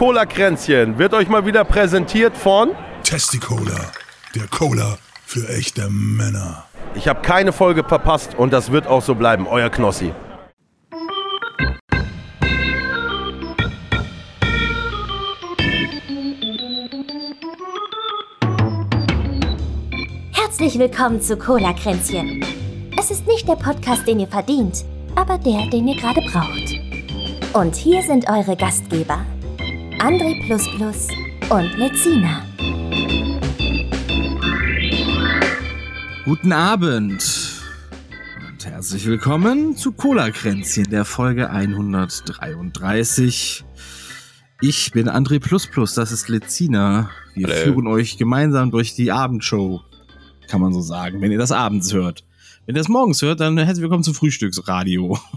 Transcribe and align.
Cola-Kränzchen 0.00 0.96
wird 0.96 1.12
euch 1.12 1.28
mal 1.28 1.44
wieder 1.44 1.62
präsentiert 1.62 2.34
von 2.34 2.70
Testicola, 3.04 3.92
der 4.34 4.46
Cola 4.46 4.96
für 5.26 5.46
echte 5.50 5.90
Männer. 5.90 6.64
Ich 6.94 7.06
habe 7.06 7.20
keine 7.20 7.52
Folge 7.52 7.84
verpasst 7.84 8.34
und 8.34 8.50
das 8.50 8.72
wird 8.72 8.86
auch 8.86 9.02
so 9.02 9.14
bleiben. 9.14 9.46
Euer 9.46 9.68
Knossi. 9.68 10.14
Herzlich 20.32 20.78
willkommen 20.78 21.20
zu 21.20 21.36
Cola 21.36 21.74
Kränzchen. 21.74 22.42
Es 22.98 23.10
ist 23.10 23.26
nicht 23.26 23.46
der 23.46 23.56
Podcast, 23.56 24.06
den 24.06 24.20
ihr 24.20 24.28
verdient, 24.28 24.82
aber 25.14 25.36
der, 25.36 25.66
den 25.66 25.88
ihr 25.88 25.96
gerade 25.96 26.22
braucht. 26.22 26.80
Und 27.52 27.76
hier 27.76 28.02
sind 28.02 28.30
eure 28.30 28.56
Gastgeber, 28.56 29.26
André 30.00 30.40
und 31.50 31.76
Lezina. 31.76 32.42
Guten 36.24 36.52
Abend 36.52 37.60
und 38.48 38.64
herzlich 38.64 39.04
willkommen 39.04 39.76
zu 39.76 39.92
Cola 39.92 40.30
Kränzchen 40.30 40.84
der 40.84 41.04
Folge 41.04 41.50
133. 41.50 43.66
Ich 44.62 44.90
bin 44.92 45.10
André 45.10 45.38
das 45.92 46.12
ist 46.12 46.30
Lezina. 46.30 47.10
Wir 47.34 47.48
Hello. 47.48 47.62
führen 47.62 47.86
euch 47.86 48.16
gemeinsam 48.16 48.70
durch 48.70 48.94
die 48.94 49.12
Abendshow, 49.12 49.82
kann 50.48 50.62
man 50.62 50.72
so 50.72 50.80
sagen, 50.80 51.20
wenn 51.20 51.30
ihr 51.30 51.36
das 51.36 51.52
abends 51.52 51.92
hört. 51.92 52.24
Wenn 52.64 52.74
ihr 52.74 52.80
das 52.80 52.88
morgens 52.88 53.20
hört, 53.20 53.40
dann 53.40 53.58
herzlich 53.58 53.82
willkommen 53.82 54.02
zum 54.02 54.14
Frühstücksradio. 54.14 55.18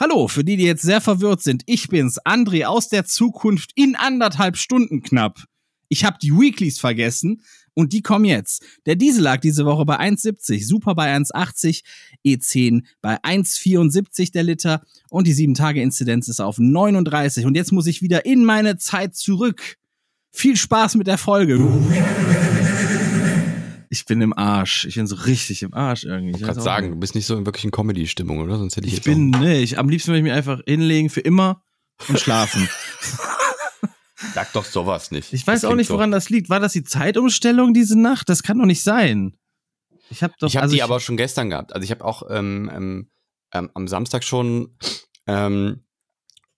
Hallo, 0.00 0.28
für 0.28 0.44
die, 0.44 0.56
die 0.56 0.64
jetzt 0.64 0.82
sehr 0.82 1.00
verwirrt 1.00 1.42
sind, 1.42 1.62
ich 1.66 1.88
bin's, 1.88 2.18
André 2.24 2.64
aus 2.64 2.88
der 2.88 3.04
Zukunft 3.04 3.72
in 3.74 3.96
anderthalb 3.96 4.56
Stunden 4.56 5.02
knapp. 5.02 5.44
Ich 5.88 6.04
habe 6.04 6.16
die 6.22 6.32
Weeklies 6.32 6.78
vergessen 6.78 7.42
und 7.74 7.92
die 7.92 8.00
kommen 8.00 8.24
jetzt. 8.24 8.64
Der 8.86 8.96
Diesel 8.96 9.22
lag 9.22 9.40
diese 9.40 9.66
Woche 9.66 9.84
bei 9.84 9.98
1,70, 9.98 10.66
Super 10.66 10.94
bei 10.94 11.14
1,80, 11.14 11.82
E10 12.24 12.84
bei 13.02 13.16
1,74 13.16 14.32
der 14.32 14.44
Liter 14.44 14.82
und 15.10 15.26
die 15.26 15.34
7-Tage-Inzidenz 15.34 16.28
ist 16.28 16.40
auf 16.40 16.58
39. 16.58 17.44
Und 17.44 17.56
jetzt 17.56 17.72
muss 17.72 17.86
ich 17.86 18.00
wieder 18.00 18.24
in 18.24 18.44
meine 18.44 18.78
Zeit 18.78 19.16
zurück. 19.16 19.76
Viel 20.30 20.56
Spaß 20.56 20.94
mit 20.94 21.06
der 21.06 21.18
Folge. 21.18 21.58
Ich 23.90 24.04
bin 24.04 24.20
im 24.20 24.36
Arsch. 24.36 24.84
Ich 24.84 24.96
bin 24.96 25.06
so 25.06 25.16
richtig 25.16 25.62
im 25.62 25.74
Arsch 25.74 26.04
irgendwie. 26.04 26.38
Ich 26.38 26.42
kann 26.42 26.60
sagen, 26.60 26.90
du 26.90 26.96
bist 26.96 27.14
nicht 27.14 27.26
so 27.26 27.36
in 27.36 27.46
wirklichen 27.46 27.70
Comedy-Stimmung, 27.70 28.40
oder? 28.40 28.58
Sonst 28.58 28.76
hätte 28.76 28.86
ich, 28.86 28.94
ich 28.94 29.02
bin, 29.02 29.30
nee, 29.30 29.62
ich, 29.62 29.78
am 29.78 29.88
liebsten 29.88 30.08
würde 30.08 30.18
ich 30.18 30.24
mich 30.24 30.32
einfach 30.32 30.60
hinlegen 30.66 31.10
für 31.10 31.20
immer 31.20 31.62
und 32.08 32.20
schlafen. 32.20 32.68
Sag 34.34 34.52
doch 34.52 34.64
sowas 34.64 35.10
nicht. 35.10 35.32
Ich 35.32 35.46
weiß 35.46 35.64
auch 35.64 35.74
nicht, 35.74 35.90
woran 35.90 36.10
doch. 36.10 36.16
das 36.16 36.28
liegt. 36.28 36.50
War 36.50 36.60
das 36.60 36.72
die 36.72 36.82
Zeitumstellung 36.82 37.72
diese 37.72 37.98
Nacht? 37.98 38.28
Das 38.28 38.42
kann 38.42 38.58
doch 38.58 38.66
nicht 38.66 38.82
sein. 38.82 39.36
Ich 40.10 40.22
habe 40.22 40.34
doch. 40.38 40.48
Ich 40.48 40.56
habe 40.56 40.64
also 40.64 40.72
die 40.72 40.78
ich, 40.78 40.84
aber 40.84 41.00
schon 41.00 41.16
gestern 41.16 41.50
gehabt. 41.50 41.72
Also 41.72 41.84
ich 41.84 41.90
habe 41.90 42.04
auch 42.04 42.24
ähm, 42.28 42.70
ähm, 42.74 43.10
ähm, 43.52 43.70
am 43.74 43.88
Samstag 43.88 44.24
schon 44.24 44.76
ähm, 45.26 45.84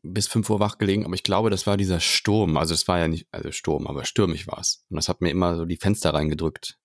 bis 0.02 0.26
5 0.28 0.48
Uhr 0.50 0.60
wach 0.60 0.78
gelegen, 0.78 1.04
aber 1.04 1.14
ich 1.14 1.22
glaube, 1.22 1.50
das 1.50 1.66
war 1.66 1.76
dieser 1.76 2.00
Sturm. 2.00 2.56
Also 2.56 2.74
es 2.74 2.88
war 2.88 2.98
ja 2.98 3.08
nicht, 3.08 3.26
also 3.30 3.52
Sturm, 3.52 3.86
aber 3.86 4.04
stürmig 4.04 4.46
war 4.46 4.58
es. 4.58 4.84
Und 4.88 4.96
das 4.96 5.08
hat 5.08 5.20
mir 5.20 5.30
immer 5.30 5.56
so 5.56 5.66
die 5.66 5.76
Fenster 5.76 6.14
reingedrückt. 6.14 6.79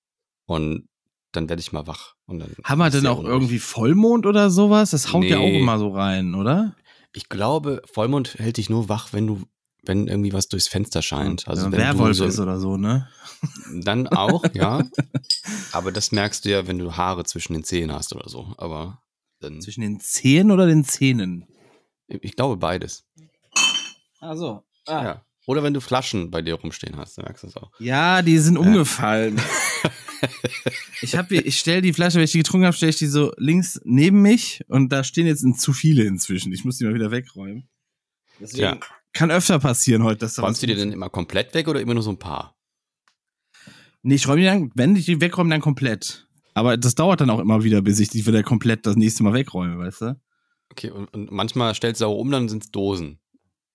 Und 0.45 0.87
dann 1.31 1.49
werde 1.49 1.59
ich 1.59 1.71
mal 1.71 1.87
wach. 1.87 2.15
Und 2.25 2.39
dann 2.39 2.55
Haben 2.63 2.79
wir 2.79 2.89
denn 2.89 3.07
auch 3.07 3.19
unruhig. 3.19 3.33
irgendwie 3.33 3.59
Vollmond 3.59 4.25
oder 4.25 4.49
sowas? 4.49 4.91
Das 4.91 5.11
haut 5.13 5.21
nee. 5.21 5.29
ja 5.29 5.39
auch 5.39 5.47
immer 5.47 5.79
so 5.79 5.89
rein, 5.89 6.33
oder? 6.35 6.75
Ich 7.13 7.29
glaube, 7.29 7.81
Vollmond 7.91 8.35
hält 8.35 8.57
dich 8.57 8.69
nur 8.69 8.89
wach, 8.89 9.13
wenn 9.13 9.27
du, 9.27 9.43
wenn 9.83 10.07
irgendwie 10.07 10.33
was 10.33 10.47
durchs 10.47 10.67
Fenster 10.67 11.01
scheint. 11.01 11.47
Also 11.47 11.65
ja, 11.65 11.71
wenn 11.71 11.79
Werwolf 11.79 12.17
so, 12.17 12.25
ist 12.25 12.39
oder 12.39 12.59
so, 12.59 12.77
ne? 12.77 13.09
Dann 13.73 14.07
auch, 14.07 14.43
ja. 14.53 14.83
Aber 15.71 15.91
das 15.91 16.11
merkst 16.11 16.45
du 16.45 16.49
ja, 16.49 16.67
wenn 16.67 16.79
du 16.79 16.95
Haare 16.95 17.23
zwischen 17.25 17.53
den 17.53 17.63
Zähnen 17.63 17.93
hast 17.93 18.13
oder 18.15 18.29
so. 18.29 18.53
Aber 18.57 19.01
dann 19.39 19.61
zwischen 19.61 19.81
den 19.81 19.99
Zähnen 19.99 20.51
oder 20.51 20.67
den 20.67 20.83
Zähnen? 20.83 21.45
Ich 22.07 22.35
glaube 22.35 22.57
beides. 22.57 23.05
Ach 24.19 24.35
so. 24.35 24.63
Ah. 24.87 25.03
Ja. 25.03 25.25
Oder 25.47 25.63
wenn 25.63 25.73
du 25.73 25.81
Flaschen 25.81 26.31
bei 26.31 26.41
dir 26.41 26.55
rumstehen 26.55 26.97
hast, 26.97 27.17
dann 27.17 27.25
merkst 27.25 27.43
du 27.43 27.47
es 27.47 27.57
auch. 27.57 27.71
Ja, 27.79 28.21
die 28.21 28.37
sind 28.39 28.57
umgefallen. 28.57 29.39
ich 31.01 31.15
habe 31.15 31.35
ich 31.35 31.59
stelle 31.59 31.81
die 31.81 31.93
Flasche, 31.93 32.17
wenn 32.17 32.23
ich 32.23 32.31
die 32.31 32.39
getrunken 32.39 32.65
habe, 32.65 32.75
stelle 32.75 32.91
ich 32.91 32.97
die 32.97 33.07
so 33.07 33.33
links 33.37 33.79
neben 33.83 34.21
mich 34.21 34.61
und 34.67 34.91
da 34.91 35.03
stehen 35.03 35.27
jetzt 35.27 35.45
zu 35.59 35.73
viele 35.73 36.03
inzwischen. 36.03 36.51
Ich 36.53 36.65
muss 36.65 36.77
die 36.77 36.85
mal 36.85 36.93
wieder 36.93 37.11
wegräumen. 37.11 37.67
Deswegen 38.39 38.63
ja. 38.63 38.79
kann 39.13 39.31
öfter 39.31 39.59
passieren 39.59 40.03
heute, 40.03 40.19
dass 40.19 40.35
da 40.35 40.41
Räumst 40.41 40.61
du 40.61 40.67
die 40.67 40.75
denn 40.75 40.91
immer 40.91 41.09
komplett 41.09 41.53
weg 41.53 41.67
oder 41.67 41.79
immer 41.81 41.93
nur 41.93 42.03
so 42.03 42.11
ein 42.11 42.19
paar? 42.19 42.57
Nee, 44.01 44.15
ich 44.15 44.27
räume 44.27 44.41
die 44.41 44.45
dann, 44.45 44.71
wenn 44.75 44.95
ich 44.95 45.05
die 45.05 45.21
wegräume, 45.21 45.49
dann 45.49 45.61
komplett. 45.61 46.27
Aber 46.53 46.77
das 46.77 46.95
dauert 46.95 47.21
dann 47.21 47.29
auch 47.29 47.39
immer 47.39 47.63
wieder, 47.63 47.81
bis 47.81 47.99
ich 47.99 48.09
die 48.09 48.25
wieder 48.25 48.43
komplett 48.43 48.85
das 48.85 48.95
nächste 48.95 49.23
Mal 49.23 49.33
wegräume, 49.33 49.77
weißt 49.77 50.01
du? 50.01 50.21
Okay, 50.71 50.89
und, 50.91 51.13
und 51.13 51.31
manchmal 51.31 51.73
stellst 51.75 52.01
du 52.01 52.05
auch 52.05 52.17
um, 52.17 52.31
dann 52.31 52.49
sind 52.49 52.63
es 52.63 52.71
Dosen. 52.71 53.19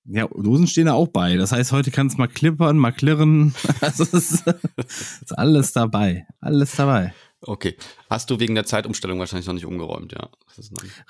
Ja, 0.04 0.26
Dosen 0.28 0.66
stehen 0.66 0.86
da 0.86 0.94
auch 0.94 1.08
bei. 1.08 1.36
Das 1.36 1.52
heißt, 1.52 1.72
heute 1.72 1.90
kann 1.90 2.06
es 2.06 2.16
mal 2.16 2.26
klippern, 2.26 2.78
mal 2.78 2.92
klirren. 2.92 3.54
Also 3.80 4.04
ist, 4.04 4.44
ist, 5.22 5.38
alles 5.38 5.72
dabei. 5.72 6.26
Alles 6.40 6.76
dabei. 6.76 7.14
Okay. 7.42 7.76
Hast 8.08 8.30
du 8.30 8.38
wegen 8.38 8.54
der 8.54 8.64
Zeitumstellung 8.64 9.18
wahrscheinlich 9.18 9.46
noch 9.46 9.54
nicht 9.54 9.66
umgeräumt, 9.66 10.12
ja. 10.12 10.28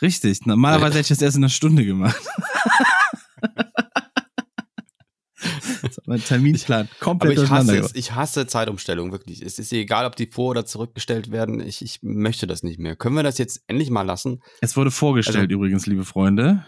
Richtig. 0.01 0.47
Normalerweise 0.47 0.99
hätte 0.99 1.01
ich 1.01 1.09
das 1.09 1.23
erst 1.23 1.37
in 1.37 1.43
einer 1.43 1.51
Stunde 1.51 1.85
gemacht. 1.85 2.21
mein 6.07 6.23
Terminplan 6.23 6.89
komplett 7.01 7.39
Aber 7.39 7.45
ich 7.45 7.51
hasse, 7.51 7.91
ich 7.95 8.15
hasse 8.15 8.47
Zeitumstellung, 8.47 9.13
wirklich. 9.13 9.43
Es 9.43 9.59
ist 9.59 9.73
egal, 9.73 10.07
ob 10.07 10.17
die 10.17 10.27
vor- 10.27 10.51
oder 10.51 10.67
zurückgestellt 10.67 11.31
werden. 11.31 11.61
Ich, 11.61 11.83
ich 11.83 12.01
möchte 12.03 12.47
das 12.47 12.63
nicht 12.63 12.79
mehr. 12.79 12.97
Können 12.97 13.17
wir 13.17 13.23
das 13.23 13.39
jetzt 13.39 13.63
endlich 13.67 13.91
mal 13.91 14.03
lassen? 14.03 14.43
Es 14.61 14.77
wurde 14.77 14.91
vorgestellt 14.91 15.37
also, 15.37 15.55
übrigens, 15.55 15.87
liebe 15.87 16.05
Freunde. 16.05 16.65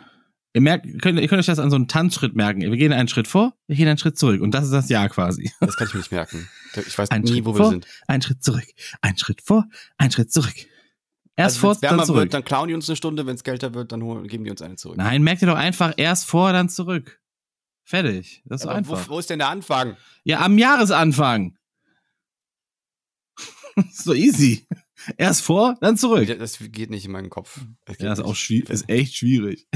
Ihr 0.55 0.61
merkt, 0.61 0.85
könnt, 1.01 1.19
ihr 1.19 1.29
könnt 1.29 1.41
euch 1.41 1.47
das 1.47 1.59
an 1.59 1.71
so 1.71 1.77
einem 1.77 1.89
Tanzschritt 1.89 2.37
merken. 2.37 2.61
Wir 2.61 2.77
gehen 2.77 2.93
einen 2.93 3.09
Schritt 3.09 3.27
vor, 3.27 3.55
wir 3.67 3.77
gehen 3.77 3.89
einen 3.89 3.97
Schritt 3.97 4.19
zurück. 4.19 4.43
Und 4.43 4.53
das 4.53 4.65
ist 4.65 4.73
das 4.73 4.91
Ja 4.91 5.09
quasi. 5.09 5.51
Das 5.61 5.77
kann 5.77 5.89
ich 5.89 5.95
mir 5.95 6.01
nicht 6.01 6.13
merken. 6.13 6.49
Ich 6.87 6.97
weiß 6.97 7.11
ein 7.11 7.23
nie, 7.23 7.33
Schritt 7.33 7.45
wo 7.47 7.55
vor, 7.55 7.67
wir 7.67 7.71
sind. 7.71 7.87
Ein 8.07 8.21
Schritt 8.21 8.45
zurück, 8.45 8.67
ein 9.01 9.17
Schritt 9.17 9.41
vor, 9.41 9.67
ein 9.97 10.11
Schritt 10.11 10.31
zurück. 10.31 10.55
Erst 11.37 11.57
also, 11.57 11.75
vor, 11.75 11.77
dann 11.81 12.05
zurück. 12.05 12.21
Wird, 12.21 12.35
dann 12.35 12.45
klauen 12.45 12.69
die 12.69 12.75
uns 12.75 12.89
eine 12.89 12.97
Stunde. 12.97 13.25
Wenn 13.25 13.37
es 13.37 13.45
kälter 13.45 13.73
wird, 13.73 13.93
dann 13.93 14.03
holen, 14.03 14.29
geben 14.29 14.45
die 14.45 14.51
uns 14.51 14.61
eine 14.61 14.77
zurück. 14.77 14.99
Nein, 14.99 15.23
merkt 15.23 15.41
ihr 15.41 15.49
doch 15.49 15.57
einfach 15.57 15.95
erst 15.97 16.27
vor, 16.27 16.53
dann 16.53 16.69
zurück. 16.69 17.21
Fertig. 17.85 18.43
Das 18.45 18.61
ist 18.61 18.67
Aber 18.67 18.77
einfach. 18.77 19.09
Wo, 19.09 19.15
wo 19.15 19.19
ist 19.19 19.31
denn 19.31 19.39
der 19.39 19.49
Anfang? 19.49 19.97
Ja, 20.25 20.41
am 20.41 20.59
Jahresanfang. 20.59 21.57
so 23.93 24.13
easy. 24.13 24.67
Erst 25.17 25.43
vor, 25.43 25.77
dann 25.81 25.97
zurück. 25.97 26.29
Das 26.39 26.59
geht 26.61 26.91
nicht 26.91 27.07
in 27.07 27.13
meinen 27.13 27.31
Kopf. 27.31 27.61
Ja, 27.99 28.13
ist 28.13 28.21
auch 28.21 28.37
schwierig. 28.37 28.69
Ist 28.69 28.89
echt 28.89 29.17
schwierig. 29.17 29.67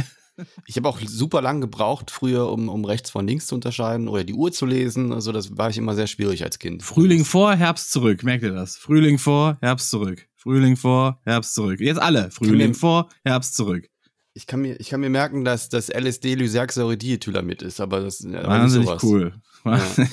Ich 0.66 0.76
habe 0.76 0.88
auch 0.88 1.00
super 1.00 1.40
lang 1.40 1.60
gebraucht 1.60 2.10
früher, 2.10 2.50
um, 2.50 2.68
um 2.68 2.84
rechts 2.84 3.10
von 3.10 3.26
links 3.26 3.46
zu 3.46 3.54
unterscheiden 3.54 4.08
oder 4.08 4.24
die 4.24 4.34
Uhr 4.34 4.52
zu 4.52 4.66
lesen. 4.66 5.12
Also 5.12 5.32
das 5.32 5.56
war 5.56 5.70
ich 5.70 5.78
immer 5.78 5.94
sehr 5.94 6.06
schwierig 6.06 6.44
als 6.44 6.58
Kind. 6.58 6.82
Frühling 6.82 7.24
vor, 7.24 7.54
Herbst 7.54 7.90
zurück. 7.92 8.22
Merkt 8.22 8.42
ihr 8.42 8.52
das? 8.52 8.76
Frühling 8.76 9.18
vor, 9.18 9.56
Herbst 9.60 9.90
zurück. 9.90 10.26
Frühling 10.34 10.76
vor, 10.76 11.20
Herbst 11.24 11.54
zurück. 11.54 11.80
Jetzt 11.80 12.00
alle. 12.00 12.30
Frühling 12.30 12.74
vor, 12.74 13.08
Herbst 13.24 13.56
zurück. 13.56 13.88
Ich 14.34 14.46
kann 14.46 14.60
mir, 14.60 14.78
ich 14.78 14.90
kann 14.90 15.00
mir 15.00 15.08
merken, 15.08 15.44
dass 15.44 15.70
das 15.70 15.88
LSD 15.88 16.34
Lysergsäure-Diethylamid 16.34 17.62
ist, 17.62 17.80
aber 17.80 18.00
das 18.00 18.20
ist 18.20 18.32
Wahnsinnig 18.32 19.02
cool. 19.02 19.32
Ja. 19.64 19.80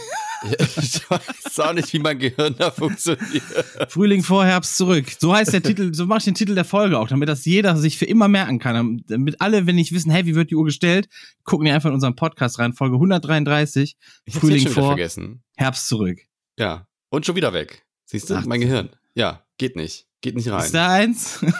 Ich 0.43 1.09
weiß 1.09 1.59
auch 1.59 1.73
nicht, 1.73 1.91
wie 1.93 1.99
mein 1.99 2.19
Gehirn 2.19 2.55
da 2.57 2.71
funktioniert. 2.71 3.43
Frühling 3.87 4.23
vor, 4.23 4.45
Herbst 4.45 4.77
zurück. 4.77 5.05
So 5.17 5.33
heißt 5.33 5.53
der 5.53 5.63
Titel, 5.63 5.93
so 5.93 6.05
mache 6.05 6.19
ich 6.19 6.25
den 6.25 6.35
Titel 6.35 6.55
der 6.55 6.65
Folge 6.65 6.99
auch, 6.99 7.07
damit 7.07 7.29
das 7.29 7.45
jeder 7.45 7.77
sich 7.77 7.97
für 7.97 8.05
immer 8.05 8.27
merken 8.27 8.59
kann. 8.59 9.03
Damit 9.07 9.39
alle, 9.41 9.65
wenn 9.67 9.75
nicht 9.75 9.93
wissen, 9.93 10.11
hey, 10.11 10.25
wie 10.25 10.35
wird 10.35 10.51
die 10.51 10.55
Uhr 10.55 10.65
gestellt, 10.65 11.07
gucken 11.43 11.65
die 11.65 11.71
einfach 11.71 11.89
in 11.89 11.95
unseren 11.95 12.15
Podcast 12.15 12.59
rein, 12.59 12.73
Folge 12.73 12.95
133. 12.95 13.95
Ich 14.25 14.35
Frühling 14.35 14.67
vor, 14.67 14.87
vergessen. 14.87 15.43
Herbst 15.55 15.87
zurück. 15.87 16.19
Ja. 16.57 16.87
Und 17.09 17.25
schon 17.25 17.35
wieder 17.35 17.53
weg. 17.53 17.85
Siehst 18.05 18.29
du? 18.29 18.35
Ach, 18.35 18.45
mein 18.45 18.59
Gehirn. 18.59 18.89
Ja, 19.15 19.45
geht 19.57 19.75
nicht. 19.75 20.07
Geht 20.21 20.35
nicht 20.35 20.49
rein. 20.49 20.63
Ist 20.63 20.73
da 20.73 20.89
eins? 20.89 21.39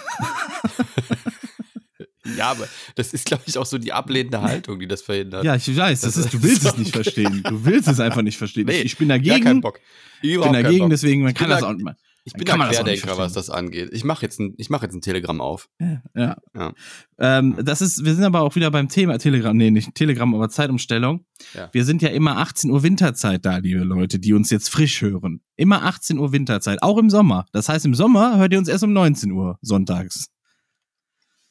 Ja, 2.44 2.52
aber 2.52 2.68
das 2.96 3.14
ist, 3.14 3.26
glaube 3.26 3.44
ich, 3.46 3.58
auch 3.58 3.66
so 3.66 3.78
die 3.78 3.94
ablehnende 3.94 4.42
Haltung, 4.42 4.80
die 4.80 4.88
das 4.88 5.02
verhindert. 5.02 5.46
Ja, 5.46 5.56
ich 5.56 5.76
weiß, 5.76 6.02
das 6.02 6.18
ist, 6.18 6.34
du 6.34 6.44
willst 6.44 6.66
es 6.66 6.78
nicht 6.78 6.92
verstehen. 6.94 7.42
Du 7.44 7.64
willst 7.64 7.88
es 7.88 8.02
einfach 8.02 8.22
nicht 8.22 8.38
verstehen. 8.38 8.66
Nee, 8.66 8.82
ich 8.82 8.98
bin 8.98 9.08
dagegen. 9.08 9.44
Gar 9.44 9.62
Bock. 9.62 9.80
Ich 10.22 10.40
bin 10.40 10.54
dagegen, 10.54 10.90
deswegen, 10.90 11.24
man 11.24 11.34
kann 11.34 11.50
das 11.50 11.64
auch 11.64 11.74
nicht 11.74 11.84
mal. 11.84 11.96
Ich 12.26 12.34
bin 12.34 12.50
ein 12.50 12.70
Querdenker, 12.70 13.18
was 13.18 13.34
das 13.34 13.50
angeht. 13.50 13.90
Ich 13.92 14.06
mache 14.06 14.22
jetzt, 14.22 14.40
ein, 14.40 14.56
mach 14.70 14.82
jetzt 14.82 14.94
ein 14.94 15.02
Telegramm 15.02 15.42
auf. 15.42 15.70
Ja. 15.80 16.02
ja. 16.16 16.38
ja. 16.56 16.74
Ähm, 17.20 17.58
das 17.62 17.82
ist, 17.82 18.06
wir 18.06 18.16
sind 18.16 18.24
aber 18.24 18.42
auch 18.42 18.56
wieder 18.56 18.72
beim 18.72 18.88
Thema 18.88 19.18
Telegramm, 19.20 19.58
nee, 19.58 19.72
nicht 19.72 19.94
Telegramm, 19.94 20.34
aber 20.34 20.50
Zeitumstellung. 20.50 21.26
Ja. 21.54 21.70
Wir 21.74 21.84
sind 21.84 22.02
ja 22.02 22.10
immer 22.10 22.38
18 22.38 22.72
Uhr 22.72 22.82
Winterzeit 22.82 23.46
da, 23.46 23.58
liebe 23.58 23.84
Leute, 23.84 24.20
die 24.20 24.34
uns 24.34 24.50
jetzt 24.52 24.70
frisch 24.70 25.02
hören. 25.02 25.42
Immer 25.58 25.84
18 25.84 26.18
Uhr 26.18 26.32
Winterzeit, 26.32 26.82
auch 26.82 26.98
im 26.98 27.10
Sommer. 27.10 27.46
Das 27.52 27.68
heißt, 27.68 27.86
im 27.86 27.94
Sommer 27.94 28.38
hört 28.38 28.54
ihr 28.54 28.60
uns 28.60 28.70
erst 28.70 28.86
um 28.86 28.94
19 28.94 29.32
Uhr 29.32 29.58
sonntags. 29.62 30.33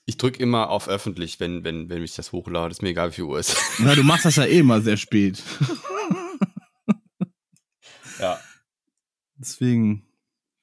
Ich 0.05 0.17
drücke 0.17 0.43
immer 0.43 0.71
auf 0.71 0.89
öffentlich, 0.89 1.39
wenn, 1.39 1.65
wenn, 1.65 1.89
wenn 1.89 2.03
ich 2.03 2.15
das 2.15 2.33
hochlade. 2.33 2.73
Ist 2.73 2.83
mir 2.83 2.91
egal, 2.91 3.11
wie 3.11 3.15
viel 3.15 3.25
Uhr 3.25 3.39
ist. 3.39 3.57
Na, 3.79 3.95
du 3.95 4.03
machst 4.03 4.25
das 4.25 4.37
ja 4.37 4.45
eh 4.45 4.59
immer 4.59 4.81
sehr 4.81 4.97
spät. 4.97 5.43
ja. 8.19 8.41
Deswegen 9.37 10.07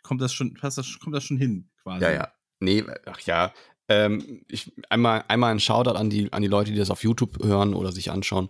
kommt 0.03 0.21
das 0.21 0.33
schon, 0.33 0.53
passt 0.55 0.77
das, 0.77 0.99
kommt 0.99 1.15
das 1.15 1.23
schon 1.23 1.37
hin, 1.37 1.69
quasi. 1.81 2.03
Ja, 2.03 2.11
ja. 2.11 2.33
Nee, 2.59 2.83
ach 3.05 3.21
ja. 3.21 3.53
Ähm, 3.87 4.43
ich, 4.47 4.73
einmal, 4.89 5.23
einmal 5.27 5.51
ein 5.51 5.59
Shoutout 5.59 5.97
an 5.97 6.09
die, 6.09 6.31
an 6.33 6.41
die 6.41 6.47
Leute, 6.47 6.71
die 6.71 6.77
das 6.77 6.91
auf 6.91 7.03
YouTube 7.03 7.43
hören 7.43 7.73
oder 7.73 7.91
sich 7.91 8.11
anschauen. 8.11 8.49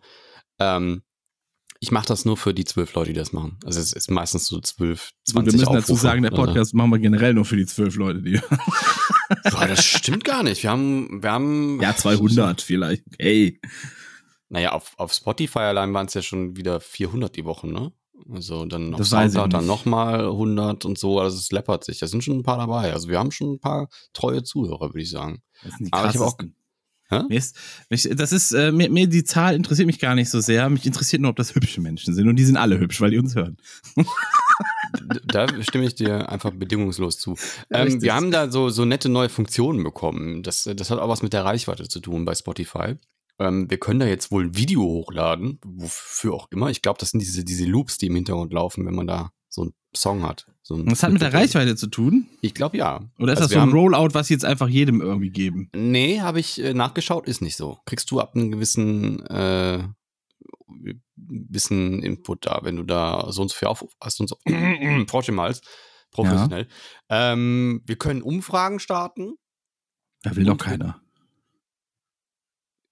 Ähm, 0.60 1.04
ich 1.82 1.92
mache 1.92 2.08
das 2.08 2.26
nur 2.26 2.36
für 2.36 2.54
die 2.54 2.66
zwölf 2.66 2.94
Leute, 2.94 3.14
die 3.14 3.20
das 3.20 3.32
machen. 3.32 3.58
Also 3.64 3.80
es 3.80 3.94
ist 3.94 4.12
meistens 4.12 4.48
so 4.48 4.60
zwölf, 4.60 5.12
zwanzig 5.24 5.54
Wir 5.54 5.60
müssen 5.60 5.68
Aufrufe, 5.68 5.82
dazu 5.82 5.96
sagen, 5.96 6.24
der 6.24 6.32
Podcast 6.32 6.58
also. 6.58 6.78
machen 6.78 6.92
wir 6.92 7.00
generell 7.00 7.34
nur 7.34 7.46
für 7.46 7.56
die 7.56 7.66
zwölf 7.66 7.96
Leute, 7.96 8.22
die 8.22 8.40
Boah, 9.52 9.68
das 9.68 9.86
stimmt 9.86 10.26
gar 10.26 10.44
nicht. 10.44 10.64
Wir 10.64 10.72
haben, 10.72 11.24
wir 11.24 11.32
haben. 11.32 11.80
Ja, 11.82 11.96
200 11.96 12.62
vielleicht. 12.62 13.04
Hey. 13.18 13.62
Naja, 14.50 14.72
auf, 14.74 14.94
auf 14.98 15.14
Spotify 15.14 15.60
allein 15.60 15.94
waren 15.94 16.08
es 16.08 16.16
ja 16.16 16.22
schon 16.22 16.58
wieder 16.58 16.82
400 16.82 17.36
die 17.36 17.46
Woche, 17.46 17.68
ne? 17.68 17.94
Also 18.30 18.66
dann 18.66 18.94
auf 18.94 19.08
Soundcloud 19.08 19.54
dann 19.54 19.66
nochmal 19.66 20.26
100 20.26 20.84
und 20.84 20.98
so. 20.98 21.20
Also 21.20 21.38
es 21.38 21.52
läppert 21.52 21.86
sich. 21.86 22.00
Da 22.00 22.08
sind 22.08 22.24
schon 22.24 22.40
ein 22.40 22.44
paar 22.44 22.58
dabei. 22.58 22.92
Also 22.92 23.08
wir 23.08 23.20
haben 23.20 23.32
schon 23.32 23.54
ein 23.54 23.60
paar 23.60 23.88
treue 24.14 24.44
Zuhörer, 24.44 24.90
würde 24.90 25.02
ich 25.02 25.12
sagen. 25.12 25.42
Das 25.64 25.76
sind 25.76 25.88
die 25.88 25.94
Aber 25.94 26.10
ich 26.10 26.16
habe 26.16 26.26
auch 26.26 26.38
mir 27.10 27.38
ist, 27.38 27.58
mich, 27.90 28.10
das 28.12 28.32
ist, 28.32 28.52
äh, 28.52 28.72
mir, 28.72 28.90
mir, 28.90 29.08
die 29.08 29.24
Zahl 29.24 29.56
interessiert 29.56 29.88
mich 29.88 30.00
gar 30.00 30.16
nicht 30.16 30.30
so 30.30 30.40
sehr. 30.40 30.70
Mich 30.70 30.86
interessiert 30.86 31.22
nur, 31.22 31.32
ob 31.32 31.38
das 31.38 31.56
hübsche 31.56 31.82
Menschen 31.82 32.14
sind. 32.14 32.28
Und 32.28 32.36
die 32.36 32.46
sind 32.46 32.58
alle 32.58 32.80
hübsch, 32.80 33.02
weil 33.02 33.12
die 33.12 33.18
uns 33.18 33.36
hören. 33.36 33.58
da 35.26 35.48
stimme 35.64 35.86
ich 35.86 35.96
dir 35.96 36.30
einfach 36.30 36.52
bedingungslos 36.52 37.18
zu. 37.18 37.36
Ähm, 37.72 38.02
wir 38.02 38.14
haben 38.14 38.32
da 38.32 38.52
so, 38.52 38.70
so 38.70 38.86
nette 38.86 39.10
neue 39.10 39.30
Funktionen 39.30 39.84
bekommen. 39.84 40.44
Das, 40.44 40.70
das 40.76 40.92
hat 40.92 41.00
auch 41.00 41.10
was 41.10 41.24
mit 41.24 41.34
der 41.34 41.46
Reichweite 41.46 41.88
zu 41.88 42.00
tun 42.00 42.26
bei 42.26 42.36
Spotify. 42.36 42.96
Ähm, 43.40 43.70
wir 43.70 43.80
können 43.80 44.00
da 44.00 44.06
jetzt 44.06 44.32
wohl 44.32 44.46
ein 44.46 44.58
Video 44.58 44.82
hochladen, 44.82 45.60
wofür 45.66 46.34
auch 46.34 46.48
immer. 46.52 46.70
Ich 46.70 46.82
glaube, 46.82 47.00
das 47.00 47.12
sind 47.12 47.22
diese, 47.22 47.44
diese 47.44 47.66
Loops, 47.66 47.98
die 47.98 48.08
im 48.08 48.16
Hintergrund 48.16 48.54
laufen, 48.54 48.86
wenn 48.86 48.96
man 48.96 49.08
da 49.08 49.32
so 49.48 49.64
einen 49.64 49.74
Song 49.96 50.24
hat. 50.24 50.48
So 50.70 50.80
das 50.84 51.02
hat 51.02 51.12
mit 51.12 51.24
der 51.24 51.34
Reichweite 51.34 51.76
zu 51.76 51.88
tun? 51.88 52.28
Ich 52.42 52.54
glaube 52.54 52.78
ja. 52.78 53.00
Oder 53.18 53.34
ist 53.34 53.40
also 53.42 53.56
das 53.56 53.64
so 53.64 53.68
ein 53.68 53.72
Rollout, 53.72 54.14
was 54.14 54.28
sie 54.28 54.36
jetzt 54.36 54.46
einfach 54.46 54.68
jedem 54.68 55.02
irgendwie 55.02 55.32
geben? 55.32 55.72
Nee, 55.74 56.22
habe 56.22 56.40
ich 56.40 56.64
äh, 56.64 56.76
nachgeschaut, 56.76 57.28
ist 57.28 57.42
nicht 57.42 57.56
so. 57.56 57.80
Kriegst 57.86 58.12
du 58.12 58.20
ab 58.20 58.36
einem 58.36 58.52
gewissen 58.52 59.26
äh, 59.26 59.84
bisschen 61.16 62.04
Input 62.04 62.46
da, 62.46 62.60
wenn 62.62 62.76
du 62.76 62.84
da 62.84 63.32
so 63.32 63.42
und 63.42 63.48
so 63.48 63.56
viel 63.56 63.68
auf 63.68 63.84
hast 64.00 64.20
und 64.20 64.30
so. 64.30 64.38
Trotzdem 65.08 65.34
mal 65.34 65.58
professionell. 66.12 66.68
Ja. 67.10 67.34
Ähm, 67.34 67.82
wir 67.88 67.96
können 67.96 68.22
Umfragen 68.22 68.80
starten. 68.80 69.38
Da 70.22 70.36
will 70.36 70.44
doch 70.44 70.60
keiner. 70.60 71.02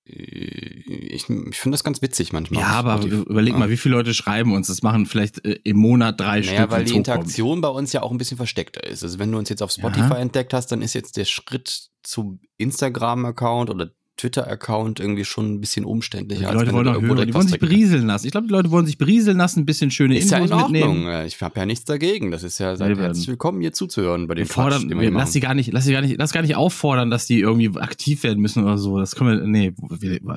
Ich, 0.09 1.27
ich 1.29 1.57
finde 1.57 1.75
das 1.75 1.83
ganz 1.83 2.01
witzig 2.01 2.31
manchmal. 2.31 2.61
Ja, 2.61 2.67
aber 2.67 3.03
überleg 3.03 3.53
ja. 3.53 3.59
mal, 3.59 3.69
wie 3.69 3.75
viele 3.75 3.95
Leute 3.95 4.13
schreiben 4.13 4.53
uns. 4.53 4.67
Das 4.67 4.81
machen 4.81 5.05
vielleicht 5.05 5.43
äh, 5.43 5.59
im 5.63 5.77
Monat 5.77 6.19
drei 6.19 6.39
naja, 6.39 6.61
Stück. 6.61 6.71
weil 6.71 6.85
die 6.85 6.95
Interaktion 6.95 7.59
bei 7.59 7.67
uns 7.67 7.91
ja 7.91 8.03
auch 8.03 8.11
ein 8.11 8.17
bisschen 8.17 8.37
versteckter 8.37 8.85
ist. 8.85 9.03
Also 9.03 9.19
wenn 9.19 9.31
du 9.31 9.37
uns 9.37 9.49
jetzt 9.49 9.61
auf 9.61 9.71
Spotify 9.71 10.11
ja. 10.11 10.17
entdeckt 10.17 10.53
hast, 10.53 10.67
dann 10.71 10.81
ist 10.81 10.93
jetzt 10.93 11.17
der 11.17 11.25
Schritt 11.25 11.89
zu 12.03 12.39
Instagram-Account 12.57 13.69
oder 13.69 13.91
Twitter-Account 14.17 14.99
irgendwie 14.99 15.23
schon 15.25 15.53
ein 15.53 15.61
bisschen 15.61 15.85
umständlicher. 15.85 16.49
Die 16.49 16.55
Leute 16.55 16.73
wollen 16.73 16.87
auch 16.87 17.01
hören. 17.01 17.27
Die 17.27 17.33
wollen 17.33 17.47
sich 17.47 17.59
berieseln 17.59 18.07
lassen. 18.07 18.25
Ich 18.25 18.31
glaube, 18.31 18.47
die 18.47 18.53
Leute 18.53 18.71
wollen 18.71 18.85
sich 18.85 18.97
berieseln 18.97 19.37
lassen, 19.37 19.61
ein 19.61 19.65
bisschen 19.65 19.91
schöne 19.91 20.17
ist 20.17 20.31
Infos 20.31 20.49
ja 20.49 20.55
in 20.57 20.63
Ordnung. 20.63 21.03
mitnehmen. 21.03 21.25
Ich 21.25 21.41
habe 21.41 21.59
ja 21.59 21.65
nichts 21.65 21.85
dagegen. 21.85 22.31
Das 22.31 22.43
ist 22.43 22.59
ja 22.59 22.75
seid 22.75 22.97
herzlich 22.97 23.27
willkommen, 23.27 23.61
hier 23.61 23.73
zuzuhören 23.73 24.27
bei 24.27 24.35
den 24.35 24.45
fordern, 24.45 24.89
Quatsch, 24.89 24.99
wir, 24.99 25.11
Lass 25.11 25.33
sie 25.33 25.39
gar 25.39 25.53
nicht, 25.53 25.71
lass 25.71 25.85
sie 25.85 25.93
gar 25.93 26.01
nicht, 26.01 26.17
lass 26.17 26.33
gar 26.33 26.41
nicht 26.41 26.55
auffordern, 26.55 27.09
dass 27.09 27.27
die 27.27 27.39
irgendwie 27.39 27.79
aktiv 27.79 28.23
werden 28.23 28.41
müssen 28.41 28.63
oder 28.63 28.77
so. 28.77 28.99
Das 28.99 29.15
können 29.15 29.39
wir, 29.39 29.47
nee, 29.47 29.73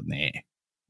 nee. 0.05 0.33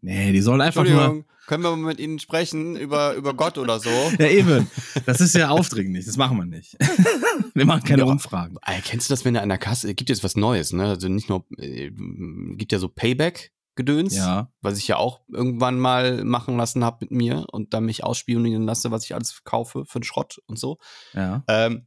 Nee, 0.03 0.33
die 0.33 0.41
sollen 0.41 0.61
einfach 0.61 0.85
nur. 0.85 1.25
Können 1.51 1.65
wir 1.65 1.75
mit 1.75 1.99
ihnen 1.99 2.21
sprechen 2.21 2.77
über, 2.77 3.15
über 3.15 3.35
Gott 3.35 3.59
oder 3.59 3.81
so? 3.81 3.91
ja, 4.21 4.29
eben. 4.29 4.71
Das 5.05 5.21
ist 5.21 5.35
ja 5.35 5.49
aufdringlich. 5.49 6.07
Das 6.07 6.17
machen 6.17 6.37
wir 6.37 6.45
nicht. 6.45 6.77
wir 7.55 7.67
machen 7.67 7.83
keine 7.83 8.03
ja, 8.03 8.09
Umfragen. 8.09 8.57
Kennst 8.85 9.11
du 9.11 9.13
das, 9.13 9.25
wenn 9.25 9.35
du 9.35 9.43
an 9.43 9.49
der 9.49 9.59
Kasse, 9.59 9.93
gibt 9.97 10.11
jetzt 10.11 10.23
was 10.23 10.37
Neues, 10.37 10.73
ne? 10.73 10.85
Also 10.85 11.09
nicht 11.09 11.29
nur, 11.29 11.45
äh, 11.59 11.91
gibt 12.55 12.71
ja 12.71 12.79
so 12.79 12.89
Payback. 12.89 13.51
Gedöns, 13.75 14.15
ja. 14.15 14.53
was 14.61 14.79
ich 14.79 14.87
ja 14.87 14.97
auch 14.97 15.23
irgendwann 15.33 15.81
mal 15.81 16.23
machen 16.23 16.57
lassen 16.57 16.85
habe 16.85 16.99
mit 17.01 17.11
mir 17.11 17.47
und 17.51 17.75
dann 17.75 17.85
mich 17.85 18.05
ausspionieren 18.05 18.63
lasse, 18.63 18.93
was 18.93 19.05
ich 19.05 19.15
alles 19.15 19.43
kaufe 19.43 19.85
für 19.87 19.99
den 19.99 20.05
Schrott 20.05 20.39
und 20.47 20.57
so. 20.57 20.79
Ja. 21.15 21.43
Ähm, 21.49 21.87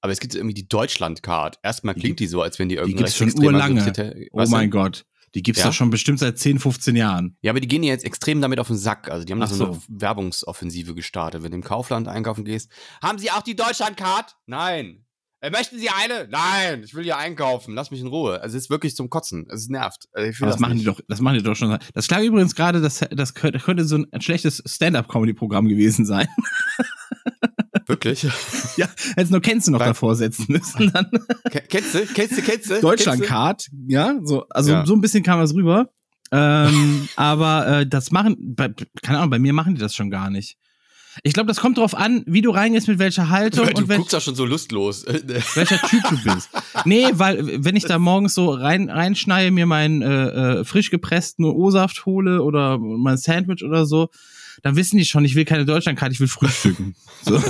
aber 0.00 0.12
es 0.12 0.20
gibt 0.20 0.34
irgendwie 0.34 0.54
die 0.54 0.66
Deutschland-Card. 0.66 1.60
Erstmal 1.62 1.94
klingt 1.94 2.18
die 2.18 2.26
so, 2.26 2.42
als 2.42 2.58
wenn 2.58 2.68
die 2.68 2.76
irgendwie. 2.76 2.96
Die 2.96 2.98
gibt's 2.98 3.16
schon 3.16 3.32
urlange. 3.38 3.92
Oh 4.32 4.44
mein 4.48 4.70
Gott. 4.70 5.06
Die 5.34 5.42
gibt's 5.42 5.60
ja? 5.60 5.66
doch 5.66 5.72
schon 5.72 5.90
bestimmt 5.90 6.20
seit 6.20 6.38
10, 6.38 6.60
15 6.60 6.94
Jahren. 6.96 7.36
Ja, 7.42 7.50
aber 7.50 7.60
die 7.60 7.68
gehen 7.68 7.82
ja 7.82 7.90
jetzt 7.90 8.04
extrem 8.04 8.40
damit 8.40 8.60
auf 8.60 8.68
den 8.68 8.76
Sack. 8.76 9.10
Also 9.10 9.24
die 9.24 9.32
haben 9.32 9.40
da 9.40 9.46
so, 9.46 9.56
so, 9.56 9.64
eine 9.64 9.80
Werbungsoffensive 9.88 10.94
gestartet. 10.94 11.42
Wenn 11.42 11.50
du 11.50 11.56
im 11.56 11.64
Kaufland 11.64 12.08
einkaufen 12.08 12.44
gehst, 12.44 12.70
haben 13.02 13.18
sie 13.18 13.30
auch 13.30 13.42
die 13.42 13.56
Deutschlandcard? 13.56 14.36
Nein. 14.46 15.04
Äh, 15.40 15.50
möchten 15.50 15.78
Sie 15.78 15.90
eine? 15.90 16.26
Nein, 16.30 16.84
ich 16.84 16.94
will 16.94 17.04
hier 17.04 17.18
einkaufen. 17.18 17.74
Lass 17.74 17.90
mich 17.90 18.00
in 18.00 18.06
Ruhe. 18.06 18.40
Also 18.40 18.56
es 18.56 18.64
ist 18.64 18.70
wirklich 18.70 18.96
zum 18.96 19.10
Kotzen. 19.10 19.46
Es 19.50 19.68
nervt. 19.68 20.08
Also 20.12 20.30
das, 20.30 20.52
das 20.54 20.60
machen 20.60 20.78
die 20.78 20.84
doch, 20.84 21.00
das 21.06 21.20
machen 21.20 21.36
die 21.36 21.42
doch 21.42 21.54
schon. 21.54 21.76
Das 21.92 22.08
klang 22.08 22.24
übrigens 22.24 22.54
gerade, 22.54 22.80
das, 22.80 23.04
das 23.10 23.34
könnte 23.34 23.84
so 23.84 23.96
ein 23.96 24.20
schlechtes 24.22 24.62
Stand-up-Comedy-Programm 24.64 25.68
gewesen 25.68 26.06
sein. 26.06 26.28
Wirklich? 27.86 28.22
ja, 28.76 28.88
jetzt 29.16 29.30
nur 29.30 29.40
kennst 29.40 29.66
du 29.66 29.72
noch 29.72 29.80
Weil, 29.80 29.88
davor 29.88 30.16
setzen 30.16 30.46
müssen. 30.48 30.90
Dann. 30.92 31.10
Kennst 31.68 31.94
du? 31.94 32.06
Kennst 32.06 32.38
du? 32.38 32.42
Kennst 32.42 32.70
du? 32.70 32.80
Deutschland-Card, 32.80 33.68
ja, 33.88 34.18
so, 34.22 34.46
also 34.48 34.72
ja. 34.72 34.86
so 34.86 34.94
ein 34.94 35.00
bisschen 35.00 35.22
kam 35.22 35.40
das 35.40 35.54
rüber. 35.54 35.88
Ähm, 36.32 37.08
aber 37.16 37.66
äh, 37.66 37.86
das 37.86 38.10
machen, 38.10 38.36
bei, 38.56 38.70
keine 39.02 39.18
Ahnung, 39.18 39.30
bei 39.30 39.38
mir 39.38 39.52
machen 39.52 39.74
die 39.74 39.80
das 39.80 39.94
schon 39.94 40.10
gar 40.10 40.30
nicht. 40.30 40.56
Ich 41.22 41.32
glaube, 41.32 41.46
das 41.46 41.58
kommt 41.58 41.78
drauf 41.78 41.94
an, 41.94 42.24
wie 42.26 42.42
du 42.42 42.50
reingehst, 42.50 42.88
mit 42.88 42.98
welcher 42.98 43.28
Haltung. 43.30 43.68
Du 43.68 43.82
und 43.82 43.88
guckst 43.88 44.12
ja 44.12 44.20
schon 44.20 44.34
so 44.34 44.44
lustlos. 44.44 45.06
welcher 45.54 45.78
Typ 45.78 46.02
du 46.10 46.32
bist. 46.32 46.50
Nee, 46.84 47.06
weil 47.12 47.64
wenn 47.64 47.76
ich 47.76 47.84
da 47.84 48.00
morgens 48.00 48.34
so 48.34 48.50
rein 48.50 48.90
reinschneie, 48.90 49.52
mir 49.52 49.66
meinen 49.66 50.02
äh, 50.02 50.60
äh, 50.60 50.64
frisch 50.64 50.90
gepressten 50.90 51.44
O-Saft 51.44 52.04
hole 52.04 52.42
oder 52.42 52.78
mein 52.78 53.16
Sandwich 53.16 53.62
oder 53.62 53.86
so, 53.86 54.08
dann 54.64 54.76
wissen 54.76 54.96
die 54.96 55.04
schon, 55.04 55.26
ich 55.26 55.34
will 55.34 55.44
keine 55.44 55.66
Deutschlandkarte, 55.66 56.14
ich 56.14 56.20
will 56.20 56.28
frühstücken. 56.28 56.96
So. 57.22 57.42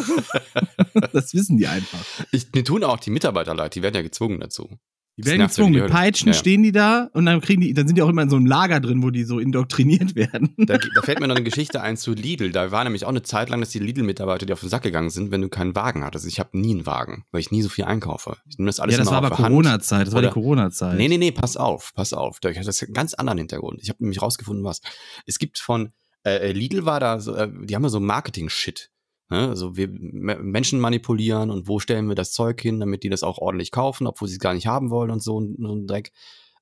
das 1.12 1.34
wissen 1.34 1.56
die 1.56 1.66
einfach. 1.66 1.98
Ich, 2.30 2.46
mir 2.54 2.62
tun 2.62 2.84
auch 2.84 3.00
die 3.00 3.10
Mitarbeiter 3.10 3.56
leid, 3.56 3.74
die 3.74 3.82
werden 3.82 3.96
ja 3.96 4.02
gezwungen 4.02 4.38
dazu. 4.38 4.78
Die 5.16 5.24
werden 5.24 5.42
gezwungen, 5.42 5.72
mit 5.72 5.90
Peitschen 5.90 6.28
ja, 6.28 6.34
stehen 6.34 6.62
die 6.62 6.70
da 6.70 7.10
und 7.12 7.26
dann 7.26 7.40
kriegen 7.40 7.60
die, 7.60 7.74
dann 7.74 7.88
sind 7.88 7.96
die 7.96 8.02
auch 8.02 8.08
immer 8.08 8.22
in 8.22 8.30
so 8.30 8.36
einem 8.36 8.46
Lager 8.46 8.78
drin, 8.78 9.02
wo 9.02 9.10
die 9.10 9.24
so 9.24 9.40
indoktriniert 9.40 10.14
werden. 10.14 10.54
Da, 10.58 10.78
da 10.78 11.02
fällt 11.02 11.18
mir 11.18 11.26
noch 11.26 11.34
eine 11.34 11.44
Geschichte 11.44 11.80
ein 11.80 11.96
zu 11.96 12.12
Lidl. 12.12 12.52
Da 12.52 12.70
war 12.70 12.84
nämlich 12.84 13.04
auch 13.04 13.08
eine 13.08 13.22
Zeit 13.22 13.48
lang, 13.48 13.58
dass 13.58 13.70
die 13.70 13.80
Lidl-Mitarbeiter, 13.80 14.46
die 14.46 14.52
auf 14.52 14.60
den 14.60 14.68
Sack 14.68 14.82
gegangen 14.82 15.10
sind, 15.10 15.32
wenn 15.32 15.40
du 15.40 15.48
keinen 15.48 15.74
Wagen 15.74 16.04
hattest. 16.04 16.26
Ich 16.26 16.38
habe 16.38 16.56
nie 16.56 16.72
einen 16.72 16.86
Wagen, 16.86 17.24
weil 17.32 17.40
ich 17.40 17.50
nie 17.50 17.62
so 17.62 17.68
viel 17.68 17.84
einkaufe. 17.84 18.36
Ich 18.48 18.58
nehme 18.58 18.68
das 18.68 18.78
alles 18.78 18.94
Ja, 18.94 18.98
das 18.98 19.10
war 19.10 19.18
aber 19.18 19.30
Corona-Zeit. 19.30 20.06
Das 20.06 20.14
war 20.14 20.22
die 20.22 20.28
Corona-Zeit. 20.28 20.96
Nee, 20.96 21.08
nee, 21.08 21.18
nee, 21.18 21.32
pass 21.32 21.56
auf, 21.56 21.92
pass 21.94 22.12
auf. 22.12 22.38
Da 22.38 22.50
hat 22.50 22.66
das 22.66 22.80
einen 22.80 22.92
ganz 22.92 23.14
anderen 23.14 23.38
Hintergrund. 23.38 23.80
Ich 23.82 23.88
habe 23.88 24.02
nämlich 24.04 24.22
rausgefunden, 24.22 24.64
was. 24.64 24.80
Es 25.26 25.38
gibt 25.38 25.58
von 25.58 25.92
äh, 26.24 26.48
äh, 26.48 26.52
Lidl 26.52 26.84
war 26.84 27.00
da 27.00 27.20
so, 27.20 27.34
äh, 27.34 27.50
die 27.64 27.74
haben 27.74 27.82
ja 27.82 27.88
so 27.88 28.00
Marketing-Shit. 28.00 28.90
Ne? 29.30 29.48
Also 29.48 29.76
wir 29.76 29.88
Menschen 29.88 30.80
manipulieren 30.80 31.50
und 31.50 31.68
wo 31.68 31.78
stellen 31.78 32.08
wir 32.08 32.14
das 32.14 32.32
Zeug 32.32 32.60
hin, 32.60 32.80
damit 32.80 33.02
die 33.02 33.10
das 33.10 33.22
auch 33.22 33.38
ordentlich 33.38 33.70
kaufen, 33.70 34.06
obwohl 34.06 34.28
sie 34.28 34.34
es 34.34 34.40
gar 34.40 34.54
nicht 34.54 34.66
haben 34.66 34.90
wollen 34.90 35.10
und 35.10 35.22
so, 35.22 35.40
so 35.40 35.74
ein 35.74 35.86
Dreck. 35.86 36.12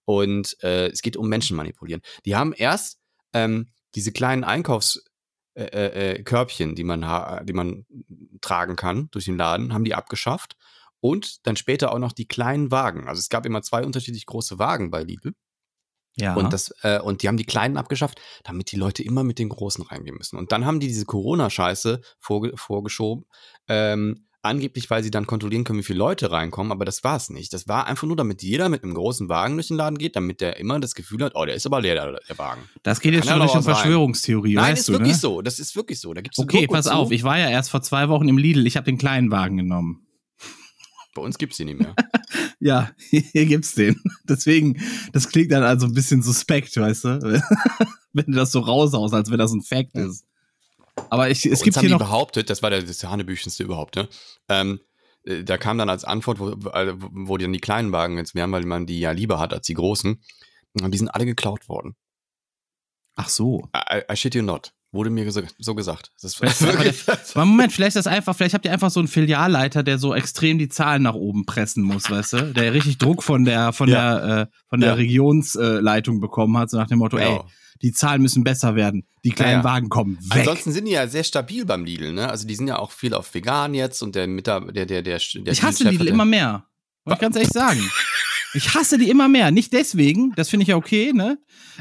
Und 0.04 0.56
äh, 0.62 0.88
es 0.88 1.02
geht 1.02 1.16
um 1.16 1.28
Menschen 1.28 1.56
manipulieren. 1.56 2.02
Die 2.24 2.36
haben 2.36 2.52
erst 2.52 2.98
ähm, 3.32 3.68
diese 3.94 4.12
kleinen 4.12 4.44
Einkaufskörbchen, 4.44 5.06
äh, 5.56 6.72
äh, 6.72 6.74
die 6.74 6.84
man, 6.84 7.46
die 7.46 7.52
man 7.52 7.86
tragen 8.40 8.76
kann 8.76 9.08
durch 9.12 9.26
den 9.26 9.36
Laden, 9.36 9.72
haben 9.72 9.84
die 9.84 9.94
abgeschafft. 9.94 10.56
Und 11.00 11.46
dann 11.46 11.56
später 11.56 11.92
auch 11.92 11.98
noch 11.98 12.12
die 12.12 12.28
kleinen 12.28 12.70
Wagen. 12.70 13.08
Also 13.08 13.18
es 13.18 13.28
gab 13.28 13.44
immer 13.44 13.62
zwei 13.62 13.84
unterschiedlich 13.84 14.24
große 14.24 14.60
Wagen 14.60 14.90
bei 14.90 15.02
Lidl. 15.02 15.34
Ja. 16.16 16.34
Und, 16.34 16.52
das, 16.52 16.74
äh, 16.82 17.00
und 17.00 17.22
die 17.22 17.28
haben 17.28 17.36
die 17.36 17.46
Kleinen 17.46 17.76
abgeschafft, 17.76 18.20
damit 18.44 18.70
die 18.70 18.76
Leute 18.76 19.02
immer 19.02 19.24
mit 19.24 19.38
den 19.38 19.48
Großen 19.48 19.84
reingehen 19.84 20.16
müssen. 20.16 20.36
Und 20.36 20.52
dann 20.52 20.66
haben 20.66 20.80
die 20.80 20.88
diese 20.88 21.06
Corona-Scheiße 21.06 22.00
vorge 22.18 22.52
vorgeschoben, 22.56 23.24
ähm, 23.68 24.26
angeblich, 24.42 24.90
weil 24.90 25.02
sie 25.02 25.10
dann 25.10 25.26
kontrollieren 25.26 25.64
können, 25.64 25.78
wie 25.78 25.84
viele 25.84 26.00
Leute 26.00 26.30
reinkommen, 26.30 26.72
aber 26.72 26.84
das 26.84 27.04
war 27.04 27.16
es 27.16 27.30
nicht. 27.30 27.52
Das 27.52 27.68
war 27.68 27.86
einfach 27.86 28.06
nur, 28.06 28.16
damit 28.16 28.42
jeder 28.42 28.68
mit 28.68 28.82
einem 28.82 28.94
großen 28.94 29.28
Wagen 29.28 29.54
durch 29.54 29.68
den 29.68 29.76
Laden 29.76 29.98
geht, 29.98 30.16
damit 30.16 30.40
der 30.40 30.58
immer 30.58 30.80
das 30.80 30.94
Gefühl 30.94 31.22
hat, 31.22 31.32
oh, 31.34 31.44
der 31.44 31.54
ist 31.54 31.64
aber 31.64 31.80
leer, 31.80 31.94
der, 31.94 32.20
der 32.28 32.38
Wagen. 32.38 32.62
Das 32.82 33.00
geht 33.00 33.14
jetzt 33.14 33.28
schon 33.28 33.40
Richtung 33.40 33.62
Verschwörungstheorie, 33.62 34.54
Nein, 34.54 34.72
weißt 34.72 34.80
ist 34.80 34.88
du, 34.88 34.92
wirklich 34.94 35.12
ne? 35.12 35.18
so. 35.18 35.42
Das 35.42 35.58
ist 35.58 35.76
wirklich 35.76 36.00
so. 36.00 36.12
Da 36.12 36.20
gibt's 36.20 36.38
okay, 36.38 36.66
pass 36.66 36.86
zu. 36.86 36.92
auf. 36.92 37.12
Ich 37.12 37.22
war 37.22 37.38
ja 37.38 37.48
erst 37.48 37.70
vor 37.70 37.82
zwei 37.82 38.08
Wochen 38.08 38.28
im 38.28 38.36
Lidl. 38.36 38.66
Ich 38.66 38.76
habe 38.76 38.84
den 38.84 38.98
kleinen 38.98 39.30
Wagen 39.30 39.56
genommen. 39.56 40.06
Bei 41.14 41.22
uns 41.22 41.38
gibt's 41.38 41.56
die 41.58 41.64
nicht 41.64 41.78
mehr. 41.78 41.94
ja, 42.60 42.90
hier 43.10 43.46
gibt's 43.46 43.74
den. 43.74 44.00
Deswegen, 44.28 44.80
das 45.12 45.28
klingt 45.28 45.52
dann 45.52 45.62
also 45.62 45.86
ein 45.86 45.94
bisschen 45.94 46.22
suspekt, 46.22 46.76
weißt 46.76 47.04
du? 47.04 47.42
wenn 48.12 48.26
du 48.26 48.32
das 48.32 48.52
so 48.52 48.60
raushaust, 48.60 49.14
als 49.14 49.30
wenn 49.30 49.38
das 49.38 49.52
ein 49.52 49.62
Fact 49.62 49.94
ist. 49.94 50.24
Aber 51.10 51.30
ich, 51.30 51.44
es 51.46 51.52
Uns 51.52 51.62
gibt 51.62 51.76
haben 51.76 51.82
hier 51.82 51.88
die 51.88 51.94
noch 51.94 52.00
behauptet, 52.00 52.50
das 52.50 52.62
war 52.62 52.70
der, 52.70 52.82
das 52.82 53.02
Hanebüchenste 53.02 53.62
überhaupt, 53.62 53.96
ne? 53.96 54.08
Ähm, 54.48 54.80
äh, 55.24 55.42
da 55.44 55.58
kam 55.58 55.78
dann 55.78 55.88
als 55.88 56.04
Antwort, 56.04 56.38
wo, 56.38 56.54
wo 56.56 57.36
die 57.36 57.44
dann 57.44 57.52
die 57.52 57.60
kleinen 57.60 57.92
Wagen 57.92 58.18
jetzt 58.18 58.34
wären, 58.34 58.52
weil 58.52 58.64
man 58.64 58.86
die 58.86 59.00
ja 59.00 59.12
lieber 59.12 59.38
hat 59.38 59.52
als 59.52 59.66
die 59.66 59.74
großen. 59.74 60.22
Und 60.80 60.90
die 60.92 60.98
sind 60.98 61.08
alle 61.08 61.26
geklaut 61.26 61.68
worden. 61.68 61.96
Ach 63.14 63.28
so. 63.28 63.68
I, 63.76 64.02
I 64.10 64.16
shit 64.16 64.34
you 64.34 64.42
not. 64.42 64.72
Wurde 64.92 65.08
mir 65.08 65.30
so, 65.32 65.74
gesagt. 65.74 66.12
Das 66.20 66.34
ist 66.34 66.40
wirklich 66.42 67.08
aber 67.34 67.46
Moment, 67.46 67.72
vielleicht 67.72 67.96
ist 67.96 68.06
das 68.06 68.06
einfach, 68.06 68.36
vielleicht 68.36 68.52
habt 68.52 68.66
ihr 68.66 68.72
einfach 68.72 68.90
so 68.90 69.00
einen 69.00 69.08
Filialleiter, 69.08 69.82
der 69.82 69.96
so 69.96 70.14
extrem 70.14 70.58
die 70.58 70.68
Zahlen 70.68 71.02
nach 71.02 71.14
oben 71.14 71.46
pressen 71.46 71.82
muss, 71.82 72.10
weißt 72.10 72.32
du? 72.34 72.52
Der 72.52 72.74
richtig 72.74 72.98
Druck 72.98 73.22
von 73.22 73.46
der, 73.46 73.72
von 73.72 73.88
ja. 73.88 74.18
der, 74.18 74.42
äh, 74.42 74.46
von 74.68 74.80
der 74.80 74.90
ja. 74.90 74.94
Regionsleitung 74.96 76.20
bekommen 76.20 76.58
hat, 76.58 76.68
so 76.68 76.76
nach 76.76 76.88
dem 76.88 76.98
Motto, 76.98 77.18
ja. 77.18 77.36
ey, 77.36 77.40
die 77.80 77.92
Zahlen 77.92 78.20
müssen 78.20 78.44
besser 78.44 78.74
werden, 78.74 79.06
die 79.24 79.30
kleinen 79.30 79.64
Wagen 79.64 79.88
kommen 79.88 80.18
weg. 80.20 80.40
Ansonsten 80.40 80.72
sind 80.72 80.84
die 80.84 80.92
ja 80.92 81.08
sehr 81.08 81.24
stabil 81.24 81.64
beim 81.64 81.86
Lidl, 81.86 82.12
ne? 82.12 82.28
Also 82.28 82.46
die 82.46 82.54
sind 82.54 82.68
ja 82.68 82.78
auch 82.78 82.92
viel 82.92 83.14
auf 83.14 83.32
vegan 83.34 83.72
jetzt 83.72 84.02
und 84.02 84.14
der 84.14 84.26
Mitarbeiter, 84.26 84.72
der, 84.72 84.86
der, 84.86 85.02
der, 85.02 85.20
der 85.34 85.52
Ich 85.52 85.62
hasse 85.62 85.88
Lidl 85.88 86.06
immer 86.06 86.26
mehr. 86.26 86.66
Muss 87.04 87.14
ich 87.14 87.20
ganz 87.20 87.34
ehrlich 87.34 87.50
sagen. 87.52 87.80
Ich 88.54 88.74
hasse 88.74 88.98
die 88.98 89.08
immer 89.08 89.28
mehr. 89.28 89.50
Nicht 89.50 89.72
deswegen, 89.72 90.32
das 90.36 90.48
finde 90.50 90.62
ich 90.62 90.68
ja 90.68 90.76
okay, 90.76 91.12
ne? 91.12 91.38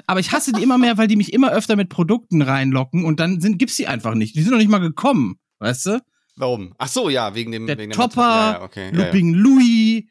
Aber 0.08 0.20
ich 0.20 0.32
hasse 0.32 0.54
die 0.54 0.64
immer 0.64 0.78
mehr, 0.78 0.98
weil 0.98 1.08
die 1.08 1.16
mich 1.16 1.34
immer 1.34 1.52
öfter 1.52 1.76
mit 1.76 1.90
Produkten 1.90 2.42
reinlocken 2.42 3.04
und 3.04 3.20
dann 3.20 3.42
sind, 3.42 3.58
gibt's 3.58 3.76
die 3.76 3.88
einfach 3.88 4.14
nicht. 4.14 4.36
Die 4.36 4.42
sind 4.42 4.52
noch 4.52 4.58
nicht 4.58 4.70
mal 4.70 4.80
gekommen, 4.80 5.38
weißt 5.60 5.86
du? 5.88 6.02
Warum? 6.38 6.74
Ach 6.78 6.88
so, 6.88 7.10
ja, 7.10 7.36
wegen 7.36 7.52
dem 7.52 7.68
der 7.68 7.78
wegen 7.78 7.92
Topper, 7.92 8.22
ja, 8.22 8.52
ja, 8.54 8.62
okay, 8.64 8.92
Looping 8.92 9.34
ja, 9.34 9.40
Louis, 9.40 10.04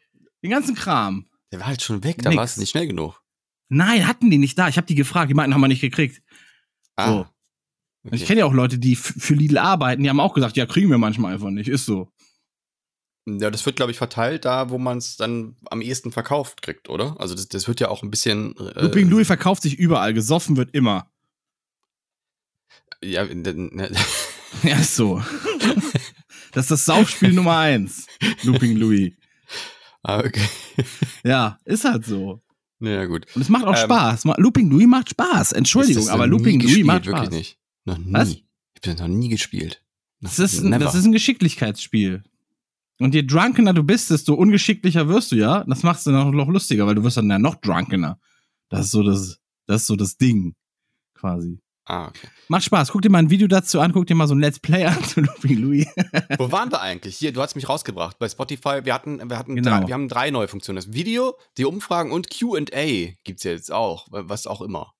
den 0.42 0.50
ganzen 0.50 0.74
Kram. 0.74 1.26
Der 1.50 1.60
war 1.60 1.66
halt 1.66 1.82
schon 1.82 2.04
weg, 2.04 2.18
da 2.22 2.34
war 2.34 2.44
es 2.44 2.56
nicht 2.56 2.70
schnell 2.70 2.86
genug. 2.86 3.20
Nein, 3.68 4.06
hatten 4.06 4.30
die 4.30 4.38
nicht 4.38 4.58
da. 4.58 4.68
Ich 4.68 4.76
habe 4.76 4.86
die 4.86 4.94
gefragt, 4.94 5.30
die 5.30 5.34
meinten, 5.34 5.54
haben 5.54 5.60
wir 5.60 5.68
nicht 5.68 5.80
gekriegt. 5.80 6.22
Ah. 6.96 7.06
So. 7.06 7.26
Okay. 8.04 8.16
Ich 8.16 8.26
kenne 8.26 8.40
ja 8.40 8.46
auch 8.46 8.52
Leute, 8.52 8.78
die 8.78 8.96
für 8.96 9.34
Lidl 9.34 9.58
arbeiten, 9.58 10.02
die 10.02 10.08
haben 10.08 10.20
auch 10.20 10.34
gesagt, 10.34 10.56
ja, 10.56 10.66
kriegen 10.66 10.90
wir 10.90 10.98
manchmal 10.98 11.34
einfach 11.34 11.50
nicht, 11.50 11.68
ist 11.68 11.84
so. 11.84 12.10
Ja, 13.38 13.50
das 13.50 13.64
wird, 13.66 13.76
glaube 13.76 13.92
ich, 13.92 13.98
verteilt 13.98 14.44
da, 14.44 14.70
wo 14.70 14.78
man 14.78 14.98
es 14.98 15.16
dann 15.16 15.56
am 15.70 15.80
ehesten 15.80 16.12
verkauft 16.12 16.62
kriegt, 16.62 16.88
oder? 16.88 17.16
Also 17.18 17.34
das, 17.34 17.48
das 17.48 17.68
wird 17.68 17.80
ja 17.80 17.88
auch 17.88 18.02
ein 18.02 18.10
bisschen. 18.10 18.56
Äh, 18.56 18.82
Looping 18.82 19.08
Louis 19.08 19.26
verkauft 19.26 19.62
sich 19.62 19.78
überall, 19.78 20.14
gesoffen 20.14 20.56
wird 20.56 20.74
immer. 20.74 21.10
Ja, 23.02 23.24
ne, 23.24 23.90
ja, 24.62 24.76
ist 24.76 24.96
so. 24.96 25.22
das 26.52 26.64
ist 26.64 26.70
das 26.70 26.84
Saufspiel 26.84 27.32
Nummer 27.32 27.58
eins. 27.58 28.06
Looping 28.42 28.76
Louis. 28.76 29.12
Ah, 30.02 30.20
okay. 30.20 30.48
Ja, 31.24 31.60
ist 31.64 31.84
halt 31.84 32.06
so. 32.06 32.40
Ja, 32.80 33.04
gut. 33.04 33.26
Und 33.34 33.42
es 33.42 33.50
macht 33.50 33.64
auch 33.64 33.76
ähm, 33.76 33.84
Spaß. 33.84 34.24
Looping 34.38 34.70
Louis 34.70 34.86
macht 34.86 35.10
Spaß. 35.10 35.52
Entschuldigung, 35.52 36.08
aber 36.08 36.26
Looping 36.26 36.60
Louis 36.60 36.84
macht 36.84 37.04
Spaß. 37.04 37.20
Wirklich 37.20 37.38
nicht. 37.38 37.58
Noch 37.84 37.98
nie. 37.98 38.12
Was? 38.12 38.28
Ich 38.30 38.44
habe 38.76 38.96
das 38.96 38.98
noch 39.00 39.08
nie 39.08 39.28
gespielt. 39.28 39.82
Das 40.22 40.38
ist, 40.38 40.60
ein, 40.60 40.78
das 40.78 40.94
ist 40.94 41.04
ein 41.04 41.12
Geschicklichkeitsspiel. 41.12 42.22
Und 43.00 43.14
je 43.14 43.22
drunkener 43.22 43.72
du 43.72 43.82
bist, 43.82 44.10
desto 44.10 44.34
ungeschicklicher 44.34 45.08
wirst 45.08 45.32
du 45.32 45.36
ja. 45.36 45.64
Das 45.64 45.82
macht 45.82 45.98
es 45.98 46.04
dann 46.04 46.16
auch 46.16 46.30
noch 46.30 46.48
lustiger, 46.48 46.86
weil 46.86 46.94
du 46.94 47.02
wirst 47.02 47.16
dann 47.16 47.30
ja 47.30 47.38
noch 47.38 47.56
drunkener. 47.56 48.18
Das 48.68 48.86
ist 48.86 48.90
so 48.92 49.02
das, 49.02 49.38
das 49.66 49.82
ist 49.82 49.86
so 49.86 49.96
das 49.96 50.16
Ding, 50.16 50.54
quasi. 51.14 51.58
Ah, 51.86 52.08
okay. 52.08 52.28
Macht 52.48 52.64
Spaß. 52.64 52.92
Guck 52.92 53.02
dir 53.02 53.10
mal 53.10 53.18
ein 53.18 53.30
Video 53.30 53.48
dazu 53.48 53.80
an, 53.80 53.92
guck 53.92 54.06
dir 54.06 54.14
mal 54.14 54.28
so 54.28 54.34
ein 54.34 54.40
Let's 54.40 54.60
Play 54.60 54.84
an 54.84 55.02
zu 55.04 55.22
Looping 55.22 55.58
Louis. 55.58 55.86
Wo 56.38 56.52
waren 56.52 56.70
wir 56.70 56.80
eigentlich? 56.80 57.16
Hier, 57.16 57.32
du 57.32 57.40
hast 57.40 57.56
mich 57.56 57.68
rausgebracht. 57.68 58.18
Bei 58.18 58.28
Spotify, 58.28 58.84
wir 58.84 58.94
hatten, 58.94 59.28
wir 59.28 59.38
hatten 59.38 59.56
genau. 59.56 59.80
drei, 59.80 59.88
wir 59.88 59.94
haben 59.94 60.08
drei 60.08 60.30
neue 60.30 60.46
Funktionen. 60.46 60.76
Das 60.76 60.92
Video, 60.92 61.36
die 61.56 61.64
Umfragen 61.64 62.12
und 62.12 62.28
QA 62.30 63.14
gibt's 63.24 63.42
ja 63.44 63.50
jetzt 63.50 63.72
auch, 63.72 64.06
was 64.10 64.46
auch 64.46 64.60
immer. 64.60 64.92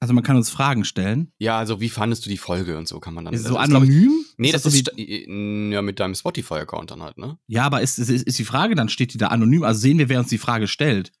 Also 0.00 0.14
man 0.14 0.24
kann 0.24 0.36
uns 0.36 0.50
Fragen 0.50 0.84
stellen. 0.84 1.32
Ja, 1.38 1.58
also 1.58 1.80
wie 1.80 1.88
fandest 1.88 2.24
du 2.24 2.30
die 2.30 2.38
Folge 2.38 2.78
und 2.78 2.88
so 2.88 3.00
kann 3.00 3.14
man 3.14 3.24
dann. 3.24 3.34
Ist 3.34 3.46
also, 3.46 3.54
so 3.54 3.58
anonym? 3.58 4.24
Nee, 4.38 4.52
das, 4.52 4.62
das 4.62 4.74
ist, 4.74 4.86
so 4.86 4.92
ja 4.96 5.82
mit 5.82 6.00
deinem 6.00 6.14
Spotify-Account 6.14 6.92
dann 6.92 7.02
halt, 7.02 7.18
ne? 7.18 7.38
Ja, 7.48 7.64
aber 7.64 7.82
ist, 7.82 7.98
ist, 7.98 8.08
ist 8.08 8.38
die 8.38 8.44
Frage, 8.44 8.74
dann 8.74 8.88
steht 8.88 9.12
die 9.12 9.18
da 9.18 9.28
anonym, 9.28 9.64
also 9.64 9.80
sehen 9.80 9.98
wir, 9.98 10.08
wer 10.08 10.20
uns 10.20 10.28
die 10.28 10.38
Frage 10.38 10.68
stellt. 10.68 11.12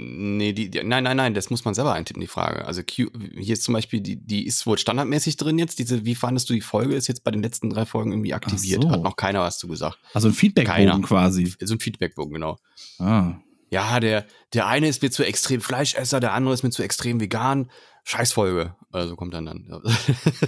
Nee, 0.00 0.52
die, 0.52 0.70
die, 0.70 0.84
nein, 0.84 1.02
nein, 1.02 1.16
nein, 1.16 1.34
das 1.34 1.50
muss 1.50 1.64
man 1.64 1.74
selber 1.74 1.92
eintippen, 1.92 2.20
die 2.20 2.28
Frage. 2.28 2.64
Also 2.64 2.82
Q, 2.82 3.10
hier 3.36 3.54
ist 3.54 3.64
zum 3.64 3.74
Beispiel, 3.74 4.00
die, 4.00 4.24
die 4.24 4.46
ist 4.46 4.64
wohl 4.64 4.78
standardmäßig 4.78 5.36
drin 5.38 5.58
jetzt. 5.58 5.80
Diese, 5.80 6.04
wie 6.04 6.14
fandest 6.14 6.48
du 6.48 6.54
die 6.54 6.60
Folge, 6.60 6.94
ist 6.94 7.08
jetzt 7.08 7.24
bei 7.24 7.32
den 7.32 7.42
letzten 7.42 7.70
drei 7.70 7.84
Folgen 7.84 8.12
irgendwie 8.12 8.32
aktiviert. 8.32 8.82
So. 8.82 8.90
Hat 8.90 9.02
noch 9.02 9.16
keiner 9.16 9.40
was 9.40 9.58
zu 9.58 9.66
gesagt. 9.66 9.98
Also 10.14 10.28
ein 10.28 10.34
Feedbackbogen 10.34 11.02
quasi. 11.02 11.52
So 11.60 11.74
ein 11.74 11.80
Feedbackbogen, 11.80 12.34
genau. 12.34 12.58
Ah. 13.00 13.40
Ja, 13.70 13.98
der, 13.98 14.24
der 14.54 14.68
eine 14.68 14.88
ist 14.88 15.02
mir 15.02 15.10
zu 15.10 15.24
extrem 15.24 15.60
Fleischesser, 15.60 16.20
der 16.20 16.32
andere 16.32 16.54
ist 16.54 16.62
mir 16.62 16.70
zu 16.70 16.82
extrem 16.82 17.20
vegan. 17.20 17.68
Scheißfolge. 18.08 18.74
Also 18.90 19.16
kommt 19.16 19.34
dann 19.34 19.44
dann. 19.44 19.66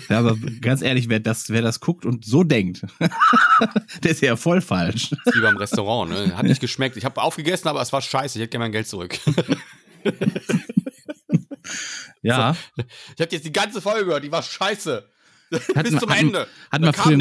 Ja, 0.09 0.21
aber 0.21 0.35
ganz 0.63 0.81
ehrlich, 0.81 1.11
wer 1.11 1.21
das, 1.21 1.51
wer 1.51 1.61
das 1.61 1.81
guckt 1.81 2.07
und 2.07 2.25
so 2.25 2.43
denkt, 2.43 2.87
der 4.03 4.11
ist 4.13 4.23
ja 4.23 4.37
voll 4.37 4.63
falsch. 4.63 5.11
Das 5.11 5.19
ist 5.27 5.37
wie 5.37 5.43
beim 5.43 5.59
Restaurant, 5.59 6.11
ne? 6.11 6.35
Hat 6.35 6.47
nicht 6.47 6.63
geschmeckt. 6.63 6.97
Ich 6.97 7.05
habe 7.05 7.21
aufgegessen, 7.21 7.69
aber 7.69 7.83
es 7.83 7.93
war 7.93 8.01
scheiße. 8.01 8.39
Ich 8.39 8.43
hätte 8.43 8.53
gerne 8.53 8.65
mein 8.65 8.73
Geld 8.73 8.89
zurück. 8.89 9.19
ja. 12.23 12.55
So, 12.55 12.83
ich 13.15 13.21
habe 13.21 13.31
jetzt 13.31 13.45
die 13.45 13.53
ganze 13.53 13.83
Folge 13.83 14.07
gehört, 14.07 14.25
die 14.25 14.33
war 14.33 14.43
scheiße. 14.43 15.07
Bis 15.51 15.67
zum 15.99 16.09
hat, 16.09 16.19
Ende. 16.19 16.47
Hatten 16.73 16.85
wir, 16.85 16.95
früher 16.95 17.21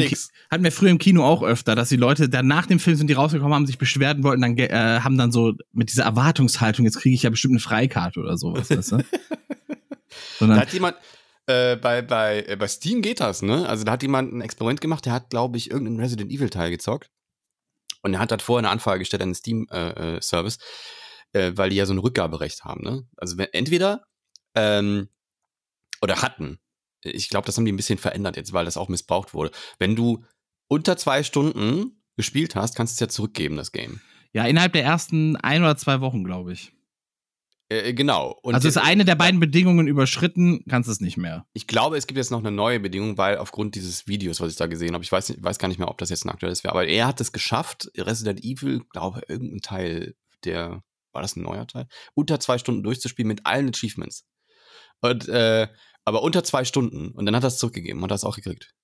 hatten 0.50 0.64
wir 0.64 0.72
früher 0.72 0.90
im 0.90 0.98
Kino 0.98 1.22
auch 1.22 1.42
öfter, 1.42 1.74
dass 1.74 1.90
die 1.90 1.96
Leute 1.96 2.30
dann 2.30 2.46
nach 2.46 2.64
dem 2.64 2.78
Film 2.78 2.96
sind 2.96 3.08
die 3.08 3.14
rausgekommen, 3.14 3.52
haben 3.52 3.66
sich 3.66 3.76
beschweren 3.76 4.22
wollten, 4.22 4.40
dann 4.40 4.56
äh, 4.56 5.00
haben 5.00 5.18
dann 5.18 5.32
so 5.32 5.52
mit 5.74 5.90
dieser 5.90 6.04
Erwartungshaltung, 6.04 6.86
jetzt 6.86 6.98
kriege 6.98 7.14
ich 7.14 7.24
ja 7.24 7.30
bestimmt 7.30 7.52
eine 7.52 7.60
Freikarte 7.60 8.20
oder 8.20 8.38
sowas, 8.38 8.70
weißt 8.70 8.92
du? 8.92 9.04
Sondern 10.40 10.58
da 10.58 10.62
hat 10.62 10.72
jemand, 10.72 10.96
äh, 11.46 11.76
bei, 11.76 12.02
bei, 12.02 12.44
äh, 12.48 12.56
bei 12.56 12.66
Steam 12.66 13.02
geht 13.02 13.20
das, 13.20 13.42
ne? 13.42 13.68
Also 13.68 13.84
da 13.84 13.92
hat 13.92 14.02
jemand 14.02 14.32
ein 14.32 14.40
Experiment 14.40 14.80
gemacht, 14.80 15.06
der 15.06 15.12
hat, 15.12 15.30
glaube 15.30 15.56
ich, 15.56 15.70
irgendeinen 15.70 16.00
Resident 16.00 16.32
Evil 16.32 16.50
Teil 16.50 16.70
gezockt. 16.70 17.10
Und 18.02 18.14
er 18.14 18.20
hat 18.20 18.30
halt 18.30 18.42
vorher 18.42 18.66
eine 18.66 18.72
Anfrage 18.72 19.00
gestellt 19.00 19.22
an 19.22 19.28
den 19.30 19.34
Steam-Service, 19.34 20.58
äh, 21.32 21.48
äh, 21.48 21.56
weil 21.56 21.70
die 21.70 21.76
ja 21.76 21.86
so 21.86 21.92
ein 21.92 21.98
Rückgaberecht 21.98 22.64
haben, 22.64 22.82
ne? 22.82 23.06
Also 23.16 23.38
wenn, 23.38 23.52
entweder, 23.52 24.04
ähm, 24.54 25.08
oder 26.02 26.22
hatten, 26.22 26.58
ich 27.02 27.28
glaube, 27.28 27.46
das 27.46 27.56
haben 27.56 27.64
die 27.64 27.72
ein 27.72 27.76
bisschen 27.76 27.98
verändert 27.98 28.36
jetzt, 28.36 28.52
weil 28.52 28.64
das 28.64 28.76
auch 28.76 28.88
missbraucht 28.88 29.34
wurde. 29.34 29.50
Wenn 29.78 29.96
du 29.96 30.24
unter 30.68 30.96
zwei 30.96 31.22
Stunden 31.22 32.02
gespielt 32.16 32.54
hast, 32.54 32.74
kannst 32.74 32.94
du 32.94 32.96
es 32.96 33.00
ja 33.00 33.08
zurückgeben, 33.08 33.56
das 33.56 33.72
Game. 33.72 34.00
Ja, 34.32 34.46
innerhalb 34.46 34.72
der 34.72 34.84
ersten 34.84 35.36
ein 35.36 35.62
oder 35.62 35.76
zwei 35.76 36.00
Wochen, 36.00 36.24
glaube 36.24 36.52
ich. 36.52 36.72
Äh, 37.70 37.90
äh, 37.90 37.94
genau. 37.94 38.38
Und 38.42 38.54
also 38.54 38.68
ist 38.68 38.76
eine 38.76 39.04
der 39.04 39.14
beiden 39.14 39.40
Bedingungen 39.40 39.86
überschritten, 39.86 40.64
kannst 40.68 40.88
du 40.88 40.92
es 40.92 41.00
nicht 41.00 41.16
mehr. 41.16 41.46
Ich 41.52 41.66
glaube, 41.66 41.96
es 41.96 42.06
gibt 42.06 42.18
jetzt 42.18 42.30
noch 42.30 42.40
eine 42.40 42.50
neue 42.50 42.80
Bedingung, 42.80 43.16
weil 43.16 43.38
aufgrund 43.38 43.74
dieses 43.76 44.06
Videos, 44.06 44.40
was 44.40 44.50
ich 44.50 44.56
da 44.56 44.66
gesehen 44.66 44.94
habe, 44.94 45.04
ich 45.04 45.12
weiß, 45.12 45.36
weiß 45.40 45.58
gar 45.58 45.68
nicht 45.68 45.78
mehr, 45.78 45.88
ob 45.88 45.98
das 45.98 46.10
jetzt 46.10 46.24
ein 46.24 46.30
aktuelles 46.30 46.64
wäre, 46.64 46.72
aber 46.72 46.86
er 46.86 47.06
hat 47.06 47.20
es 47.20 47.32
geschafft, 47.32 47.90
Resident 47.96 48.42
Evil, 48.42 48.82
glaube 48.90 49.22
irgendein 49.28 49.60
Teil, 49.60 50.14
der, 50.44 50.82
war 51.12 51.22
das 51.22 51.36
ein 51.36 51.42
neuer 51.42 51.66
Teil, 51.66 51.86
unter 52.14 52.40
zwei 52.40 52.58
Stunden 52.58 52.82
durchzuspielen 52.82 53.28
mit 53.28 53.46
allen 53.46 53.68
Achievements. 53.68 54.26
Und, 55.00 55.28
äh, 55.28 55.68
aber 56.04 56.22
unter 56.22 56.42
zwei 56.44 56.64
Stunden. 56.64 57.10
Und 57.12 57.26
dann 57.26 57.36
hat 57.36 57.44
er 57.44 57.48
es 57.48 57.58
zurückgegeben 57.58 57.98
und 57.98 58.04
hat 58.04 58.10
das 58.10 58.24
auch 58.24 58.36
gekriegt. 58.36 58.74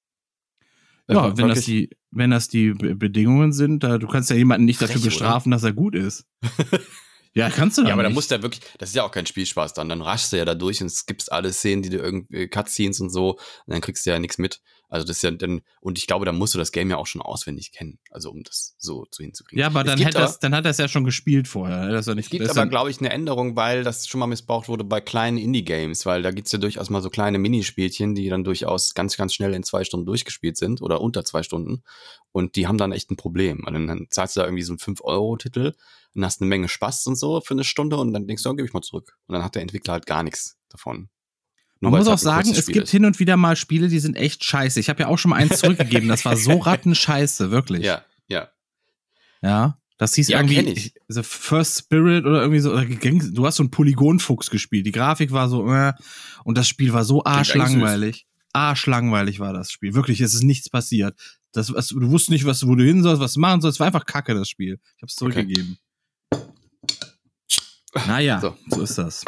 Ja, 1.08 1.36
wenn 1.36 1.48
das, 1.48 1.64
die, 1.64 1.90
wenn 2.10 2.30
das 2.30 2.48
die 2.48 2.72
Bedingungen 2.72 3.52
sind, 3.52 3.84
da, 3.84 3.98
du 3.98 4.08
kannst 4.08 4.28
ja 4.30 4.36
jemanden 4.36 4.64
nicht 4.64 4.82
dafür 4.82 5.00
bestrafen, 5.00 5.52
oder? 5.52 5.56
dass 5.56 5.64
er 5.64 5.72
gut 5.72 5.94
ist. 5.94 6.26
Ja, 7.36 7.50
kannst 7.50 7.76
du 7.76 7.82
Ja, 7.84 7.92
aber 7.92 8.02
da 8.02 8.08
muss 8.08 8.28
der 8.28 8.42
wirklich, 8.42 8.62
das 8.78 8.88
ist 8.88 8.94
ja 8.94 9.04
auch 9.04 9.10
kein 9.10 9.26
Spielspaß 9.26 9.74
dann. 9.74 9.90
Dann 9.90 10.00
raschst 10.00 10.32
du 10.32 10.38
ja 10.38 10.46
da 10.46 10.54
durch 10.54 10.80
und 10.80 10.88
skippst 10.88 11.30
alle 11.30 11.52
Szenen, 11.52 11.82
die 11.82 11.90
du 11.90 11.98
irgendwie, 11.98 12.48
Cutscenes 12.48 12.98
und 13.00 13.10
so, 13.10 13.32
und 13.32 13.40
dann 13.66 13.82
kriegst 13.82 14.06
du 14.06 14.10
ja 14.10 14.18
nichts 14.18 14.38
mit. 14.38 14.62
Also 14.88 15.06
das 15.06 15.16
ist 15.16 15.22
ja 15.22 15.30
dann, 15.32 15.62
und 15.80 15.98
ich 15.98 16.06
glaube, 16.06 16.24
da 16.24 16.32
musst 16.32 16.54
du 16.54 16.58
das 16.58 16.70
Game 16.70 16.90
ja 16.90 16.96
auch 16.96 17.06
schon 17.06 17.20
auswendig 17.20 17.72
kennen, 17.72 17.98
also 18.10 18.30
um 18.30 18.42
das 18.44 18.76
so 18.78 19.04
zu 19.10 19.22
hinzukriegen. 19.22 19.60
Ja, 19.60 19.66
aber 19.66 19.82
dann, 19.82 20.02
hat 20.04 20.14
das, 20.14 20.38
dann 20.38 20.54
hat 20.54 20.64
er 20.64 20.70
es 20.70 20.78
ja 20.78 20.86
schon 20.86 21.04
gespielt 21.04 21.48
vorher. 21.48 21.88
Das 21.88 22.06
ja 22.06 22.14
nicht, 22.14 22.26
es 22.26 22.30
gibt 22.30 22.48
aber, 22.48 22.66
glaube 22.66 22.90
ich, 22.90 23.00
eine 23.00 23.10
Änderung, 23.10 23.56
weil 23.56 23.82
das 23.82 24.06
schon 24.06 24.20
mal 24.20 24.26
missbraucht 24.26 24.68
wurde 24.68 24.84
bei 24.84 25.00
kleinen 25.00 25.38
Indie-Games, 25.38 26.06
weil 26.06 26.22
da 26.22 26.30
gibt's 26.30 26.52
ja 26.52 26.58
durchaus 26.58 26.88
mal 26.88 27.02
so 27.02 27.10
kleine 27.10 27.38
Minispielchen, 27.38 28.14
die 28.14 28.28
dann 28.28 28.44
durchaus 28.44 28.94
ganz, 28.94 29.16
ganz 29.16 29.34
schnell 29.34 29.54
in 29.54 29.64
zwei 29.64 29.82
Stunden 29.84 30.06
durchgespielt 30.06 30.56
sind 30.56 30.82
oder 30.82 31.00
unter 31.00 31.24
zwei 31.24 31.42
Stunden. 31.42 31.82
Und 32.30 32.54
die 32.54 32.66
haben 32.66 32.78
dann 32.78 32.92
echt 32.92 33.10
ein 33.10 33.16
Problem. 33.16 33.64
Und 33.66 33.74
dann 33.74 34.06
zahlst 34.10 34.36
du 34.36 34.40
da 34.40 34.46
irgendwie 34.46 34.62
so 34.62 34.72
einen 34.72 34.78
5-Euro-Titel 34.78 35.74
und 36.14 36.24
hast 36.24 36.40
eine 36.40 36.48
Menge 36.48 36.68
Spaß 36.68 37.06
und 37.08 37.16
so 37.16 37.40
für 37.40 37.54
eine 37.54 37.64
Stunde 37.64 37.96
und 37.96 38.12
dann 38.12 38.26
denkst 38.26 38.42
du, 38.42 38.50
oh, 38.50 38.54
gebe 38.54 38.66
ich 38.66 38.74
mal 38.74 38.82
zurück. 38.82 39.16
Und 39.26 39.34
dann 39.34 39.44
hat 39.44 39.54
der 39.54 39.62
Entwickler 39.62 39.94
halt 39.94 40.06
gar 40.06 40.22
nichts 40.22 40.58
davon. 40.68 41.08
Nur 41.86 41.92
Man 41.92 42.00
muss 42.00 42.08
auch 42.08 42.18
sagen, 42.18 42.50
es 42.50 42.66
gibt 42.66 42.86
ist. 42.86 42.90
hin 42.90 43.04
und 43.04 43.20
wieder 43.20 43.36
mal 43.36 43.54
Spiele, 43.54 43.86
die 43.86 44.00
sind 44.00 44.16
echt 44.16 44.42
scheiße. 44.42 44.80
Ich 44.80 44.88
habe 44.88 45.02
ja 45.02 45.06
auch 45.06 45.18
schon 45.18 45.30
mal 45.30 45.36
eins 45.36 45.60
zurückgegeben, 45.60 46.08
das 46.08 46.24
war 46.24 46.36
so 46.36 46.58
rattenscheiße, 46.58 47.52
wirklich. 47.52 47.84
Ja, 47.84 48.02
ja. 48.26 48.48
Ja, 49.40 49.78
das 49.96 50.16
hieß 50.16 50.28
ja, 50.28 50.40
irgendwie. 50.40 50.92
The 51.06 51.22
First 51.22 51.78
Spirit 51.78 52.24
oder 52.24 52.40
irgendwie 52.40 52.58
so. 52.58 52.76
Du 52.76 53.46
hast 53.46 53.56
so 53.56 53.62
einen 53.62 53.70
Polygonfuchs 53.70 54.50
gespielt. 54.50 54.84
Die 54.84 54.90
Grafik 54.90 55.30
war 55.30 55.48
so, 55.48 55.72
äh, 55.72 55.92
und 56.42 56.58
das 56.58 56.66
Spiel 56.66 56.92
war 56.92 57.04
so 57.04 57.22
arschlangweilig. 57.24 58.26
Arschlangweilig 58.52 59.38
war 59.38 59.52
das 59.52 59.70
Spiel. 59.70 59.94
Wirklich, 59.94 60.20
es 60.20 60.34
ist 60.34 60.42
nichts 60.42 60.68
passiert. 60.68 61.16
Das, 61.52 61.72
was, 61.72 61.90
du 61.90 62.10
wusstest 62.10 62.30
nicht, 62.30 62.46
was, 62.46 62.66
wo 62.66 62.74
du 62.74 62.82
hin 62.82 63.04
sollst, 63.04 63.20
was 63.20 63.34
du 63.34 63.40
machen 63.40 63.60
sollst. 63.60 63.76
Es 63.76 63.80
war 63.80 63.86
einfach 63.86 64.06
kacke, 64.06 64.34
das 64.34 64.48
Spiel. 64.48 64.80
Ich 64.96 65.02
habe 65.02 65.08
es 65.08 65.14
zurückgegeben. 65.14 65.78
Okay. 66.32 66.42
Naja, 68.06 68.40
so. 68.40 68.54
so 68.66 68.82
ist 68.82 68.98
das. 68.98 69.24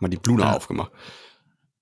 Mal 0.00 0.08
die 0.08 0.16
Bluna 0.16 0.46
ja. 0.46 0.52
aufgemacht. 0.56 0.90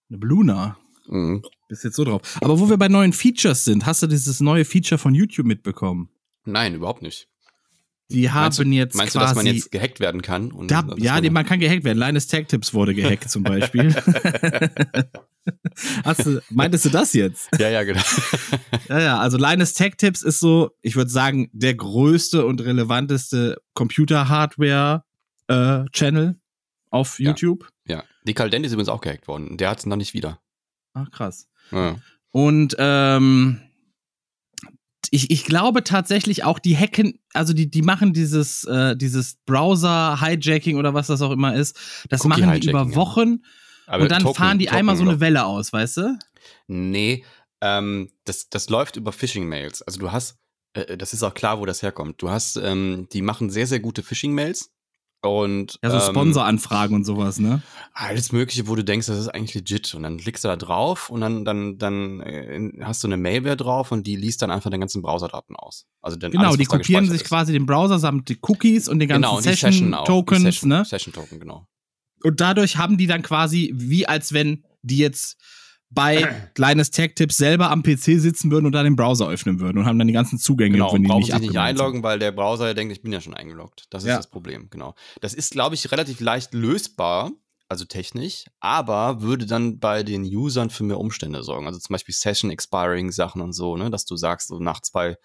Eine 0.08 0.18
Bluna? 0.18 0.76
Mhm. 1.08 1.42
Bist 1.68 1.84
jetzt 1.84 1.96
so 1.96 2.04
drauf. 2.04 2.20
Aber 2.40 2.58
wo 2.60 2.68
wir 2.68 2.76
bei 2.76 2.88
neuen 2.88 3.12
Features 3.12 3.64
sind, 3.64 3.86
hast 3.86 4.02
du 4.02 4.06
dieses 4.06 4.40
neue 4.40 4.64
Feature 4.64 4.98
von 4.98 5.14
YouTube 5.14 5.46
mitbekommen? 5.46 6.10
Nein, 6.44 6.74
überhaupt 6.74 7.02
nicht. 7.02 7.28
Die 8.08 8.30
haben 8.30 8.42
meinst 8.44 8.58
du, 8.60 8.62
jetzt 8.62 8.94
Meinst 8.94 9.14
quasi, 9.14 9.24
du, 9.24 9.26
dass 9.26 9.34
man 9.34 9.46
jetzt 9.52 9.72
gehackt 9.72 9.98
werden 9.98 10.22
kann? 10.22 10.52
Und 10.52 10.70
da, 10.70 10.86
ja, 10.96 11.20
man- 11.20 11.32
man 11.32 11.44
kann 11.44 11.58
gehackt 11.58 11.82
werden. 11.82 11.98
Linus 11.98 12.28
Tech 12.28 12.46
Tips 12.46 12.72
wurde 12.72 12.94
gehackt 12.94 13.28
zum 13.28 13.42
Beispiel. 13.42 13.92
Hast 16.04 16.24
du, 16.26 16.40
meintest 16.50 16.84
du 16.84 16.90
das 16.90 17.12
jetzt? 17.14 17.48
ja, 17.58 17.68
ja, 17.68 17.82
genau. 17.82 18.02
Ja, 18.88 19.00
ja, 19.00 19.18
also 19.18 19.36
Linus 19.38 19.74
Tech 19.74 19.94
Tips 19.96 20.22
ist 20.22 20.38
so, 20.38 20.70
ich 20.82 20.94
würde 20.94 21.10
sagen, 21.10 21.48
der 21.52 21.74
größte 21.74 22.46
und 22.46 22.60
relevanteste 22.60 23.56
Computer-Hardware-Channel 23.74 26.38
auf 26.96 27.18
Ja. 27.18 27.28
YouTube. 27.30 27.68
ja. 27.86 28.02
Die 28.26 28.34
Caldenti 28.34 28.66
ist 28.66 28.72
übrigens 28.72 28.88
auch 28.88 29.00
gehackt 29.00 29.28
worden. 29.28 29.56
Der 29.56 29.70
hat 29.70 29.78
es 29.78 29.86
noch 29.86 29.96
nicht 29.96 30.12
wieder. 30.14 30.40
Ach, 30.94 31.10
krass. 31.10 31.48
Ja. 31.70 31.96
Und 32.32 32.74
ähm, 32.78 33.60
ich, 35.10 35.30
ich 35.30 35.44
glaube 35.44 35.84
tatsächlich 35.84 36.42
auch, 36.44 36.58
die 36.58 36.76
hacken, 36.76 37.20
also 37.32 37.52
die, 37.52 37.70
die 37.70 37.82
machen 37.82 38.12
dieses, 38.12 38.64
äh, 38.64 38.96
dieses 38.96 39.36
Browser-Hijacking 39.46 40.76
oder 40.76 40.94
was 40.94 41.06
das 41.06 41.22
auch 41.22 41.30
immer 41.30 41.54
ist, 41.54 41.78
das 42.08 42.24
machen 42.24 42.60
die 42.60 42.68
über 42.68 42.82
ja. 42.88 42.94
Wochen 42.96 43.42
Aber 43.86 44.02
und 44.02 44.10
dann 44.10 44.22
Token- 44.22 44.34
fahren 44.36 44.58
die 44.58 44.66
Token 44.66 44.78
einmal 44.78 44.96
so 44.96 45.04
eine. 45.04 45.20
Welle 45.20 45.44
aus, 45.46 45.72
weißt 45.72 45.98
du? 45.98 46.18
Nee, 46.66 47.24
ähm, 47.60 48.10
das, 48.24 48.48
das 48.48 48.68
läuft 48.68 48.96
über 48.96 49.12
Phishing-Mails. 49.12 49.82
Also 49.82 50.00
du 50.00 50.10
hast, 50.10 50.38
äh, 50.74 50.96
das 50.96 51.12
ist 51.12 51.22
auch 51.22 51.34
klar, 51.34 51.60
wo 51.60 51.66
das 51.66 51.82
herkommt. 51.82 52.20
Du 52.20 52.28
hast, 52.28 52.56
ähm, 52.56 53.06
die 53.12 53.22
machen 53.22 53.50
sehr, 53.50 53.66
sehr 53.68 53.80
gute 53.80 54.02
Phishing-Mails 54.02 54.72
und 55.22 55.78
Ja, 55.82 55.90
so 55.90 55.96
ähm, 55.96 56.02
Sponsoranfragen 56.02 56.94
und 56.94 57.04
sowas, 57.04 57.38
ne? 57.38 57.62
alles 57.92 58.32
Mögliche, 58.32 58.68
wo 58.68 58.74
du 58.74 58.84
denkst, 58.84 59.06
das 59.06 59.18
ist 59.18 59.28
eigentlich 59.28 59.54
legit. 59.54 59.94
Und 59.94 60.02
dann 60.02 60.18
klickst 60.18 60.44
du 60.44 60.48
da 60.48 60.56
drauf 60.56 61.10
und 61.10 61.20
dann, 61.20 61.44
dann, 61.44 61.78
dann 61.78 62.20
äh, 62.20 62.70
hast 62.82 63.02
du 63.02 63.08
eine 63.08 63.16
Mailware 63.16 63.56
drauf 63.56 63.90
und 63.92 64.06
die 64.06 64.16
liest 64.16 64.42
dann 64.42 64.50
einfach 64.50 64.70
den 64.70 64.80
ganzen 64.80 65.02
Browserdaten 65.02 65.56
aus. 65.56 65.86
Also 66.02 66.16
dann 66.16 66.30
Genau, 66.30 66.44
alles, 66.48 66.58
die 66.58 66.64
kopieren 66.66 67.06
sich 67.06 67.22
ist. 67.22 67.28
quasi 67.28 67.52
den 67.52 67.66
Browser 67.66 67.98
samt 67.98 68.28
die 68.28 68.38
Cookies 68.42 68.88
und 68.88 68.98
den 68.98 69.08
ganzen 69.08 69.22
genau, 69.22 69.36
und 69.38 69.44
die 69.44 69.48
Session 69.54 69.94
auch. 69.94 70.06
Session-Tokens, 70.06 70.42
Session, 70.42 70.68
ne? 70.68 70.84
Session-Token, 70.84 71.40
genau. 71.40 71.66
Und 72.22 72.40
dadurch 72.40 72.76
haben 72.76 72.96
die 72.98 73.06
dann 73.06 73.22
quasi, 73.22 73.72
wie 73.76 74.06
als 74.06 74.32
wenn 74.32 74.64
die 74.82 74.98
jetzt 74.98 75.36
bei 75.90 76.50
Kleines 76.54 76.90
Tech 76.90 77.14
Tips 77.14 77.36
selber 77.36 77.70
am 77.70 77.82
PC 77.82 78.18
sitzen 78.20 78.50
würden 78.50 78.66
und 78.66 78.72
dann 78.72 78.84
den 78.84 78.96
Browser 78.96 79.28
öffnen 79.28 79.60
würden 79.60 79.78
und 79.78 79.86
haben 79.86 79.98
dann 79.98 80.08
die 80.08 80.12
ganzen 80.14 80.38
Zugänge, 80.38 80.72
Genau, 80.74 80.92
wenn 80.92 81.02
die 81.02 81.08
brauchen 81.08 81.18
nicht 81.20 81.32
sich 81.32 81.40
nicht 81.40 81.48
abgemeldet 81.50 81.76
sind. 81.78 81.84
einloggen, 81.84 82.02
weil 82.02 82.18
der 82.18 82.32
Browser 82.32 82.74
denkt, 82.74 82.92
ich 82.92 83.02
bin 83.02 83.12
ja 83.12 83.20
schon 83.20 83.34
eingeloggt. 83.34 83.84
Das 83.90 84.02
ist 84.04 84.08
Ja. 84.10 84.16
das 84.16 84.28
Problem, 84.28 84.68
genau. 84.70 84.94
Das 85.20 85.34
ist, 85.34 85.52
glaube 85.52 85.74
ich, 85.74 85.90
relativ 85.92 86.20
leicht 86.20 86.52
lösbar, 86.54 87.30
also 87.68 87.84
technisch, 87.84 88.44
aber 88.60 89.22
würde 89.22 89.46
dann 89.46 89.78
bei 89.80 90.02
den 90.02 90.22
Usern 90.24 90.70
für 90.70 90.84
mehr 90.84 90.98
Umstände 90.98 91.42
sorgen. 91.42 91.66
Also 91.66 91.78
zum 91.80 91.94
Beispiel 91.94 92.14
Session 92.14 92.50
Expiring 92.50 93.10
Sachen 93.10 93.40
und 93.42 93.52
so, 93.52 93.76
ne, 93.76 93.90
dass 93.90 94.04
du 94.04 94.16
sagst, 94.16 94.48
so 94.48 94.58
nach 94.60 94.80
zwei, 94.82 95.16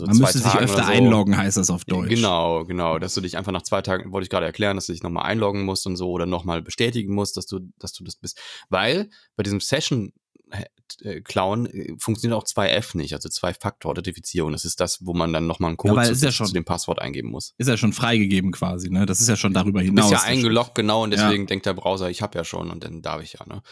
so 0.00 0.06
Man 0.06 0.18
müsste 0.18 0.38
sich 0.38 0.46
Tagen 0.52 0.64
öfter 0.64 0.76
oder 0.78 0.86
so, 0.86 0.92
einloggen, 0.92 1.36
heißt 1.36 1.56
das 1.56 1.70
auf 1.70 1.84
Deutsch. 1.84 2.08
Genau, 2.10 2.64
genau, 2.64 2.98
dass 2.98 3.14
du 3.14 3.20
dich 3.20 3.36
einfach 3.36 3.52
nach 3.52 3.62
zwei 3.62 3.80
Tagen, 3.82 4.12
wollte 4.12 4.24
ich 4.24 4.30
gerade 4.30 4.46
erklären, 4.46 4.76
dass 4.76 4.86
du 4.86 4.92
dich 4.92 5.02
nochmal 5.02 5.24
einloggen 5.26 5.64
musst 5.64 5.86
und 5.86 5.96
so 5.96 6.10
oder 6.10 6.26
nochmal 6.26 6.62
bestätigen 6.62 7.14
musst, 7.14 7.36
dass 7.36 7.46
du, 7.46 7.60
dass 7.78 7.92
du 7.92 8.02
das 8.04 8.16
bist. 8.16 8.38
Weil 8.68 9.08
bei 9.36 9.42
diesem 9.42 9.60
Session 9.60 10.12
äh, 10.50 11.20
Clown 11.20 11.66
äh, 11.66 11.94
funktioniert 11.98 12.36
auch 12.36 12.44
2F 12.44 12.96
nicht, 12.96 13.14
also 13.14 13.28
Zwei-Faktor-Authentifizierung. 13.28 14.52
Das 14.52 14.64
ist 14.64 14.80
das, 14.80 14.98
wo 15.06 15.14
man 15.14 15.32
dann 15.32 15.46
nochmal 15.46 15.68
einen 15.68 15.76
Code 15.76 15.94
weil 15.96 16.06
zu, 16.06 16.12
ist 16.12 16.22
ja 16.24 16.32
schon- 16.32 16.46
zu 16.48 16.52
dem 16.52 16.64
Passwort 16.64 17.00
eingeben 17.00 17.30
muss. 17.30 17.54
Ist 17.58 17.68
ja 17.68 17.76
schon 17.76 17.92
freigegeben 17.92 18.50
quasi, 18.52 18.90
ne? 18.90 19.06
Das 19.06 19.20
ist 19.20 19.28
ja 19.28 19.36
schon 19.36 19.52
darüber 19.54 19.80
Du 19.80 19.86
hinaus. 19.86 20.10
bist 20.10 20.22
ja 20.22 20.28
eingeloggt, 20.28 20.74
genau, 20.74 21.04
und 21.04 21.14
Ja. 21.14 21.22
deswegen 21.28 21.46
denkt 21.46 21.66
der 21.66 21.74
Browser, 21.74 22.10
ich 22.10 22.22
habe 22.22 22.36
ja 22.38 22.44
schon 22.44 22.70
und 22.70 22.82
dann 22.84 23.02
darf 23.02 23.22
ich 23.22 23.34
ja, 23.34 23.46
ne? 23.46 23.62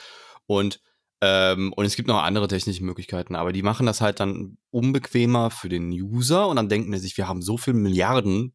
Und 0.46 0.80
ähm, 1.20 1.72
und 1.72 1.84
es 1.84 1.96
gibt 1.96 2.08
noch 2.08 2.22
andere 2.22 2.48
technische 2.48 2.84
Möglichkeiten, 2.84 3.34
aber 3.34 3.52
die 3.52 3.62
machen 3.62 3.86
das 3.86 4.00
halt 4.00 4.20
dann 4.20 4.56
unbequemer 4.70 5.50
für 5.50 5.68
den 5.68 5.90
User 5.90 6.48
und 6.48 6.56
dann 6.56 6.68
denken 6.68 6.92
die 6.92 6.98
sich, 6.98 7.16
wir 7.16 7.26
haben 7.26 7.42
so 7.42 7.56
viele 7.56 7.76
Milliarden 7.76 8.54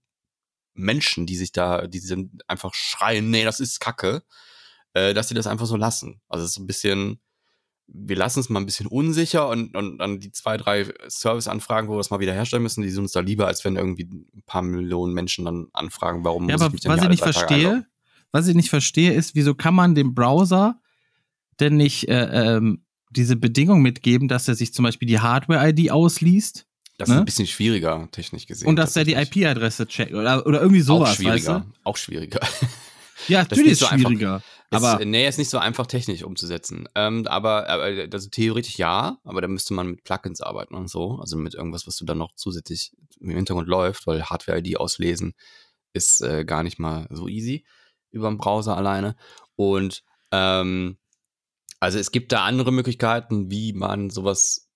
Menschen, 0.74 1.25
die 1.25 1.36
sich 1.36 1.51
da, 1.51 1.88
die 1.88 2.00
sind 2.00 2.41
einfach 2.48 2.74
schreien, 2.74 3.29
nee, 3.29 3.43
das 3.43 3.60
ist 3.60 3.79
Kacke, 3.79 4.24
äh, 4.93 5.13
dass 5.13 5.27
sie 5.27 5.36
das 5.36 5.48
einfach 5.48 5.65
so 5.65 5.75
lassen. 5.75 6.22
Also 6.29 6.46
es 6.46 6.51
ist 6.51 6.58
ein 6.58 6.67
bisschen, 6.67 7.20
wir 7.88 8.15
lassen 8.15 8.39
es 8.39 8.50
mal 8.50 8.60
ein 8.62 8.65
bisschen 8.65 8.88
unsicher 8.88 9.50
und, 9.50 9.75
und 9.75 9.98
dann 9.98 10.20
die 10.20 10.31
zwei, 10.31 10.55
drei 10.55 10.92
Serviceanfragen, 11.07 11.90
wo 11.90 11.94
wir 11.94 11.98
das 11.98 12.11
mal 12.11 12.22
wieder 12.22 12.33
herstellen 12.33 12.64
müssen, 12.64 12.81
die 12.81 12.90
sind 12.90 13.03
uns 13.03 13.11
da 13.11 13.20
lieber, 13.20 13.46
als 13.46 13.66
wenn 13.66 13.75
irgendwie 13.75 14.05
ein 14.05 14.44
paar 14.46 14.61
Millionen 14.61 15.14
Menschen 15.14 15.46
dann 15.46 15.68
anfragen, 15.74 16.24
warum 16.24 16.48
Ja, 16.48 16.55
muss 16.55 16.61
aber 16.61 16.70
ich 16.70 16.74
mich 16.74 16.81
denn 16.81 16.92
was 16.92 17.03
ich 17.03 17.09
nicht 17.09 17.24
verstehe, 17.24 17.68
einloggen? 17.68 17.85
was 18.31 18.48
ich 18.48 18.55
nicht 18.55 18.70
verstehe, 18.70 19.14
ist, 19.14 19.35
wieso 19.35 19.53
kann 19.53 19.75
man 19.75 19.96
dem 19.96 20.16
Browser 20.16 20.79
denn 21.64 21.78
nicht 21.78 22.08
äh, 22.08 22.56
ähm, 22.58 22.86
diese 23.10 23.36
Bedingung 23.36 23.82
mitgeben, 23.82 24.28
dass 24.28 24.48
er 24.48 24.56
sich 24.56 24.74
zum 24.74 24.84
Beispiel 24.84 25.08
die 25.08 25.20
Hardware-ID 25.20 25.92
ausliest 25.92 26.66
Das 26.98 27.10
ne? 27.10 27.16
ist 27.16 27.20
ein 27.20 27.26
bisschen 27.26 27.48
schwieriger, 27.48 28.08
technisch 28.12 28.46
gesehen. 28.48 28.68
und 28.68 28.76
dass 28.76 28.96
er 28.96 29.04
die. 29.04 29.14
IP-Adresse 29.14 29.88
checkt 29.88 30.14
oder, 30.14 30.46
oder 30.46 30.62
irgendwie 30.62 30.82
sowas, 30.82 31.12
auch 31.12 31.16
schwieriger. 31.16 31.56
weißt 31.56 31.66
du? 31.66 31.74
Auch 31.84 31.98
schwieriger. 31.98 32.40
Ja, 33.30 33.42
ist 33.42 33.52
natürlich 33.52 33.72
ist 33.74 33.80
so 33.80 33.86
es 33.86 33.92
einfach. 33.92 34.10
schwieriger. 34.10 34.44
Es, 34.70 34.84
aber 34.84 35.06
nee, 35.06 35.28
ist 35.28 35.38
nicht 35.38 35.50
so 35.50 35.58
einfach 35.58 35.88
technisch 35.88 36.24
umzusetzen. 36.24 36.90
Ähm, 36.96 37.26
aber, 37.28 37.70
aber 37.70 37.84
also 38.12 38.30
theoretisch 38.30 38.78
ja, 38.78 39.18
aber 39.24 39.40
da 39.42 39.48
müsste 39.48 39.74
man 39.74 39.88
mit 39.88 40.04
Plugins 40.04 40.42
arbeiten 40.42 40.76
und 40.76 40.90
so. 40.90 41.20
Also 41.22 41.38
mit 41.38 41.54
irgendwas, 41.54 41.88
was 41.88 41.96
du 41.96 42.06
dann 42.06 42.18
noch 42.18 42.34
zusätzlich 42.36 42.92
im 43.22 43.30
Hintergrund 43.30 43.68
läuft, 43.70 44.08
weil 44.08 44.24
Hardware-ID 44.26 44.78
auslesen 44.78 45.36
ist 45.94 46.22
äh, 46.22 46.44
gar 46.44 46.64
nicht 46.64 46.80
mal 46.80 47.08
so 47.12 47.28
easy 47.28 47.64
über 48.12 48.30
den 48.30 48.38
Browser 48.38 48.76
alleine. 48.76 49.16
Und 49.56 50.04
ähm, 50.32 50.98
also 51.83 52.00
es 52.00 52.11
gibt 52.11 52.31
da 52.31 52.46
andere 52.46 52.72
Möglichkeiten, 52.72 53.51
wie 53.51 53.74
man 53.74 54.09
sowas 54.09 54.69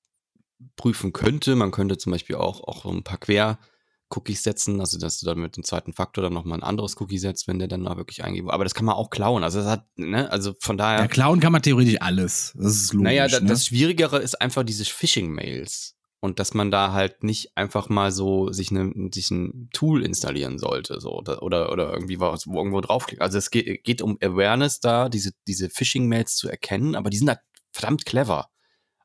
prüfen 0.75 1.13
könnte. 1.13 1.55
Man 1.55 1.71
könnte 1.71 1.97
zum 1.97 2.11
Beispiel 2.11 2.35
auch, 2.35 2.61
auch 2.67 2.83
so 2.83 2.89
ein 2.89 3.03
paar 3.03 3.17
Quer-Cookies 3.17 4.43
setzen, 4.43 4.81
also 4.81 4.99
dass 4.99 5.19
du 5.19 5.25
dann 5.25 5.39
mit 5.39 5.55
dem 5.55 5.63
zweiten 5.63 5.93
Faktor 5.93 6.23
dann 6.23 6.33
nochmal 6.33 6.59
ein 6.59 6.63
anderes 6.63 6.99
Cookie 6.99 7.17
setzt, 7.17 7.47
wenn 7.47 7.59
der 7.59 7.69
dann 7.69 7.85
da 7.85 7.95
wirklich 7.95 8.25
eingeben. 8.25 8.49
Aber 8.49 8.65
das 8.65 8.75
kann 8.75 8.85
man 8.85 8.95
auch 8.95 9.09
klauen. 9.09 9.45
Also 9.45 9.59
das 9.59 9.67
hat, 9.67 9.85
ne, 9.97 10.29
also 10.29 10.53
von 10.59 10.77
daher. 10.77 10.99
ja, 10.99 11.07
klauen 11.07 11.39
kann 11.39 11.53
man 11.53 11.61
theoretisch 11.61 12.01
alles. 12.01 12.53
Das 12.57 12.75
ist 12.75 12.93
logisch. 12.93 13.05
naja, 13.05 13.27
da, 13.29 13.39
ne? 13.39 13.47
das 13.47 13.67
Schwierigere 13.67 14.19
ist 14.19 14.41
einfach 14.41 14.63
diese 14.63 14.83
Phishing-Mails. 14.83 15.96
Und 16.19 16.39
dass 16.39 16.55
man 16.55 16.71
da 16.71 16.93
halt 16.93 17.23
nicht 17.23 17.55
einfach 17.55 17.89
mal 17.89 18.11
so 18.11 18.51
sich, 18.51 18.71
ne, 18.71 18.91
sich 19.13 19.29
ein 19.29 19.69
Tool 19.71 20.03
installieren 20.03 20.57
sollte, 20.57 20.99
so, 20.99 21.19
oder, 21.19 21.43
oder, 21.43 21.93
irgendwie 21.93 22.19
was, 22.19 22.47
wo 22.47 22.57
irgendwo 22.57 22.81
draufklicken. 22.81 23.21
Also 23.21 23.37
es 23.37 23.51
geht, 23.51 23.83
geht 23.83 24.01
um 24.01 24.17
Awareness 24.21 24.79
da, 24.79 25.09
diese, 25.09 25.31
diese 25.47 25.69
Phishing-Mails 25.69 26.35
zu 26.35 26.49
erkennen, 26.49 26.95
aber 26.95 27.11
die 27.11 27.17
sind 27.17 27.29
halt 27.29 27.41
verdammt 27.71 28.05
clever. 28.05 28.49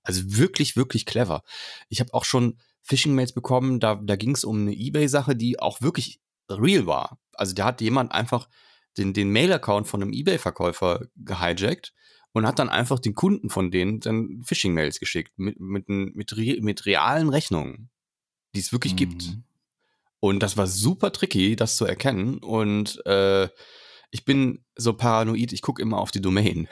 Also 0.02 0.22
wirklich, 0.26 0.74
wirklich 0.74 1.04
clever. 1.04 1.42
Ich 1.88 2.00
habe 2.00 2.14
auch 2.14 2.24
schon 2.24 2.58
Phishing-Mails 2.82 3.32
bekommen, 3.34 3.78
da, 3.78 3.96
da 3.96 4.16
ging 4.16 4.34
es 4.34 4.44
um 4.44 4.62
eine 4.62 4.72
Ebay-Sache, 4.72 5.36
die 5.36 5.60
auch 5.60 5.82
wirklich 5.82 6.20
real 6.50 6.86
war. 6.86 7.18
Also 7.34 7.54
da 7.54 7.66
hat 7.66 7.80
jemand 7.82 8.12
einfach 8.12 8.48
den, 8.96 9.12
den 9.12 9.30
Mail-Account 9.30 9.86
von 9.86 10.02
einem 10.02 10.12
Ebay-Verkäufer 10.12 11.06
gehijackt 11.16 11.92
und 12.32 12.46
hat 12.46 12.58
dann 12.58 12.68
einfach 12.68 12.98
den 12.98 13.14
Kunden 13.14 13.50
von 13.50 13.70
denen 13.70 14.00
dann 14.00 14.42
Phishing-Mails 14.44 15.00
geschickt 15.00 15.38
mit, 15.38 15.60
mit, 15.60 15.88
mit, 15.88 16.32
mit 16.36 16.86
realen 16.86 17.28
Rechnungen, 17.28 17.90
die 18.54 18.60
es 18.60 18.72
wirklich 18.72 18.96
gibt. 18.96 19.28
Mhm. 19.28 19.44
Und 20.20 20.40
das 20.40 20.56
war 20.56 20.66
super 20.66 21.12
tricky, 21.12 21.56
das 21.56 21.76
zu 21.76 21.84
erkennen. 21.84 22.38
Und 22.38 23.04
äh, 23.06 23.48
ich 24.10 24.24
bin 24.24 24.64
so 24.76 24.92
paranoid, 24.92 25.52
ich 25.52 25.62
gucke 25.62 25.82
immer 25.82 25.98
auf 25.98 26.10
die 26.10 26.20
Domain. 26.20 26.68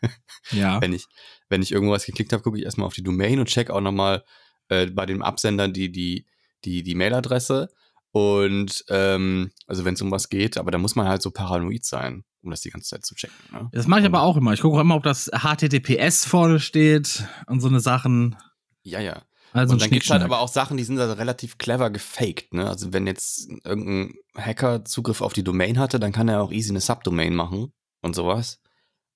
Ja. 0.50 0.78
wenn 0.82 0.92
ich, 0.92 1.06
wenn 1.48 1.62
ich 1.62 1.72
irgendwas 1.72 2.04
geklickt 2.04 2.34
habe, 2.34 2.42
gucke 2.42 2.58
ich 2.58 2.64
erstmal 2.64 2.86
auf 2.86 2.92
die 2.92 3.02
Domain 3.02 3.38
und 3.38 3.48
check 3.48 3.70
auch 3.70 3.80
nochmal 3.80 4.22
äh, 4.68 4.86
bei 4.88 5.06
dem 5.06 5.22
Absender 5.22 5.68
die, 5.68 5.90
die, 5.90 6.26
die, 6.66 6.82
die 6.82 6.94
Mailadresse. 6.94 7.70
Und 8.10 8.84
ähm, 8.90 9.50
also 9.66 9.86
wenn 9.86 9.94
es 9.94 10.02
um 10.02 10.10
was 10.10 10.28
geht, 10.28 10.58
aber 10.58 10.70
da 10.70 10.76
muss 10.76 10.96
man 10.96 11.08
halt 11.08 11.22
so 11.22 11.30
paranoid 11.30 11.86
sein, 11.86 12.24
um 12.44 12.50
das 12.50 12.60
die 12.60 12.70
ganze 12.70 12.90
Zeit 12.90 13.04
zu 13.04 13.14
checken. 13.14 13.36
Ne? 13.52 13.68
Das 13.72 13.86
mache 13.86 14.00
ich 14.00 14.06
aber 14.06 14.22
auch 14.22 14.36
immer. 14.36 14.52
Ich 14.52 14.60
gucke 14.60 14.76
auch 14.76 14.80
immer, 14.80 14.96
ob 14.96 15.02
das 15.02 15.30
HTTPS 15.30 16.24
vorne 16.26 16.60
steht 16.60 17.24
und 17.46 17.60
so 17.60 17.68
eine 17.68 17.80
Sachen. 17.80 18.36
Ja, 18.82 19.00
ja. 19.00 19.22
Also 19.52 19.74
und 19.74 19.82
dann 19.82 19.90
gibt 19.90 20.04
es 20.04 20.10
halt 20.10 20.22
aber 20.22 20.40
auch 20.40 20.48
Sachen, 20.48 20.76
die 20.76 20.82
sind 20.82 20.96
da 20.96 21.12
relativ 21.12 21.58
clever 21.58 21.90
gefaked. 21.90 22.54
Ne? 22.54 22.68
Also 22.68 22.92
wenn 22.92 23.06
jetzt 23.06 23.48
irgendein 23.64 24.14
Hacker 24.36 24.84
Zugriff 24.84 25.20
auf 25.20 25.32
die 25.32 25.44
Domain 25.44 25.78
hatte, 25.78 26.00
dann 26.00 26.10
kann 26.12 26.28
er 26.28 26.42
auch 26.42 26.50
easy 26.50 26.70
eine 26.70 26.80
Subdomain 26.80 27.34
machen 27.34 27.72
und 28.02 28.16
sowas. 28.16 28.60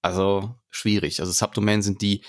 Also 0.01 0.55
schwierig. 0.71 1.21
Also 1.21 1.33
Subdomain 1.33 1.83
sind 1.83 2.03
die, 2.03 2.23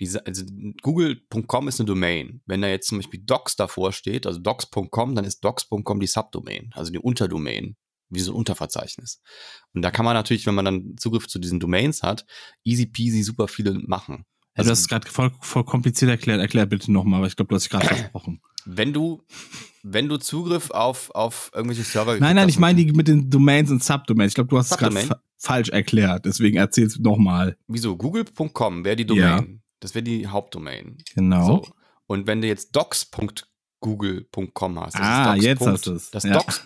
diese, 0.00 0.26
also 0.26 0.44
google.com 0.82 1.68
ist 1.68 1.78
eine 1.78 1.86
Domain. 1.86 2.42
Wenn 2.46 2.62
da 2.62 2.68
jetzt 2.68 2.88
zum 2.88 2.98
Beispiel 2.98 3.22
docs 3.22 3.54
davor 3.54 3.92
steht, 3.92 4.26
also 4.26 4.40
docs.com, 4.40 5.14
dann 5.14 5.24
ist 5.24 5.44
docs.com 5.44 6.00
die 6.00 6.08
Subdomain, 6.08 6.72
also 6.74 6.90
die 6.90 6.98
Unterdomain, 6.98 7.76
wie 8.12 8.20
so 8.20 8.32
ein 8.32 8.36
Unterverzeichnis. 8.36 9.20
Und 9.74 9.82
da 9.82 9.90
kann 9.90 10.04
man 10.04 10.14
natürlich, 10.14 10.46
wenn 10.46 10.54
man 10.54 10.64
dann 10.64 10.94
Zugriff 10.98 11.26
zu 11.26 11.38
diesen 11.38 11.60
Domains 11.60 12.02
hat, 12.02 12.26
easy 12.64 12.86
peasy 12.86 13.22
super 13.22 13.48
viele 13.48 13.74
machen. 13.74 14.24
Ja, 14.56 14.64
du 14.64 14.70
hast 14.70 14.80
es 14.80 14.88
gerade 14.88 15.08
voll, 15.08 15.32
voll 15.40 15.64
kompliziert 15.64 16.10
erklärt. 16.10 16.40
Erklär 16.40 16.66
bitte 16.66 16.92
nochmal, 16.92 17.22
weil 17.22 17.28
ich 17.28 17.36
glaube, 17.36 17.48
du 17.48 17.54
hast 17.54 17.64
dich 17.64 17.70
gerade 17.70 17.86
versprochen. 17.86 18.42
Wenn 18.64 18.92
du, 18.92 19.22
wenn 19.82 20.08
du 20.08 20.18
Zugriff 20.18 20.70
auf, 20.70 21.10
auf 21.10 21.50
irgendwelche 21.54 21.82
Server 21.82 22.18
Nein, 22.18 22.36
nein, 22.36 22.48
ich 22.48 22.58
meine 22.58 22.84
die 22.84 22.92
mit 22.92 23.08
den 23.08 23.30
Domains 23.30 23.70
und 23.70 23.82
Subdomains. 23.82 24.32
Ich 24.32 24.34
glaube, 24.34 24.50
du 24.50 24.58
hast 24.58 24.70
es 24.70 24.78
gerade 24.78 25.20
falsch 25.38 25.70
erklärt. 25.70 26.26
Deswegen 26.26 26.58
erzähl's 26.58 26.98
nochmal. 26.98 27.56
Wieso? 27.66 27.96
Google.com 27.96 28.84
wäre 28.84 28.96
die 28.96 29.06
Domain. 29.06 29.62
Das 29.80 29.94
wäre 29.94 30.04
die 30.04 30.28
Hauptdomain. 30.28 30.98
Genau. 31.14 31.46
So. 31.46 31.68
Und 32.06 32.26
wenn 32.26 32.40
du 32.40 32.46
jetzt 32.46 32.76
docs.com 32.76 33.51
.google.com 33.82 34.80
hast. 34.80 34.94
Das 34.94 35.02
ah, 35.02 35.34
jetzt 35.34 35.66
hast 35.66 35.86
du 35.86 35.94
es. 35.94 36.10
Das 36.10 36.24
ja. 36.24 36.34
Docs. 36.34 36.62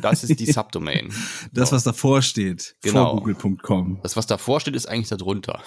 das 0.00 0.24
ist 0.24 0.40
die 0.40 0.46
Subdomain. 0.52 1.12
Das, 1.52 1.72
was 1.72 1.84
davor 1.84 2.22
steht, 2.22 2.76
genau. 2.82 3.10
vor 3.10 3.16
google.com. 3.16 4.00
Das, 4.02 4.16
was 4.16 4.26
davor 4.26 4.60
steht, 4.60 4.74
ist 4.74 4.86
eigentlich 4.86 5.08
darunter. 5.08 5.62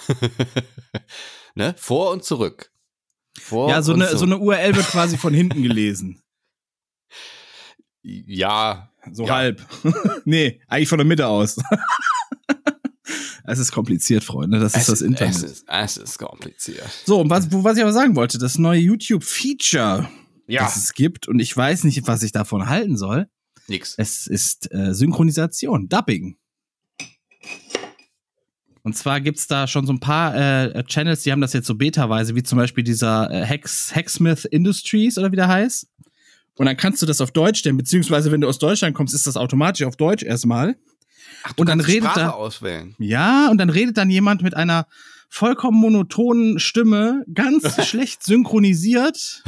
ne? 1.54 1.74
Vor 1.78 2.12
und 2.12 2.24
zurück. 2.24 2.72
Vor 3.38 3.70
ja, 3.70 3.82
so 3.82 3.92
eine, 3.92 4.08
so 4.16 4.24
eine 4.24 4.38
URL 4.38 4.74
wird 4.74 4.86
quasi 4.86 5.16
von 5.16 5.32
hinten 5.32 5.62
gelesen. 5.62 6.22
Ja. 8.02 8.90
So 9.12 9.26
ja. 9.26 9.34
halb. 9.34 9.66
nee, 10.24 10.62
eigentlich 10.68 10.88
von 10.88 10.98
der 10.98 11.06
Mitte 11.06 11.26
aus. 11.26 11.58
Es 13.44 13.58
ist 13.58 13.72
kompliziert, 13.72 14.24
Freunde. 14.24 14.60
Das 14.60 14.74
ist 14.74 14.82
es, 14.82 14.86
das 14.86 15.02
Internet. 15.02 15.34
Es 15.34 15.42
ist, 15.42 15.64
es 15.66 15.96
ist 15.96 16.18
kompliziert. 16.18 16.86
So, 17.06 17.20
und 17.20 17.30
was, 17.30 17.50
was 17.50 17.76
ich 17.76 17.82
aber 17.82 17.92
sagen 17.92 18.14
wollte, 18.14 18.38
das 18.38 18.58
neue 18.58 18.78
YouTube-Feature, 18.78 20.08
ja. 20.48 20.64
das 20.64 20.76
es 20.76 20.94
gibt, 20.94 21.28
und 21.28 21.38
ich 21.38 21.56
weiß 21.56 21.84
nicht, 21.84 22.06
was 22.06 22.22
ich 22.22 22.32
davon 22.32 22.68
halten 22.68 22.96
soll. 22.96 23.28
Nix. 23.68 23.94
Es 23.96 24.26
ist 24.26 24.72
äh, 24.72 24.94
Synchronisation, 24.94 25.88
Dubbing. 25.88 26.36
Und 28.82 28.96
zwar 28.96 29.20
gibt's 29.20 29.46
da 29.46 29.66
schon 29.66 29.86
so 29.86 29.92
ein 29.92 30.00
paar 30.00 30.34
äh, 30.34 30.82
Channels, 30.84 31.22
die 31.22 31.30
haben 31.30 31.42
das 31.42 31.52
jetzt 31.52 31.66
so 31.66 31.74
betaweise, 31.74 32.34
wie 32.34 32.42
zum 32.42 32.58
Beispiel 32.58 32.82
dieser 32.82 33.30
äh, 33.30 33.44
Hex, 33.44 33.94
Hacksmith 33.94 34.46
Industries 34.46 35.18
oder 35.18 35.30
wie 35.30 35.36
der 35.36 35.48
heißt. 35.48 35.86
Und 36.54 36.66
dann 36.66 36.76
kannst 36.76 37.02
du 37.02 37.06
das 37.06 37.20
auf 37.20 37.30
Deutsch 37.30 37.60
stellen, 37.60 37.76
beziehungsweise 37.76 38.32
wenn 38.32 38.40
du 38.40 38.48
aus 38.48 38.58
Deutschland 38.58 38.94
kommst, 38.94 39.14
ist 39.14 39.26
das 39.26 39.36
automatisch 39.36 39.86
auf 39.86 39.96
Deutsch 39.96 40.22
erstmal. 40.22 40.76
Ach, 41.42 41.52
und 41.56 41.68
dann 41.68 41.80
redet 41.80 42.10
Sprache 42.10 42.20
da, 42.20 42.30
auswählen. 42.30 42.96
Ja, 42.98 43.50
und 43.50 43.58
dann 43.58 43.70
redet 43.70 43.96
dann 43.96 44.10
jemand 44.10 44.42
mit 44.42 44.56
einer 44.56 44.86
vollkommen 45.28 45.78
monotonen 45.78 46.58
Stimme, 46.58 47.24
ganz 47.32 47.84
schlecht 47.86 48.22
synchronisiert, 48.22 49.42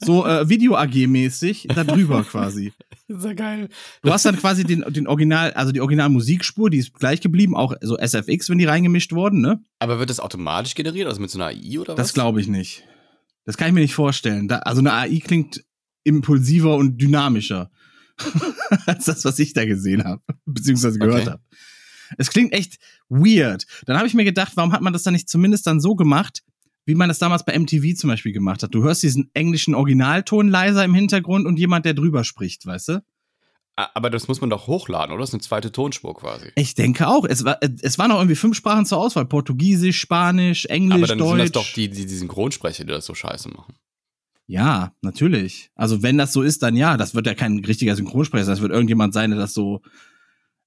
so 0.00 0.26
äh, 0.26 0.48
Video-AG-mäßig, 0.48 1.68
darüber 1.74 2.22
quasi. 2.24 2.72
Das 3.08 3.18
ist 3.18 3.24
ja 3.24 3.32
geil. 3.32 3.68
Du 4.02 4.12
hast 4.12 4.24
dann 4.24 4.36
quasi 4.36 4.64
den, 4.64 4.84
den 4.88 5.06
Original, 5.06 5.52
also 5.52 5.72
die 5.72 5.80
Original-Musikspur, 5.80 6.70
die 6.70 6.78
ist 6.78 6.94
gleich 6.94 7.20
geblieben, 7.20 7.56
auch 7.56 7.74
so 7.80 7.96
SFX, 7.96 8.50
wenn 8.50 8.58
die 8.58 8.66
reingemischt 8.66 9.12
wurden, 9.12 9.40
ne? 9.40 9.62
Aber 9.78 9.98
wird 9.98 10.10
das 10.10 10.20
automatisch 10.20 10.74
generiert, 10.74 11.08
also 11.08 11.20
mit 11.20 11.30
so 11.30 11.38
einer 11.38 11.46
AI 11.46 11.78
oder 11.78 11.94
was? 11.94 11.96
Das 11.96 12.14
glaube 12.14 12.40
ich 12.40 12.48
nicht. 12.48 12.84
Das 13.46 13.56
kann 13.56 13.68
ich 13.68 13.74
mir 13.74 13.80
nicht 13.80 13.94
vorstellen. 13.94 14.46
Da, 14.46 14.58
also 14.58 14.80
eine 14.80 14.92
AI 14.92 15.20
klingt 15.20 15.64
impulsiver 16.04 16.76
und 16.76 16.98
dynamischer. 16.98 17.70
als 18.86 19.04
das, 19.04 19.24
was 19.24 19.38
ich 19.38 19.52
da 19.52 19.64
gesehen 19.64 20.04
habe, 20.04 20.22
beziehungsweise 20.44 20.98
gehört 20.98 21.22
okay. 21.22 21.30
habe. 21.30 21.42
Es 22.16 22.30
klingt 22.30 22.52
echt 22.52 22.78
weird. 23.08 23.66
Dann 23.86 23.96
habe 23.96 24.06
ich 24.06 24.14
mir 24.14 24.24
gedacht, 24.24 24.52
warum 24.56 24.72
hat 24.72 24.80
man 24.80 24.92
das 24.92 25.02
dann 25.02 25.14
nicht 25.14 25.28
zumindest 25.28 25.66
dann 25.66 25.80
so 25.80 25.94
gemacht, 25.94 26.42
wie 26.86 26.94
man 26.94 27.08
das 27.08 27.18
damals 27.18 27.44
bei 27.44 27.58
MTV 27.58 27.94
zum 27.96 28.08
Beispiel 28.08 28.32
gemacht 28.32 28.62
hat? 28.62 28.74
Du 28.74 28.82
hörst 28.82 29.02
diesen 29.02 29.30
englischen 29.34 29.74
Originalton 29.74 30.48
leiser 30.48 30.84
im 30.84 30.94
Hintergrund 30.94 31.46
und 31.46 31.58
jemand, 31.58 31.84
der 31.84 31.94
drüber 31.94 32.24
spricht, 32.24 32.64
weißt 32.64 32.88
du? 32.88 33.02
Aber 33.94 34.10
das 34.10 34.26
muss 34.26 34.40
man 34.40 34.50
doch 34.50 34.66
hochladen, 34.66 35.12
oder? 35.12 35.20
Das 35.20 35.30
ist 35.30 35.34
eine 35.34 35.42
zweite 35.42 35.70
Tonspur 35.70 36.16
quasi. 36.16 36.50
Ich 36.56 36.74
denke 36.74 37.06
auch. 37.06 37.24
Es, 37.24 37.44
war, 37.44 37.60
es 37.62 37.96
waren 37.96 38.10
auch 38.10 38.18
irgendwie 38.18 38.34
fünf 38.34 38.56
Sprachen 38.56 38.86
zur 38.86 38.98
Auswahl. 38.98 39.24
Portugiesisch, 39.26 40.00
Spanisch, 40.00 40.66
Englisch, 40.66 40.98
Deutsch. 40.98 41.10
Aber 41.12 41.18
dann 41.18 41.18
Deutsch. 41.18 41.42
sind 41.44 41.56
das 41.56 41.62
doch 41.64 41.72
die, 41.74 41.88
die, 41.88 42.06
die 42.06 42.16
Synchronsprecher, 42.16 42.84
die 42.84 42.90
das 42.90 43.06
so 43.06 43.14
scheiße 43.14 43.50
machen. 43.50 43.76
Ja, 44.48 44.94
natürlich. 45.00 45.70
Also 45.76 46.02
wenn 46.02 46.18
das 46.18 46.32
so 46.32 46.42
ist, 46.42 46.64
dann 46.64 46.74
ja. 46.74 46.96
Das 46.96 47.14
wird 47.14 47.26
ja 47.26 47.34
kein 47.34 47.64
richtiger 47.64 47.94
Synchronsprecher. 47.94 48.46
Das 48.46 48.60
wird 48.60 48.72
irgendjemand 48.72 49.14
sein, 49.14 49.30
der 49.30 49.38
das 49.38 49.54
so, 49.54 49.82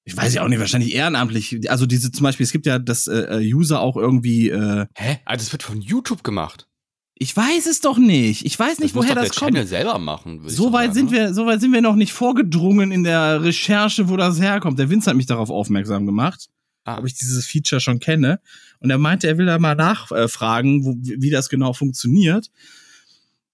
ich 0.04 0.18
weiß 0.18 0.34
ja 0.34 0.44
auch 0.44 0.48
nicht, 0.48 0.60
wahrscheinlich 0.60 0.96
ehrenamtlich. 0.96 1.70
Also 1.70 1.86
diese 1.86 2.12
zum 2.12 2.24
Beispiel, 2.24 2.44
es 2.44 2.52
gibt 2.52 2.66
ja 2.66 2.80
das 2.80 3.08
äh, 3.08 3.40
äh 3.40 3.54
User 3.54 3.80
auch 3.82 3.98
irgendwie. 3.98 4.50
Äh, 4.50 4.88
Hä? 4.96 5.20
Ah, 5.26 5.38
das 5.38 5.52
wird 5.52 5.64
von 5.64 5.82
YouTube 5.82 6.24
gemacht. 6.24 6.68
Ich 7.16 7.38
weiß 7.38 7.68
es 7.68 7.82
doch 7.82 8.00
nicht. 8.00 8.46
Ich 8.48 8.58
weiß 8.58 8.80
nicht, 8.80 8.96
das 8.96 8.96
woher 8.96 9.10
muss 9.10 9.16
doch 9.16 9.22
das 9.22 9.32
der 9.32 9.40
kommt. 9.40 9.54
Channel 9.54 9.68
selber 9.68 10.00
machen. 10.00 10.42
So 10.48 10.74
weit 10.74 10.96
sagen, 10.96 11.10
sind 11.10 11.12
ne? 11.12 11.18
wir, 11.18 11.34
so 11.36 11.46
weit 11.46 11.62
sind 11.62 11.72
wir 11.72 11.82
noch 11.82 11.96
nicht 11.96 12.14
vorgedrungen 12.14 12.92
in 12.92 13.04
der 13.04 13.44
Recherche, 13.44 14.10
wo 14.10 14.18
das 14.18 14.42
herkommt. 14.42 14.80
Der 14.80 14.90
Vince 14.90 15.08
hat 15.08 15.18
mich 15.18 15.28
darauf 15.28 15.52
aufmerksam 15.52 16.08
gemacht, 16.08 16.48
ah. 16.84 16.98
ob 16.98 17.06
ich 17.06 17.14
dieses 17.14 17.46
Feature 17.46 17.80
schon 17.80 18.00
kenne. 18.00 18.40
Und 18.80 18.90
er 18.90 18.98
meinte, 18.98 19.28
er 19.28 19.38
will 19.38 19.46
da 19.46 19.60
mal 19.60 19.76
nachfragen, 19.76 20.84
wo, 20.84 20.96
wie 20.98 21.30
das 21.30 21.50
genau 21.50 21.74
funktioniert. 21.74 22.50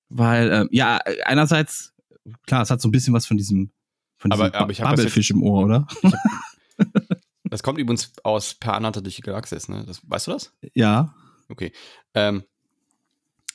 Weil, 0.07 0.49
äh, 0.49 0.65
ja, 0.71 0.99
einerseits, 1.25 1.93
klar, 2.45 2.61
es 2.61 2.69
hat 2.69 2.79
so 2.79 2.87
ein 2.87 2.91
bisschen 2.91 3.13
was 3.13 3.25
von 3.25 3.35
diesem, 3.35 3.71
von 4.17 4.31
aber, 4.31 4.53
aber 4.53 4.71
ich 4.71 4.81
Bubblefish 4.81 5.31
im 5.31 5.43
Ohr, 5.43 5.65
oder? 5.65 5.87
das 7.45 7.63
kommt 7.63 7.79
übrigens 7.79 8.11
aus 8.23 8.55
Per 8.55 8.73
Anhalter 8.73 9.01
durch 9.01 9.15
die 9.15 9.21
Galaxis, 9.21 9.69
ne? 9.69 9.83
Das, 9.85 10.01
weißt 10.03 10.27
du 10.27 10.31
das? 10.31 10.53
Ja. 10.73 11.13
Okay. 11.49 11.71
Ähm, 12.13 12.43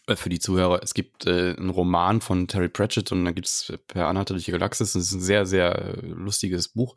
äh, 0.06 0.16
für 0.16 0.28
die 0.28 0.38
Zuhörer, 0.38 0.80
es 0.82 0.94
gibt 0.94 1.26
äh, 1.26 1.54
einen 1.56 1.70
Roman 1.70 2.20
von 2.20 2.48
Terry 2.48 2.68
Pratchett 2.68 3.12
und 3.12 3.24
dann 3.24 3.34
gibt 3.34 3.46
es 3.46 3.72
Per 3.88 4.06
Anhalter 4.06 4.34
durch 4.34 4.44
die 4.44 4.52
Galaxis. 4.52 4.92
Das 4.92 5.02
ist 5.02 5.12
ein 5.12 5.20
sehr, 5.20 5.46
sehr 5.46 5.98
lustiges 6.02 6.68
Buch. 6.68 6.96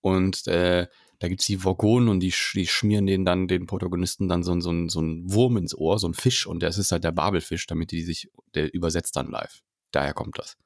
Und 0.00 0.46
äh, 0.46 0.86
da 1.18 1.28
gibt 1.28 1.40
es 1.40 1.46
die 1.46 1.64
Vogonen 1.64 2.08
und 2.08 2.20
die, 2.20 2.34
die 2.54 2.66
schmieren 2.66 3.06
denen 3.06 3.24
dann, 3.24 3.48
den 3.48 3.66
Protagonisten 3.66 4.28
dann 4.28 4.42
so, 4.42 4.58
so, 4.60 4.88
so 4.88 5.00
einen 5.00 5.32
Wurm 5.32 5.56
ins 5.56 5.74
Ohr, 5.74 5.98
so 5.98 6.08
ein 6.08 6.14
Fisch 6.14 6.46
und 6.46 6.62
das 6.62 6.76
ist 6.76 6.92
halt 6.92 7.04
der 7.04 7.12
Babelfisch, 7.12 7.66
damit 7.66 7.92
die 7.92 8.02
sich, 8.02 8.28
der 8.54 8.74
übersetzt 8.74 9.16
dann 9.16 9.30
live. 9.30 9.62
Daher 9.90 10.12
kommt 10.12 10.38
das. 10.38 10.56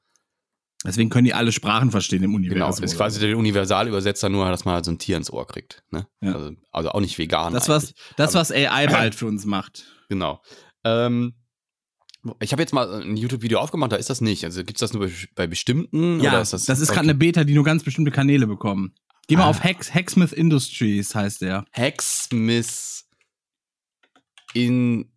Deswegen 0.85 1.09
können 1.09 1.25
die 1.25 1.33
alle 1.33 1.51
Sprachen 1.51 1.91
verstehen 1.91 2.23
im 2.23 2.33
Universum. 2.33 2.75
Genau, 2.75 2.85
ist 2.85 2.95
quasi 2.95 3.19
der 3.19 3.37
Universalübersetzer, 3.37 4.29
nur 4.29 4.49
dass 4.49 4.63
man 4.63 4.75
halt 4.75 4.85
so 4.85 4.91
ein 4.91 4.97
Tier 4.97 5.17
ins 5.17 5.31
Ohr 5.31 5.45
kriegt. 5.45 5.83
Ne? 5.91 6.07
Ja. 6.21 6.35
Also, 6.35 6.51
also, 6.71 6.89
auch 6.91 7.01
nicht 7.01 7.17
vegan. 7.17 7.53
Das, 7.53 7.67
was, 7.67 7.93
das 8.15 8.33
was 8.33 8.51
AI 8.51 8.87
bald 8.87 9.13
für 9.13 9.25
uns 9.25 9.45
macht. 9.45 9.85
Genau. 10.07 10.41
Ähm, 10.85 11.33
ich 12.39 12.53
habe 12.53 12.61
jetzt 12.61 12.73
mal 12.73 13.01
ein 13.01 13.17
YouTube-Video 13.17 13.59
aufgemacht, 13.59 13.91
da 13.91 13.97
ist 13.97 14.09
das 14.09 14.21
nicht. 14.21 14.45
Also 14.45 14.63
gibt 14.63 14.77
es 14.77 14.79
das 14.79 14.93
nur 14.93 15.05
bei, 15.05 15.13
bei 15.35 15.47
bestimmten? 15.47 16.21
Ja, 16.21 16.39
ist 16.39 16.53
das, 16.53 16.65
das, 16.65 16.79
ist 16.79 16.89
okay. 16.89 16.97
gerade 16.97 17.09
eine 17.09 17.17
Beta, 17.17 17.43
die 17.43 17.53
nur 17.53 17.63
ganz 17.65 17.83
bestimmte 17.83 18.11
Kanäle 18.11 18.47
bekommen. 18.47 18.93
Geh 19.27 19.35
mal 19.35 19.43
ah. 19.43 19.49
auf 19.49 19.63
Hack, 19.63 19.85
Hacksmith 19.93 20.31
Industries, 20.31 21.13
heißt 21.13 21.41
der. 21.41 21.65
Hacksmith 21.71 23.05
in. 24.53 25.11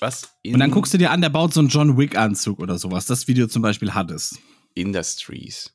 Was? 0.00 0.32
In 0.42 0.54
Und 0.54 0.60
dann 0.60 0.70
guckst 0.70 0.94
du 0.94 0.98
dir 0.98 1.10
an, 1.10 1.20
der 1.20 1.28
baut 1.28 1.52
so 1.52 1.60
einen 1.60 1.68
John 1.68 1.98
Wick-Anzug 1.98 2.60
oder 2.60 2.78
sowas. 2.78 3.06
Das 3.06 3.26
Video 3.26 3.48
zum 3.48 3.62
Beispiel 3.62 3.94
hat 3.94 4.10
es. 4.10 4.38
Industries. 4.80 5.74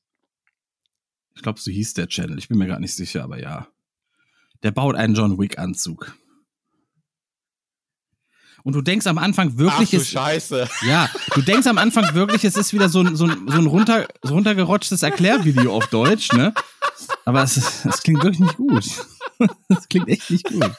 Ich 1.36 1.42
glaube, 1.42 1.60
so 1.60 1.72
hieß 1.72 1.94
der 1.96 2.08
Channel. 2.08 2.38
Ich 2.38 2.48
bin 2.48 2.58
mir 2.58 2.68
gar 2.68 2.80
nicht 2.80 2.96
sicher, 2.96 3.24
aber 3.24 3.40
ja. 3.40 3.68
Der 4.62 4.72
baut 4.72 4.96
einen 4.96 5.16
John 5.16 5.38
Wick-Anzug. 5.40 6.16
Und 8.64 8.74
du 8.74 8.82
denkst 8.82 9.08
am 9.08 9.18
Anfang 9.18 9.58
wirklich, 9.58 9.90
Ach, 9.94 10.00
du 10.00 10.06
Scheiße. 10.06 10.70
Ja, 10.88 11.10
du 11.34 11.42
denkst 11.42 11.68
am 11.68 11.78
Anfang 11.78 12.14
wirklich, 12.16 12.46
es 12.46 12.56
ist 12.56 12.74
wieder 12.74 12.88
so 12.88 13.02
ein, 13.02 13.16
so 13.18 13.26
ein, 13.26 13.46
so 13.48 13.58
ein 13.58 13.66
runter, 13.66 14.08
so 14.22 14.36
runtergerotschtes 14.36 15.04
Erklärvideo 15.04 15.76
auf 15.76 15.88
Deutsch, 15.88 16.32
ne? 16.32 16.54
Aber 17.26 17.44
es, 17.44 17.58
es 17.86 18.02
klingt 18.02 18.24
wirklich 18.24 18.40
nicht 18.40 18.58
gut. 18.58 18.86
Es 19.68 19.90
klingt 19.90 20.08
echt 20.08 20.30
nicht 20.30 20.46
gut. 20.46 20.72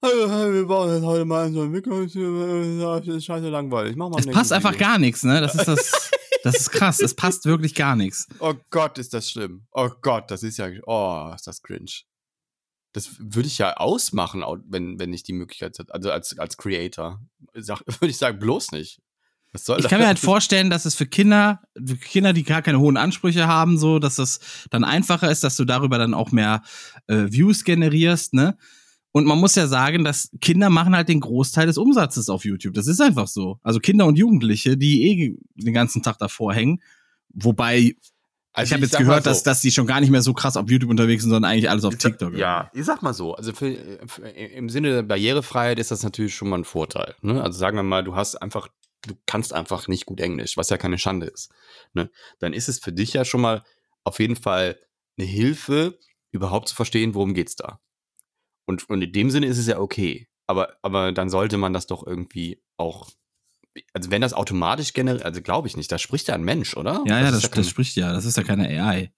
Wir 0.00 0.66
bauen 0.66 0.92
jetzt 0.92 1.04
heute 1.04 1.24
mal 1.24 1.52
so 1.52 1.62
ein 1.62 1.70
Mikro. 1.70 2.02
Das 2.02 3.06
ist 3.06 3.24
scheiße 3.24 3.48
langweilig. 3.50 3.94
Mach 3.94 4.08
mal 4.08 4.18
es 4.18 4.26
passt 4.26 4.52
einfach 4.52 4.76
gar 4.76 4.98
nichts, 4.98 5.22
ne? 5.22 5.40
Das 5.40 5.54
ist 5.54 5.68
das. 5.68 6.10
Das 6.44 6.56
ist 6.56 6.70
krass. 6.70 7.00
Es 7.00 7.14
passt 7.14 7.44
wirklich 7.44 7.74
gar 7.74 7.96
nichts. 7.96 8.26
Oh 8.40 8.54
Gott, 8.70 8.98
ist 8.98 9.14
das 9.14 9.30
schlimm. 9.30 9.66
Oh 9.72 9.90
Gott, 10.02 10.30
das 10.30 10.42
ist 10.42 10.58
ja. 10.58 10.68
Oh, 10.86 11.32
ist 11.34 11.46
das 11.46 11.62
cringe. 11.62 11.90
Das 12.92 13.16
würde 13.18 13.48
ich 13.48 13.58
ja 13.58 13.76
ausmachen, 13.76 14.42
wenn, 14.66 14.98
wenn 14.98 15.12
ich 15.12 15.22
die 15.22 15.32
Möglichkeit 15.34 15.78
hätte. 15.78 15.92
Also 15.92 16.10
als, 16.10 16.38
als 16.38 16.56
Creator. 16.56 17.20
würde 17.54 18.08
ich 18.08 18.18
sagen, 18.18 18.38
bloß 18.38 18.72
nicht. 18.72 19.00
Was 19.52 19.64
soll 19.64 19.78
ich 19.78 19.82
das? 19.82 19.90
kann 19.90 20.00
mir 20.00 20.06
halt 20.06 20.18
vorstellen, 20.18 20.70
dass 20.70 20.84
es 20.84 20.94
für 20.94 21.06
Kinder, 21.06 21.62
für 21.84 21.96
Kinder, 21.96 22.32
die 22.32 22.44
gar 22.44 22.62
keine 22.62 22.80
hohen 22.80 22.96
Ansprüche 22.96 23.46
haben, 23.46 23.78
so, 23.78 23.98
dass 23.98 24.18
es 24.18 24.40
dann 24.70 24.84
einfacher 24.84 25.30
ist, 25.30 25.42
dass 25.42 25.56
du 25.56 25.64
darüber 25.64 25.98
dann 25.98 26.14
auch 26.14 26.32
mehr 26.32 26.62
äh, 27.06 27.26
Views 27.30 27.64
generierst, 27.64 28.34
ne? 28.34 28.58
Und 29.12 29.26
man 29.26 29.38
muss 29.38 29.54
ja 29.54 29.66
sagen, 29.66 30.04
dass 30.04 30.30
Kinder 30.40 30.70
machen 30.70 30.94
halt 30.94 31.08
den 31.08 31.20
Großteil 31.20 31.66
des 31.66 31.78
Umsatzes 31.78 32.28
auf 32.28 32.44
YouTube. 32.44 32.74
Das 32.74 32.86
ist 32.86 33.00
einfach 33.00 33.26
so. 33.26 33.58
Also 33.62 33.80
Kinder 33.80 34.06
und 34.06 34.18
Jugendliche, 34.18 34.76
die 34.76 35.08
eh 35.08 35.36
den 35.54 35.74
ganzen 35.74 36.02
Tag 36.02 36.18
davor 36.18 36.52
hängen. 36.52 36.82
Wobei 37.30 37.94
also 38.58 38.70
ich 38.70 38.72
habe 38.72 38.82
jetzt 38.82 38.98
gehört, 38.98 39.24
so, 39.24 39.30
dass, 39.30 39.42
dass 39.44 39.60
die 39.60 39.70
schon 39.70 39.86
gar 39.86 40.00
nicht 40.00 40.10
mehr 40.10 40.22
so 40.22 40.34
krass 40.34 40.56
auf 40.56 40.68
YouTube 40.68 40.90
unterwegs 40.90 41.22
sind, 41.22 41.30
sondern 41.30 41.50
eigentlich 41.50 41.70
alles 41.70 41.84
auf 41.84 41.94
TikTok. 41.96 42.32
Sag, 42.32 42.40
ja, 42.40 42.70
ich 42.74 42.84
sag 42.84 43.02
mal 43.02 43.14
so, 43.14 43.34
also 43.34 43.52
für, 43.52 43.76
für, 44.06 44.28
im 44.28 44.68
Sinne 44.68 44.90
der 44.90 45.02
Barrierefreiheit 45.02 45.78
ist 45.78 45.92
das 45.92 46.02
natürlich 46.02 46.34
schon 46.34 46.48
mal 46.48 46.58
ein 46.58 46.64
Vorteil. 46.64 47.14
Ne? 47.22 47.40
Also 47.40 47.56
sagen 47.58 47.76
wir 47.76 47.84
mal, 47.84 48.02
du 48.02 48.16
hast 48.16 48.34
einfach, 48.36 48.66
du 49.06 49.14
kannst 49.26 49.52
einfach 49.52 49.86
nicht 49.86 50.06
gut 50.06 50.20
Englisch, 50.20 50.56
was 50.56 50.70
ja 50.70 50.76
keine 50.76 50.98
Schande 50.98 51.26
ist. 51.26 51.52
Ne? 51.92 52.10
Dann 52.40 52.52
ist 52.52 52.68
es 52.68 52.80
für 52.80 52.92
dich 52.92 53.12
ja 53.12 53.24
schon 53.24 53.42
mal 53.42 53.62
auf 54.02 54.18
jeden 54.18 54.36
Fall 54.36 54.76
eine 55.16 55.26
Hilfe, 55.26 55.98
überhaupt 56.32 56.68
zu 56.68 56.74
verstehen, 56.74 57.14
worum 57.14 57.34
geht's 57.34 57.54
da. 57.54 57.80
Und, 58.68 58.88
und 58.90 59.00
in 59.00 59.12
dem 59.12 59.30
Sinne 59.30 59.46
ist 59.46 59.56
es 59.56 59.66
ja 59.66 59.78
okay. 59.78 60.28
Aber, 60.46 60.76
aber 60.82 61.12
dann 61.12 61.30
sollte 61.30 61.56
man 61.56 61.72
das 61.72 61.86
doch 61.86 62.06
irgendwie 62.06 62.62
auch 62.76 63.08
also 63.92 64.10
wenn 64.10 64.20
das 64.20 64.32
automatisch 64.32 64.92
generiert, 64.92 65.24
also 65.24 65.40
glaube 65.40 65.68
ich 65.68 65.76
nicht, 65.76 65.90
da 65.90 65.98
spricht 65.98 66.28
ja 66.28 66.34
ein 66.34 66.42
Mensch, 66.42 66.76
oder? 66.76 67.04
Ja, 67.06 67.20
das 67.20 67.24
ja, 67.24 67.30
das, 67.30 67.42
ja 67.44 67.48
das 67.48 67.68
spricht 67.68 67.96
ja, 67.96 68.12
das 68.12 68.24
ist 68.24 68.36
ja 68.36 68.42
keine 68.42 68.66
AI. 68.66 69.12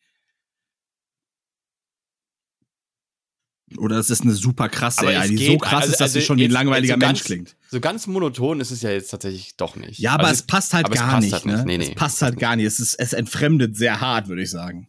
Oder 3.78 3.96
es 3.96 4.10
ist 4.10 4.22
eine 4.22 4.32
super 4.32 4.68
krasse 4.68 5.06
AI, 5.06 5.28
die 5.28 5.46
so 5.46 5.56
krass 5.56 5.82
also, 5.82 5.92
ist, 5.92 6.00
dass 6.00 6.10
also 6.10 6.20
sie 6.20 6.26
schon 6.26 6.38
wie 6.38 6.44
ein 6.44 6.50
langweiliger 6.50 6.94
so 6.94 7.06
Mensch 7.06 7.24
klingt. 7.24 7.56
So 7.70 7.80
ganz 7.80 8.06
monoton 8.06 8.60
ist 8.60 8.70
es 8.70 8.82
ja 8.82 8.90
jetzt 8.90 9.10
tatsächlich 9.10 9.56
doch 9.56 9.76
nicht. 9.76 9.98
Ja, 9.98 10.12
aber 10.12 10.26
also 10.26 10.40
es 10.40 10.46
passt 10.46 10.74
halt 10.74 10.90
gar 10.90 11.10
passt 11.10 11.22
nicht. 11.22 11.32
Halt 11.32 11.46
ne? 11.46 11.64
Nee, 11.64 11.78
nee. 11.78 11.88
Es 11.88 11.94
passt 11.94 12.20
halt 12.20 12.38
gar 12.38 12.56
nicht. 12.56 12.66
Es, 12.66 12.80
ist, 12.80 12.94
es 12.94 13.12
entfremdet 13.12 13.76
sehr 13.76 14.00
hart, 14.00 14.28
würde 14.28 14.42
ich 14.42 14.50
sagen. 14.50 14.88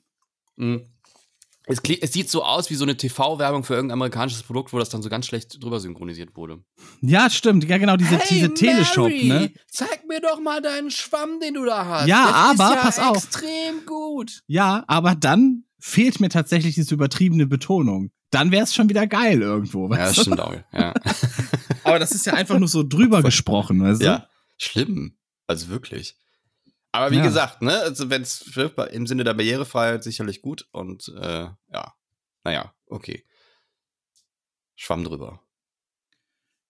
Mhm. 0.57 0.85
Es, 1.67 1.79
es, 2.01 2.13
sieht 2.13 2.29
so 2.29 2.43
aus 2.43 2.69
wie 2.71 2.75
so 2.75 2.85
eine 2.85 2.97
TV-Werbung 2.97 3.63
für 3.63 3.75
irgendein 3.75 3.97
amerikanisches 3.97 4.41
Produkt, 4.41 4.73
wo 4.73 4.79
das 4.79 4.89
dann 4.89 5.03
so 5.03 5.09
ganz 5.09 5.27
schlecht 5.27 5.63
drüber 5.63 5.79
synchronisiert 5.79 6.35
wurde. 6.35 6.63
Ja, 7.01 7.29
stimmt. 7.29 7.69
Ja, 7.69 7.77
genau, 7.77 7.97
diese, 7.97 8.17
hey, 8.17 8.27
diese 8.29 8.53
Teleshop, 8.53 9.09
Mary, 9.09 9.25
ne? 9.25 9.51
Zeig 9.67 10.07
mir 10.07 10.19
doch 10.21 10.39
mal 10.39 10.61
deinen 10.61 10.89
Schwamm, 10.89 11.39
den 11.39 11.53
du 11.53 11.65
da 11.65 11.85
hast. 11.85 12.07
Ja, 12.07 12.25
das 12.25 12.59
aber, 12.59 12.75
ja 12.75 12.81
pass 12.81 12.99
auf. 12.99 13.17
extrem 13.17 13.85
gut. 13.85 14.41
Ja, 14.47 14.83
aber 14.87 15.13
dann 15.13 15.65
fehlt 15.79 16.19
mir 16.19 16.29
tatsächlich 16.29 16.75
diese 16.75 16.95
übertriebene 16.95 17.45
Betonung. 17.45 18.11
Dann 18.31 18.51
wäre 18.51 18.63
es 18.63 18.73
schon 18.73 18.89
wieder 18.89 19.05
geil 19.07 19.41
irgendwo. 19.41 19.89
Weißt 19.89 19.99
ja, 19.99 20.07
das 20.07 20.21
stimmt 20.21 20.39
auch. 20.39 20.55
Ja. 20.73 20.93
aber 21.83 21.99
das 21.99 22.11
ist 22.11 22.25
ja 22.25 22.33
einfach 22.33 22.57
nur 22.57 22.69
so 22.69 22.81
drüber 22.81 23.21
gesprochen, 23.21 23.81
weißt 23.83 24.01
du? 24.01 24.05
Ja, 24.05 24.27
schlimm. 24.57 25.17
Also 25.47 25.69
wirklich. 25.69 26.15
Aber 26.91 27.11
wie 27.11 27.17
ja. 27.17 27.23
gesagt, 27.23 27.61
ne, 27.61 27.79
also 27.79 28.09
wenn 28.09 28.21
es 28.21 28.57
im 28.91 29.07
Sinne 29.07 29.23
der 29.23 29.33
Barrierefreiheit 29.33 30.03
sicherlich 30.03 30.41
gut 30.41 30.67
und 30.71 31.07
äh, 31.19 31.47
ja, 31.71 31.93
naja, 32.43 32.73
okay. 32.87 33.25
Schwamm 34.75 35.03
drüber. 35.03 35.41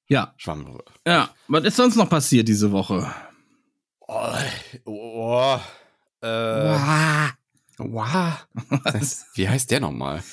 Ja. 0.07 0.33
Schwamm 0.37 0.65
drüber. 0.65 0.83
Ja, 1.07 1.33
was 1.47 1.63
ist 1.63 1.77
sonst 1.77 1.95
noch 1.95 2.09
passiert 2.09 2.47
diese 2.47 2.71
Woche? 2.71 3.09
Oh, 4.01 4.27
oh, 4.85 5.59
äh, 6.21 6.27
wow. 6.27 7.31
Wow. 7.77 8.33
Das, 8.83 9.25
wie 9.35 9.47
heißt 9.47 9.71
der 9.71 9.79
nochmal? 9.79 10.23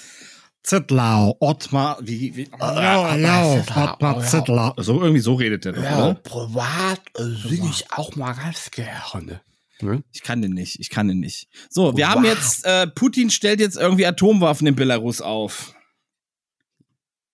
Zittlau, 0.62 1.36
Ottmar, 1.40 1.96
wie, 2.00 2.36
wie, 2.36 2.50
oh, 2.52 2.58
ja, 2.60 3.14
ja, 3.14 3.64
Ottmar 3.74 4.20
Zittlau. 4.20 4.74
So, 4.76 5.00
irgendwie 5.00 5.20
so 5.20 5.34
redet 5.34 5.64
der 5.64 5.72
doch, 5.72 5.82
ja, 5.82 5.98
oder? 5.98 6.14
Privat 6.14 7.00
äh, 7.14 7.22
singe 7.22 7.70
ich 7.70 7.90
auch 7.92 8.16
mal 8.16 8.34
ganz 8.34 8.70
gerne. 8.70 9.40
Hm? 9.80 10.02
Ich 10.12 10.22
kann 10.22 10.42
den 10.42 10.52
nicht, 10.52 10.80
ich 10.80 10.90
kann 10.90 11.08
den 11.08 11.20
nicht. 11.20 11.48
So, 11.70 11.96
wir 11.96 12.06
wow. 12.06 12.14
haben 12.14 12.24
jetzt, 12.24 12.64
äh, 12.64 12.86
Putin 12.86 13.30
stellt 13.30 13.60
jetzt 13.60 13.76
irgendwie 13.76 14.06
Atomwaffen 14.06 14.66
in 14.66 14.76
Belarus 14.76 15.20
auf. 15.20 15.74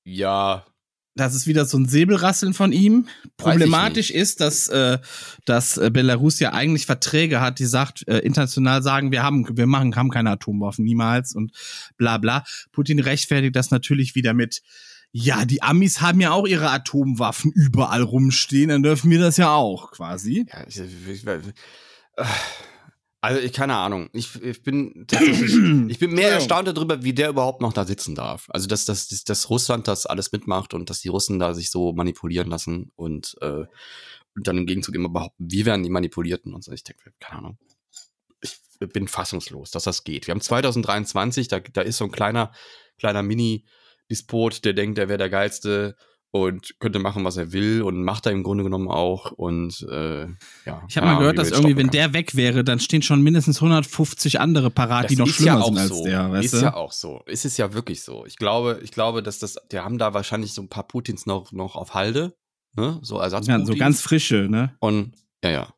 Ja. 0.04 0.66
Das 1.16 1.34
ist 1.34 1.46
wieder 1.46 1.64
so 1.64 1.78
ein 1.78 1.86
Säbelrasseln 1.86 2.54
von 2.54 2.72
ihm. 2.72 3.06
Problematisch 3.36 4.10
ist, 4.10 4.40
dass, 4.40 4.66
äh, 4.66 4.98
dass 5.44 5.78
äh, 5.78 5.90
Belarus 5.90 6.40
ja 6.40 6.52
eigentlich 6.52 6.86
Verträge 6.86 7.40
hat, 7.40 7.60
die 7.60 7.66
sagt, 7.66 8.06
äh, 8.08 8.18
international 8.18 8.82
sagen, 8.82 9.12
wir 9.12 9.22
haben, 9.22 9.56
wir 9.56 9.66
machen, 9.66 9.94
haben 9.94 10.10
keine 10.10 10.30
Atomwaffen, 10.30 10.84
niemals 10.84 11.34
und 11.34 11.52
bla 11.96 12.18
bla. 12.18 12.44
Putin 12.72 12.98
rechtfertigt 12.98 13.54
das 13.54 13.70
natürlich 13.70 14.16
wieder 14.16 14.34
mit, 14.34 14.62
ja, 15.12 15.44
die 15.44 15.62
Amis 15.62 16.00
haben 16.00 16.20
ja 16.20 16.32
auch 16.32 16.48
ihre 16.48 16.70
Atomwaffen 16.70 17.52
überall 17.52 18.02
rumstehen, 18.02 18.70
dann 18.70 18.82
dürfen 18.82 19.08
wir 19.12 19.20
das 19.20 19.36
ja 19.36 19.54
auch, 19.54 19.92
quasi. 19.92 20.46
Ja, 20.52 20.64
also 23.20 23.40
ich 23.40 23.52
keine 23.52 23.76
Ahnung. 23.76 24.10
Ich, 24.12 24.40
ich 24.42 24.62
bin 24.62 25.06
tatsächlich, 25.06 25.54
ich 25.88 25.98
bin 25.98 26.12
mehr 26.12 26.30
erstaunt 26.30 26.68
darüber, 26.68 27.02
wie 27.02 27.14
der 27.14 27.30
überhaupt 27.30 27.60
noch 27.60 27.72
da 27.72 27.84
sitzen 27.84 28.14
darf. 28.14 28.46
Also 28.50 28.66
dass, 28.66 28.84
dass, 28.84 29.08
dass, 29.08 29.50
Russland 29.50 29.88
das 29.88 30.06
alles 30.06 30.30
mitmacht 30.32 30.74
und 30.74 30.90
dass 30.90 31.00
die 31.00 31.08
Russen 31.08 31.38
da 31.38 31.54
sich 31.54 31.70
so 31.70 31.92
manipulieren 31.92 32.48
lassen 32.48 32.92
und, 32.96 33.36
äh, 33.40 33.64
und 34.36 34.46
dann 34.46 34.58
im 34.58 34.66
Gegenzug 34.66 34.94
immer 34.94 35.08
behaupten, 35.08 35.50
wir 35.50 35.64
werden 35.64 35.82
die 35.82 35.90
Manipulierten 35.90 36.54
und 36.54 36.62
so. 36.62 36.72
Ich 36.72 36.84
denke, 36.84 37.12
keine 37.20 37.38
Ahnung. 37.38 37.58
Ich 38.42 38.58
bin 38.92 39.08
fassungslos, 39.08 39.70
dass 39.70 39.84
das 39.84 40.04
geht. 40.04 40.26
Wir 40.26 40.32
haben 40.32 40.40
2023, 40.40 41.48
da, 41.48 41.60
da 41.60 41.80
ist 41.80 41.96
so 41.96 42.04
ein 42.04 42.10
kleiner, 42.10 42.52
kleiner 42.98 43.22
Mini-Dispot, 43.22 44.64
der 44.64 44.74
denkt, 44.74 44.98
er 44.98 45.08
wäre 45.08 45.18
der 45.18 45.30
geilste 45.30 45.96
und 46.34 46.80
könnte 46.80 46.98
machen, 46.98 47.24
was 47.24 47.36
er 47.36 47.52
will 47.52 47.80
und 47.82 48.02
macht 48.02 48.26
er 48.26 48.32
im 48.32 48.42
Grunde 48.42 48.64
genommen 48.64 48.88
auch 48.88 49.30
und 49.30 49.86
äh, 49.88 50.22
ja. 50.66 50.82
Ich 50.88 50.96
habe 50.96 51.06
mal 51.06 51.18
gehört, 51.18 51.38
dass 51.38 51.52
irgendwie, 51.52 51.76
wenn 51.76 51.90
der 51.90 52.12
weg 52.12 52.34
wäre, 52.34 52.64
dann 52.64 52.80
stehen 52.80 53.02
schon 53.02 53.22
mindestens 53.22 53.58
150 53.58 54.40
andere 54.40 54.68
parat, 54.68 55.04
das 55.04 55.10
die 55.10 55.16
noch 55.16 55.28
schlimmer 55.28 55.60
ja 55.60 55.64
sind 55.64 55.78
als 55.78 55.88
so. 55.90 56.04
der. 56.04 56.32
Weißt 56.32 56.44
ist 56.46 56.54
du? 56.54 56.64
ja 56.64 56.74
auch 56.74 56.90
so. 56.90 57.22
Ist 57.26 57.44
es 57.44 57.56
ja 57.56 57.72
wirklich 57.72 58.02
so. 58.02 58.26
Ich 58.26 58.34
glaube, 58.34 58.80
ich 58.82 58.90
glaube, 58.90 59.22
dass 59.22 59.38
das, 59.38 59.58
die 59.70 59.78
haben 59.78 59.96
da 59.96 60.12
wahrscheinlich 60.12 60.54
so 60.54 60.62
ein 60.62 60.68
paar 60.68 60.88
Putins 60.88 61.24
noch, 61.24 61.52
noch 61.52 61.76
auf 61.76 61.94
Halde, 61.94 62.34
ne? 62.74 62.98
So 63.02 63.20
Ersatz. 63.20 63.46
Ja, 63.46 63.64
so 63.64 63.76
ganz 63.76 64.00
frische, 64.00 64.48
ne? 64.50 64.74
Und 64.80 65.12
ja, 65.44 65.50
ja. 65.50 65.74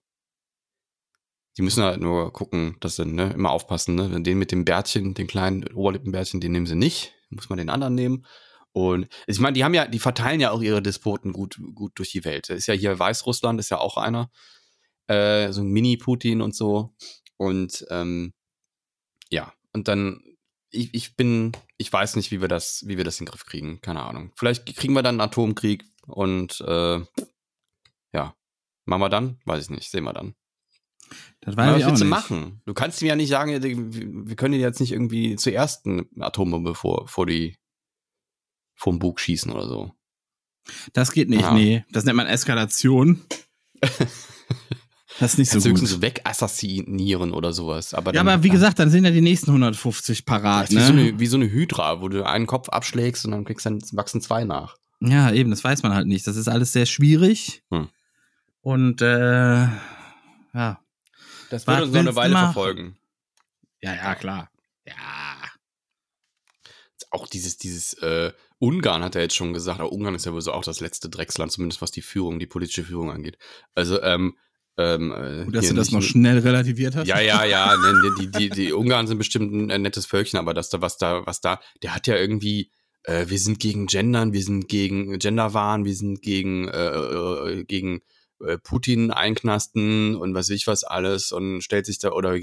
Die 1.58 1.62
müssen 1.62 1.82
halt 1.82 2.00
nur 2.00 2.32
gucken, 2.32 2.78
dass 2.80 2.96
sie 2.96 3.04
ne, 3.04 3.30
immer 3.34 3.50
aufpassen, 3.50 3.94
ne? 3.94 4.22
Den 4.22 4.38
mit 4.38 4.52
dem 4.52 4.64
Bärtchen, 4.64 5.12
den 5.12 5.26
kleinen 5.26 5.64
Oberlippenbärtchen, 5.74 6.40
den 6.40 6.52
nehmen 6.52 6.66
sie 6.66 6.76
nicht. 6.76 7.12
Muss 7.28 7.50
man 7.50 7.58
den 7.58 7.68
anderen 7.68 7.94
nehmen. 7.94 8.24
Und 8.76 9.08
ich 9.26 9.40
meine, 9.40 9.54
die 9.54 9.64
haben 9.64 9.72
ja, 9.72 9.86
die 9.86 9.98
verteilen 9.98 10.38
ja 10.38 10.50
auch 10.50 10.60
ihre 10.60 10.82
Despoten 10.82 11.32
gut, 11.32 11.58
gut 11.74 11.92
durch 11.94 12.10
die 12.10 12.26
Welt. 12.26 12.50
Ist 12.50 12.66
ja 12.66 12.74
hier 12.74 12.98
Weißrussland, 12.98 13.58
ist 13.58 13.70
ja 13.70 13.78
auch 13.78 13.96
einer. 13.96 14.30
Äh, 15.06 15.50
so 15.52 15.62
ein 15.62 15.68
Mini-Putin 15.68 16.42
und 16.42 16.54
so. 16.54 16.94
Und 17.38 17.86
ähm, 17.88 18.34
ja, 19.30 19.50
und 19.72 19.88
dann, 19.88 20.20
ich, 20.70 20.92
ich 20.92 21.16
bin, 21.16 21.52
ich 21.78 21.90
weiß 21.90 22.16
nicht, 22.16 22.30
wie 22.32 22.42
wir 22.42 22.48
das, 22.48 22.84
wie 22.86 22.98
wir 22.98 23.04
das 23.04 23.18
in 23.18 23.24
den 23.24 23.30
Griff 23.30 23.46
kriegen. 23.46 23.80
Keine 23.80 24.02
Ahnung. 24.02 24.30
Vielleicht 24.36 24.66
kriegen 24.76 24.92
wir 24.92 25.02
dann 25.02 25.14
einen 25.14 25.30
Atomkrieg 25.30 25.82
und 26.06 26.60
äh, 26.60 27.00
ja. 28.12 28.36
Machen 28.84 29.00
wir 29.00 29.08
dann? 29.08 29.40
Weiß 29.46 29.64
ich 29.64 29.70
nicht. 29.70 29.90
Sehen 29.90 30.04
wir 30.04 30.12
dann. 30.12 30.34
Das 31.40 31.56
weiß 31.56 31.80
was 31.80 31.86
willst 31.86 32.02
du 32.02 32.06
machen? 32.06 32.60
Du 32.66 32.74
kannst 32.74 33.00
mir 33.00 33.08
ja 33.08 33.16
nicht 33.16 33.30
sagen, 33.30 33.58
wir 33.62 34.36
können 34.36 34.52
jetzt 34.60 34.80
nicht 34.80 34.92
irgendwie 34.92 35.36
zuerst 35.36 35.86
eine 35.86 36.04
Atombombe 36.20 36.74
vor, 36.74 37.08
vor 37.08 37.24
die 37.24 37.56
vom 38.76 38.98
Bug 38.98 39.18
schießen 39.18 39.50
oder 39.50 39.66
so. 39.66 39.92
Das 40.92 41.12
geht 41.12 41.28
nicht, 41.28 41.42
ja. 41.42 41.52
nee. 41.52 41.84
Das 41.90 42.04
nennt 42.04 42.16
man 42.16 42.26
Eskalation. 42.26 43.22
Das 45.18 45.32
ist 45.32 45.38
nicht 45.38 45.50
so 45.50 45.58
gut. 45.58 45.80
höchstens 45.80 46.02
wegassassinieren 46.02 47.32
oder 47.32 47.52
sowas. 47.52 47.94
Aber 47.94 48.12
ja, 48.14 48.20
aber 48.20 48.42
wie 48.42 48.50
gesagt, 48.50 48.78
dann 48.78 48.90
sind 48.90 49.04
ja 49.04 49.10
die 49.10 49.22
nächsten 49.22 49.50
150 49.50 50.26
parat. 50.26 50.70
Ne? 50.70 50.78
Wie, 50.78 50.84
so 50.84 50.92
eine, 50.92 51.18
wie 51.18 51.26
so 51.26 51.36
eine 51.36 51.50
Hydra, 51.50 52.02
wo 52.02 52.08
du 52.08 52.26
einen 52.26 52.46
Kopf 52.46 52.68
abschlägst 52.68 53.24
und 53.24 53.30
dann 53.30 53.44
kriegst 53.44 53.64
dann 53.64 53.80
wachsen 53.92 54.20
zwei 54.20 54.44
nach. 54.44 54.76
Ja, 55.00 55.30
eben, 55.32 55.50
das 55.50 55.64
weiß 55.64 55.82
man 55.82 55.94
halt 55.94 56.06
nicht. 56.06 56.26
Das 56.26 56.36
ist 56.36 56.48
alles 56.48 56.72
sehr 56.72 56.86
schwierig. 56.86 57.62
Hm. 57.70 57.88
Und 58.60 59.00
äh, 59.00 59.68
ja. 60.52 60.80
Das 61.50 61.66
wird 61.66 61.82
uns 61.82 61.92
noch 61.92 62.00
eine 62.00 62.16
Weile 62.16 62.36
verfolgen. 62.36 62.96
Ja, 63.80 63.94
ja, 63.94 64.14
klar. 64.16 64.50
Ja. 64.86 64.94
Auch 67.10 67.26
dieses, 67.26 67.56
dieses, 67.56 67.94
äh, 67.94 68.32
Ungarn 68.58 69.02
hat 69.02 69.14
er 69.14 69.22
jetzt 69.22 69.36
schon 69.36 69.52
gesagt, 69.52 69.80
aber 69.80 69.92
Ungarn 69.92 70.14
ist 70.14 70.26
ja 70.26 70.32
wohl 70.32 70.40
so 70.40 70.52
auch 70.52 70.64
das 70.64 70.80
letzte 70.80 71.08
Drecksland, 71.08 71.52
zumindest 71.52 71.82
was 71.82 71.90
die 71.90 72.02
Führung, 72.02 72.38
die 72.38 72.46
politische 72.46 72.84
Führung 72.84 73.10
angeht. 73.10 73.36
Also, 73.74 74.02
ähm, 74.02 74.36
ähm, 74.78 75.12
äh, 75.12 75.44
Gut, 75.44 75.56
dass 75.56 75.68
du 75.68 75.74
das 75.74 75.90
noch 75.90 76.02
schnell 76.02 76.38
relativiert 76.38 76.96
hast. 76.96 77.06
Ja, 77.06 77.20
ja, 77.20 77.44
ja. 77.44 77.76
Ne, 77.76 77.94
die, 78.20 78.30
die, 78.30 78.50
die 78.50 78.72
Ungarn 78.72 79.06
sind 79.06 79.18
bestimmt 79.18 79.70
ein 79.70 79.82
nettes 79.82 80.04
Völkchen, 80.06 80.38
aber 80.38 80.52
das 80.52 80.68
da, 80.68 80.80
was 80.80 80.98
da, 80.98 81.24
was 81.26 81.40
da, 81.40 81.60
der 81.82 81.94
hat 81.94 82.06
ja 82.06 82.16
irgendwie, 82.16 82.70
äh, 83.04 83.26
wir 83.28 83.38
sind 83.38 83.58
gegen 83.58 83.86
Gendern, 83.86 84.32
wir 84.32 84.42
sind 84.42 84.68
gegen 84.68 85.18
Genderwahn, 85.18 85.84
wir 85.84 85.94
sind 85.94 86.20
gegen, 86.20 86.68
äh, 86.68 86.88
äh, 86.88 87.64
gegen 87.64 88.02
äh, 88.44 88.58
Putin 88.58 89.10
einknasten 89.10 90.14
und 90.14 90.34
was 90.34 90.50
weiß 90.50 90.56
ich 90.56 90.66
was 90.66 90.84
alles 90.84 91.32
und 91.32 91.62
stellt 91.62 91.86
sich 91.86 91.98
da 91.98 92.10
oder 92.10 92.38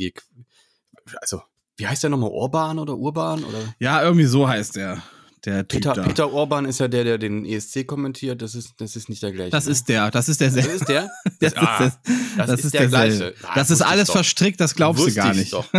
also 1.21 1.41
wie 1.77 1.87
heißt 1.87 2.03
der 2.03 2.09
nochmal 2.09 2.31
Orban 2.31 2.79
oder 2.79 2.97
Urban 2.97 3.43
oder? 3.43 3.75
Ja, 3.79 4.01
irgendwie 4.03 4.25
so 4.25 4.47
heißt 4.47 4.77
er 4.77 5.03
der 5.45 5.63
Peter, 5.63 5.93
da. 5.93 6.03
Peter 6.03 6.31
Orban 6.31 6.65
ist 6.65 6.79
ja 6.79 6.87
der, 6.87 7.03
der 7.03 7.17
den 7.17 7.45
ESC 7.45 7.85
kommentiert. 7.85 8.41
Das 8.41 8.55
ist, 8.55 8.75
das 8.77 8.95
ist 8.95 9.09
nicht 9.09 9.21
der 9.21 9.33
gleiche. 9.33 9.51
Das 9.51 9.65
ne? 9.65 9.71
ist 9.71 9.89
der. 9.89 10.09
Das 10.09 10.29
ist 10.29 10.39
der. 10.39 10.51
Das 10.51 10.65
ist 10.65 10.87
der. 10.87 11.11
Das, 11.39 11.57
ah, 11.57 11.79
das, 11.79 11.99
das, 12.37 12.47
das 12.47 12.59
ist, 12.59 12.65
ist, 12.65 12.73
der, 12.73 12.81
der 12.81 12.89
gleiche. 12.89 13.35
Ah, 13.43 13.55
das 13.55 13.69
ist 13.69 13.81
alles 13.81 14.09
verstrickt. 14.09 14.61
Das 14.61 14.75
glaubst 14.75 15.05
du 15.05 15.13
gar 15.13 15.33
nicht. 15.33 15.51
Doch. 15.51 15.67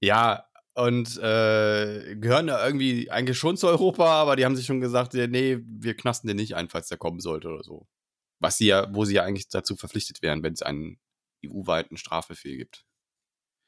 ja, 0.00 0.46
und 0.74 1.16
äh, 1.18 2.16
gehören 2.16 2.48
ja 2.48 2.64
irgendwie 2.64 3.10
eigentlich 3.10 3.38
schon 3.38 3.56
zu 3.56 3.66
Europa, 3.66 4.06
aber 4.06 4.36
die 4.36 4.44
haben 4.44 4.56
sich 4.56 4.66
schon 4.66 4.80
gesagt, 4.80 5.12
nee, 5.12 5.58
wir 5.66 5.94
knasten 5.94 6.28
den 6.28 6.36
nicht 6.36 6.54
ein, 6.54 6.68
falls 6.68 6.88
der 6.88 6.98
kommen 6.98 7.20
sollte 7.20 7.48
oder 7.48 7.62
so. 7.62 7.86
Was 8.40 8.58
sie 8.58 8.66
ja, 8.66 8.92
wo 8.94 9.04
sie 9.04 9.14
ja 9.14 9.22
eigentlich 9.22 9.48
dazu 9.48 9.76
verpflichtet 9.76 10.22
wären, 10.22 10.42
wenn 10.42 10.54
es 10.54 10.62
einen 10.62 10.98
EU-weiten 11.44 11.96
Strafbefehl 11.96 12.56
gibt. 12.56 12.84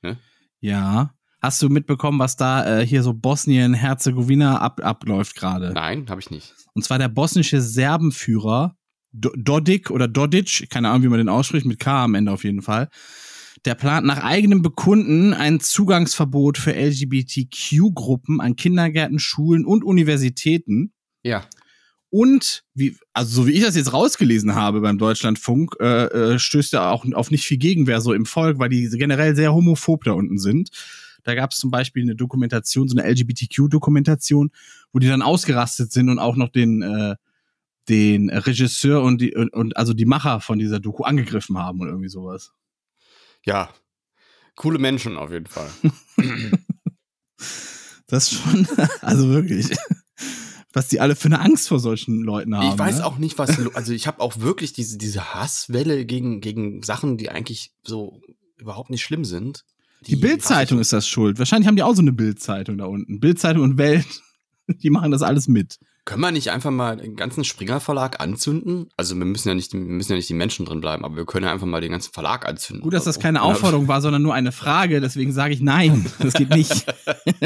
Ne? 0.02 0.18
Ja. 0.60 1.14
Hast 1.40 1.62
du 1.62 1.68
mitbekommen, 1.68 2.18
was 2.18 2.36
da 2.36 2.80
äh, 2.80 2.86
hier 2.86 3.02
so 3.02 3.14
Bosnien-Herzegowina 3.14 4.58
ab, 4.58 4.80
abläuft 4.82 5.36
gerade? 5.36 5.72
Nein, 5.72 6.06
habe 6.08 6.20
ich 6.20 6.30
nicht. 6.30 6.54
Und 6.74 6.82
zwar 6.82 6.98
der 6.98 7.08
bosnische 7.08 7.60
Serbenführer 7.60 8.76
Dodik 9.12 9.90
oder 9.90 10.08
Dodic, 10.08 10.68
keine 10.68 10.88
Ahnung, 10.90 11.02
wie 11.04 11.08
man 11.08 11.18
den 11.18 11.28
ausspricht, 11.28 11.66
mit 11.66 11.78
K 11.78 12.04
am 12.04 12.14
Ende 12.14 12.32
auf 12.32 12.44
jeden 12.44 12.62
Fall. 12.62 12.88
Der 13.64 13.74
plant 13.74 14.06
nach 14.06 14.22
eigenem 14.22 14.62
Bekunden 14.62 15.32
ein 15.34 15.60
Zugangsverbot 15.60 16.58
für 16.58 16.74
LGBTQ-Gruppen 16.74 18.40
an 18.40 18.56
Kindergärten, 18.56 19.18
Schulen 19.18 19.64
und 19.64 19.84
Universitäten. 19.84 20.92
Ja. 21.22 21.44
Und 22.10 22.64
wie, 22.74 22.96
also 23.12 23.42
so 23.42 23.46
wie 23.46 23.52
ich 23.52 23.62
das 23.62 23.76
jetzt 23.76 23.92
rausgelesen 23.92 24.54
habe 24.54 24.80
beim 24.80 24.98
Deutschlandfunk, 24.98 25.74
äh, 25.80 26.04
äh, 26.04 26.38
stößt 26.38 26.74
er 26.74 26.90
auch 26.90 27.04
auf 27.12 27.30
nicht 27.30 27.44
viel 27.44 27.58
Gegenwehr 27.58 28.00
so 28.00 28.12
im 28.12 28.26
Volk, 28.26 28.58
weil 28.58 28.70
die 28.70 28.88
generell 28.88 29.36
sehr 29.36 29.52
homophob 29.52 30.04
da 30.04 30.12
unten 30.12 30.38
sind. 30.38 30.70
Da 31.28 31.34
gab 31.34 31.52
es 31.52 31.58
zum 31.58 31.70
Beispiel 31.70 32.02
eine 32.02 32.16
Dokumentation, 32.16 32.88
so 32.88 32.96
eine 32.96 33.06
LGBTQ-Dokumentation, 33.06 34.50
wo 34.92 34.98
die 34.98 35.08
dann 35.08 35.20
ausgerastet 35.20 35.92
sind 35.92 36.08
und 36.08 36.18
auch 36.18 36.36
noch 36.36 36.48
den, 36.48 36.80
äh, 36.80 37.16
den 37.90 38.30
Regisseur 38.30 39.02
und 39.02 39.20
die 39.20 39.34
und, 39.34 39.52
und 39.52 39.76
also 39.76 39.92
die 39.92 40.06
Macher 40.06 40.40
von 40.40 40.58
dieser 40.58 40.80
Doku 40.80 41.04
angegriffen 41.04 41.58
haben 41.58 41.80
und 41.80 41.88
irgendwie 41.88 42.08
sowas. 42.08 42.52
Ja, 43.44 43.68
coole 44.56 44.78
Menschen 44.78 45.18
auf 45.18 45.30
jeden 45.30 45.46
Fall. 45.46 45.70
das 48.06 48.30
schon, 48.30 48.66
also 49.02 49.28
wirklich 49.28 49.68
was 50.72 50.88
die 50.88 51.00
alle 51.00 51.16
für 51.16 51.26
eine 51.26 51.40
Angst 51.40 51.68
vor 51.68 51.80
solchen 51.80 52.22
Leuten 52.22 52.56
haben. 52.56 52.68
Ich 52.68 52.78
weiß 52.78 52.98
ne? 52.98 53.06
auch 53.06 53.18
nicht, 53.18 53.36
was, 53.36 53.58
also 53.74 53.92
ich 53.92 54.06
habe 54.06 54.20
auch 54.20 54.38
wirklich 54.38 54.72
diese, 54.72 54.96
diese 54.96 55.34
Hasswelle 55.34 56.06
gegen, 56.06 56.40
gegen 56.40 56.82
Sachen, 56.82 57.16
die 57.16 57.30
eigentlich 57.30 57.72
so 57.82 58.20
überhaupt 58.56 58.90
nicht 58.90 59.02
schlimm 59.02 59.24
sind. 59.24 59.64
Die, 60.06 60.14
die 60.14 60.16
Bildzeitung 60.16 60.78
ist 60.78 60.92
das 60.92 61.08
schuld. 61.08 61.38
Wahrscheinlich 61.38 61.66
haben 61.66 61.76
die 61.76 61.82
auch 61.82 61.94
so 61.94 62.02
eine 62.02 62.12
Bildzeitung 62.12 62.78
da 62.78 62.86
unten. 62.86 63.20
Bildzeitung 63.20 63.62
und 63.62 63.78
Welt, 63.78 64.06
die 64.82 64.90
machen 64.90 65.10
das 65.10 65.22
alles 65.22 65.48
mit. 65.48 65.78
Können 66.08 66.22
wir 66.22 66.30
nicht 66.30 66.50
einfach 66.50 66.70
mal 66.70 66.96
den 66.96 67.16
ganzen 67.16 67.44
Springer 67.44 67.80
Verlag 67.80 68.18
anzünden? 68.18 68.88
Also 68.96 69.14
wir 69.14 69.26
müssen 69.26 69.46
ja 69.46 69.54
nicht, 69.54 69.74
wir 69.74 69.80
müssen 69.80 70.12
ja 70.12 70.16
nicht 70.16 70.30
die 70.30 70.34
Menschen 70.34 70.64
drin 70.64 70.80
bleiben, 70.80 71.04
aber 71.04 71.16
wir 71.16 71.26
können 71.26 71.44
ja 71.44 71.52
einfach 71.52 71.66
mal 71.66 71.82
den 71.82 71.92
ganzen 71.92 72.14
Verlag 72.14 72.48
anzünden. 72.48 72.82
Gut, 72.82 72.94
dass 72.94 73.04
das 73.04 73.20
keine 73.20 73.42
Aufforderung 73.42 73.88
war, 73.88 74.00
sondern 74.00 74.22
nur 74.22 74.32
eine 74.32 74.50
Frage. 74.50 75.02
Deswegen 75.02 75.34
sage 75.34 75.52
ich 75.52 75.60
nein. 75.60 76.10
Das 76.18 76.32
geht 76.32 76.48
nicht. 76.48 76.86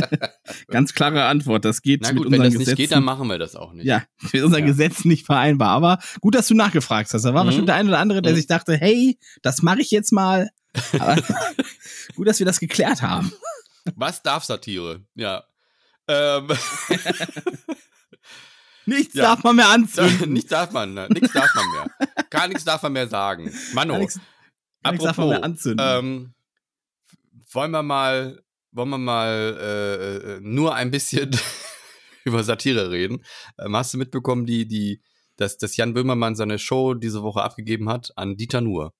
Ganz 0.68 0.94
klare 0.94 1.24
Antwort. 1.24 1.64
Das 1.64 1.82
geht 1.82 2.02
Na 2.02 2.12
gut, 2.12 2.18
mit 2.18 2.26
unseren 2.26 2.40
wenn 2.40 2.42
das 2.44 2.52
Gesetzen. 2.52 2.70
nicht 2.70 2.76
geht, 2.76 2.92
dann 2.92 3.02
machen 3.02 3.26
wir 3.26 3.36
das 3.40 3.56
auch 3.56 3.72
nicht. 3.72 3.84
Ja, 3.84 4.04
mit 4.32 4.40
unseren 4.44 4.60
ja. 4.60 4.66
Gesetzen 4.66 5.08
nicht 5.08 5.26
vereinbar. 5.26 5.70
Aber 5.70 5.98
gut, 6.20 6.36
dass 6.36 6.46
du 6.46 6.54
nachgefragt 6.54 7.12
hast. 7.12 7.24
Da 7.24 7.34
war 7.34 7.42
mhm. 7.42 7.48
bestimmt 7.48 7.68
der 7.68 7.74
eine 7.74 7.88
oder 7.88 7.98
andere, 7.98 8.22
der 8.22 8.30
mhm. 8.30 8.36
sich 8.36 8.46
dachte, 8.46 8.76
hey, 8.76 9.18
das 9.42 9.62
mache 9.62 9.80
ich 9.80 9.90
jetzt 9.90 10.12
mal. 10.12 10.50
Gut, 12.14 12.28
dass 12.28 12.38
wir 12.38 12.46
das 12.46 12.60
geklärt 12.60 13.02
haben. 13.02 13.32
Was 13.96 14.22
darf 14.22 14.44
Satire? 14.44 15.00
Ja. 15.16 15.42
Ähm. 16.06 16.46
Nichts 18.86 19.14
ja. 19.14 19.24
darf 19.24 19.44
man 19.44 19.56
mehr 19.56 19.68
anzünden. 19.68 20.32
nichts 20.34 20.50
darf 20.50 20.72
man, 20.72 20.94
ne? 20.94 21.08
nichts 21.10 21.32
darf 21.32 21.54
man 21.54 21.64
mehr. 21.70 22.08
Gar 22.30 22.48
nichts 22.48 22.64
darf 22.64 22.82
man 22.82 22.92
mehr 22.92 23.08
sagen. 23.08 23.52
Gar 23.74 24.94
apropos, 24.94 25.04
darf 25.04 25.18
man 25.18 25.28
mehr 25.28 25.44
anzünden. 25.44 25.86
Ähm, 25.88 26.34
wollen 27.52 27.70
wir 27.70 27.82
mal, 27.82 28.42
wollen 28.72 28.90
wir 28.90 28.98
mal 28.98 29.56
äh, 29.60 30.16
äh 30.36 30.40
nur 30.40 30.74
ein 30.74 30.90
bisschen 30.90 31.30
über 32.24 32.42
Satire 32.42 32.90
reden? 32.90 33.24
Ähm, 33.58 33.76
hast 33.76 33.94
du 33.94 33.98
mitbekommen, 33.98 34.46
die, 34.46 34.66
die, 34.66 35.02
dass, 35.36 35.58
dass 35.58 35.76
Jan 35.76 35.94
Böhmermann 35.94 36.34
seine 36.34 36.58
Show 36.58 36.94
diese 36.94 37.22
Woche 37.22 37.42
abgegeben 37.42 37.88
hat 37.88 38.12
an 38.16 38.36
Dieter 38.36 38.60
Nuhr? 38.60 38.92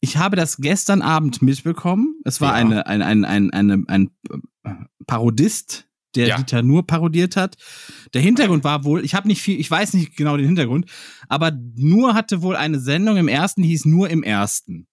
Ich 0.00 0.16
habe 0.16 0.36
das 0.36 0.58
gestern 0.58 1.02
Abend 1.02 1.40
mitbekommen. 1.40 2.20
Es 2.24 2.40
war 2.40 2.50
ja. 2.50 2.54
eine, 2.56 2.86
ein, 2.86 3.02
ein, 3.02 3.24
ein, 3.24 3.86
ein 3.88 4.10
äh, 4.64 4.70
Parodist, 5.06 5.88
der 6.16 6.28
ja. 6.28 6.36
Dieter 6.36 6.62
nur 6.62 6.86
parodiert 6.86 7.36
hat. 7.36 7.56
Der 8.14 8.22
Hintergrund 8.22 8.64
war 8.64 8.84
wohl, 8.84 9.04
ich 9.04 9.14
habe 9.14 9.28
nicht 9.28 9.42
viel, 9.42 9.60
ich 9.60 9.70
weiß 9.70 9.94
nicht 9.94 10.16
genau 10.16 10.36
den 10.36 10.46
Hintergrund, 10.46 10.86
aber 11.28 11.52
nur 11.74 12.14
hatte 12.14 12.42
wohl 12.42 12.56
eine 12.56 12.80
Sendung 12.80 13.16
im 13.16 13.28
ersten, 13.28 13.62
die 13.62 13.68
hieß 13.68 13.84
nur 13.84 14.10
im 14.10 14.22
ersten. 14.22 14.86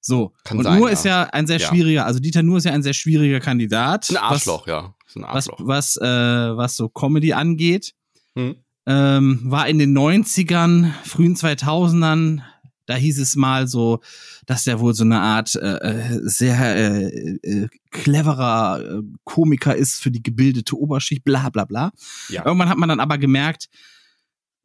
So. 0.00 0.34
Kann 0.44 0.58
und 0.58 0.64
sein, 0.64 0.78
Nur 0.78 0.88
ja. 0.88 0.92
ist 0.92 1.04
ja 1.06 1.22
ein 1.24 1.46
sehr 1.46 1.58
schwieriger, 1.58 2.04
also 2.04 2.20
Dieter 2.20 2.42
Nur 2.42 2.58
ist 2.58 2.64
ja 2.64 2.72
ein 2.72 2.82
sehr 2.82 2.92
schwieriger 2.92 3.40
Kandidat. 3.40 4.10
Ein 4.10 4.18
Arschloch, 4.18 4.66
was, 4.66 4.68
ja. 4.68 4.94
Ein 5.16 5.24
Arschloch. 5.24 5.60
Was, 5.60 5.96
was, 5.96 6.06
äh, 6.06 6.56
was 6.56 6.76
so 6.76 6.90
Comedy 6.90 7.32
angeht. 7.32 7.94
Hm. 8.36 8.56
Ähm, 8.86 9.40
war 9.44 9.66
in 9.66 9.78
den 9.78 9.96
90ern, 9.96 10.92
frühen 11.04 11.36
2000ern, 11.36 12.42
da 12.86 12.96
hieß 12.96 13.18
es 13.18 13.36
mal 13.36 13.66
so, 13.66 14.00
dass 14.46 14.66
er 14.66 14.80
wohl 14.80 14.94
so 14.94 15.04
eine 15.04 15.20
Art 15.20 15.54
äh, 15.56 15.76
äh, 15.76 16.20
sehr 16.22 16.76
äh, 16.76 17.36
äh, 17.42 17.68
cleverer 17.90 18.80
äh, 18.80 19.02
Komiker 19.24 19.74
ist 19.74 20.02
für 20.02 20.10
die 20.10 20.22
gebildete 20.22 20.76
Oberschicht, 20.76 21.24
bla 21.24 21.48
bla 21.50 21.64
bla. 21.64 21.92
Ja. 22.28 22.44
Irgendwann 22.44 22.68
hat 22.68 22.78
man 22.78 22.88
dann 22.88 23.00
aber 23.00 23.18
gemerkt, 23.18 23.68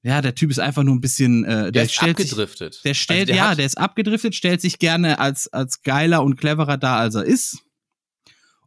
ja, 0.02 0.22
der 0.22 0.34
Typ 0.34 0.50
ist 0.50 0.60
einfach 0.60 0.84
nur 0.84 0.96
ein 0.96 1.02
bisschen, 1.02 1.44
äh, 1.44 1.48
der, 1.48 1.72
der 1.72 1.84
ist 1.84 2.02
abgedriftet. 2.02 2.74
Sich, 2.76 2.84
der 2.84 2.94
stellt, 2.94 3.30
also 3.30 3.34
der 3.34 3.36
ja, 3.36 3.56
der 3.56 3.66
ist 3.66 3.78
abgedriftet, 3.78 4.34
stellt 4.36 4.62
sich 4.62 4.80
gerne 4.80 5.20
als 5.20 5.52
als 5.52 5.82
geiler 5.82 6.24
und 6.24 6.38
cleverer 6.38 6.78
dar, 6.78 7.00
als 7.00 7.16
er 7.16 7.26
ist. 7.26 7.60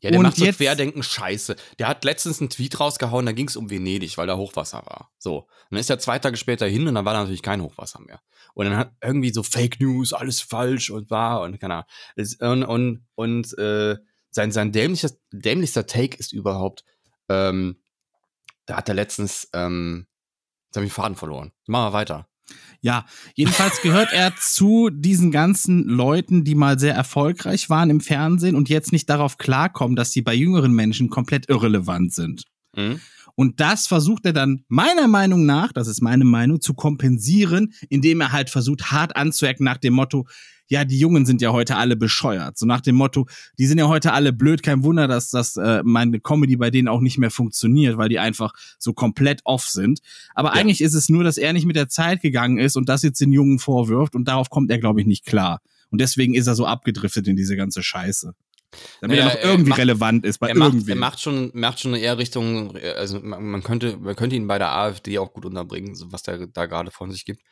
Ja, 0.02 0.10
der 0.10 0.18
und 0.18 0.26
macht 0.26 0.36
so 0.36 0.44
jetzt, 0.44 0.56
Querdenken 0.56 1.02
scheiße. 1.02 1.54
Der 1.78 1.86
hat 1.86 2.04
letztens 2.04 2.40
einen 2.40 2.50
Tweet 2.50 2.78
rausgehauen, 2.80 3.24
da 3.24 3.32
ging 3.32 3.46
es 3.46 3.56
um 3.56 3.70
Venedig, 3.70 4.18
weil 4.18 4.26
da 4.26 4.36
Hochwasser 4.36 4.78
war. 4.84 5.12
So. 5.18 5.38
Und 5.38 5.48
dann 5.70 5.78
ist 5.78 5.90
er 5.90 6.00
zwei 6.00 6.18
Tage 6.18 6.36
später 6.36 6.66
hin 6.66 6.88
und 6.88 6.96
dann 6.96 7.04
war 7.04 7.14
da 7.14 7.20
natürlich 7.20 7.42
kein 7.42 7.62
Hochwasser 7.62 8.00
mehr. 8.00 8.20
Und 8.54 8.66
dann 8.66 8.76
hat 8.76 8.92
irgendwie 9.00 9.32
so 9.32 9.44
Fake 9.44 9.80
News, 9.80 10.12
alles 10.12 10.40
falsch 10.40 10.90
und 10.90 11.10
wahr 11.10 11.42
und 11.42 11.60
keine 11.60 11.84
Ahnung. 12.40 12.64
Und, 12.64 12.64
und, 12.64 13.06
und 13.14 13.58
äh, 13.58 13.96
sein, 14.30 14.50
sein 14.50 14.72
dämlicher, 14.72 15.10
dämlichster 15.30 15.86
Take 15.86 16.16
ist 16.16 16.32
überhaupt, 16.32 16.84
ähm, 17.28 17.80
da 18.66 18.78
hat 18.78 18.88
er 18.88 18.96
letztens, 18.96 19.48
ähm, 19.52 20.08
jetzt 20.66 20.76
habe 20.76 20.86
ich 20.86 20.92
den 20.92 20.96
Faden 20.96 21.16
verloren. 21.16 21.52
Machen 21.66 21.92
wir 21.92 21.92
weiter. 21.92 22.28
Ja, 22.80 23.06
jedenfalls 23.34 23.80
gehört 23.80 24.12
er 24.12 24.34
zu 24.36 24.90
diesen 24.90 25.30
ganzen 25.30 25.84
Leuten, 25.84 26.42
die 26.42 26.56
mal 26.56 26.78
sehr 26.78 26.94
erfolgreich 26.94 27.70
waren 27.70 27.90
im 27.90 28.00
Fernsehen 28.00 28.56
und 28.56 28.68
jetzt 28.68 28.92
nicht 28.92 29.08
darauf 29.08 29.38
klarkommen, 29.38 29.94
dass 29.94 30.10
sie 30.12 30.22
bei 30.22 30.34
jüngeren 30.34 30.72
Menschen 30.72 31.08
komplett 31.08 31.48
irrelevant 31.48 32.12
sind. 32.12 32.44
Mhm. 32.76 33.00
Und 33.34 33.60
das 33.60 33.86
versucht 33.86 34.26
er 34.26 34.32
dann 34.32 34.64
meiner 34.68 35.08
Meinung 35.08 35.46
nach, 35.46 35.72
das 35.72 35.88
ist 35.88 36.02
meine 36.02 36.24
Meinung, 36.24 36.60
zu 36.60 36.74
kompensieren, 36.74 37.72
indem 37.88 38.20
er 38.20 38.32
halt 38.32 38.50
versucht, 38.50 38.90
hart 38.90 39.16
anzuecken 39.16 39.64
nach 39.64 39.78
dem 39.78 39.94
Motto, 39.94 40.26
ja, 40.72 40.87
die 40.87 40.98
Jungen 40.98 41.26
sind 41.26 41.42
ja 41.42 41.52
heute 41.52 41.76
alle 41.76 41.96
bescheuert. 41.96 42.56
So 42.56 42.64
nach 42.64 42.80
dem 42.80 42.94
Motto, 42.94 43.26
die 43.58 43.66
sind 43.66 43.76
ja 43.76 43.88
heute 43.88 44.14
alle 44.14 44.32
blöd, 44.32 44.62
kein 44.62 44.82
Wunder, 44.82 45.06
dass 45.06 45.28
das 45.28 45.58
äh, 45.58 45.82
meine 45.85 46.18
Comedy 46.18 46.56
bei 46.56 46.70
denen 46.70 46.88
auch 46.88 47.00
nicht 47.00 47.18
mehr 47.18 47.30
funktioniert, 47.30 47.98
weil 47.98 48.08
die 48.08 48.18
einfach 48.18 48.54
so 48.78 48.94
komplett 48.94 49.42
off 49.44 49.66
sind. 49.66 50.00
Aber 50.35 50.48
ja. 50.48 50.54
eigentlich 50.54 50.80
ist 50.80 50.94
es 50.94 51.11
nur, 51.11 51.24
dass 51.24 51.37
er 51.37 51.52
nicht 51.52 51.66
mit 51.66 51.76
der 51.76 51.90
Zeit 51.90 52.22
gegangen 52.22 52.56
ist 52.56 52.76
und 52.76 52.88
das 52.88 53.02
jetzt 53.02 53.20
den 53.20 53.32
Jungen 53.32 53.58
vorwirft 53.58 54.14
und 54.14 54.26
darauf 54.26 54.48
kommt 54.48 54.70
er, 54.70 54.78
glaube 54.78 55.02
ich, 55.02 55.06
nicht 55.06 55.26
klar. 55.26 55.61
Und 55.90 56.00
deswegen 56.00 56.32
ist 56.32 56.46
er 56.46 56.54
so 56.54 56.64
abgedriftet 56.64 57.28
in 57.28 57.37
diese 57.37 57.54
ganze 57.54 57.82
Scheiße. 57.82 58.32
Damit 59.02 59.18
naja, 59.18 59.28
er 59.28 59.35
noch 59.35 59.44
irgendwie 59.44 59.70
macht, 59.70 59.80
relevant 59.80 60.24
ist 60.24 60.38
bei 60.38 60.48
er. 60.48 60.56
Macht, 60.56 60.88
er 60.88 60.96
macht 60.96 61.20
schon, 61.20 61.50
macht 61.52 61.80
schon 61.80 61.94
eher 61.94 62.16
Richtung, 62.16 62.74
also 62.96 63.20
man 63.20 63.62
könnte, 63.62 63.98
man 63.98 64.16
könnte 64.16 64.37
ihn 64.37 64.46
bei 64.46 64.56
der 64.56 64.72
AfD 64.72 65.18
auch 65.18 65.35
gut 65.35 65.44
unterbringen, 65.44 65.94
was 66.06 66.22
der 66.22 66.46
da 66.46 66.64
gerade 66.64 66.90
von 66.90 67.12
sich 67.12 67.26
gibt. 67.26 67.42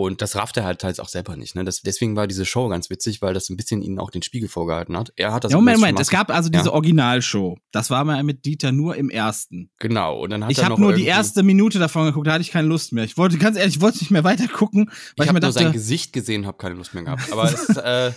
Und 0.00 0.22
das 0.22 0.34
rafft 0.34 0.56
er 0.56 0.64
halt 0.64 0.80
teils 0.80 0.98
auch 0.98 1.08
selber 1.08 1.36
nicht. 1.36 1.54
Ne? 1.54 1.62
Das, 1.62 1.82
deswegen 1.82 2.16
war 2.16 2.26
diese 2.26 2.46
Show 2.46 2.68
ganz 2.68 2.88
witzig, 2.88 3.20
weil 3.20 3.34
das 3.34 3.50
ein 3.50 3.58
bisschen 3.58 3.82
ihnen 3.82 3.98
auch 3.98 4.10
den 4.10 4.22
Spiegel 4.22 4.48
vorgehalten 4.48 4.96
hat. 4.96 5.12
Er 5.16 5.34
hat 5.34 5.44
das. 5.44 5.52
Ja, 5.52 5.58
Moment, 5.58 5.78
Moment. 5.78 6.00
Es 6.00 6.08
gab 6.08 6.30
also 6.30 6.48
diese 6.48 6.66
ja. 6.66 6.72
Originalshow. 6.72 7.58
Das 7.70 7.90
war 7.90 8.02
mal 8.04 8.22
mit 8.22 8.46
Dieter 8.46 8.72
nur 8.72 8.96
im 8.96 9.10
ersten. 9.10 9.70
Genau. 9.78 10.20
Und 10.20 10.30
dann 10.30 10.44
hat 10.44 10.52
ich 10.52 10.64
habe 10.64 10.80
nur 10.80 10.94
die 10.94 11.04
erste 11.04 11.42
Minute 11.42 11.78
davon 11.78 12.06
geguckt. 12.06 12.26
Da 12.26 12.32
hatte 12.32 12.40
ich 12.40 12.50
keine 12.50 12.66
Lust 12.66 12.94
mehr. 12.94 13.04
Ich 13.04 13.18
wollte 13.18 13.36
ganz 13.36 13.58
ehrlich, 13.58 13.76
ich 13.76 13.82
wollte 13.82 13.98
nicht 13.98 14.10
mehr 14.10 14.24
weiter 14.24 14.48
gucken, 14.48 14.86
weil 15.18 15.24
ich, 15.24 15.26
ich 15.26 15.32
mir 15.34 15.40
dachte, 15.40 15.58
nur 15.58 15.64
sein 15.64 15.72
Gesicht 15.72 16.14
gesehen, 16.14 16.46
habe 16.46 16.56
keine 16.56 16.76
Lust 16.76 16.94
mehr 16.94 17.02
gehabt. 17.02 17.22
Aber 17.32 17.44
es, 17.44 17.68
äh, 17.68 18.12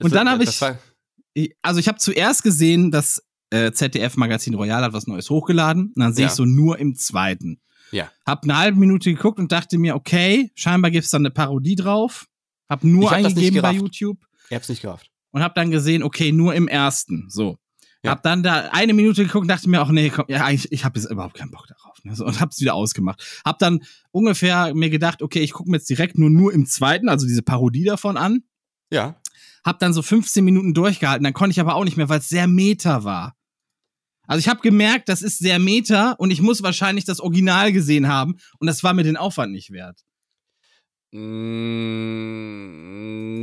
und 0.00 0.12
dann 0.12 0.28
habe 0.28 0.42
ich, 0.42 1.54
also 1.62 1.78
ich 1.78 1.86
habe 1.86 1.98
zuerst 1.98 2.42
gesehen, 2.42 2.90
dass 2.90 3.22
äh, 3.50 3.70
ZDF 3.70 4.16
Magazin 4.16 4.54
Royal 4.54 4.82
hat 4.82 4.92
was 4.92 5.06
Neues 5.06 5.30
hochgeladen. 5.30 5.92
Und 5.94 6.02
dann 6.02 6.14
sehe 6.14 6.24
ja. 6.24 6.30
ich 6.30 6.34
so 6.34 6.44
nur 6.44 6.80
im 6.80 6.96
zweiten. 6.96 7.60
Ja. 7.90 8.10
Hab 8.26 8.44
eine 8.44 8.56
halbe 8.56 8.78
Minute 8.78 9.12
geguckt 9.12 9.38
und 9.38 9.52
dachte 9.52 9.78
mir, 9.78 9.94
okay, 9.94 10.50
scheinbar 10.54 10.90
gibt's 10.90 11.10
da 11.10 11.18
eine 11.18 11.30
Parodie 11.30 11.76
drauf. 11.76 12.26
Hab 12.68 12.84
nur 12.84 13.10
hab 13.10 13.18
eingegeben 13.18 13.62
bei 13.62 13.72
YouTube. 13.72 14.18
Ich 14.50 14.54
hab's 14.54 14.68
nicht 14.68 14.82
gerafft. 14.82 15.10
Und 15.30 15.42
hab 15.42 15.54
dann 15.54 15.70
gesehen, 15.70 16.02
okay, 16.02 16.32
nur 16.32 16.54
im 16.54 16.68
ersten. 16.68 17.26
So. 17.28 17.58
Ja. 18.02 18.12
Hab 18.12 18.22
dann 18.22 18.42
da 18.42 18.68
eine 18.72 18.94
Minute 18.94 19.24
geguckt 19.24 19.42
und 19.42 19.48
dachte 19.48 19.68
mir 19.68 19.82
auch, 19.82 19.90
nee, 19.90 20.10
komm, 20.10 20.26
ja, 20.28 20.48
ich, 20.50 20.70
ich 20.70 20.84
habe 20.84 20.98
jetzt 20.98 21.10
überhaupt 21.10 21.34
keinen 21.34 21.50
Bock 21.50 21.66
darauf. 21.66 21.96
Ne? 22.04 22.14
So, 22.14 22.24
und 22.24 22.40
hab's 22.40 22.60
wieder 22.60 22.74
ausgemacht. 22.74 23.40
Hab 23.44 23.58
dann 23.58 23.80
ungefähr 24.12 24.74
mir 24.74 24.90
gedacht, 24.90 25.20
okay, 25.20 25.40
ich 25.40 25.52
gucke 25.52 25.70
mir 25.70 25.78
jetzt 25.78 25.90
direkt 25.90 26.16
nur, 26.16 26.30
nur 26.30 26.52
im 26.52 26.66
zweiten, 26.66 27.08
also 27.08 27.26
diese 27.26 27.42
Parodie 27.42 27.84
davon 27.84 28.16
an. 28.16 28.44
Ja. 28.90 29.20
Hab 29.64 29.80
dann 29.80 29.92
so 29.92 30.02
15 30.02 30.44
Minuten 30.44 30.74
durchgehalten, 30.74 31.24
dann 31.24 31.32
konnte 31.32 31.52
ich 31.52 31.60
aber 31.60 31.74
auch 31.74 31.84
nicht 31.84 31.96
mehr, 31.96 32.08
weil 32.08 32.20
es 32.20 32.28
sehr 32.28 32.46
meta 32.46 33.02
war. 33.02 33.34
Also 34.28 34.38
ich 34.40 34.48
habe 34.48 34.60
gemerkt, 34.60 35.08
das 35.08 35.22
ist 35.22 35.38
sehr 35.38 35.58
meta 35.58 36.12
und 36.12 36.30
ich 36.30 36.40
muss 36.42 36.62
wahrscheinlich 36.62 37.06
das 37.06 37.18
Original 37.18 37.72
gesehen 37.72 38.06
haben 38.08 38.36
und 38.58 38.66
das 38.66 38.84
war 38.84 38.92
mir 38.92 39.02
den 39.02 39.16
Aufwand 39.16 39.50
nicht 39.52 39.72
wert. 39.72 40.04
Mm, 41.12 42.26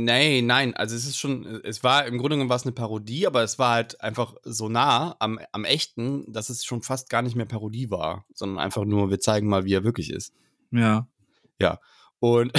nee, 0.04 0.40
nein, 0.42 0.74
also 0.74 0.94
es 0.94 1.04
ist 1.04 1.18
schon, 1.18 1.44
es 1.64 1.82
war 1.82 2.06
im 2.06 2.18
Grunde 2.18 2.36
genommen 2.36 2.50
war 2.50 2.56
es 2.56 2.62
eine 2.62 2.70
Parodie, 2.70 3.26
aber 3.26 3.42
es 3.42 3.58
war 3.58 3.74
halt 3.74 4.00
einfach 4.00 4.36
so 4.44 4.68
nah 4.68 5.16
am, 5.18 5.40
am 5.50 5.64
echten, 5.64 6.32
dass 6.32 6.50
es 6.50 6.64
schon 6.64 6.82
fast 6.82 7.10
gar 7.10 7.22
nicht 7.22 7.34
mehr 7.34 7.46
Parodie 7.46 7.90
war, 7.90 8.24
sondern 8.32 8.60
einfach 8.60 8.84
nur, 8.84 9.10
wir 9.10 9.18
zeigen 9.18 9.48
mal, 9.48 9.64
wie 9.64 9.74
er 9.74 9.82
wirklich 9.82 10.10
ist. 10.12 10.32
Ja. 10.70 11.08
Ja. 11.60 11.80
Und, 12.20 12.52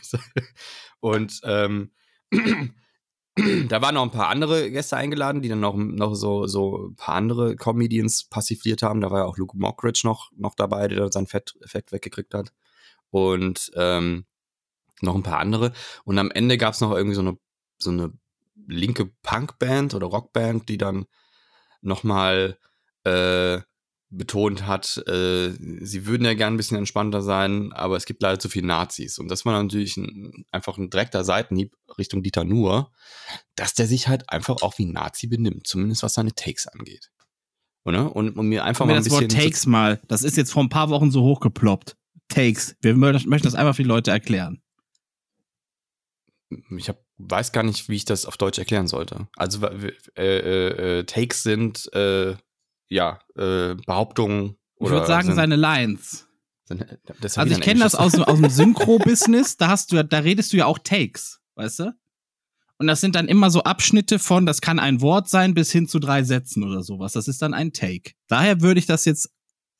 und 1.00 1.40
ähm, 1.44 1.90
da 3.68 3.82
waren 3.82 3.96
noch 3.96 4.02
ein 4.02 4.10
paar 4.10 4.28
andere 4.28 4.70
Gäste 4.70 4.96
eingeladen, 4.96 5.42
die 5.42 5.48
dann 5.48 5.60
noch, 5.60 5.74
noch 5.76 6.14
so, 6.14 6.46
so 6.46 6.88
ein 6.88 6.96
paar 6.96 7.16
andere 7.16 7.56
Comedians 7.56 8.24
passiviert 8.24 8.82
haben. 8.82 9.00
Da 9.00 9.10
war 9.10 9.20
ja 9.20 9.24
auch 9.24 9.36
Luke 9.36 9.56
Mockridge 9.56 10.02
noch, 10.04 10.30
noch 10.36 10.54
dabei, 10.54 10.86
der 10.86 11.10
sein 11.10 11.26
Fett, 11.26 11.54
Fett 11.66 11.90
weggekriegt 11.90 12.32
hat. 12.34 12.52
Und 13.10 13.72
ähm, 13.74 14.26
noch 15.00 15.16
ein 15.16 15.24
paar 15.24 15.38
andere. 15.38 15.72
Und 16.04 16.18
am 16.18 16.30
Ende 16.30 16.58
gab 16.58 16.74
es 16.74 16.80
noch 16.80 16.92
irgendwie 16.92 17.16
so 17.16 17.22
eine, 17.22 17.36
so 17.78 17.90
eine 17.90 18.12
linke 18.66 19.06
Punkband 19.22 19.94
oder 19.94 20.06
Rockband, 20.06 20.68
die 20.68 20.78
dann 20.78 21.06
nochmal 21.80 22.56
äh, 23.04 23.60
betont 24.16 24.66
hat, 24.66 24.96
äh, 25.06 25.50
sie 25.80 26.06
würden 26.06 26.24
ja 26.24 26.34
gern 26.34 26.54
ein 26.54 26.56
bisschen 26.56 26.76
entspannter 26.76 27.22
sein, 27.22 27.72
aber 27.72 27.96
es 27.96 28.06
gibt 28.06 28.22
leider 28.22 28.38
zu 28.38 28.48
viele 28.48 28.66
Nazis. 28.66 29.18
Und 29.18 29.28
das 29.28 29.44
war 29.44 29.60
natürlich 29.62 29.96
ein, 29.96 30.44
einfach 30.50 30.78
ein 30.78 30.90
direkter 30.90 31.24
Seitenhieb 31.24 31.74
Richtung 31.98 32.22
Dieter 32.22 32.44
Nuhr, 32.44 32.92
dass 33.56 33.74
der 33.74 33.86
sich 33.86 34.08
halt 34.08 34.30
einfach 34.30 34.62
auch 34.62 34.78
wie 34.78 34.86
ein 34.86 34.92
Nazi 34.92 35.26
benimmt, 35.26 35.66
zumindest 35.66 36.02
was 36.02 36.14
seine 36.14 36.34
Takes 36.34 36.66
angeht. 36.66 37.10
Oder? 37.84 38.14
Und, 38.16 38.36
und 38.38 38.48
mir 38.48 38.64
einfach 38.64 38.86
mal 38.86 38.94
ein 38.96 39.04
das 39.04 39.10
Wort 39.10 39.28
bisschen. 39.28 39.42
Takes 39.42 39.66
mal, 39.66 40.00
das 40.08 40.22
ist 40.22 40.36
jetzt 40.36 40.52
vor 40.52 40.62
ein 40.62 40.70
paar 40.70 40.88
Wochen 40.90 41.10
so 41.10 41.22
hochgeploppt. 41.22 41.96
Takes. 42.28 42.76
Wir 42.80 42.94
mö- 42.94 43.28
möchten 43.28 43.46
das 43.46 43.54
einfach 43.54 43.76
für 43.76 43.82
die 43.82 43.88
Leute 43.88 44.10
erklären. 44.10 44.62
ich 46.76 46.88
hab, 46.88 47.04
weiß 47.18 47.52
gar 47.52 47.62
nicht, 47.62 47.88
wie 47.88 47.96
ich 47.96 48.04
das 48.04 48.26
auf 48.26 48.36
Deutsch 48.36 48.58
erklären 48.58 48.86
sollte. 48.86 49.28
Also 49.36 49.66
äh, 49.66 49.92
äh, 50.16 50.98
äh, 50.98 51.04
Takes 51.04 51.42
sind 51.42 51.92
äh, 51.94 52.36
ja 52.88 53.18
äh, 53.36 53.74
Behauptungen. 53.86 54.56
Ich 54.76 54.80
oder 54.86 54.92
würde 54.96 55.06
sagen, 55.06 55.26
sind, 55.26 55.36
seine 55.36 55.56
Lines. 55.56 56.26
sind, 56.64 56.80
ja 56.80 56.96
Also 57.36 57.54
ich 57.54 57.60
kenne 57.60 57.80
das 57.80 57.94
aus, 57.94 58.14
aus 58.18 58.40
dem 58.40 58.50
Synchro-Business, 58.50 59.56
da 59.56 59.68
hast 59.68 59.92
du 59.92 60.04
da 60.04 60.18
redest 60.18 60.52
du 60.52 60.56
ja 60.56 60.66
auch 60.66 60.78
Takes, 60.78 61.40
weißt 61.54 61.80
du? 61.80 61.94
Und 62.78 62.88
das 62.88 63.00
sind 63.00 63.14
dann 63.14 63.28
immer 63.28 63.50
so 63.50 63.62
Abschnitte 63.62 64.18
von, 64.18 64.46
das 64.46 64.60
kann 64.60 64.78
ein 64.80 65.00
Wort 65.00 65.28
sein, 65.28 65.54
bis 65.54 65.70
hin 65.70 65.86
zu 65.86 66.00
drei 66.00 66.24
Sätzen 66.24 66.64
oder 66.64 66.82
sowas. 66.82 67.12
Das 67.12 67.28
ist 67.28 67.40
dann 67.40 67.54
ein 67.54 67.72
Take. 67.72 68.12
Daher 68.26 68.60
würde 68.62 68.80
ich 68.80 68.86
das 68.86 69.04
jetzt 69.04 69.30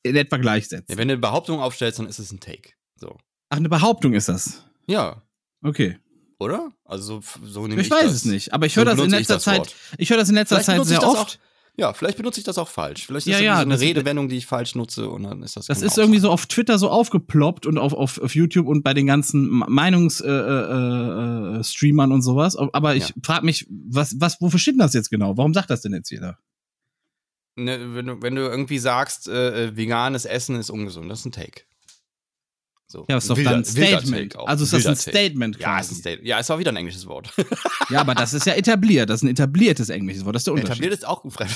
in 0.03 0.15
etwa 0.15 0.37
gleichsetzen. 0.37 0.85
Ja, 0.89 0.97
wenn 0.97 1.09
du 1.09 1.13
eine 1.15 1.21
Behauptung 1.21 1.59
aufstellst, 1.59 1.99
dann 1.99 2.07
ist 2.07 2.19
es 2.19 2.31
ein 2.31 2.39
Take. 2.39 2.71
So. 2.95 3.17
Ach, 3.49 3.57
eine 3.57 3.67
Behauptung 3.69 4.13
ist 4.13 4.29
das. 4.29 4.63
Ja, 4.87 5.21
Okay. 5.61 5.97
oder? 6.39 6.71
Also 6.85 7.19
so, 7.21 7.39
so 7.43 7.67
nehme 7.67 7.81
Ich, 7.81 7.87
ich, 7.87 7.91
weiß 7.93 8.03
das. 8.05 8.13
es 8.13 8.25
nicht, 8.25 8.53
aber 8.53 8.65
ich 8.65 8.73
So 8.75 8.81
höre 8.81 8.85
das 8.85 8.99
in 8.99 9.05
ich 9.05 9.11
letzter 9.11 9.39
Zeit, 9.39 9.59
Wort. 9.59 9.75
ich 9.97 10.09
höre 10.09 10.17
das 10.17 10.29
in 10.29 10.35
letzter 10.35 10.55
Vielleicht 10.61 10.65
Zeit 10.67 10.81
ich 10.81 10.87
sehr 10.87 11.03
oft. 11.07 11.17
auch. 11.37 11.54
Ja, 11.77 11.93
vielleicht 11.93 12.17
benutze 12.17 12.39
ich 12.39 12.45
das 12.45 12.57
auch 12.57 12.69
falsch. 12.69 13.05
Vielleicht 13.05 13.27
ist 13.27 13.33
Ja, 13.33 13.37
das 13.37 13.45
ja, 13.45 13.55
so 13.57 13.61
eine 13.63 13.79
Redewendung, 13.79 14.29
die 14.29 14.37
ich 14.37 14.45
falsch 14.45 14.75
nutze 14.75 15.09
und 15.09 15.23
dann 15.23 15.43
ist 15.43 15.57
das. 15.57 15.65
Das 15.65 15.81
ist 15.81 15.97
irgendwie 15.97 16.19
so 16.19 16.31
auf 16.31 16.45
Twitter 16.45 16.79
so 16.79 16.89
aufgeploppt 16.89 17.65
und 17.65 17.77
auf, 17.77 17.93
auf, 17.93 18.19
auf 18.21 18.33
YouTube 18.33 18.67
und 18.67 18.81
bei 18.81 18.93
den 18.93 19.07
ganzen 19.07 19.49
Meinungsstreamern 19.49 21.55
äh, 21.55 21.59
äh, 21.59 21.63
Streamern 21.63 22.11
und 22.13 22.21
sowas. 22.21 22.55
Aber 22.55 22.95
ich 22.95 23.09
Ja. 23.09 23.15
frage 23.23 23.45
mich, 23.45 23.67
was, 23.69 24.15
was, 24.19 24.39
wofür 24.39 24.59
steht 24.59 24.75
denn 24.75 24.79
das 24.79 24.93
jetzt 24.93 25.11
genau? 25.11 25.37
Warum 25.37 25.53
sagt 25.53 25.69
das 25.69 25.81
denn 25.81 25.93
jetzt 25.93 26.09
jeder? 26.11 26.37
Ne, 27.57 27.93
wenn, 27.95 28.05
du, 28.05 28.21
wenn 28.21 28.35
du 28.35 28.41
irgendwie 28.41 28.79
sagst, 28.79 29.27
äh, 29.27 29.67
äh, 29.67 29.77
veganes 29.77 30.25
Essen 30.25 30.57
ist 30.57 30.69
ungesund, 30.69 31.09
das 31.09 31.19
ist 31.19 31.25
ein 31.25 31.31
Take. 31.31 31.61
So. 32.87 33.05
Ja, 33.09 33.17
ist 33.17 33.29
doch 33.29 33.35
Wilder- 33.37 33.49
dann 33.51 33.59
ein 33.61 33.65
Statement. 33.65 34.35
Also 34.37 34.63
ist 34.63 34.73
das 34.73 34.79
Wilder 34.79 34.89
ein 34.91 34.95
Take. 34.95 35.09
Statement 35.17 35.55
Ja, 35.59 35.79
ist 35.79 35.87
quasi. 35.87 35.95
ein 35.95 35.99
Statement. 35.99 36.27
Ja, 36.27 36.39
ist 36.39 36.51
auch 36.51 36.59
wieder 36.59 36.71
ein 36.71 36.75
englisches 36.77 37.05
Wort. 37.07 37.31
Ja, 37.89 38.01
aber 38.01 38.15
das 38.15 38.33
ist 38.33 38.45
ja 38.47 38.53
etabliert. 38.53 39.09
Das 39.11 39.19
ist 39.19 39.23
ein 39.23 39.29
etabliertes 39.29 39.89
englisches 39.89 40.25
Wort. 40.25 40.33
Das 40.35 40.41
ist 40.41 40.47
der 40.47 40.53
Unterschied. 40.55 40.71
Etabliert 40.85 40.93
ist 40.93 41.05
auch 41.05 41.23
ein 41.23 41.29
Fremd. 41.31 41.55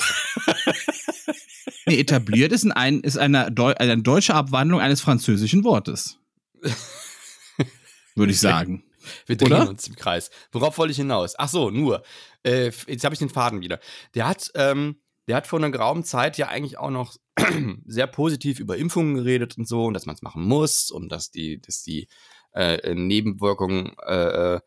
Nee, 1.86 1.98
etabliert 1.98 2.52
ist, 2.52 2.64
ein, 2.64 2.70
ein, 2.72 3.00
ist 3.00 3.18
eine, 3.18 3.50
Deu 3.50 3.74
eine 3.74 4.00
deutsche 4.00 4.34
Abwandlung 4.34 4.80
eines 4.80 5.00
französischen 5.00 5.64
Wortes. 5.64 6.18
Würde 8.14 8.32
ich 8.32 8.38
sagen. 8.40 8.84
Wir 9.26 9.36
drehen 9.36 9.52
Oder? 9.54 9.68
uns 9.70 9.88
im 9.88 9.96
Kreis. 9.96 10.30
Worauf 10.52 10.78
wollte 10.78 10.92
ich 10.92 10.98
hinaus? 10.98 11.34
Ach 11.38 11.48
so, 11.48 11.70
nur. 11.70 12.02
Äh, 12.44 12.70
jetzt 12.86 13.02
habe 13.04 13.14
ich 13.14 13.18
den 13.18 13.28
Faden 13.30 13.60
wieder. 13.60 13.80
Der 14.14 14.28
hat, 14.28 14.50
ähm, 14.54 14.96
der 15.28 15.36
hat 15.36 15.46
vor 15.46 15.58
einer 15.58 15.70
geraumen 15.70 16.04
Zeit 16.04 16.38
ja 16.38 16.48
eigentlich 16.48 16.78
auch 16.78 16.90
noch 16.90 17.16
sehr 17.86 18.06
positiv 18.06 18.60
über 18.60 18.76
Impfungen 18.76 19.14
geredet 19.14 19.58
und 19.58 19.68
so 19.68 19.84
und 19.86 19.94
dass 19.94 20.06
man 20.06 20.16
es 20.16 20.22
machen 20.22 20.42
muss 20.42 20.90
und 20.90 21.10
dass 21.10 21.30
die, 21.30 21.60
dass 21.60 21.82
die 21.82 22.08
äh, 22.52 22.94
Nebenwirkungen 22.94 23.92
äh, 24.06 24.60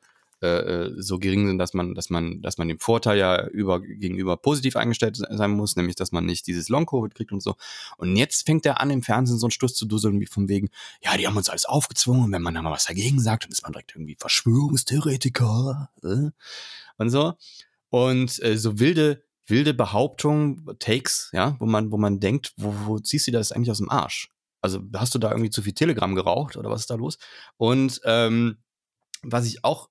äh, 0.44 0.48
äh, 0.48 0.94
so 0.98 1.20
gering 1.20 1.48
sind, 1.48 1.58
dass 1.58 1.74
man, 1.74 1.96
dass 1.96 2.10
man, 2.10 2.42
dass 2.42 2.58
man 2.58 2.68
dem 2.68 2.78
Vorteil 2.78 3.18
ja 3.18 3.48
über, 3.48 3.80
gegenüber 3.80 4.36
positiv 4.36 4.76
eingestellt 4.76 5.16
se- 5.16 5.28
sein 5.32 5.52
muss, 5.52 5.78
nämlich 5.78 5.96
dass 5.96 6.12
man 6.12 6.26
nicht 6.26 6.48
dieses 6.48 6.68
Long-Covid 6.68 7.16
kriegt 7.16 7.32
und 7.32 7.42
so. 7.42 7.56
Und 7.96 8.18
jetzt 8.18 8.46
fängt 8.46 8.66
er 8.66 8.82
an, 8.82 8.90
im 8.90 9.04
Fernsehen 9.04 9.38
so 9.38 9.46
einen 9.46 9.52
Stuss 9.52 9.74
zu 9.74 9.86
dusseln, 9.86 10.20
wie 10.20 10.26
von 10.26 10.50
wegen, 10.50 10.68
ja, 11.02 11.16
die 11.16 11.28
haben 11.28 11.38
uns 11.38 11.48
alles 11.48 11.64
aufgezwungen 11.64 12.30
wenn 12.34 12.42
man 12.42 12.54
da 12.56 12.62
mal 12.62 12.72
was 12.72 12.86
dagegen 12.86 13.22
sagt, 13.22 13.46
dann 13.46 13.52
ist 13.52 13.64
man 13.64 13.72
direkt 13.72 13.96
irgendwie 13.96 14.18
Verschwörungstheoretiker 14.20 15.90
äh? 16.04 16.32
und 16.98 17.10
so. 17.10 17.36
Und 17.90 18.44
äh, 18.44 18.58
so 18.58 18.80
wilde, 18.80 19.24
wilde 19.48 19.74
Behauptungen, 19.74 20.66
Takes, 20.80 21.30
ja, 21.34 21.56
wo 21.60 21.66
man, 21.66 21.92
wo 21.92 21.98
man 21.98 22.20
denkt, 22.20 22.54
wo, 22.58 22.74
wo 22.86 23.00
ziehst 23.00 23.28
du 23.28 23.32
das 23.32 23.52
eigentlich 23.52 23.72
aus 23.72 23.80
dem 23.80 23.90
Arsch? 23.90 24.30
Also 24.62 24.82
hast 24.96 25.14
du 25.14 25.20
da 25.20 25.30
irgendwie 25.32 25.50
zu 25.50 25.62
viel 25.62 25.74
Telegram 25.74 26.16
geraucht 26.16 26.56
oder 26.56 26.70
was 26.70 26.82
ist 26.82 26.90
da 26.90 26.96
los? 26.96 27.18
Und 27.58 28.00
ähm, 28.06 28.58
was 29.22 29.46
ich 29.46 29.64
auch 29.64 29.90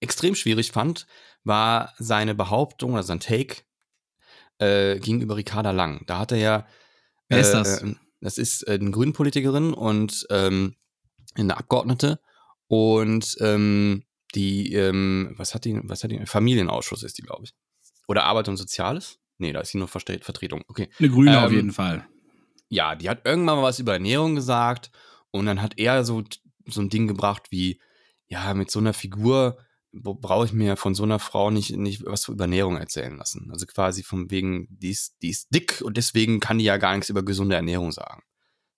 extrem 0.00 0.34
schwierig 0.34 0.72
fand, 0.72 1.06
war 1.44 1.94
seine 1.98 2.34
Behauptung 2.34 2.92
oder 2.92 3.02
sein 3.02 3.20
Take 3.20 3.62
äh, 4.58 4.98
gegenüber 4.98 5.36
Ricarda 5.36 5.70
Lang. 5.70 6.04
Da 6.06 6.18
hat 6.18 6.32
er 6.32 6.38
ja 6.38 6.66
Wer 7.28 7.40
ist 7.40 7.52
das? 7.52 7.82
äh, 7.82 7.94
das 8.20 8.38
ist 8.38 8.66
äh, 8.66 8.72
eine 8.72 8.90
Grünpolitikerin 8.90 9.72
und 9.72 10.26
ähm, 10.30 10.76
eine 11.34 11.56
Abgeordnete 11.56 12.20
und 12.68 13.36
ähm, 13.40 14.04
die, 14.34 14.72
ähm, 14.74 15.34
was 15.36 15.54
hat 15.54 15.64
die, 15.64 15.80
was 15.84 16.02
hat 16.02 16.10
die, 16.10 16.24
Familienausschuss 16.26 17.02
ist 17.02 17.18
die, 17.18 17.22
glaube 17.22 17.44
ich. 17.44 17.54
Oder 18.06 18.24
Arbeit 18.24 18.48
und 18.48 18.56
Soziales? 18.56 19.18
Nee, 19.38 19.52
da 19.52 19.60
ist 19.60 19.70
sie 19.72 19.78
nur 19.78 19.88
Vertretung. 19.88 20.62
Okay. 20.68 20.88
Eine 20.98 21.10
Grüne 21.10 21.40
auf 21.44 21.50
Ähm, 21.50 21.56
jeden 21.56 21.72
Fall. 21.72 22.06
Ja, 22.68 22.94
die 22.94 23.08
hat 23.08 23.26
irgendwann 23.26 23.56
mal 23.56 23.62
was 23.62 23.78
über 23.78 23.92
Ernährung 23.92 24.34
gesagt 24.34 24.90
und 25.30 25.46
dann 25.46 25.60
hat 25.62 25.78
er 25.78 26.04
so, 26.04 26.24
so 26.66 26.80
ein 26.80 26.88
Ding 26.88 27.06
gebracht 27.06 27.48
wie, 27.50 27.80
ja, 28.28 28.54
mit 28.54 28.70
so 28.70 28.78
einer 28.80 28.92
Figur 28.92 29.58
brauche 29.92 30.44
ich 30.46 30.52
mir 30.52 30.76
von 30.76 30.94
so 30.94 31.04
einer 31.04 31.18
Frau 31.18 31.50
nicht, 31.50 31.74
nicht 31.76 32.04
was 32.04 32.28
über 32.28 32.44
Ernährung 32.44 32.76
erzählen 32.76 33.16
lassen. 33.16 33.48
Also 33.50 33.66
quasi 33.66 34.02
von 34.02 34.30
wegen, 34.30 34.66
die 34.70 34.90
ist, 34.90 35.16
die 35.22 35.30
ist 35.30 35.54
dick 35.54 35.80
und 35.82 35.96
deswegen 35.96 36.40
kann 36.40 36.58
die 36.58 36.64
ja 36.64 36.76
gar 36.76 36.94
nichts 36.94 37.08
über 37.08 37.22
gesunde 37.24 37.56
Ernährung 37.56 37.92
sagen. 37.92 38.22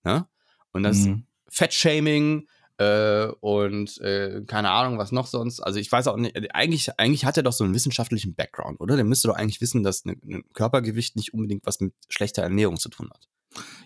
Ne? 0.05 0.29
Und 0.72 0.83
das 0.85 0.99
Mhm. 1.07 1.26
Fettshaming 1.49 2.47
äh, 2.79 3.26
und 3.41 4.01
äh, 4.01 4.43
keine 4.47 4.70
Ahnung, 4.70 4.99
was 4.99 5.12
noch 5.12 5.26
sonst. 5.26 5.61
Also 5.61 5.79
ich 5.79 5.91
weiß 5.91 6.07
auch 6.07 6.16
nicht, 6.16 6.37
äh, 6.37 6.49
eigentlich, 6.55 6.99
eigentlich 6.99 7.24
hat 7.24 7.37
er 7.37 7.43
doch 7.43 7.53
so 7.53 7.64
einen 7.64 7.74
wissenschaftlichen 7.74 8.35
Background, 8.35 8.81
oder? 8.81 8.97
Der 8.97 9.05
müsste 9.05 9.29
doch 9.29 9.35
eigentlich 9.37 9.61
wissen, 9.61 9.83
dass 9.83 10.05
ein 10.05 10.16
ne 10.22 10.43
Körpergewicht 10.55 11.16
nicht 11.16 11.35
unbedingt 11.35 11.66
was 11.66 11.81
mit 11.81 11.93
schlechter 12.09 12.43
Ernährung 12.43 12.76
zu 12.79 12.89
tun 12.89 13.11
hat. 13.12 13.29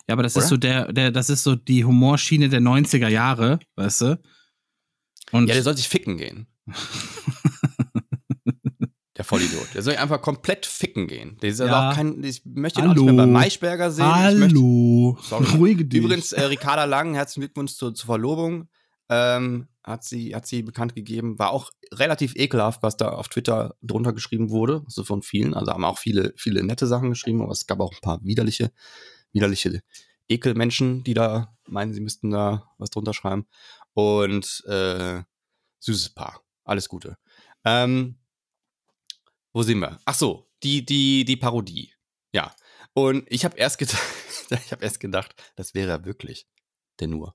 Ja, 0.09 0.15
aber 0.15 0.23
das 0.23 0.35
Oder? 0.37 0.45
ist 0.45 0.49
so 0.51 0.57
der, 0.57 0.93
der, 0.93 1.11
das 1.11 1.31
ist 1.31 1.43
so 1.45 1.55
die 1.55 1.85
Humorschiene 1.85 2.49
der 2.49 2.61
90er 2.61 3.09
Jahre, 3.09 3.61
weißt 3.77 4.01
du? 4.03 4.21
Und 5.31 5.47
Ja, 5.49 5.55
der 5.55 5.63
soll 5.63 5.77
sich 5.77 5.89
ficken 5.89 6.19
gehen. 6.19 6.47
der 9.17 9.25
Vollidiot. 9.25 9.69
Der 9.75 9.83
soll 9.83 9.97
einfach 9.97 10.21
komplett 10.21 10.67
ficken 10.67 11.07
gehen. 11.07 11.39
Der 11.43 11.55
soll 11.55 11.69
Ja. 11.69 11.91
auch 11.91 11.95
kein, 11.95 12.23
ich 12.25 12.43
möchte 12.45 12.81
ihn 12.81 12.87
auch 12.87 12.91
Hallo. 12.91 13.05
nicht 13.05 13.15
mehr 13.15 13.27
bei 13.27 13.31
Maischberger 13.31 13.91
sehen. 13.91 14.05
Ich 14.05 14.39
möchte, 14.39 14.57
Hallo. 14.59 15.19
Sorry. 15.23 15.47
Ruhige 15.57 15.85
dich. 15.85 16.01
Übrigens, 16.03 16.33
äh, 16.33 16.43
Ricarda 16.43 16.85
Lang, 16.85 17.15
herzlichen 17.15 17.43
Glückwunsch 17.43 17.73
zur, 17.75 17.95
zur 17.95 18.07
Verlobung. 18.07 18.69
Ähm, 19.13 19.69
hat 19.85 20.05
sie, 20.05 20.35
hat 20.35 20.47
sie 20.47 20.63
bekannt 20.63 20.95
gegeben. 20.95 21.39
War 21.39 21.51
auch 21.51 21.71
relativ 21.93 22.35
ekelhaft, 22.35 22.83
was 22.83 22.97
da 22.97 23.11
auf 23.11 23.29
Twitter 23.29 23.77
drunter 23.83 24.15
geschrieben 24.15 24.49
wurde. 24.49 24.85
So 24.87 25.05
von 25.05 25.23
vielen. 25.23 25.53
Also 25.53 25.73
haben 25.73 25.85
auch 25.85 25.99
viele, 25.99 26.33
viele 26.37 26.63
nette 26.63 26.87
Sachen 26.87 27.11
geschrieben, 27.11 27.43
aber 27.43 27.53
es 27.53 27.67
gab 27.67 27.81
auch 27.81 27.93
ein 27.93 28.01
paar 28.01 28.25
widerliche, 28.25 28.73
widerliche 29.33 29.83
Ekelmenschen, 30.29 31.05
die 31.05 31.15
da 31.15 31.55
meinen, 31.67 31.93
sie 31.93 32.01
müssten 32.01 32.31
da 32.31 32.71
was 32.79 32.91
drunter 32.91 33.13
schreiben. 33.13 33.47
Und 33.93 34.65
äh, 34.67 35.23
süßes 35.81 36.11
Paar. 36.15 36.43
Alles 36.65 36.89
Gute. 36.89 37.19
Ähm, 37.65 38.19
wo 39.53 39.63
sind 39.63 39.81
wir? 39.81 39.99
Ach 40.07 40.15
so, 40.15 40.49
die, 40.63 40.87
die, 40.87 41.27
die 41.27 41.37
Parodie. 41.37 41.93
Ja. 42.33 42.55
Und 42.95 43.25
ich 43.29 43.45
habe 43.45 43.59
erst 43.59 43.79
gedacht, 43.79 44.01
erst 44.81 45.01
gedacht, 45.01 45.35
das 45.57 45.75
wäre 45.75 45.91
er 45.91 46.05
wirklich. 46.07 46.47
Der 47.01 47.09
nur. 47.09 47.35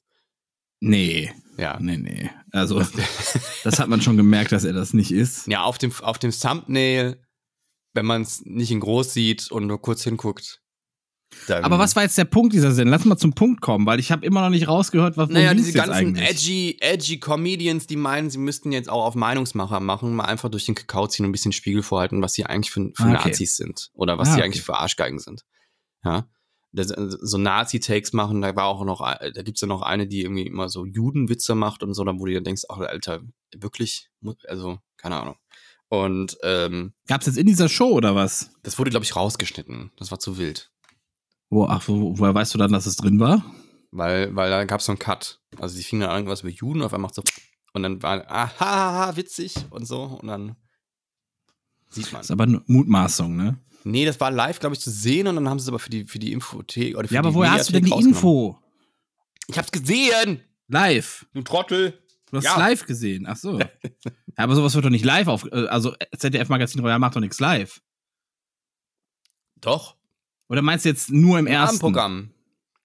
Nee, 0.80 1.32
Ja. 1.58 1.78
nee, 1.80 1.98
nee. 1.98 2.30
Also, 2.52 2.82
das 3.64 3.80
hat 3.80 3.90
man 3.90 4.02
schon 4.02 4.18
gemerkt, 4.18 4.52
dass 4.52 4.64
er 4.64 4.74
das 4.74 4.94
nicht 4.94 5.12
ist. 5.12 5.48
Ja, 5.48 5.64
auf 5.64 5.78
dem, 5.78 5.92
auf 6.02 6.20
dem 6.20 6.32
Thumbnail, 6.32 7.22
wenn 7.94 8.06
man 8.06 8.22
es 8.22 8.44
nicht 8.46 8.72
in 8.72 8.80
groß 8.80 9.14
sieht 9.14 9.52
und 9.52 9.68
nur 9.68 9.82
kurz 9.82 10.04
hinguckt. 10.04 10.62
Aber 11.50 11.78
was 11.78 11.94
war 11.96 12.04
jetzt 12.04 12.18
der 12.18 12.24
Punkt 12.26 12.54
dieser 12.54 12.72
Sendung? 12.72 12.92
Lass 12.94 13.04
mal 13.04 13.18
zum 13.18 13.34
Punkt 13.34 13.60
kommen, 13.60 13.86
weil 13.86 14.00
ich 14.00 14.12
habe 14.14 14.26
immer 14.26 14.40
noch 14.42 14.50
nicht 14.50 14.68
rausgehört, 14.70 15.18
was 15.18 15.30
Naja, 15.30 15.54
diese 15.54 15.74
ganzen 15.74 15.92
eigentlich? 15.92 16.28
edgy, 16.30 16.78
edgy 16.80 17.20
Comedians, 17.20 17.86
die 17.86 17.98
meinen, 17.98 18.30
sie 18.30 18.38
müssten 18.38 18.72
jetzt 18.72 18.90
auch 18.90 19.04
auf 19.04 19.16
Meinungsmacher 19.16 19.82
machen, 19.82 20.16
mal 20.16 20.24
einfach 20.24 20.50
durch 20.50 20.66
den 20.66 20.76
Kakao 20.76 21.06
ziehen 21.08 21.26
und 21.26 21.30
ein 21.30 21.34
bisschen 21.34 21.52
Spiegel 21.52 21.84
vorhalten, 21.84 22.22
was 22.22 22.34
sie 22.34 22.46
eigentlich 22.46 22.72
für, 22.72 22.92
für 22.96 23.04
Ah, 23.04 23.16
okay. 23.20 23.30
Nazis 23.30 23.58
sind. 23.58 23.90
Oder 23.94 24.18
was 24.18 24.30
Ah, 24.30 24.32
sie 24.32 24.38
okay. 24.38 24.46
eigentlich 24.46 24.64
für 24.64 24.78
Arschgeigen 24.78 25.20
sind. 25.20 25.42
Ja. 26.06 26.30
So 26.84 27.38
Nazi-Takes 27.38 28.14
machen, 28.14 28.42
da 28.42 28.56
war 28.56 28.66
auch 28.66 28.84
noch, 28.86 29.00
da 29.00 29.42
gibt's 29.42 29.62
ja 29.62 29.68
noch 29.68 29.82
eine, 29.82 30.08
die 30.08 30.22
irgendwie 30.22 30.46
immer 30.46 30.70
so 30.70 30.86
Judenwitze 30.86 31.56
macht 31.56 31.84
und 31.84 31.94
so, 31.94 32.04
dann 32.04 32.20
wo 32.20 32.26
du 32.26 32.32
dir 32.32 32.42
denkst, 32.42 32.64
ach, 32.70 32.78
Alter, 32.80 33.22
wirklich? 33.56 34.10
Also, 34.48 34.80
keine 34.98 35.20
Ahnung. 35.20 35.36
Und 35.90 36.38
ähm, 36.44 36.94
Gab's 37.08 37.26
jetzt 37.26 37.38
in 37.38 37.48
dieser 37.48 37.70
Show 37.70 37.90
oder 37.90 38.14
was? 38.16 38.52
das 38.64 38.78
wurde, 38.78 38.92
glaube 38.92 39.06
ich, 39.06 39.16
rausgeschnitten. 39.16 39.92
Das 39.98 40.12
war 40.12 40.20
zu 40.20 40.38
wild. 40.38 40.72
Wo, 41.50 41.66
ach, 41.66 41.88
wo, 41.88 42.18
woher 42.20 42.36
weißt 42.36 42.54
du 42.54 42.58
dann, 42.58 42.74
dass 42.74 42.86
es 42.86 42.98
drin 42.98 43.20
war? 43.20 43.44
Weil, 43.92 44.36
weil 44.36 44.50
da 44.50 44.66
gab 44.66 44.82
es 44.82 44.86
so 44.86 44.92
einen 44.92 45.00
Cut. 45.00 45.40
Also 45.60 45.76
sie 45.76 45.84
fing 45.84 46.02
dann 46.02 46.10
an, 46.10 46.18
irgendwas 46.18 46.42
über 46.42 46.50
Juden, 46.50 46.82
auf 46.82 46.94
einmal 46.94 47.08
macht 47.08 47.16
so 47.16 47.24
und 47.74 47.84
dann 47.84 48.02
war, 48.02 48.26
ah, 48.28 48.52
ha, 48.60 48.66
ha, 48.66 48.94
ha, 49.08 49.16
witzig 49.16 49.56
und 49.70 49.86
so 49.86 50.04
und 50.04 50.28
dann 50.28 50.56
sieht 51.90 52.12
man. 52.12 52.22
ist 52.22 52.32
aber 52.32 52.44
eine 52.44 52.62
Mutmaßung, 52.66 53.36
ne? 53.36 53.60
Nee, 53.92 54.06
das 54.06 54.20
war 54.20 54.32
live, 54.32 54.60
glaube 54.60 54.76
ich, 54.76 54.82
zu 54.82 54.90
sehen 54.92 55.28
und 55.28 55.36
dann 55.36 55.48
haben 55.50 55.60
sie 55.60 55.64
es 55.64 55.70
aber 55.70 55.80
für 55.80 55.90
die, 55.90 56.06
für 56.06 56.20
die 56.20 56.32
Infothek 56.34 56.98
oder 56.98 57.08
für 57.08 57.14
Ja, 57.14 57.20
aber 57.22 57.30
die 57.30 57.36
woher 57.36 57.52
hast 57.52 57.70
du 57.70 57.74
denn 57.74 57.84
die 57.86 57.92
Info? 57.92 58.60
Ich 59.48 59.58
hab's 59.58 59.72
gesehen! 59.72 60.42
Live. 60.68 61.26
Du 61.34 61.42
Trottel! 61.42 61.98
Du 62.30 62.38
hast 62.38 62.44
Ja. 62.44 62.58
live 62.58 62.86
gesehen. 62.86 63.26
Ach 63.28 63.38
so. 63.38 63.60
ja, 63.60 63.70
aber 64.36 64.56
sowas 64.56 64.76
wird 64.76 64.84
doch 64.86 64.90
nicht 64.90 65.06
live 65.06 65.28
auf. 65.28 65.46
äh, 65.46 65.68
Also 65.68 65.96
ZDF 66.18 66.50
Magazin 66.50 66.82
Royal 66.82 67.00
macht 67.00 67.16
doch 67.16 67.22
nichts 67.22 67.40
live. 67.40 67.82
Doch. 69.62 69.96
Oder 70.50 70.62
meinst 70.62 70.86
du 70.86 70.90
jetzt 70.90 71.10
nur 71.10 71.40
im 71.40 71.48
Im 71.48 71.54
ersten? 71.54 71.70
Abendprogramm. 71.78 72.34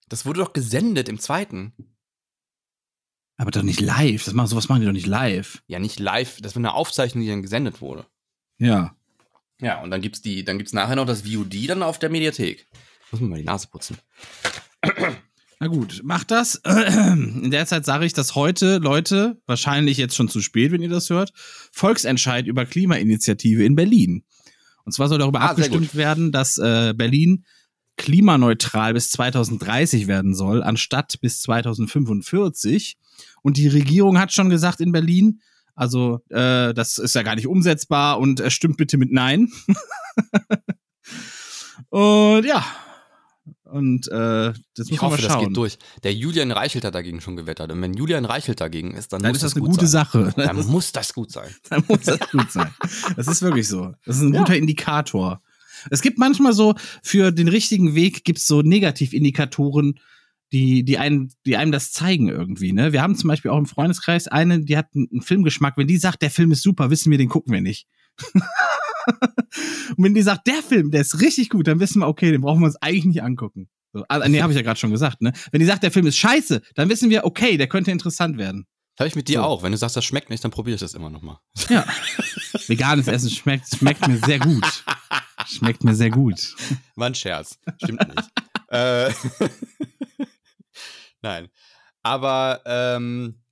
Das 0.08 0.26
wurde 0.26 0.40
doch 0.40 0.52
gesendet 0.52 1.08
im 1.08 1.18
zweiten. 1.18 1.72
Aber 3.36 3.50
doch 3.50 3.62
nicht 3.62 3.80
live. 3.80 4.24
Das 4.24 4.34
machen, 4.34 4.46
sowas 4.46 4.68
machen 4.68 4.80
die 4.80 4.86
doch 4.86 4.92
nicht 4.92 5.06
live. 5.06 5.62
Ja, 5.66 5.78
nicht 5.80 5.98
live, 5.98 6.40
das 6.40 6.54
war 6.54 6.60
eine 6.60 6.74
Aufzeichnung, 6.74 7.24
die 7.24 7.30
dann 7.30 7.42
gesendet 7.42 7.80
wurde. 7.80 8.06
Ja. 8.58 8.94
Ja, 9.62 9.80
und 9.80 9.90
dann 9.90 10.00
gibt's 10.00 10.20
die, 10.20 10.44
dann 10.44 10.58
gibt's 10.58 10.72
nachher 10.72 10.96
noch 10.96 11.06
das 11.06 11.22
VOD 11.22 11.68
dann 11.68 11.82
auf 11.82 11.98
der 11.98 12.10
Mediathek. 12.10 12.66
Muss 13.12 13.20
man 13.20 13.30
mal 13.30 13.38
die 13.38 13.44
Nase 13.44 13.68
putzen. 13.68 13.96
Na 15.60 15.68
gut, 15.68 16.00
macht 16.02 16.32
das. 16.32 16.56
In 16.66 17.52
der 17.52 17.66
Zeit 17.66 17.84
sage 17.84 18.04
ich, 18.04 18.12
dass 18.12 18.34
heute, 18.34 18.78
Leute, 18.78 19.40
wahrscheinlich 19.46 19.96
jetzt 19.96 20.16
schon 20.16 20.28
zu 20.28 20.40
spät, 20.40 20.72
wenn 20.72 20.82
ihr 20.82 20.88
das 20.88 21.08
hört, 21.08 21.32
Volksentscheid 21.70 22.48
über 22.48 22.66
Klimainitiative 22.66 23.62
in 23.64 23.76
Berlin. 23.76 24.24
Und 24.84 24.90
zwar 24.90 25.08
soll 25.08 25.18
darüber 25.18 25.40
Ah, 25.40 25.50
abgestimmt 25.50 25.94
werden, 25.94 26.32
dass 26.32 26.58
äh, 26.58 26.92
Berlin 26.96 27.44
klimaneutral 27.96 28.94
bis 28.94 29.10
2030 29.10 30.08
werden 30.08 30.34
soll, 30.34 30.64
anstatt 30.64 31.20
bis 31.20 31.40
2045. 31.42 32.96
Und 33.42 33.56
die 33.56 33.68
Regierung 33.68 34.18
hat 34.18 34.32
schon 34.32 34.50
gesagt 34.50 34.80
in 34.80 34.90
Berlin, 34.90 35.40
also 35.74 36.20
äh, 36.28 36.74
das 36.74 36.98
ist 36.98 37.14
ja 37.14 37.22
gar 37.22 37.36
nicht 37.36 37.46
umsetzbar 37.46 38.18
und 38.18 38.40
äh, 38.40 38.50
stimmt 38.50 38.76
bitte 38.76 38.98
mit 38.98 39.12
Nein. 39.12 39.50
und 41.90 42.44
ja. 42.44 42.64
Und 43.64 44.06
äh, 44.08 44.10
das 44.12 44.58
Ich 44.86 44.90
muss 44.90 45.00
man 45.00 45.10
mal 45.12 45.16
hoffe, 45.16 45.22
das 45.28 45.38
geht 45.38 45.56
durch. 45.56 45.78
Der 46.02 46.12
Julian 46.12 46.50
Reichelt 46.52 46.84
hat 46.84 46.94
dagegen 46.94 47.22
schon 47.22 47.36
gewettert. 47.36 47.72
Und 47.72 47.80
wenn 47.80 47.94
Julian 47.94 48.26
Reichelt 48.26 48.60
dagegen 48.60 48.92
ist, 48.92 49.14
dann, 49.14 49.22
Dann 49.22 49.30
muss 49.30 49.38
ist 49.38 49.42
das 49.44 49.50
das 49.52 49.56
eine 49.56 49.64
gut 49.66 49.70
gute 49.76 49.86
sein. 49.86 50.04
Sache. 50.04 50.34
Dann 50.36 50.66
muss 50.66 50.92
das 50.92 51.14
gut 51.14 51.32
sein. 51.32 51.48
Dann 51.70 51.82
muss 51.88 52.02
das 52.02 52.20
gut 52.30 52.52
sein. 52.52 52.70
Das 53.16 53.28
ist 53.28 53.40
wirklich 53.40 53.66
so. 53.68 53.94
Das 54.04 54.16
ist 54.16 54.22
ein 54.22 54.34
Ja. 54.34 54.40
guter 54.40 54.56
Indikator. 54.56 55.40
Es 55.90 56.02
gibt 56.02 56.18
manchmal 56.18 56.52
so, 56.52 56.74
für 57.02 57.32
den 57.32 57.48
richtigen 57.48 57.94
Weg 57.94 58.24
gibt's 58.24 58.46
so 58.46 58.60
Negativindikatoren, 58.60 59.98
die, 60.52 60.84
die, 60.84 60.98
einen, 60.98 61.32
die 61.46 61.56
einem 61.56 61.72
das 61.72 61.92
zeigen 61.92 62.28
irgendwie. 62.28 62.72
Ne? 62.72 62.92
Wir 62.92 63.02
haben 63.02 63.16
zum 63.16 63.28
Beispiel 63.28 63.50
auch 63.50 63.58
im 63.58 63.66
Freundeskreis 63.66 64.28
eine, 64.28 64.60
die 64.60 64.76
hat 64.76 64.86
einen 64.94 65.22
Filmgeschmack. 65.22 65.76
Wenn 65.76 65.86
die 65.86 65.96
sagt, 65.96 66.22
der 66.22 66.30
Film 66.30 66.52
ist 66.52 66.62
super, 66.62 66.90
wissen 66.90 67.10
wir, 67.10 67.18
den 67.18 67.28
gucken 67.28 67.52
wir 67.52 67.60
nicht. 67.60 67.86
Und 69.96 70.04
wenn 70.04 70.14
die 70.14 70.22
sagt, 70.22 70.46
der 70.46 70.62
Film, 70.62 70.90
der 70.90 71.00
ist 71.00 71.20
richtig 71.20 71.48
gut, 71.50 71.66
dann 71.66 71.80
wissen 71.80 72.00
wir, 72.00 72.08
okay, 72.08 72.30
den 72.30 72.40
brauchen 72.40 72.60
wir 72.60 72.66
uns 72.66 72.76
eigentlich 72.76 73.04
nicht 73.06 73.22
angucken. 73.22 73.68
So, 73.92 74.04
ah, 74.08 74.26
nee, 74.28 74.40
habe 74.40 74.52
ich 74.52 74.56
ja 74.56 74.62
gerade 74.62 74.78
schon 74.78 74.90
gesagt. 74.90 75.20
Ne? 75.20 75.32
Wenn 75.50 75.60
die 75.60 75.66
sagt, 75.66 75.82
der 75.82 75.90
Film 75.90 76.06
ist 76.06 76.16
scheiße, 76.16 76.62
dann 76.74 76.88
wissen 76.88 77.10
wir, 77.10 77.24
okay, 77.24 77.56
der 77.56 77.66
könnte 77.66 77.90
interessant 77.90 78.38
werden. 78.38 78.66
Habe 78.98 79.08
ich 79.08 79.16
mit 79.16 79.28
dir 79.28 79.40
So. 79.40 79.44
auch. 79.44 79.62
Wenn 79.62 79.72
du 79.72 79.78
sagst, 79.78 79.96
das 79.96 80.04
schmeckt 80.04 80.30
nicht, 80.30 80.44
dann 80.44 80.50
probiere 80.50 80.74
ich 80.76 80.80
das 80.80 80.94
immer 80.94 81.10
noch 81.10 81.22
mal. 81.22 81.40
Ja. 81.68 81.84
Veganes 82.68 83.08
Essen 83.08 83.30
schmeckt, 83.30 83.66
schmeckt 83.76 84.06
mir 84.06 84.18
sehr 84.18 84.38
gut. 84.38 84.84
Schmeckt 85.46 85.82
mir 85.84 85.94
sehr 85.94 86.10
gut. 86.10 86.54
War 86.96 87.06
ein 87.08 87.14
Scherz. 87.14 87.58
Stimmt 87.82 88.06
nicht. 88.14 88.30
äh, 88.68 89.10
Nein. 91.22 91.48
Aber 92.02 92.60
ähm, 92.66 93.42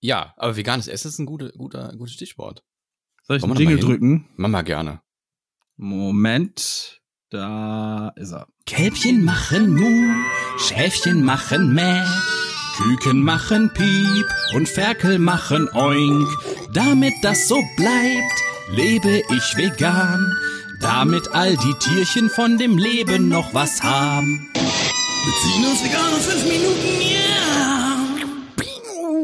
ja, 0.00 0.34
aber 0.36 0.56
veganes 0.56 0.88
Essen 0.88 1.08
ist 1.08 1.18
ein 1.18 1.26
gute, 1.26 1.52
guter, 1.56 1.94
gutes 1.96 2.14
Stichwort. 2.14 2.64
Soll 3.22 3.36
ich 3.36 3.46
noch 3.46 3.58
Jingle 3.58 3.78
drücken? 3.78 4.28
Mach 4.36 4.48
mal 4.48 4.62
gerne. 4.62 5.02
Moment. 5.76 7.00
Da 7.30 8.12
ist 8.16 8.32
er. 8.32 8.48
Kälbchen 8.66 9.24
machen 9.24 9.74
Mu, 9.74 10.12
Schäfchen 10.58 11.22
machen 11.22 11.72
Mäh, 11.74 12.02
Küken 12.76 13.22
machen 13.22 13.70
Piep 13.72 14.26
und 14.54 14.68
Ferkel 14.68 15.20
machen 15.20 15.68
Oink. 15.72 16.28
Damit 16.72 17.14
das 17.22 17.46
so 17.46 17.56
bleibt, 17.76 18.40
lebe 18.72 19.22
ich 19.32 19.56
vegan, 19.56 20.32
damit 20.80 21.28
all 21.32 21.56
die 21.56 21.74
Tierchen 21.74 22.30
von 22.30 22.58
dem 22.58 22.78
Leben 22.78 23.28
noch 23.28 23.54
was 23.54 23.80
haben. 23.84 24.48
Uns 25.22 25.84
vegan 25.84 26.14
in 26.14 26.20
fünf 26.20 26.44
Minuten, 26.44 27.00
yeah! 27.02 28.06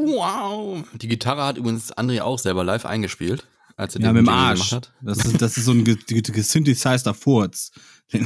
Wow. 0.04 0.84
Die 0.94 1.08
Gitarre 1.08 1.42
hat 1.44 1.56
übrigens 1.56 1.92
André 1.96 2.20
auch 2.22 2.38
selber 2.38 2.64
live 2.64 2.84
eingespielt, 2.84 3.46
als 3.76 3.94
er 3.96 4.02
Ja, 4.02 4.08
den 4.12 4.16
mit 4.16 4.26
dem 4.26 4.28
Jingle 4.28 4.40
Arsch. 4.44 4.70
gemacht 4.70 4.72
hat. 4.72 4.92
Das 5.00 5.18
ist, 5.24 5.40
das 5.40 5.56
ist 5.56 5.64
so 5.64 5.72
ein 5.72 5.84
ge- 5.84 5.96
ge- 6.06 6.20
gesynthesizeder 6.20 7.14
Furz. 7.14 7.70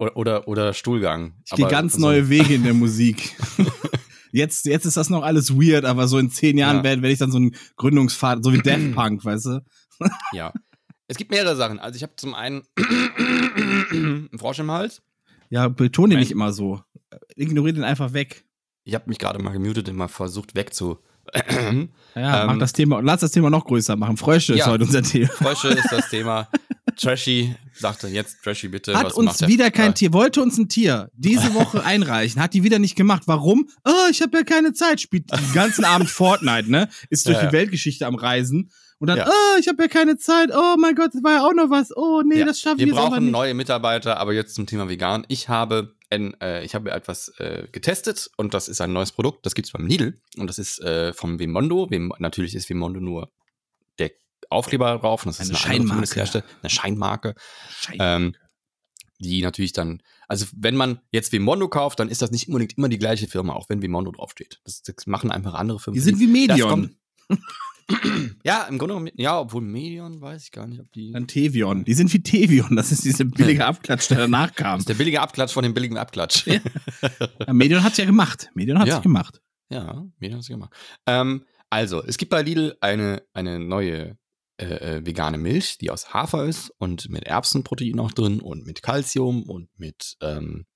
Oder, 0.00 0.16
oder, 0.16 0.46
oder 0.46 0.74
Stuhlgang. 0.74 1.34
Ich 1.44 1.56
gehe 1.56 1.66
ganz 1.66 1.94
so- 1.94 2.00
neue 2.00 2.28
Wege 2.28 2.54
in 2.54 2.62
der 2.62 2.72
Musik. 2.74 3.34
Jetzt, 4.30 4.64
jetzt 4.66 4.84
ist 4.86 4.96
das 4.96 5.10
noch 5.10 5.24
alles 5.24 5.56
weird, 5.56 5.84
aber 5.84 6.06
so 6.06 6.18
in 6.18 6.30
zehn 6.30 6.56
Jahren 6.56 6.76
Ja. 6.76 6.84
werde 6.84 7.02
werd 7.02 7.12
ich 7.14 7.18
dann 7.18 7.32
so 7.32 7.40
ein 7.40 7.56
Gründungsvater, 7.76 8.40
so 8.44 8.52
wie 8.52 8.58
Daft 8.62 8.94
Punk, 8.94 9.24
weißt 9.24 9.46
du? 9.46 9.60
Ja. 10.32 10.52
Es 11.08 11.16
gibt 11.16 11.30
mehrere 11.30 11.56
Sachen. 11.56 11.78
Also 11.78 11.96
ich 11.96 12.02
habe 12.02 12.12
zum 12.16 12.34
einen 12.34 12.62
einen 13.90 14.28
Frosch 14.38 14.58
im 14.58 14.70
Hals. 14.70 15.02
Ja, 15.50 15.68
betone 15.68 16.08
den 16.10 16.16
Moment. 16.16 16.20
nicht 16.20 16.30
immer 16.32 16.52
so. 16.52 16.82
Ignoriere 17.36 17.74
den 17.74 17.84
einfach 17.84 18.12
weg. 18.12 18.44
Ich 18.84 18.94
habe 18.94 19.04
mich 19.08 19.18
gerade 19.18 19.42
mal 19.42 19.50
gemutet 19.52 19.88
und 19.88 19.96
mal 19.96 20.08
versucht 20.08 20.54
wegzu. 20.54 20.98
Ja, 22.14 22.40
Ähm, 22.40 22.46
mach 22.48 22.58
das 22.58 22.72
Thema, 22.72 23.00
lass 23.00 23.20
das 23.20 23.30
Thema 23.30 23.48
noch 23.50 23.64
größer 23.64 23.94
machen. 23.94 24.16
Frösche 24.16 24.54
ist 24.54 24.60
Ja. 24.60 24.66
heute 24.66 24.84
unser 24.84 25.02
Thema. 25.02 25.28
Frösche 25.28 25.68
ist 25.68 25.86
das 25.92 26.08
Thema. 26.10 26.48
Trashy 26.96 27.54
sagte 27.74 28.08
jetzt 28.08 28.42
Trashy 28.42 28.66
bitte. 28.68 28.96
Hat 28.96 29.06
was 29.06 29.12
uns 29.12 29.36
der- 29.36 29.46
wieder 29.48 29.70
kein. 29.70 29.94
Tier, 29.94 30.12
wollte 30.12 30.42
uns 30.42 30.58
ein 30.58 30.68
Tier 30.68 31.10
diese 31.14 31.54
Woche 31.54 31.84
einreichen, 31.84 32.42
hat 32.42 32.54
die 32.54 32.64
wieder 32.64 32.78
nicht 32.80 32.96
gemacht. 32.96 33.24
Warum? 33.26 33.68
Oh, 33.84 33.92
ich 34.10 34.20
habe 34.22 34.38
ja 34.38 34.42
keine 34.42 34.72
Zeit, 34.72 35.00
spielt 35.00 35.30
den 35.30 35.52
ganzen 35.52 35.84
Abend 35.84 36.08
Fortnite, 36.10 36.68
ne? 36.70 36.88
Ist 37.10 37.26
durch 37.28 37.36
ja. 37.36 37.46
die 37.46 37.52
Weltgeschichte 37.52 38.06
am 38.06 38.16
Reisen. 38.16 38.70
Und 39.00 39.06
dann, 39.08 39.18
Ja. 39.18 39.28
oh, 39.28 39.58
ich 39.60 39.68
habe 39.68 39.82
ja 39.82 39.88
keine 39.88 40.16
Zeit. 40.16 40.50
Oh 40.52 40.74
mein 40.78 40.94
Gott, 40.96 41.14
das 41.14 41.22
war 41.22 41.32
ja 41.32 41.44
auch 41.46 41.52
noch 41.54 41.70
was. 41.70 41.96
Oh, 41.96 42.22
nee, 42.24 42.40
Ja. 42.40 42.46
das 42.46 42.60
schaffe 42.60 42.76
ich 42.76 42.80
Wir 42.80 42.86
jetzt 42.88 42.98
aber 42.98 43.10
brauchen 43.10 43.24
nicht. 43.26 43.32
neue 43.32 43.54
Mitarbeiter, 43.54 44.18
aber 44.18 44.32
jetzt 44.32 44.54
zum 44.54 44.66
Thema 44.66 44.88
vegan. 44.88 45.24
Ich 45.28 45.48
habe, 45.48 45.94
ein, 46.10 46.34
äh, 46.40 46.64
ich 46.64 46.74
habe 46.74 46.90
etwas 46.90 47.28
äh, 47.38 47.68
getestet 47.70 48.28
und 48.36 48.54
das 48.54 48.66
ist 48.68 48.80
ein 48.80 48.92
neues 48.92 49.12
Produkt. 49.12 49.46
Das 49.46 49.54
gibt's 49.54 49.70
beim 49.72 49.86
Lidl 49.86 50.20
und 50.36 50.48
das 50.48 50.58
ist 50.58 50.80
äh, 50.80 51.12
vom 51.12 51.38
Vimondo. 51.38 51.88
Vim 51.90 52.12
natürlich 52.18 52.54
ist 52.56 52.68
Vimondo 52.68 52.98
nur 52.98 53.30
der 54.00 54.10
Aufkleber 54.50 54.98
drauf. 54.98 55.24
Und 55.24 55.30
das 55.38 55.40
ist 55.40 55.64
Eine 55.64 55.74
eine, 55.82 55.92
andere 55.92 56.06
Scheinmarke. 56.06 56.44
eine 56.62 56.70
Scheinmarke. 56.70 57.34
Scheiße. 57.70 57.98
Ähm, 58.00 58.34
die 59.20 59.42
natürlich 59.42 59.72
dann, 59.72 60.00
also 60.28 60.46
wenn 60.56 60.76
man 60.76 61.00
jetzt 61.10 61.32
Vimondo 61.32 61.68
kauft, 61.68 61.98
dann 62.00 62.08
ist 62.08 62.22
das 62.22 62.30
nicht 62.30 62.46
unbedingt 62.48 62.78
immer 62.78 62.88
die 62.88 62.98
gleiche 62.98 63.26
Firma, 63.26 63.52
auch 63.54 63.68
wenn 63.68 63.82
Vimondo 63.82 64.12
draufsteht. 64.12 64.60
Das, 64.64 64.82
das 64.82 65.06
machen 65.06 65.30
einfach 65.32 65.54
andere 65.54 65.78
Firmen. 65.80 65.94
die 65.96 66.00
sind 66.04 66.18
wie 66.20 66.26
Medion. 66.28 66.96
Ja, 68.44 68.64
im 68.64 68.78
Grunde 68.78 68.94
genommen, 68.94 69.10
ja, 69.16 69.40
obwohl 69.40 69.62
Medion 69.62 70.20
weiß 70.20 70.44
ich 70.44 70.52
gar 70.52 70.66
nicht, 70.66 70.80
ob 70.80 70.92
die. 70.92 71.12
Dann 71.12 71.26
Tevion. 71.26 71.84
Die 71.84 71.94
sind 71.94 72.12
wie 72.12 72.22
Tevion. 72.22 72.76
Das 72.76 72.92
ist 72.92 73.04
diese 73.04 73.24
billige 73.24 73.64
Abklatsch, 73.66 74.08
der 74.08 74.18
danach 74.18 74.54
kam. 74.54 74.74
Das 74.74 74.80
ist 74.80 74.88
der 74.88 74.94
billige 74.94 75.20
Abklatsch 75.20 75.52
von 75.52 75.62
dem 75.62 75.74
billigen 75.74 75.96
Abklatsch. 75.98 76.46
Ja. 76.46 76.60
Ja, 77.46 77.52
Medion 77.52 77.82
hat's 77.82 77.96
ja 77.96 78.04
gemacht. 78.04 78.50
Medion 78.54 78.78
hat's 78.78 78.88
Ja. 78.88 78.96
ja. 78.96 79.00
gemacht. 79.00 79.40
Ja, 79.70 80.06
Medion 80.18 80.38
hat 80.38 80.42
es 80.42 80.48
gemacht. 80.48 80.72
Ähm, 81.06 81.44
also, 81.70 82.02
es 82.02 82.16
gibt 82.18 82.30
bei 82.30 82.42
Lidl 82.42 82.76
eine, 82.80 83.22
eine 83.34 83.58
neue 83.58 84.16
äh, 84.58 84.96
äh, 84.96 85.06
vegane 85.06 85.38
Milch, 85.38 85.78
die 85.78 85.90
aus 85.90 86.12
Hafer 86.14 86.44
ist 86.46 86.70
und 86.78 87.08
mit 87.10 87.24
Erbsenprotein 87.24 87.98
auch 88.00 88.12
drin 88.12 88.40
und 88.40 88.66
mit 88.66 88.82
Calcium 88.82 89.42
und 89.44 89.68
mit, 89.78 90.16
ähm, 90.22 90.66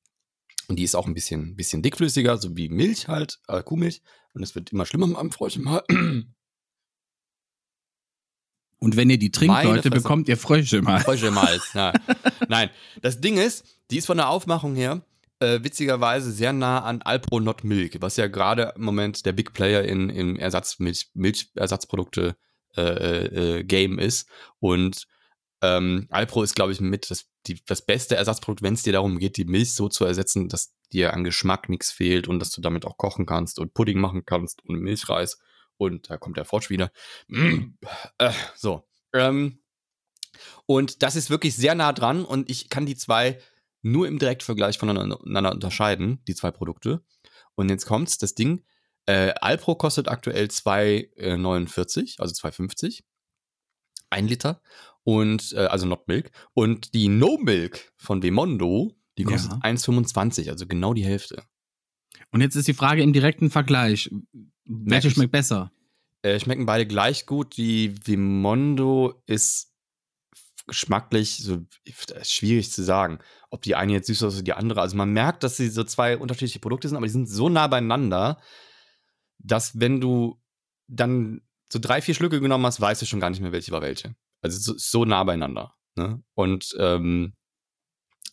und 0.69 0.79
die 0.79 0.85
ist 0.85 0.95
auch 0.95 1.07
ein 1.07 1.15
bisschen, 1.15 1.57
bisschen 1.57 1.83
dickflüssiger, 1.83 2.39
so 2.39 2.57
wie 2.57 2.69
Milch 2.69 3.09
halt, 3.09 3.39
äh, 3.49 3.63
Kuhmilch. 3.63 4.03
Und 4.35 4.43
es 4.43 4.55
wird 4.55 4.73
immer 4.73 4.87
schlimmer 4.87 5.07
mit 5.07 5.17
einem 5.17 5.33
Frosch 5.33 5.57
im 5.57 5.69
Hals. 5.69 5.85
Und 8.83 8.97
wenn 8.97 9.09
ihr 9.11 9.19
die 9.19 9.31
trinkt, 9.31 9.55
Meine 9.55 9.69
Leute, 9.69 9.91
Fresse. 9.91 10.03
bekommt 10.03 10.29
ihr 10.29 10.37
Frösche 10.37 10.79
im 10.79 10.89
Hals. 10.89 11.05
Frösche 11.05 11.29
im 11.29 11.41
Hals. 11.41 11.73
Ja. 11.73 11.93
Nein, 12.49 12.69
das 13.01 13.21
Ding 13.21 13.37
ist, 13.37 13.65
die 13.93 13.99
ist 13.99 14.07
von 14.07 14.17
der 14.17 14.29
Aufmachung 14.29 14.75
her 14.75 15.03
äh, 15.39 15.63
witzigerweise 15.63 16.33
sehr 16.33 16.53
nah 16.53 16.83
an 16.83 17.01
Alpro 17.01 17.39
Not 17.39 17.63
Milk, 17.63 17.99
was 18.01 18.17
ja 18.17 18.27
gerade 18.27 18.73
im 18.75 18.83
Moment 18.83 19.25
der 19.25 19.35
Big 19.35 19.53
Player 19.53 19.85
in, 19.85 20.11
im 20.11 20.37
Ersatzmilch, 20.37 21.11
Milchersatzprodukte 21.15 22.35
äh, 22.77 23.61
äh, 23.61 23.63
Game 23.63 24.01
ist. 24.01 24.29
Und 24.59 25.07
ähm, 25.61 26.09
Alpro 26.11 26.43
ist, 26.43 26.57
glaube 26.57 26.73
ich, 26.73 26.81
mit 26.81 27.09
das, 27.09 27.27
die, 27.47 27.61
das 27.65 27.87
beste 27.87 28.17
Ersatzprodukt, 28.17 28.63
wenn 28.63 28.75
es 28.75 28.83
dir 28.83 28.93
darum 28.93 29.21
geht, 29.21 29.37
die 29.37 29.45
Milch 29.45 29.75
so 29.75 29.89
zu 29.89 30.05
ersetzen, 30.05 30.49
dass 30.49 30.75
dir 30.93 31.13
an 31.13 31.23
Geschmack 31.23 31.69
nichts 31.69 31.93
fehlt 31.93 32.27
und 32.27 32.41
dass 32.41 32.51
du 32.51 32.61
damit 32.61 32.85
auch 32.85 32.97
kochen 32.97 33.27
kannst 33.27 33.61
und 33.61 33.75
Pudding 33.75 34.01
machen 34.01 34.25
kannst 34.27 34.65
und 34.65 34.81
Milchreis. 34.81 35.39
Und 35.83 36.11
da 36.11 36.17
kommt 36.17 36.37
der 36.37 36.45
Frosch 36.45 36.71
wieder. 36.71 36.93
Mm, 37.29 37.75
äh, 38.19 38.33
so. 38.55 38.87
Ähm, 39.13 39.59
und 40.67 41.03
das 41.03 41.17
ist 41.17 41.29
wirklich 41.29 41.57
sehr 41.57 41.75
nah 41.75 41.93
dran 41.93 42.25
und 42.25 42.49
ich 42.49 42.69
kann 42.69 42.87
die 42.87 42.97
zwei 42.97 43.39
nur 43.83 44.07
im 44.07 44.19
Direktvergleich 44.19 44.79
voneinander 44.79 45.53
unterscheiden, 45.53 46.23
die 46.27 46.35
zwei 46.35 46.53
Produkte. 46.53 47.05
Und 47.57 47.69
jetzt 47.69 47.85
kommt's, 47.85 48.17
das 48.17 48.35
Ding, 48.35 48.65
äh, 49.07 49.35
Alpro 49.41 49.75
kostet 49.75 50.09
aktuell 50.09 50.47
2,49, 50.47 52.21
also 52.21 52.33
2,50. 52.33 53.03
ein 54.11 54.29
Liter. 54.29 54.63
Und, 55.03 55.53
äh, 55.55 55.67
also 55.67 55.87
Not 55.87 56.07
Milk. 56.07 56.31
Und 56.55 56.95
die 56.95 57.09
No 57.09 57.39
Milk 57.39 57.93
von 57.97 58.21
Bemondo, 58.21 58.93
die 59.19 59.25
kostet 59.25 59.51
ja. 59.51 59.59
1,25, 59.59 60.49
also 60.49 60.67
genau 60.67 60.95
die 60.95 61.05
Hälfte. 61.05 61.43
Und 62.31 62.41
jetzt 62.41 62.55
ist 62.55 62.69
die 62.69 62.75
Frage 62.75 63.03
im 63.03 63.13
direkten 63.13 63.51
Vergleich. 63.51 64.11
Welche 64.85 65.11
schmeckt 65.11 65.33
besser? 65.33 65.73
Äh, 66.23 66.39
schmecken 66.39 66.67
beide 66.67 66.87
gleich 66.87 67.27
gut. 67.27 67.57
Die 67.57 67.95
Vimondo 68.07 69.23
ist 69.27 69.73
geschmacklich 70.67 71.39
so 71.39 71.59
schwierig 72.23 72.71
zu 72.71 72.83
sagen, 72.83 73.19
ob 73.51 73.63
die 73.63 73.75
eine 73.75 73.93
jetzt 73.93 74.07
süßer 74.07 74.29
ist 74.29 74.35
oder 74.35 74.43
die 74.45 74.53
andere. 74.53 74.81
Also 74.81 74.97
man 74.97 75.13
merkt, 75.13 75.43
dass 75.43 75.57
sie 75.57 75.69
so 75.69 75.85
zwei 75.85 76.17
unterschiedliche 76.17 76.61
Produkte 76.61 76.89
sind, 76.89 76.97
aber 76.97 77.07
die 77.07 77.13
sind 77.13 77.29
so 77.29 77.49
nah 77.49 77.67
beieinander, 77.67 78.41
dass 79.39 79.81
wenn 79.81 80.01
du 80.01 80.41
dann 80.87 81.43
so 81.71 81.79
drei, 81.79 82.01
vier 82.01 82.15
Schlücke 82.15 82.41
genommen 82.41 82.67
hast, 82.67 82.81
weißt 82.81 83.03
du 83.03 83.07
schon 83.07 83.21
gar 83.21 83.31
nicht 83.31 83.41
mehr, 83.41 83.53
welche 83.53 83.73
war 83.73 83.83
welche. 83.83 84.15
Also 84.41 84.59
so, 84.59 84.75
so 84.77 85.05
nah 85.05 85.25
beieinander. 85.25 85.75
Ne? 85.97 86.23
Und 86.35 86.77
ähm, 86.79 87.35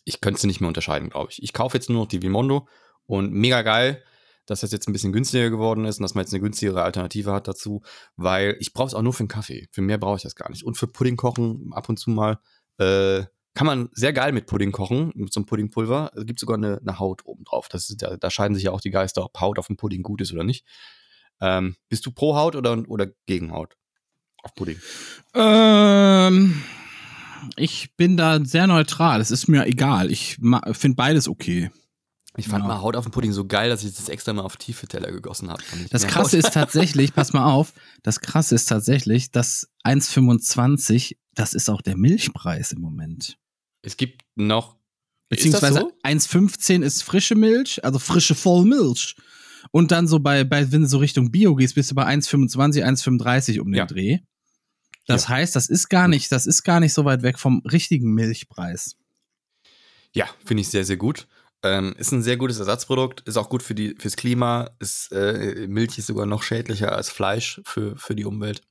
ich 0.04 0.20
könnte 0.20 0.40
sie 0.40 0.46
nicht 0.46 0.60
mehr 0.60 0.68
unterscheiden, 0.68 1.10
glaube 1.10 1.32
ich. 1.32 1.42
Ich 1.42 1.52
kaufe 1.52 1.76
jetzt 1.76 1.90
nur 1.90 2.02
noch 2.02 2.08
die 2.08 2.22
Vimondo 2.22 2.68
und 3.06 3.32
mega 3.32 3.62
geil, 3.62 4.04
dass 4.46 4.60
das 4.60 4.72
jetzt 4.72 4.88
ein 4.88 4.92
bisschen 4.92 5.12
günstiger 5.12 5.50
geworden 5.50 5.84
ist 5.84 5.98
und 5.98 6.02
dass 6.02 6.14
man 6.14 6.24
jetzt 6.24 6.32
eine 6.32 6.42
günstigere 6.42 6.82
Alternative 6.82 7.32
hat 7.32 7.48
dazu, 7.48 7.82
weil 8.16 8.56
ich 8.60 8.72
brauche 8.72 8.88
es 8.88 8.94
auch 8.94 9.02
nur 9.02 9.12
für 9.12 9.20
einen 9.20 9.28
Kaffee. 9.28 9.68
Für 9.72 9.82
mehr 9.82 9.98
brauche 9.98 10.16
ich 10.16 10.22
das 10.22 10.34
gar 10.34 10.50
nicht. 10.50 10.64
Und 10.64 10.76
für 10.76 10.86
Pudding 10.86 11.16
kochen 11.16 11.70
ab 11.72 11.88
und 11.88 11.98
zu 11.98 12.10
mal 12.10 12.38
äh, 12.78 13.24
kann 13.54 13.66
man 13.66 13.88
sehr 13.92 14.12
geil 14.12 14.32
mit 14.32 14.46
Pudding 14.46 14.72
kochen, 14.72 15.12
mit 15.14 15.32
so 15.32 15.40
einem 15.40 15.46
Puddingpulver. 15.46 16.12
Es 16.14 16.24
gibt 16.24 16.38
sogar 16.38 16.56
eine, 16.56 16.78
eine 16.78 16.98
Haut 16.98 17.24
oben 17.24 17.44
drauf. 17.44 17.68
Da, 17.68 18.16
da, 18.16 18.30
scheiden 18.30 18.54
sich 18.54 18.64
ja 18.64 18.70
auch 18.70 18.80
die 18.80 18.90
Geister, 18.90 19.24
ob 19.24 19.40
Haut 19.40 19.58
auf 19.58 19.66
dem 19.66 19.76
Pudding 19.76 20.02
gut 20.02 20.20
ist 20.20 20.32
oder 20.32 20.44
nicht. 20.44 20.64
Ähm, 21.40 21.76
bist 21.88 22.06
du 22.06 22.12
pro 22.12 22.36
Haut 22.36 22.54
oder, 22.54 22.82
oder 22.88 23.08
gegen 23.26 23.52
Haut 23.52 23.76
auf 24.42 24.54
Pudding? 24.54 24.80
Ähm, 25.34 26.62
ich 27.56 27.96
bin 27.96 28.16
da 28.16 28.44
sehr 28.44 28.66
neutral. 28.66 29.20
Es 29.20 29.30
ist 29.30 29.48
mir 29.48 29.66
egal. 29.66 30.10
Ich 30.10 30.36
finde 30.72 30.96
beides 30.96 31.28
okay. 31.28 31.70
Ich 32.40 32.48
fand 32.48 32.64
genau. 32.64 32.74
mal 32.74 32.80
Haut 32.82 32.96
auf 32.96 33.04
dem 33.04 33.12
Pudding 33.12 33.32
so 33.32 33.46
geil, 33.46 33.70
dass 33.70 33.84
ich 33.84 33.94
das 33.94 34.08
extra 34.08 34.32
mal 34.32 34.42
auf 34.42 34.56
tiefe 34.56 34.86
Teller 34.86 35.12
gegossen 35.12 35.50
habe. 35.50 35.62
Das 35.90 36.06
krasse 36.06 36.36
ist 36.36 36.52
tatsächlich, 36.52 37.14
pass 37.14 37.32
mal 37.32 37.44
auf, 37.44 37.72
das 38.02 38.20
krasse 38.20 38.54
ist 38.54 38.68
tatsächlich, 38.68 39.30
dass 39.30 39.68
1,25, 39.84 41.16
das 41.34 41.54
ist 41.54 41.70
auch 41.70 41.82
der 41.82 41.96
Milchpreis 41.96 42.72
im 42.72 42.80
Moment. 42.80 43.38
Es 43.82 43.96
gibt 43.96 44.22
noch. 44.34 44.76
Beziehungsweise 45.28 45.80
so? 45.80 45.92
1,15 46.02 46.82
ist 46.82 47.02
frische 47.02 47.36
Milch, 47.36 47.84
also 47.84 47.98
frische 47.98 48.34
Vollmilch. 48.34 49.14
Und 49.70 49.92
dann 49.92 50.08
so 50.08 50.18
bei, 50.18 50.42
bei, 50.42 50.72
wenn 50.72 50.82
du 50.82 50.88
so 50.88 50.98
Richtung 50.98 51.30
Bio 51.30 51.54
gehst, 51.54 51.74
bist 51.76 51.90
du 51.90 51.94
bei 51.94 52.06
1,25, 52.06 52.82
1,35 52.82 53.60
um 53.60 53.70
den 53.70 53.78
ja. 53.78 53.86
Dreh. 53.86 54.18
Das 55.06 55.24
ja. 55.24 55.28
heißt, 55.30 55.54
das 55.54 55.68
ist 55.68 55.88
gar 55.88 56.08
nicht, 56.08 56.32
das 56.32 56.46
ist 56.46 56.62
gar 56.62 56.80
nicht 56.80 56.92
so 56.92 57.04
weit 57.04 57.22
weg 57.22 57.38
vom 57.38 57.62
richtigen 57.70 58.12
Milchpreis. 58.12 58.96
Ja, 60.12 60.28
finde 60.44 60.62
ich 60.62 60.68
sehr, 60.68 60.84
sehr 60.84 60.96
gut. 60.96 61.28
Ähm, 61.62 61.94
ist 61.98 62.12
ein 62.12 62.22
sehr 62.22 62.36
gutes 62.36 62.58
Ersatzprodukt, 62.58 63.20
ist 63.28 63.36
auch 63.36 63.50
gut 63.50 63.62
für 63.62 63.74
die, 63.74 63.94
fürs 63.98 64.16
Klima. 64.16 64.70
Ist, 64.78 65.12
äh, 65.12 65.66
Milch 65.68 65.98
ist 65.98 66.06
sogar 66.06 66.26
noch 66.26 66.42
schädlicher 66.42 66.92
als 66.92 67.10
Fleisch 67.10 67.60
für, 67.64 67.96
für 67.96 68.14
die 68.14 68.24
Umwelt. 68.24 68.62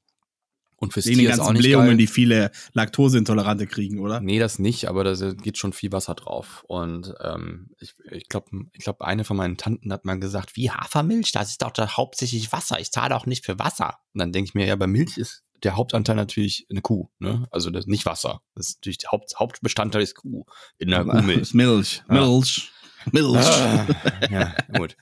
Und 0.80 0.94
fürs 0.94 1.06
Tier 1.06 1.30
ist 1.30 1.40
auch 1.40 1.52
nicht 1.52 1.64
Blähungen, 1.64 1.90
geil. 1.90 1.98
die 1.98 2.08
viele 2.08 2.52
Laktoseintolerante 2.72 3.68
kriegen, 3.68 4.00
oder? 4.00 4.22
Nee, 4.22 4.40
das 4.40 4.60
nicht, 4.60 4.88
aber 4.88 5.04
da 5.04 5.34
geht 5.34 5.58
schon 5.58 5.74
viel 5.74 5.92
Wasser 5.92 6.16
drauf. 6.16 6.64
Und 6.68 7.14
ähm, 7.22 7.72
ich, 7.80 7.96
ich 8.12 8.30
glaube, 8.30 8.50
ich 8.72 8.86
glaub, 8.86 9.02
eine 9.02 9.26
von 9.26 9.36
meinen 9.36 9.58
Tanten 9.58 9.92
hat 9.92 10.06
mal 10.06 10.20
gesagt, 10.20 10.56
wie 10.56 10.72
Hafermilch, 10.72 11.34
das 11.34 11.50
ist 11.50 11.62
doch 11.62 11.72
da 11.72 11.98
hauptsächlich 11.98 12.52
Wasser. 12.54 12.80
Ich 12.80 12.92
zahle 12.92 13.16
auch 13.16 13.26
nicht 13.26 13.46
für 13.46 13.60
Wasser. 13.60 13.98
Und 14.14 14.20
dann 14.20 14.32
denke 14.32 14.50
ich 14.50 14.54
mir, 14.54 14.66
ja, 14.66 14.78
bei 14.78 14.88
Milch 14.88 15.18
ist 15.18 15.44
der 15.64 15.76
Hauptanteil 15.76 16.16
natürlich 16.16 16.66
eine 16.70 16.82
Kuh, 16.82 17.10
ne? 17.20 17.46
Also 17.52 17.70
das, 17.70 17.86
nicht 17.86 18.06
Wasser. 18.06 18.42
Das 18.56 18.70
ist 18.70 18.78
natürlich 18.78 19.00
der 19.00 19.12
Haupt, 19.12 19.34
Hauptbestandteil 19.38 20.02
ist 20.02 20.16
Kuh 20.16 20.46
in 20.78 20.90
der 20.90 21.04
Kuhmilch. 21.04 21.54
Milch, 21.54 21.54
Milch. 21.54 22.04
Milch. 22.08 22.72
Ah, 23.14 23.86
ja, 24.30 24.56
gut. 24.78 24.97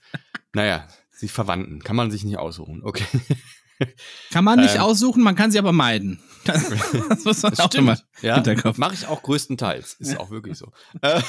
Naja, 0.53 0.87
sie 1.11 1.27
Verwandten. 1.27 1.83
Kann 1.83 1.95
man 1.95 2.11
sich 2.11 2.23
nicht 2.23 2.37
aussuchen. 2.37 2.81
Okay. 2.83 3.05
Kann 4.31 4.43
man 4.43 4.59
nicht 4.59 4.75
ähm, 4.75 4.81
aussuchen, 4.81 5.21
man 5.21 5.35
kann 5.35 5.51
sie 5.51 5.59
aber 5.59 5.71
meiden. 5.71 6.19
Das, 6.45 6.69
muss 7.25 7.43
man 7.43 7.51
das 7.51 7.59
auch 7.59 7.73
immer 7.73 7.97
ja, 8.21 8.41
Mache 8.77 8.93
ich 8.95 9.05
auch 9.05 9.21
größtenteils. 9.21 9.93
Ist 9.99 10.19
auch 10.19 10.31
wirklich 10.31 10.57
so. 10.57 10.71
Äh, 11.01 11.21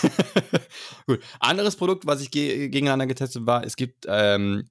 gut. 1.07 1.21
Anderes 1.41 1.77
Produkt, 1.77 2.07
was 2.07 2.21
ich 2.21 2.31
ge 2.31 2.69
gegeneinander 2.69 3.07
getestet 3.07 3.45
war, 3.47 3.65
es 3.65 3.77
gibt 3.77 4.07
ähm, 4.09 4.71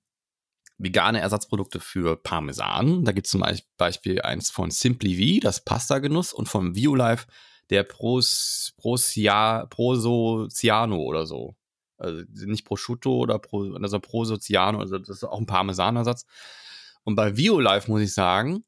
vegane 0.77 1.19
Ersatzprodukte 1.19 1.79
für 1.79 2.15
Parmesan. 2.15 3.03
Da 3.03 3.11
gibt 3.11 3.27
es 3.27 3.31
zum 3.31 3.43
Beispiel 3.77 4.21
eins 4.21 4.49
von 4.49 4.71
Simply 4.71 5.39
V, 5.39 5.43
das 5.43 5.63
Pasta-Genuss, 5.63 6.33
und 6.33 6.47
von 6.47 6.75
Violife, 6.75 7.27
der 7.69 7.83
Pros, 7.83 8.73
Prosia, 8.77 9.65
Prosociano 9.69 10.97
oder 10.97 11.25
so. 11.25 11.56
Also 11.97 12.23
nicht 12.29 12.65
Prosciutto 12.65 13.15
oder 13.17 13.39
Pro, 13.39 13.73
also 13.73 13.99
Prosociano, 13.99 14.79
also 14.79 14.97
das 14.97 15.09
ist 15.09 15.23
auch 15.23 15.39
ein 15.39 15.45
Parmesanersatz. 15.45 16.25
Und 17.03 17.15
bei 17.15 17.37
Violife 17.37 17.89
muss 17.89 18.01
ich 18.01 18.13
sagen, 18.13 18.63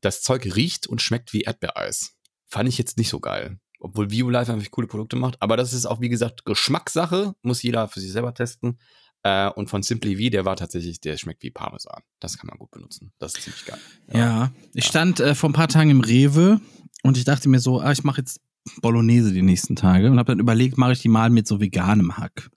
das 0.00 0.22
Zeug 0.22 0.56
riecht 0.56 0.86
und 0.86 1.02
schmeckt 1.02 1.32
wie 1.32 1.42
Erdbeereis. 1.42 2.16
Fand 2.46 2.68
ich 2.68 2.78
jetzt 2.78 2.98
nicht 2.98 3.08
so 3.08 3.20
geil. 3.20 3.60
Obwohl 3.78 4.10
Violife 4.10 4.52
einfach 4.52 4.70
coole 4.70 4.86
Produkte 4.86 5.16
macht. 5.16 5.40
Aber 5.40 5.56
das 5.56 5.72
ist 5.72 5.86
auch, 5.86 6.00
wie 6.00 6.08
gesagt, 6.08 6.44
Geschmackssache. 6.44 7.34
Muss 7.42 7.62
jeder 7.62 7.88
für 7.88 8.00
sich 8.00 8.12
selber 8.12 8.34
testen. 8.34 8.78
Äh, 9.22 9.50
und 9.50 9.68
von 9.68 9.82
Simply 9.82 10.16
V, 10.16 10.30
der 10.30 10.44
war 10.44 10.56
tatsächlich, 10.56 11.00
der 11.00 11.16
schmeckt 11.16 11.42
wie 11.42 11.50
Parmesan. 11.50 12.02
Das 12.20 12.38
kann 12.38 12.48
man 12.48 12.58
gut 12.58 12.70
benutzen. 12.70 13.12
Das 13.18 13.34
ist 13.34 13.44
ziemlich 13.44 13.64
geil. 13.66 13.78
Ja, 14.08 14.18
ja 14.18 14.52
ich 14.72 14.84
ja. 14.84 14.90
stand 14.90 15.20
äh, 15.20 15.34
vor 15.34 15.50
ein 15.50 15.54
paar 15.54 15.68
Tagen 15.68 15.90
im 15.90 16.00
Rewe 16.00 16.60
und 17.02 17.16
ich 17.16 17.24
dachte 17.24 17.48
mir 17.48 17.60
so, 17.60 17.80
ah, 17.80 17.92
ich 17.92 18.02
mache 18.02 18.20
jetzt 18.20 18.40
Bolognese 18.80 19.32
die 19.32 19.42
nächsten 19.42 19.76
Tage 19.76 20.10
und 20.10 20.18
habe 20.18 20.32
dann 20.32 20.38
überlegt, 20.38 20.78
mache 20.78 20.92
ich 20.92 21.00
die 21.00 21.08
mal 21.08 21.30
mit 21.30 21.46
so 21.46 21.60
veganem 21.60 22.16
Hack. 22.18 22.50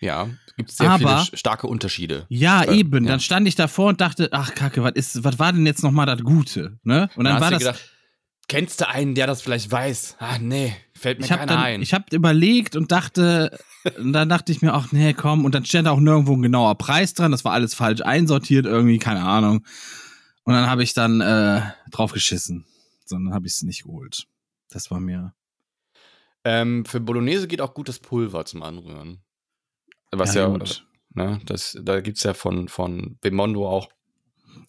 Ja, 0.00 0.28
gibt 0.56 0.70
es 0.70 0.76
sehr 0.76 0.90
Aber, 0.90 1.24
viele 1.24 1.36
starke 1.36 1.66
Unterschiede. 1.66 2.26
Ja, 2.28 2.62
äh, 2.62 2.78
eben. 2.78 3.04
Ja. 3.04 3.10
Dann 3.10 3.20
stand 3.20 3.46
ich 3.46 3.54
davor 3.54 3.88
und 3.88 4.00
dachte, 4.00 4.30
ach 4.32 4.54
Kacke, 4.54 4.82
was 4.82 4.92
ist, 4.92 5.24
was 5.24 5.38
war 5.38 5.52
denn 5.52 5.66
jetzt 5.66 5.82
nochmal 5.82 6.06
das 6.06 6.22
Gute? 6.22 6.78
Ne? 6.82 7.10
Und 7.16 7.24
dann, 7.24 7.34
dann 7.34 7.42
war 7.42 7.50
das. 7.50 7.58
Gedacht, 7.60 7.90
kennst 8.48 8.80
du 8.80 8.88
einen, 8.88 9.14
der 9.14 9.26
das 9.26 9.42
vielleicht 9.42 9.70
weiß? 9.70 10.16
Ah, 10.18 10.38
nee, 10.38 10.74
fällt 10.94 11.20
mir 11.20 11.26
keiner 11.26 11.46
dann, 11.46 11.58
ein. 11.58 11.82
Ich 11.82 11.92
habe 11.92 12.04
überlegt 12.12 12.76
und 12.76 12.90
dachte, 12.90 13.58
und 13.98 14.12
dann 14.12 14.28
dachte 14.28 14.52
ich 14.52 14.62
mir, 14.62 14.72
ach 14.72 14.90
nee, 14.90 15.12
komm, 15.12 15.44
und 15.44 15.54
dann 15.54 15.64
stand 15.64 15.86
auch 15.86 16.00
nirgendwo 16.00 16.34
ein 16.34 16.42
genauer 16.42 16.76
Preis 16.76 17.12
dran, 17.12 17.30
das 17.30 17.44
war 17.44 17.52
alles 17.52 17.74
falsch 17.74 18.00
einsortiert, 18.00 18.66
irgendwie, 18.66 18.98
keine 18.98 19.22
Ahnung. 19.22 19.64
Und 20.44 20.54
dann 20.54 20.68
habe 20.68 20.82
ich 20.82 20.94
dann 20.94 21.20
äh, 21.20 21.60
drauf 21.90 22.12
geschissen. 22.12 22.64
Sondern 23.04 23.34
habe 23.34 23.46
ich 23.46 23.54
es 23.54 23.62
nicht 23.62 23.84
geholt. 23.84 24.26
Das 24.70 24.90
war 24.90 25.00
mir. 25.00 25.34
Ähm, 26.44 26.84
für 26.84 27.00
Bolognese 27.00 27.48
geht 27.48 27.60
auch 27.60 27.74
gut 27.74 27.88
das 27.88 27.98
Pulver 27.98 28.44
zum 28.44 28.62
Anrühren. 28.62 29.22
Was 30.10 30.34
ja, 30.34 30.48
ja 30.48 30.58
ne, 31.10 31.40
das, 31.44 31.78
da 31.82 32.00
gibt 32.00 32.16
es 32.16 32.24
ja 32.24 32.34
von, 32.34 32.68
von 32.68 33.18
Bemondo 33.20 33.68
auch 33.68 33.88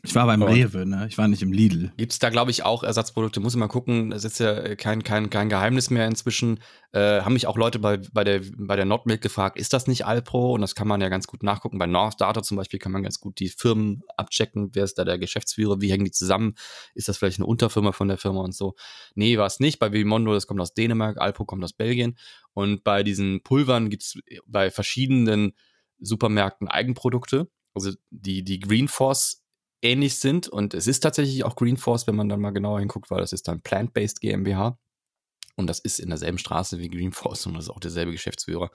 ich 0.04 0.16
war 0.16 0.26
beim 0.26 0.42
Rewe, 0.42 0.88
ne? 0.88 1.06
Ich 1.08 1.18
war 1.20 1.28
nicht 1.28 1.44
im 1.44 1.52
Lidl. 1.52 1.92
Gibt 1.96 2.12
es 2.12 2.18
da, 2.18 2.30
glaube 2.30 2.50
ich, 2.50 2.64
auch 2.64 2.82
Ersatzprodukte? 2.82 3.40
Muss 3.40 3.54
ich 3.54 3.60
mal 3.60 3.68
gucken. 3.68 4.10
Das 4.10 4.24
ist 4.24 4.40
ja 4.40 4.76
kein, 4.76 5.04
kein, 5.04 5.30
kein 5.30 5.48
Geheimnis 5.48 5.92
mehr 5.92 6.08
inzwischen. 6.08 6.60
Äh, 6.92 7.22
haben 7.22 7.34
mich 7.34 7.46
auch 7.46 7.56
Leute 7.56 7.78
bei, 7.78 7.98
bei 8.12 8.24
der, 8.24 8.42
bei 8.58 8.76
der 8.76 8.86
Nordmilk 8.86 9.22
gefragt, 9.22 9.60
ist 9.60 9.74
das 9.74 9.86
nicht 9.86 10.06
Alpro? 10.08 10.54
Und 10.54 10.62
das 10.62 10.74
kann 10.74 10.88
man 10.88 11.02
ja 11.02 11.10
ganz 11.10 11.28
gut 11.28 11.44
nachgucken. 11.44 11.78
Bei 11.78 11.86
North 11.86 12.20
Data 12.20 12.42
zum 12.42 12.58
Beispiel 12.58 12.80
kann 12.80 12.92
man 12.92 13.04
ganz 13.04 13.20
gut 13.20 13.40
die 13.40 13.50
Firmen 13.50 14.02
abchecken. 14.18 14.72
Wer 14.74 14.86
ist 14.86 14.98
da 14.98 15.06
der 15.06 15.20
Geschäftsführer? 15.20 15.82
Wie 15.82 15.92
hängen 15.92 16.06
die 16.06 16.12
zusammen? 16.12 16.56
Ist 16.96 17.08
das 17.08 17.18
vielleicht 17.18 17.38
eine 17.38 17.46
Unterfirma 17.46 17.92
von 17.92 18.08
der 18.08 18.18
Firma 18.18 18.42
und 18.42 18.56
so? 18.56 18.74
Nee, 19.14 19.38
war 19.38 19.46
es 19.46 19.60
nicht. 19.60 19.78
Bei 19.78 19.92
Vimondo, 19.92 20.34
das 20.34 20.48
kommt 20.48 20.62
aus 20.62 20.74
Dänemark. 20.74 21.22
Alpro 21.22 21.46
kommt 21.46 21.64
aus 21.64 21.74
Belgien. 21.74 22.18
Und 22.54 22.84
bei 22.84 23.04
diesen 23.04 23.44
Pulvern 23.44 23.92
gibt 23.92 24.02
es 24.02 24.20
bei 24.48 24.72
verschiedenen 24.72 25.54
Supermärkten 26.00 26.68
Eigenprodukte. 26.68 27.52
Also 27.74 27.92
die, 28.10 28.44
die 28.44 28.60
Green 28.60 28.88
Force 28.88 29.41
ähnlich 29.82 30.18
sind. 30.18 30.48
Und 30.48 30.74
es 30.74 30.88
ist 30.88 31.02
tatsächlich 31.02 31.44
auch 31.44 31.56
Green 31.56 31.78
Force, 31.78 32.08
wenn 32.08 32.16
man 32.16 32.30
dann 32.30 32.42
mal 32.42 32.52
genauer 32.52 32.80
hinguckt, 32.80 33.10
weil 33.12 33.22
das 33.22 33.34
ist 33.34 33.48
dann 33.48 33.62
Plant-Based 33.62 34.22
GmbH. 34.22 34.78
Und 35.56 35.68
das 35.68 35.80
ist 35.80 36.00
in 36.00 36.10
derselben 36.10 36.38
Straße 36.38 36.80
wie 36.80 36.90
Green 36.90 37.12
Force 37.12 37.46
und 37.46 37.54
das 37.56 37.66
ist 37.66 37.70
auch 37.70 37.80
derselbe 37.80 38.12
Geschäftsführer. 38.12 38.70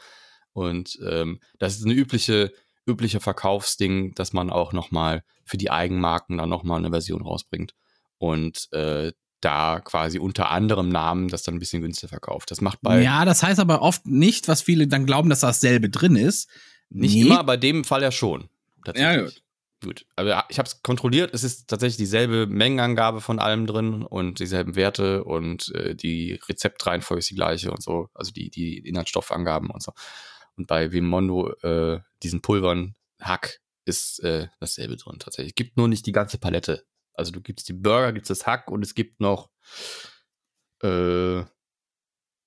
Und 0.52 0.98
ähm, 1.07 1.40
das 1.59 1.76
ist 1.76 1.84
eine 1.84 1.94
übliche, 1.94 2.52
übliche 2.86 3.20
Verkaufsding, 3.20 4.14
dass 4.14 4.32
man 4.32 4.50
auch 4.50 4.72
nochmal 4.72 5.22
für 5.44 5.59
die 5.59 5.70
Eigenmarken 5.70 6.38
dann 6.38 6.48
nochmal 6.48 6.78
eine 6.78 6.90
Version 6.90 7.22
rausbringt. 7.22 7.74
Und 8.18 8.68
äh, 8.72 9.12
da 9.40 9.80
quasi 9.80 10.18
unter 10.18 10.50
anderem 10.50 10.88
Namen 10.88 11.28
das 11.28 11.42
dann 11.42 11.57
ein 11.57 11.59
bisschen 11.59 11.82
günstiger 11.82 12.09
verkauft. 12.09 12.50
Das 12.50 12.61
macht 12.61 12.80
bei. 12.80 13.02
Ja, 13.02 13.24
das 13.24 13.42
heißt 13.42 13.61
aber 13.61 13.82
oft 13.82 14.07
nicht, 14.07 14.48
was 14.48 14.62
viele 14.62 14.88
dann 14.88 15.04
glauben, 15.04 15.28
dass 15.28 15.40
dasselbe 15.40 15.90
drin 15.90 16.16
ist. 16.16 16.48
Nicht 16.88 17.14
nee. 17.14 17.22
immer, 17.22 17.44
bei 17.44 17.57
dem 17.57 17.84
Fall 17.84 18.02
ja 18.02 18.11
schon. 18.11 18.48
Ja, 18.94 19.20
gut. 19.20 19.42
Gut, 19.83 20.07
aber 20.16 20.47
ich 20.49 20.59
habe 20.59 20.66
es 20.66 20.83
kontrolliert. 20.83 21.35
Es 21.35 21.45
ist 21.45 21.68
tatsächlich 21.68 21.99
dieselbe 21.99 22.47
Mengenangabe 22.47 23.20
von 23.20 23.39
allem 23.39 23.66
drin 23.66 24.03
und 24.03 24.41
dieselben 24.41 24.74
Werte 24.74 25.22
und 25.24 25.72
äh, 25.74 25.95
die 25.95 26.41
Rezeptreihenfolge 26.49 27.18
ist 27.18 27.31
die 27.31 27.35
gleiche 27.35 27.70
und 27.70 27.83
so. 27.83 28.09
Also 28.14 28.33
die, 28.33 28.51
die 28.51 28.79
Inhaltsstoffangaben 28.79 29.68
und 29.70 29.83
so. 29.83 29.93
Und 30.57 30.66
bei 30.66 30.93
Vimondo, 30.93 31.53
äh, 31.62 32.01
diesen 32.22 32.41
Pulvern, 32.41 32.95
Hack, 33.20 33.61
ist 33.85 34.20
äh, 34.24 34.49
dasselbe 34.61 34.97
drin 34.97 35.18
tatsächlich. 35.18 35.55
Gibt 35.55 35.77
nur 35.77 35.89
nicht 35.89 36.07
die 36.07 36.12
ganze 36.12 36.39
Palette 36.39 36.87
Also 37.12 37.31
du 37.31 37.41
gibst 37.41 37.68
die 37.68 37.74
Burger, 37.74 38.12
gibst 38.12 38.31
das 38.31 38.47
Hack 38.47 38.70
und 38.70 38.83
es 38.83 38.95
gibt 38.95 39.20
noch 39.20 39.51
äh, 40.83 41.45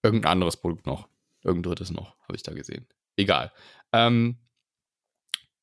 irgendein 0.04 0.26
anderes 0.26 0.58
Produkt 0.58 0.88
noch. 0.88 1.08
Irgendein 1.44 1.70
drittes 1.72 1.92
noch, 1.92 2.18
habe 2.24 2.36
ich 2.36 2.44
da 2.44 2.54
gesehen. 2.54 2.88
Egal. 3.16 3.54
Ähm, 3.94 4.40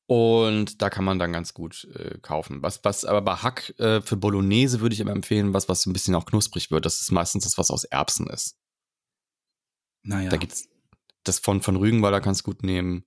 und 0.07 0.81
da 0.81 0.89
kann 0.89 1.03
man 1.05 1.19
dann 1.19 1.33
ganz 1.33 1.53
gut 1.53 1.85
äh, 1.95 2.17
kaufen. 2.19 2.61
Was, 2.63 2.79
was 2.83 3.05
aber 3.05 3.21
bei 3.21 3.35
Hack 3.35 3.73
äh, 3.79 4.01
für 4.01 4.17
Bolognese 4.17 4.79
würde 4.81 4.93
ich 4.93 4.99
immer 5.01 5.11
empfehlen, 5.11 5.53
was, 5.53 5.67
was 5.69 5.81
so 5.83 5.89
ein 5.89 5.93
bisschen 5.93 6.15
auch 6.15 6.25
knusprig 6.25 6.71
wird. 6.71 6.85
Das 6.85 6.99
ist 7.01 7.11
meistens 7.11 7.43
das, 7.43 7.57
was 7.57 7.69
aus 7.71 7.83
Erbsen 7.83 8.27
ist. 8.27 8.57
Naja. 10.03 10.29
Da 10.29 10.37
gibt's 10.37 10.69
das 11.23 11.39
von, 11.39 11.61
von 11.61 11.75
Rügenwalder 11.75 12.21
kannst 12.21 12.41
du 12.41 12.45
gut 12.45 12.63
nehmen. 12.63 13.03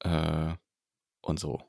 Äh, 0.00 0.54
und 1.22 1.40
so. 1.40 1.60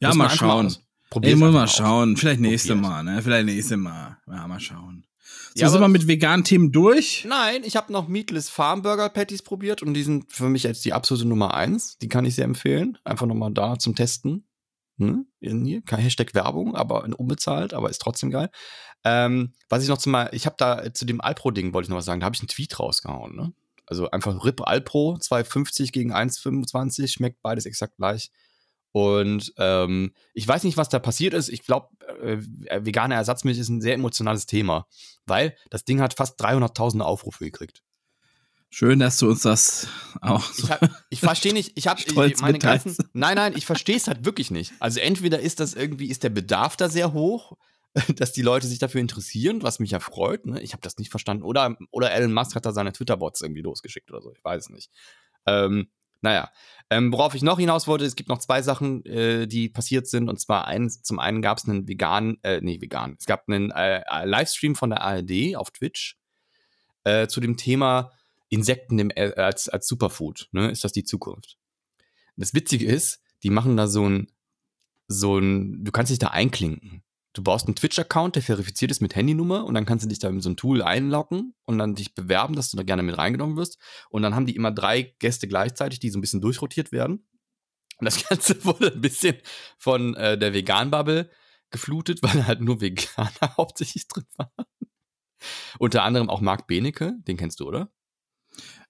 Ja, 0.00 0.08
mal 0.08 0.24
mal 0.28 0.30
schauen. 0.30 0.66
aus- 0.66 0.80
Ey, 1.22 1.36
muss 1.36 1.52
mal 1.52 1.68
schauen. 1.68 2.16
Vielleicht 2.16 2.40
nächste 2.40 2.74
Probier's. 2.74 2.90
Mal, 2.90 3.02
ne? 3.04 3.22
Vielleicht 3.22 3.46
nächste 3.46 3.76
Mal. 3.76 4.18
Ja, 4.26 4.48
mal 4.48 4.58
schauen. 4.58 5.05
So, 5.54 5.62
Ja, 5.62 5.68
sind 5.68 5.80
wir 5.80 5.88
mit 5.88 6.06
veganen 6.06 6.44
Themen 6.44 6.72
durch? 6.72 7.24
Nein, 7.28 7.62
ich 7.64 7.76
habe 7.76 7.92
noch 7.92 8.08
Meatless 8.08 8.48
Farm 8.48 8.82
Burger 8.82 9.08
Patties 9.08 9.42
probiert 9.42 9.82
und 9.82 9.94
die 9.94 10.02
sind 10.02 10.32
für 10.32 10.48
mich 10.48 10.64
jetzt 10.64 10.84
die 10.84 10.92
absolute 10.92 11.26
Nummer 11.26 11.54
eins. 11.54 11.98
Die 11.98 12.08
kann 12.08 12.24
ich 12.24 12.34
sehr 12.34 12.44
empfehlen. 12.44 12.98
Einfach 13.04 13.26
nochmal 13.26 13.52
da 13.52 13.78
zum 13.78 13.94
Testen. 13.94 14.46
Hm? 14.98 15.26
Hier, 15.40 15.82
kein 15.82 16.00
Hashtag 16.00 16.34
Werbung, 16.34 16.74
aber 16.74 17.04
unbezahlt, 17.18 17.74
aber 17.74 17.90
ist 17.90 18.00
trotzdem 18.00 18.30
geil. 18.30 18.50
Ähm, 19.04 19.52
was 19.68 19.82
ich 19.82 19.88
noch 19.88 19.98
zu 19.98 20.08
mal, 20.08 20.30
ich 20.32 20.46
habe 20.46 20.56
da 20.58 20.92
zu 20.92 21.04
dem 21.04 21.20
Alpro-Ding 21.20 21.72
wollte 21.74 21.86
ich 21.86 21.90
noch 21.90 21.98
was 21.98 22.06
sagen, 22.06 22.20
da 22.20 22.26
habe 22.26 22.34
ich 22.34 22.40
einen 22.40 22.48
Tweet 22.48 22.78
rausgehauen. 22.80 23.36
Ne? 23.36 23.52
Also 23.86 24.10
einfach 24.10 24.44
RIP 24.44 24.62
Alpro, 24.62 25.18
2,50 25.20 25.92
gegen 25.92 26.12
1,25, 26.12 27.08
schmeckt 27.08 27.40
beides 27.42 27.66
exakt 27.66 27.96
gleich. 27.96 28.30
Und 28.96 29.52
ähm, 29.58 30.14
ich 30.32 30.48
weiß 30.48 30.64
nicht, 30.64 30.78
was 30.78 30.88
da 30.88 30.98
passiert 30.98 31.34
ist. 31.34 31.50
Ich 31.50 31.62
glaube, 31.66 31.88
äh, 32.22 32.38
vegane 32.82 33.14
Ersatzmilch 33.14 33.58
ist 33.58 33.68
ein 33.68 33.82
sehr 33.82 33.92
emotionales 33.92 34.46
Thema, 34.46 34.86
weil 35.26 35.54
das 35.68 35.84
Ding 35.84 36.00
hat 36.00 36.14
fast 36.14 36.40
300.000 36.40 37.02
Aufrufe 37.02 37.44
gekriegt. 37.44 37.82
Schön, 38.70 38.98
dass 38.98 39.18
du 39.18 39.28
uns 39.28 39.42
das 39.42 39.86
auch 40.22 40.40
so. 40.50 40.64
Ich, 40.64 40.70
hab- 40.70 40.90
ich 41.10 41.20
verstehe 41.20 41.52
nicht, 41.52 41.72
ich 41.74 41.88
habe 41.88 42.00
meine 42.40 42.54
mitteilst. 42.54 42.86
ganzen. 42.86 43.10
Nein, 43.12 43.36
nein, 43.36 43.52
ich 43.54 43.66
verstehe 43.66 43.96
es 43.98 44.06
halt 44.08 44.24
wirklich 44.24 44.50
nicht. 44.50 44.72
Also 44.80 45.00
entweder 45.00 45.40
ist 45.40 45.60
das 45.60 45.74
irgendwie, 45.74 46.06
ist 46.08 46.22
der 46.22 46.30
Bedarf 46.30 46.78
da 46.78 46.88
sehr 46.88 47.12
hoch, 47.12 47.52
dass 48.16 48.32
die 48.32 48.40
Leute 48.40 48.66
sich 48.66 48.78
dafür 48.78 49.02
interessieren, 49.02 49.62
was 49.62 49.78
mich 49.78 49.90
ja 49.90 50.00
freut. 50.00 50.46
Ne? 50.46 50.62
Ich 50.62 50.72
habe 50.72 50.80
das 50.80 50.96
nicht 50.96 51.10
verstanden. 51.10 51.42
Oder, 51.42 51.76
oder 51.90 52.12
Elon 52.12 52.32
Musk 52.32 52.54
hat 52.54 52.64
da 52.64 52.72
seine 52.72 52.92
Twitter-Bots 52.92 53.42
irgendwie 53.42 53.60
losgeschickt 53.60 54.10
oder 54.10 54.22
so. 54.22 54.32
Ich 54.32 54.42
weiß 54.42 54.62
es 54.62 54.70
nicht. 54.70 54.90
Ähm, 55.44 55.90
naja, 56.26 56.50
ähm, 56.90 57.12
worauf 57.12 57.36
ich 57.36 57.42
noch 57.42 57.60
hinaus 57.60 57.86
wollte, 57.86 58.04
es 58.04 58.16
gibt 58.16 58.28
noch 58.28 58.38
zwei 58.38 58.60
Sachen, 58.60 59.04
äh, 59.06 59.46
die 59.46 59.68
passiert 59.68 60.08
sind. 60.08 60.28
Und 60.28 60.40
zwar 60.40 60.66
eins, 60.66 61.02
zum 61.02 61.20
einen 61.20 61.40
gab 61.40 61.58
es 61.58 61.68
einen 61.68 61.86
veganen, 61.86 62.42
äh, 62.42 62.60
nee, 62.60 62.80
vegan. 62.80 63.14
Es 63.16 63.26
gab 63.26 63.48
einen 63.48 63.70
äh, 63.70 64.02
Livestream 64.24 64.74
von 64.74 64.90
der 64.90 65.02
ARD 65.02 65.54
auf 65.54 65.70
Twitch 65.70 66.18
äh, 67.04 67.28
zu 67.28 67.40
dem 67.40 67.56
Thema 67.56 68.10
Insekten 68.48 68.98
im, 68.98 69.10
äh, 69.10 69.34
als, 69.36 69.68
als 69.68 69.86
Superfood. 69.86 70.48
Ne? 70.50 70.68
Ist 70.68 70.82
das 70.82 70.90
die 70.90 71.04
Zukunft? 71.04 71.58
Das 72.36 72.54
Witzige 72.54 72.86
ist, 72.86 73.20
die 73.44 73.50
machen 73.50 73.76
da 73.76 73.86
so 73.86 74.08
ein, 74.08 74.32
so 75.06 75.38
ein, 75.38 75.84
du 75.84 75.92
kannst 75.92 76.10
dich 76.10 76.18
da 76.18 76.28
einklinken. 76.28 77.04
Du 77.36 77.42
brauchst 77.42 77.66
einen 77.66 77.74
Twitch-Account, 77.74 78.34
der 78.34 78.42
verifiziert 78.42 78.90
ist 78.90 79.02
mit 79.02 79.14
Handynummer 79.14 79.66
und 79.66 79.74
dann 79.74 79.84
kannst 79.84 80.06
du 80.06 80.08
dich 80.08 80.18
da 80.18 80.30
in 80.30 80.40
so 80.40 80.48
ein 80.48 80.56
Tool 80.56 80.80
einloggen 80.80 81.54
und 81.66 81.76
dann 81.76 81.94
dich 81.94 82.14
bewerben, 82.14 82.56
dass 82.56 82.70
du 82.70 82.78
da 82.78 82.82
gerne 82.82 83.02
mit 83.02 83.18
reingenommen 83.18 83.58
wirst. 83.58 83.78
Und 84.08 84.22
dann 84.22 84.34
haben 84.34 84.46
die 84.46 84.56
immer 84.56 84.72
drei 84.72 85.14
Gäste 85.18 85.46
gleichzeitig, 85.46 86.00
die 86.00 86.08
so 86.08 86.16
ein 86.16 86.22
bisschen 86.22 86.40
durchrotiert 86.40 86.92
werden. 86.92 87.28
Und 87.98 88.06
das 88.06 88.24
Ganze 88.28 88.64
wurde 88.64 88.90
ein 88.90 89.02
bisschen 89.02 89.36
von 89.76 90.14
äh, 90.14 90.38
der 90.38 90.54
Vegan-Bubble 90.54 91.30
geflutet, 91.68 92.22
weil 92.22 92.46
halt 92.46 92.62
nur 92.62 92.80
Veganer 92.80 93.30
hauptsächlich 93.58 94.08
drin 94.08 94.24
waren. 94.38 94.66
Unter 95.78 96.04
anderem 96.04 96.30
auch 96.30 96.40
Marc 96.40 96.66
Benecke, 96.66 97.18
den 97.28 97.36
kennst 97.36 97.60
du, 97.60 97.66
oder? 97.66 97.90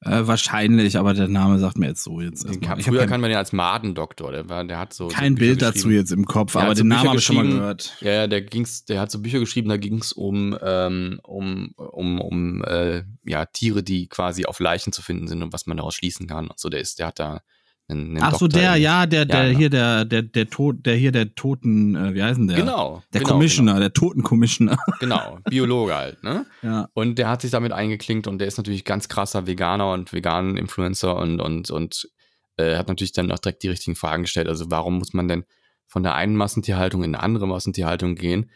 Äh, 0.01 0.27
wahrscheinlich, 0.27 0.99
aber 0.99 1.14
der 1.14 1.27
Name 1.27 1.59
sagt 1.59 1.79
mir 1.79 1.89
jetzt 1.89 2.05
so 2.05 2.21
jetzt. 2.21 2.45
Kann, 2.61 2.81
früher 2.81 3.01
kein, 3.01 3.09
kann 3.09 3.21
man 3.23 3.31
den 3.31 3.39
als 3.39 3.53
Madendoktor, 3.53 4.31
der, 4.31 4.49
war, 4.49 4.62
der 4.64 4.79
hat 4.79 4.93
so. 4.93 5.09
kein 5.09 5.35
so 5.35 5.39
Bild 5.39 5.62
dazu 5.62 5.91
jetzt 5.91 6.12
im 6.12 6.27
Kopf, 6.27 6.53
Der 6.53 6.62
aber 6.62 6.77
so 6.77 6.83
den 6.83 6.89
Namen 6.89 7.09
habe 7.09 7.19
ich 7.19 7.25
schon 7.25 7.37
mal 7.37 7.47
gehört. 7.47 7.97
Ja, 8.01 8.12
ja, 8.12 8.27
der 8.27 8.43
ging's, 8.43 8.85
der 8.85 9.01
hat 9.01 9.11
so 9.11 9.21
Bücher 9.21 9.41
geschrieben, 9.41 9.69
da 9.69 9.79
ging's 9.79 10.12
um, 10.12 10.57
ähm, 10.62 11.19
um, 11.25 11.73
um, 11.77 12.21
um 12.21 12.62
äh, 12.64 13.05
ja, 13.25 13.47
Tiere, 13.47 13.83
die 13.83 14.07
quasi 14.07 14.45
auf 14.45 14.61
Leichen 14.61 14.93
zu 14.93 15.03
finden 15.03 15.29
sind 15.29 15.43
und 15.43 15.53
was 15.53 15.67
man 15.67 15.79
daraus 15.79 15.95
schließen 15.95 16.27
kann. 16.27 16.49
Und 16.49 16.59
so, 16.59 16.69
der 16.69 16.81
ist, 16.81 16.99
der 16.99 17.07
hat 17.07 17.19
da 17.19 17.41
einen, 17.89 18.16
einen 18.16 18.22
Ach 18.22 18.32
so, 18.34 18.47
Doktor 18.47 18.61
der, 18.61 18.76
ja, 18.76 19.07
der, 19.07 19.24
der 19.24 19.47
genau. 19.47 19.59
hier, 19.59 19.70
der, 19.70 20.05
der, 20.05 20.22
der 20.22 20.51
Tod, 20.51 20.84
der 20.87 20.97
hier, 20.97 21.12
der 21.12 21.34
Toten, 21.34 21.95
äh, 21.95 22.14
wie 22.14 22.22
heißt 22.22 22.39
denn 22.39 22.49
der? 22.49 22.57
Genau. 22.57 23.03
Der 23.12 23.20
genau, 23.20 23.32
Commissioner, 23.32 23.78
der 23.78 23.93
Toten-Commissioner. 23.93 24.76
Genau, 25.01 25.18
genau. 25.30 25.39
Biologe 25.49 25.95
halt, 25.95 26.22
ne? 26.24 26.47
ja. 26.62 26.89
Und 26.95 27.18
der 27.18 27.28
hat 27.28 27.43
sich 27.43 27.51
damit 27.51 27.72
eingeklinkt 27.72 28.26
und 28.26 28.39
der 28.39 28.49
ist 28.49 28.57
natürlich 28.57 28.84
ganz 28.84 29.09
krasser 29.09 29.47
Veganer 29.47 29.93
und 29.93 30.12
veganen 30.12 30.57
Influencer 30.57 31.16
und, 31.16 31.41
und, 31.41 31.70
und 31.70 32.09
äh, 32.57 32.76
hat 32.76 32.89
natürlich 32.89 33.12
dann 33.12 33.30
auch 33.30 33.39
direkt 33.39 33.62
die 33.62 33.68
richtigen 33.68 33.97
Fragen 33.97 34.22
gestellt. 34.22 34.49
Also 34.49 34.70
warum 34.70 34.99
muss 34.99 35.12
man 35.12 35.28
denn 35.28 35.45
von 35.87 36.03
der 36.03 36.14
einen 36.14 36.37
Massentierhaltung 36.37 37.05
in 37.05 37.14
eine 37.14 37.22
andere 37.22 37.47
Massentierhaltung 37.47 38.16
gehen, 38.16 38.51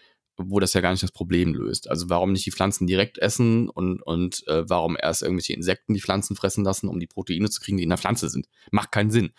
wo 0.49 0.61
das 0.61 0.73
ja 0.73 0.81
gar 0.81 0.91
nicht 0.91 1.03
das 1.03 1.13
Problem 1.13 1.55
löst? 1.55 1.91
Also 1.91 2.09
warum 2.09 2.33
nicht 2.33 2.47
die 2.47 2.53
Pflanzen 2.53 2.87
direkt 2.87 3.19
essen 3.19 3.69
und, 3.69 4.03
und 4.03 4.47
äh, 4.49 4.69
warum 4.69 4.97
erst 5.01 5.23
irgendwelche 5.23 5.53
Insekten 5.53 5.95
die 5.95 6.01
Pflanzen 6.01 6.37
fressen 6.37 6.65
lassen, 6.65 6.89
um 6.89 7.01
die 7.01 7.07
Proteine 7.07 7.51
zu 7.51 7.61
kriegen, 7.61 7.77
die 7.77 7.83
in 7.83 7.89
der 7.89 7.99
Pflanze 7.99 8.29
sind? 8.29 8.47
Macht 8.71 8.93
keinen 8.93 9.11
Sinn. 9.11 9.33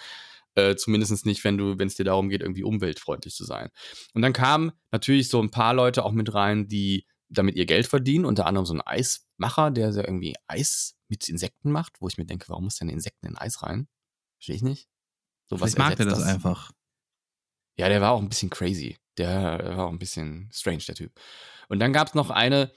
Äh, 0.56 0.76
zumindest 0.76 1.26
nicht, 1.26 1.44
wenn 1.44 1.58
du, 1.58 1.80
wenn 1.80 1.88
es 1.88 1.96
dir 1.96 2.04
darum 2.04 2.30
geht, 2.30 2.42
irgendwie 2.42 2.64
umweltfreundlich 2.64 3.34
zu 3.34 3.46
sein. 3.46 3.70
Und 4.14 4.22
dann 4.22 4.34
kamen 4.34 4.72
natürlich 4.92 5.30
so 5.30 5.42
ein 5.42 5.50
paar 5.52 5.74
Leute 5.74 6.04
auch 6.04 6.12
mit 6.12 6.34
rein, 6.34 6.68
die 6.68 7.06
damit 7.30 7.56
ihr 7.56 7.66
Geld 7.66 7.88
verdienen, 7.88 8.26
unter 8.26 8.46
anderem 8.46 8.66
so 8.66 8.74
ein 8.74 8.82
Eismacher, 8.82 9.72
der 9.72 9.94
so 9.94 10.02
irgendwie 10.02 10.36
Eis 10.48 10.96
mit 11.08 11.30
Insekten 11.30 11.72
macht, 11.72 12.02
wo 12.02 12.08
ich 12.08 12.18
mir 12.18 12.26
denke, 12.26 12.50
warum 12.50 12.66
muss 12.66 12.76
denn 12.76 12.90
Insekten 12.90 13.28
in 13.28 13.38
Eis 13.38 13.64
rein? 13.64 13.88
Verstehe 14.38 14.56
ich 14.58 14.64
nicht. 14.64 14.90
So 15.50 15.58
Vielleicht 15.58 15.78
mag 15.78 15.96
der 15.96 16.06
ersetzt 16.06 16.22
das 16.22 16.28
einfach. 16.28 16.72
Ja, 17.78 17.90
der 17.90 18.02
war 18.02 18.12
auch 18.12 18.22
ein 18.22 18.30
bisschen 18.30 18.50
crazy. 18.50 18.98
Der, 19.18 19.78
war 19.78 19.88
auch 19.88 19.92
ein 19.92 20.00
bisschen 20.00 20.50
strange, 20.54 20.84
der 20.88 20.96
Typ. 20.96 21.12
Und 21.68 21.80
dann 21.80 21.94
gab 21.94 22.08
es 22.08 22.14
noch 22.14 22.30
eine, 22.30 22.72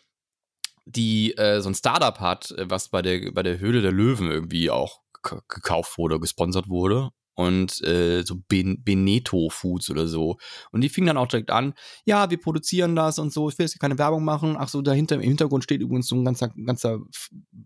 die 0.86 1.36
äh, 1.36 1.60
so 1.60 1.68
ein 1.68 1.74
Startup 1.74 2.18
hat, 2.20 2.50
äh, 2.52 2.68
was 2.68 2.88
bei 2.88 3.02
der, 3.02 3.32
bei 3.32 3.42
der 3.42 3.58
Höhle 3.58 3.82
der 3.82 3.92
Löwen 3.92 4.30
irgendwie 4.30 4.70
auch 4.70 5.00
gekauft 5.48 5.96
wurde, 5.98 6.20
gesponsert 6.20 6.68
wurde. 6.68 7.10
Und 7.36 7.82
äh, 7.82 8.22
so 8.22 8.36
ben 8.46 8.84
Beneto 8.84 9.48
Foods 9.48 9.90
oder 9.90 10.06
so. 10.06 10.36
Und 10.70 10.82
die 10.82 10.88
fingen 10.88 11.08
dann 11.08 11.16
auch 11.16 11.26
direkt 11.26 11.50
an, 11.50 11.74
ja, 12.04 12.30
wir 12.30 12.40
produzieren 12.40 12.94
das 12.94 13.18
und 13.18 13.32
so, 13.32 13.48
ich 13.48 13.58
will 13.58 13.66
jetzt 13.66 13.80
keine 13.80 13.98
Werbung 13.98 14.24
machen. 14.24 14.54
Ach 14.56 14.68
so, 14.68 14.82
dahinter 14.82 15.16
im 15.16 15.20
Hintergrund 15.20 15.64
steht 15.64 15.80
übrigens 15.80 16.06
so 16.06 16.14
ein 16.14 16.24
ganzer, 16.24 16.50
ganzer 16.50 17.00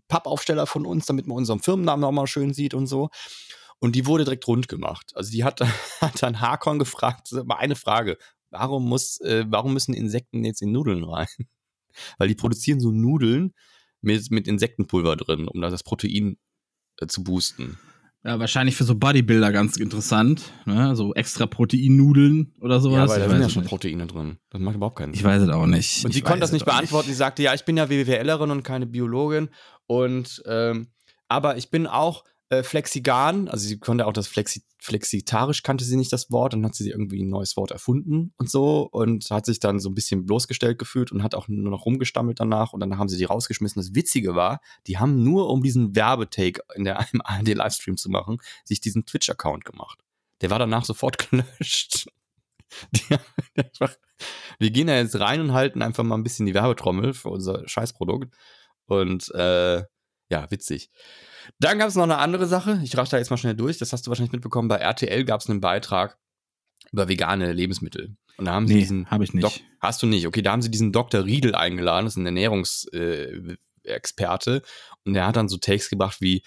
Pappaufsteller 0.07 0.65
von 0.65 0.87
uns, 0.87 1.05
damit 1.05 1.27
man 1.27 1.37
unseren 1.37 1.59
Firmennamen 1.59 2.01
nochmal 2.01 2.25
schön 2.25 2.51
sieht 2.51 2.73
und 2.73 2.87
so. 2.87 3.09
Und 3.77 3.95
die 3.95 4.07
wurde 4.07 4.23
direkt 4.23 4.47
rund 4.47 4.67
gemacht. 4.67 5.11
Also 5.13 5.31
die 5.31 5.43
hat, 5.43 5.61
hat 6.01 6.23
dann 6.23 6.41
Hakon 6.41 6.79
gefragt, 6.79 7.31
mal 7.45 7.57
eine 7.57 7.75
Frage. 7.75 8.17
Warum 8.51 8.87
muss, 8.87 9.19
äh, 9.21 9.45
warum 9.47 9.73
müssen 9.73 9.93
Insekten 9.93 10.43
jetzt 10.43 10.61
in 10.61 10.71
Nudeln 10.71 11.03
rein? 11.03 11.27
Weil 12.17 12.27
die 12.27 12.35
produzieren 12.35 12.79
so 12.79 12.91
Nudeln 12.91 13.53
mit, 14.01 14.31
mit 14.31 14.47
Insektenpulver 14.47 15.15
drin, 15.15 15.47
um 15.47 15.61
da 15.61 15.69
das 15.69 15.83
Protein 15.83 16.37
äh, 16.99 17.07
zu 17.07 17.23
boosten. 17.23 17.77
Ja, 18.23 18.37
wahrscheinlich 18.37 18.75
für 18.75 18.83
so 18.83 18.95
Bodybuilder 18.95 19.53
ganz 19.53 19.77
interessant. 19.77 20.51
Ne? 20.65 20.93
So 20.95 21.13
extra 21.13 21.45
Proteinnudeln 21.45 22.53
oder 22.59 22.81
sowas. 22.81 23.09
ja, 23.09 23.17
ich, 23.17 23.23
da 23.23 23.29
sind 23.29 23.41
ja 23.41 23.49
schon 23.49 23.61
nicht. 23.63 23.69
Proteine 23.69 24.07
drin. 24.07 24.37
Das 24.49 24.59
macht 24.59 24.75
überhaupt 24.75 24.97
keinen 24.97 25.13
ich 25.13 25.19
Sinn. 25.19 25.29
weiß 25.29 25.43
es 25.43 25.49
auch 25.49 25.65
nicht. 25.65 26.03
Und 26.03 26.11
ich 26.11 26.17
sie 26.17 26.21
konnte 26.21 26.41
das 26.41 26.51
nicht 26.51 26.65
beantworten. 26.65 27.07
Sie 27.07 27.13
sagte, 27.13 27.43
ja, 27.43 27.53
ich 27.53 27.63
bin 27.63 27.77
ja 27.77 27.89
WWLerin 27.89 28.51
und 28.51 28.63
keine 28.63 28.87
Biologin. 28.87 29.49
Und 29.87 30.43
ähm, 30.45 30.87
aber 31.29 31.55
ich 31.55 31.69
bin 31.69 31.87
auch 31.87 32.25
äh, 32.49 32.63
Flexigan, 32.63 33.47
also 33.47 33.67
sie 33.67 33.79
konnte 33.79 34.07
auch 34.07 34.13
das 34.13 34.27
Flexi 34.27 34.63
Flexitarisch 34.81 35.61
kannte 35.61 35.83
sie 35.83 35.97
nicht 35.97 36.13
das 36.13 36.31
Wort, 36.31 36.53
dann 36.53 36.65
hat 36.65 36.73
sie 36.73 36.89
irgendwie 36.89 37.21
ein 37.21 37.29
neues 37.29 37.57
Wort 37.57 37.71
erfunden 37.71 38.33
und 38.37 38.49
so 38.49 38.87
und 38.89 39.29
hat 39.29 39.45
sich 39.45 39.59
dann 39.59 39.79
so 39.79 39.89
ein 39.89 39.93
bisschen 39.93 40.25
bloßgestellt 40.25 40.79
gefühlt 40.79 41.11
und 41.11 41.21
hat 41.21 41.35
auch 41.35 41.49
nur 41.49 41.69
noch 41.69 41.85
rumgestammelt 41.85 42.39
danach 42.39 42.71
und 42.71 42.79
dann 42.79 42.97
haben 42.97 43.09
sie 43.09 43.17
die 43.17 43.25
rausgeschmissen. 43.25 43.81
Das 43.81 43.93
Witzige 43.93 44.35
war, 44.35 44.61
die 44.87 44.97
haben 44.97 45.21
nur, 45.21 45.49
um 45.49 45.61
diesen 45.61 45.97
Werbetake 45.97 46.61
in 46.75 46.85
der 46.85 47.05
im 47.11 47.21
ARD-Livestream 47.21 47.97
zu 47.97 48.09
machen, 48.09 48.37
sich 48.63 48.79
diesen 48.79 49.05
Twitch-Account 49.05 49.65
gemacht. 49.65 49.99
Der 50.39 50.49
war 50.49 50.59
danach 50.59 50.85
sofort 50.85 51.17
gelöscht. 51.29 52.07
Die, 52.91 53.17
einfach, 53.57 53.95
wir 54.59 54.71
gehen 54.71 54.87
da 54.87 54.95
jetzt 54.95 55.19
rein 55.19 55.41
und 55.41 55.51
halten 55.51 55.81
einfach 55.81 56.03
mal 56.05 56.15
ein 56.15 56.23
bisschen 56.23 56.45
die 56.45 56.53
Werbetrommel 56.53 57.13
für 57.13 57.29
unser 57.29 57.67
Scheißprodukt. 57.67 58.33
Und 58.85 59.29
äh, 59.35 59.83
ja, 60.29 60.49
witzig. 60.51 60.89
Dann 61.59 61.79
gab 61.79 61.89
es 61.89 61.95
noch 61.95 62.03
eine 62.03 62.17
andere 62.19 62.45
Sache. 62.47 62.79
Ich 62.83 62.95
rasch 62.95 63.09
da 63.09 63.17
jetzt 63.17 63.31
mal 63.31 63.37
schnell 63.37 63.55
durch. 63.55 63.77
Das 63.77 63.93
hast 63.93 64.05
du 64.05 64.09
wahrscheinlich 64.09 64.31
mitbekommen. 64.31 64.67
Bei 64.67 64.77
RTL 64.77 65.25
gab 65.25 65.41
es 65.41 65.49
einen 65.49 65.61
Beitrag 65.61 66.17
über 66.91 67.07
vegane 67.09 67.51
Lebensmittel. 67.51 68.15
Und 68.37 68.45
da 68.45 68.53
haben 68.53 68.67
sie 68.67 68.75
Nee, 68.75 68.79
diesen. 68.81 69.09
habe 69.11 69.23
ich 69.23 69.33
nicht. 69.33 69.43
Doc 69.43 69.53
hast 69.81 70.01
du 70.01 70.07
nicht? 70.07 70.27
Okay, 70.27 70.41
da 70.41 70.51
haben 70.51 70.61
sie 70.61 70.71
diesen 70.71 70.91
Dr. 70.91 71.25
Riedel 71.25 71.55
eingeladen. 71.55 72.05
Das 72.05 72.13
ist 72.13 72.17
ein 72.17 72.25
Ernährungsexperte. 72.25 74.55
Äh, 74.57 74.61
und 75.05 75.13
der 75.13 75.27
hat 75.27 75.35
dann 75.35 75.49
so 75.49 75.57
Takes 75.57 75.89
gebracht 75.89 76.21
wie 76.21 76.43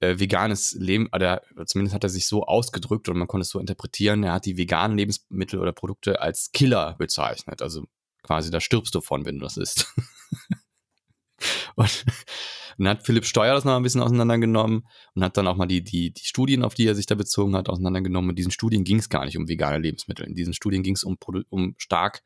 äh, 0.00 0.18
veganes 0.18 0.72
Leben, 0.72 1.08
oder 1.12 1.42
zumindest 1.66 1.94
hat 1.94 2.04
er 2.04 2.10
sich 2.10 2.26
so 2.26 2.44
ausgedrückt 2.44 3.08
und 3.08 3.18
man 3.18 3.28
konnte 3.28 3.42
es 3.42 3.50
so 3.50 3.58
interpretieren. 3.58 4.22
Er 4.24 4.32
hat 4.34 4.46
die 4.46 4.56
veganen 4.56 4.96
Lebensmittel 4.98 5.60
oder 5.60 5.72
Produkte 5.72 6.20
als 6.20 6.50
Killer 6.52 6.94
bezeichnet. 6.98 7.62
Also 7.62 7.86
Quasi, 8.22 8.52
da 8.52 8.60
stirbst 8.60 8.94
du 8.94 9.00
von, 9.00 9.24
wenn 9.26 9.40
du 9.40 9.44
das 9.44 9.56
isst. 9.56 9.92
und 11.74 12.04
dann 12.78 12.88
hat 12.88 13.04
Philipp 13.04 13.24
Steuer 13.24 13.54
das 13.54 13.64
noch 13.64 13.76
ein 13.76 13.82
bisschen 13.82 14.02
auseinandergenommen 14.02 14.86
und 15.14 15.24
hat 15.24 15.36
dann 15.36 15.46
auch 15.46 15.56
mal 15.56 15.66
die, 15.66 15.82
die, 15.82 16.12
die 16.12 16.24
Studien, 16.24 16.64
auf 16.64 16.74
die 16.74 16.86
er 16.86 16.94
sich 16.94 17.06
da 17.06 17.14
bezogen 17.14 17.56
hat, 17.56 17.68
auseinandergenommen. 17.68 18.30
In 18.30 18.36
diesen 18.36 18.52
Studien 18.52 18.84
ging 18.84 18.98
es 18.98 19.08
gar 19.08 19.24
nicht 19.24 19.36
um 19.36 19.48
vegane 19.48 19.78
Lebensmittel. 19.78 20.26
In 20.26 20.34
diesen 20.34 20.54
Studien 20.54 20.82
ging 20.82 20.94
es 20.94 21.04
um, 21.04 21.16
um 21.50 21.74
stark 21.78 22.22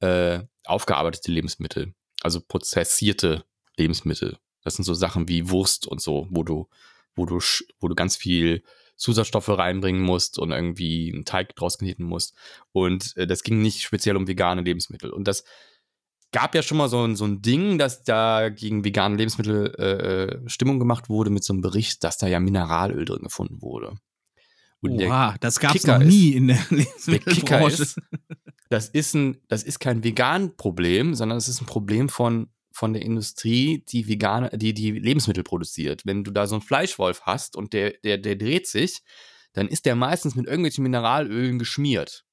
äh, 0.00 0.40
aufgearbeitete 0.64 1.30
Lebensmittel, 1.30 1.94
also 2.22 2.40
prozessierte 2.40 3.44
Lebensmittel. 3.76 4.38
Das 4.62 4.74
sind 4.74 4.84
so 4.84 4.94
Sachen 4.94 5.28
wie 5.28 5.50
Wurst 5.50 5.86
und 5.86 6.00
so, 6.00 6.26
wo 6.30 6.42
du, 6.42 6.68
wo 7.14 7.26
du, 7.26 7.40
wo 7.80 7.88
du 7.88 7.94
ganz 7.94 8.16
viel 8.16 8.62
Zusatzstoffe 8.96 9.48
reinbringen 9.48 10.02
musst 10.02 10.38
und 10.38 10.52
irgendwie 10.52 11.12
einen 11.12 11.24
Teig 11.24 11.56
draus 11.56 11.78
kneten 11.78 12.04
musst. 12.04 12.34
Und 12.70 13.16
äh, 13.16 13.26
das 13.26 13.42
ging 13.42 13.60
nicht 13.60 13.82
speziell 13.82 14.16
um 14.16 14.28
vegane 14.28 14.62
Lebensmittel. 14.62 15.10
Und 15.10 15.26
das 15.26 15.44
gab 16.32 16.54
ja 16.54 16.62
schon 16.62 16.78
mal 16.78 16.88
so 16.88 17.06
ein, 17.06 17.14
so 17.14 17.24
ein 17.24 17.42
Ding, 17.42 17.78
dass 17.78 18.02
da 18.02 18.48
gegen 18.48 18.84
vegane 18.84 19.16
Lebensmittel 19.16 19.74
äh, 19.78 19.84
äh 19.84 20.48
Stimmung 20.48 20.78
gemacht 20.78 21.08
wurde 21.08 21.30
mit 21.30 21.44
so 21.44 21.52
einem 21.52 21.62
Bericht, 21.62 22.02
dass 22.04 22.18
da 22.18 22.26
ja 22.26 22.40
Mineralöl 22.40 23.04
drin 23.04 23.22
gefunden 23.22 23.62
wurde. 23.62 23.94
Und 24.80 25.00
Oha, 25.00 25.36
das 25.40 25.60
gab 25.60 25.76
es 25.76 25.86
noch 25.86 25.98
nie 25.98 26.30
ist, 26.30 26.36
in 26.36 26.48
der 26.48 26.58
Lebensmittelbranche. 26.70 27.82
Ist, 27.82 28.00
das 28.68 28.88
ist 28.88 29.14
ein, 29.14 29.36
das 29.48 29.62
ist 29.62 29.78
kein 29.78 30.02
vegan 30.02 30.56
Problem, 30.56 31.14
sondern 31.14 31.38
es 31.38 31.48
ist 31.48 31.60
ein 31.60 31.66
Problem 31.66 32.08
von 32.08 32.48
von 32.74 32.94
der 32.94 33.02
Industrie, 33.02 33.84
die 33.88 34.08
vegane, 34.08 34.50
die, 34.54 34.72
die 34.72 34.92
Lebensmittel 34.92 35.44
produziert. 35.44 36.06
Wenn 36.06 36.24
du 36.24 36.30
da 36.30 36.46
so 36.46 36.54
einen 36.54 36.62
Fleischwolf 36.62 37.22
hast 37.22 37.54
und 37.54 37.74
der, 37.74 37.92
der, 38.02 38.16
der 38.18 38.36
dreht 38.36 38.66
sich, 38.66 39.02
dann 39.52 39.68
ist 39.68 39.84
der 39.84 39.94
meistens 39.94 40.34
mit 40.34 40.46
irgendwelchen 40.46 40.82
Mineralölen 40.82 41.58
geschmiert. 41.58 42.24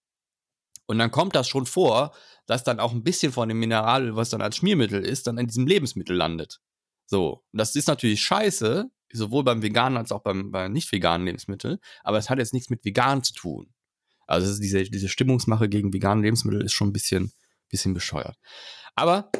Und 0.90 0.98
dann 0.98 1.12
kommt 1.12 1.36
das 1.36 1.48
schon 1.48 1.68
vor, 1.68 2.16
dass 2.48 2.64
dann 2.64 2.80
auch 2.80 2.94
ein 2.94 3.04
bisschen 3.04 3.32
von 3.32 3.48
dem 3.48 3.60
Mineralöl, 3.60 4.16
was 4.16 4.32
dann 4.32 4.42
als 4.42 4.58
Schmiermittel 4.58 5.06
ist, 5.06 5.28
dann 5.28 5.38
in 5.38 5.46
diesem 5.46 5.68
Lebensmittel 5.68 6.16
landet. 6.16 6.62
So, 7.06 7.46
das 7.52 7.76
ist 7.76 7.88
natürlich 7.88 8.24
scheiße, 8.24 8.90
sowohl 9.14 9.44
beim 9.44 9.62
veganen 9.62 10.00
als 10.00 10.12
auch 10.12 10.24
beim, 10.24 10.50
beim 10.50 10.72
nicht 10.72 10.92
veganen 10.92 11.28
Lebensmittel, 11.28 11.80
aber 12.04 12.18
es 12.18 12.32
hat 12.32 12.40
jetzt 12.40 12.54
nichts 12.54 12.72
mit 12.72 12.84
vegan 12.84 13.22
zu 13.22 13.34
tun. 13.34 13.72
Also 14.26 14.60
diese, 14.60 14.82
diese 14.82 15.10
Stimmungsmache 15.10 15.70
gegen 15.70 15.94
vegane 15.94 16.24
Lebensmittel 16.24 16.64
ist 16.64 16.74
schon 16.74 16.90
ein 16.90 16.94
bisschen, 16.94 17.34
bisschen 17.70 17.94
bescheuert. 17.94 18.40
Aber 18.96 19.32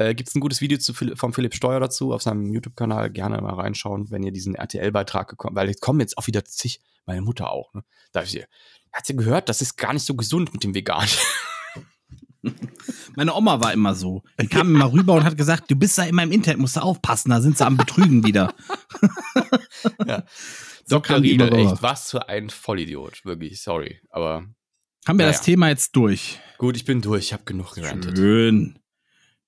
äh, 0.00 0.14
Gibt 0.14 0.28
es 0.28 0.34
ein 0.34 0.40
gutes 0.40 0.60
Video 0.60 0.78
zu, 0.78 0.94
vom 0.94 1.32
Philipp 1.32 1.54
Steuer 1.54 1.78
dazu 1.78 2.12
auf 2.12 2.22
seinem 2.22 2.50
YouTube-Kanal? 2.52 3.10
Gerne 3.10 3.40
mal 3.40 3.54
reinschauen, 3.54 4.10
wenn 4.10 4.22
ihr 4.22 4.32
diesen 4.32 4.54
RTL-Beitrag 4.54 5.28
gekommen 5.28 5.56
weil 5.56 5.68
jetzt 5.68 5.80
kommen 5.80 6.00
jetzt 6.00 6.16
auch 6.16 6.26
wieder 6.26 6.44
zig, 6.44 6.80
meine 7.06 7.20
Mutter 7.20 7.50
auch. 7.50 7.74
Ne? 7.74 7.84
Da 8.12 8.22
ich, 8.22 8.42
hat 8.92 9.06
sie 9.06 9.14
gehört, 9.14 9.48
das 9.48 9.60
ist 9.60 9.76
gar 9.76 9.92
nicht 9.92 10.06
so 10.06 10.14
gesund 10.14 10.52
mit 10.52 10.64
dem 10.64 10.74
Vegan. 10.74 11.06
Meine 13.16 13.34
Oma 13.34 13.60
war 13.60 13.72
immer 13.74 13.94
so. 13.94 14.22
Die 14.40 14.46
kam 14.46 14.74
immer 14.74 14.90
rüber 14.90 15.12
und 15.14 15.24
hat 15.24 15.36
gesagt, 15.36 15.70
du 15.70 15.76
bist 15.76 15.98
da 15.98 16.04
immer 16.04 16.22
im 16.22 16.32
Internet, 16.32 16.58
musst 16.58 16.76
du 16.76 16.80
aufpassen, 16.80 17.28
da 17.28 17.42
sind 17.42 17.58
sie 17.58 17.66
am 17.66 17.76
Betrügen 17.76 18.24
wieder. 18.24 18.54
ja. 20.06 20.24
Dr. 20.88 21.20
Riedel, 21.20 21.52
echt, 21.54 21.82
was 21.82 22.10
für 22.10 22.28
ein 22.30 22.48
Vollidiot, 22.48 23.24
wirklich, 23.24 23.60
sorry, 23.60 24.00
aber. 24.08 24.46
Haben 25.06 25.18
wir 25.18 25.26
naja. 25.26 25.32
das 25.32 25.42
Thema 25.42 25.68
jetzt 25.68 25.94
durch? 25.96 26.40
Gut, 26.56 26.76
ich 26.76 26.86
bin 26.86 27.02
durch, 27.02 27.26
ich 27.26 27.32
habe 27.34 27.44
genug 27.44 27.74
gerantet. 27.74 28.16
Schön. 28.16 28.79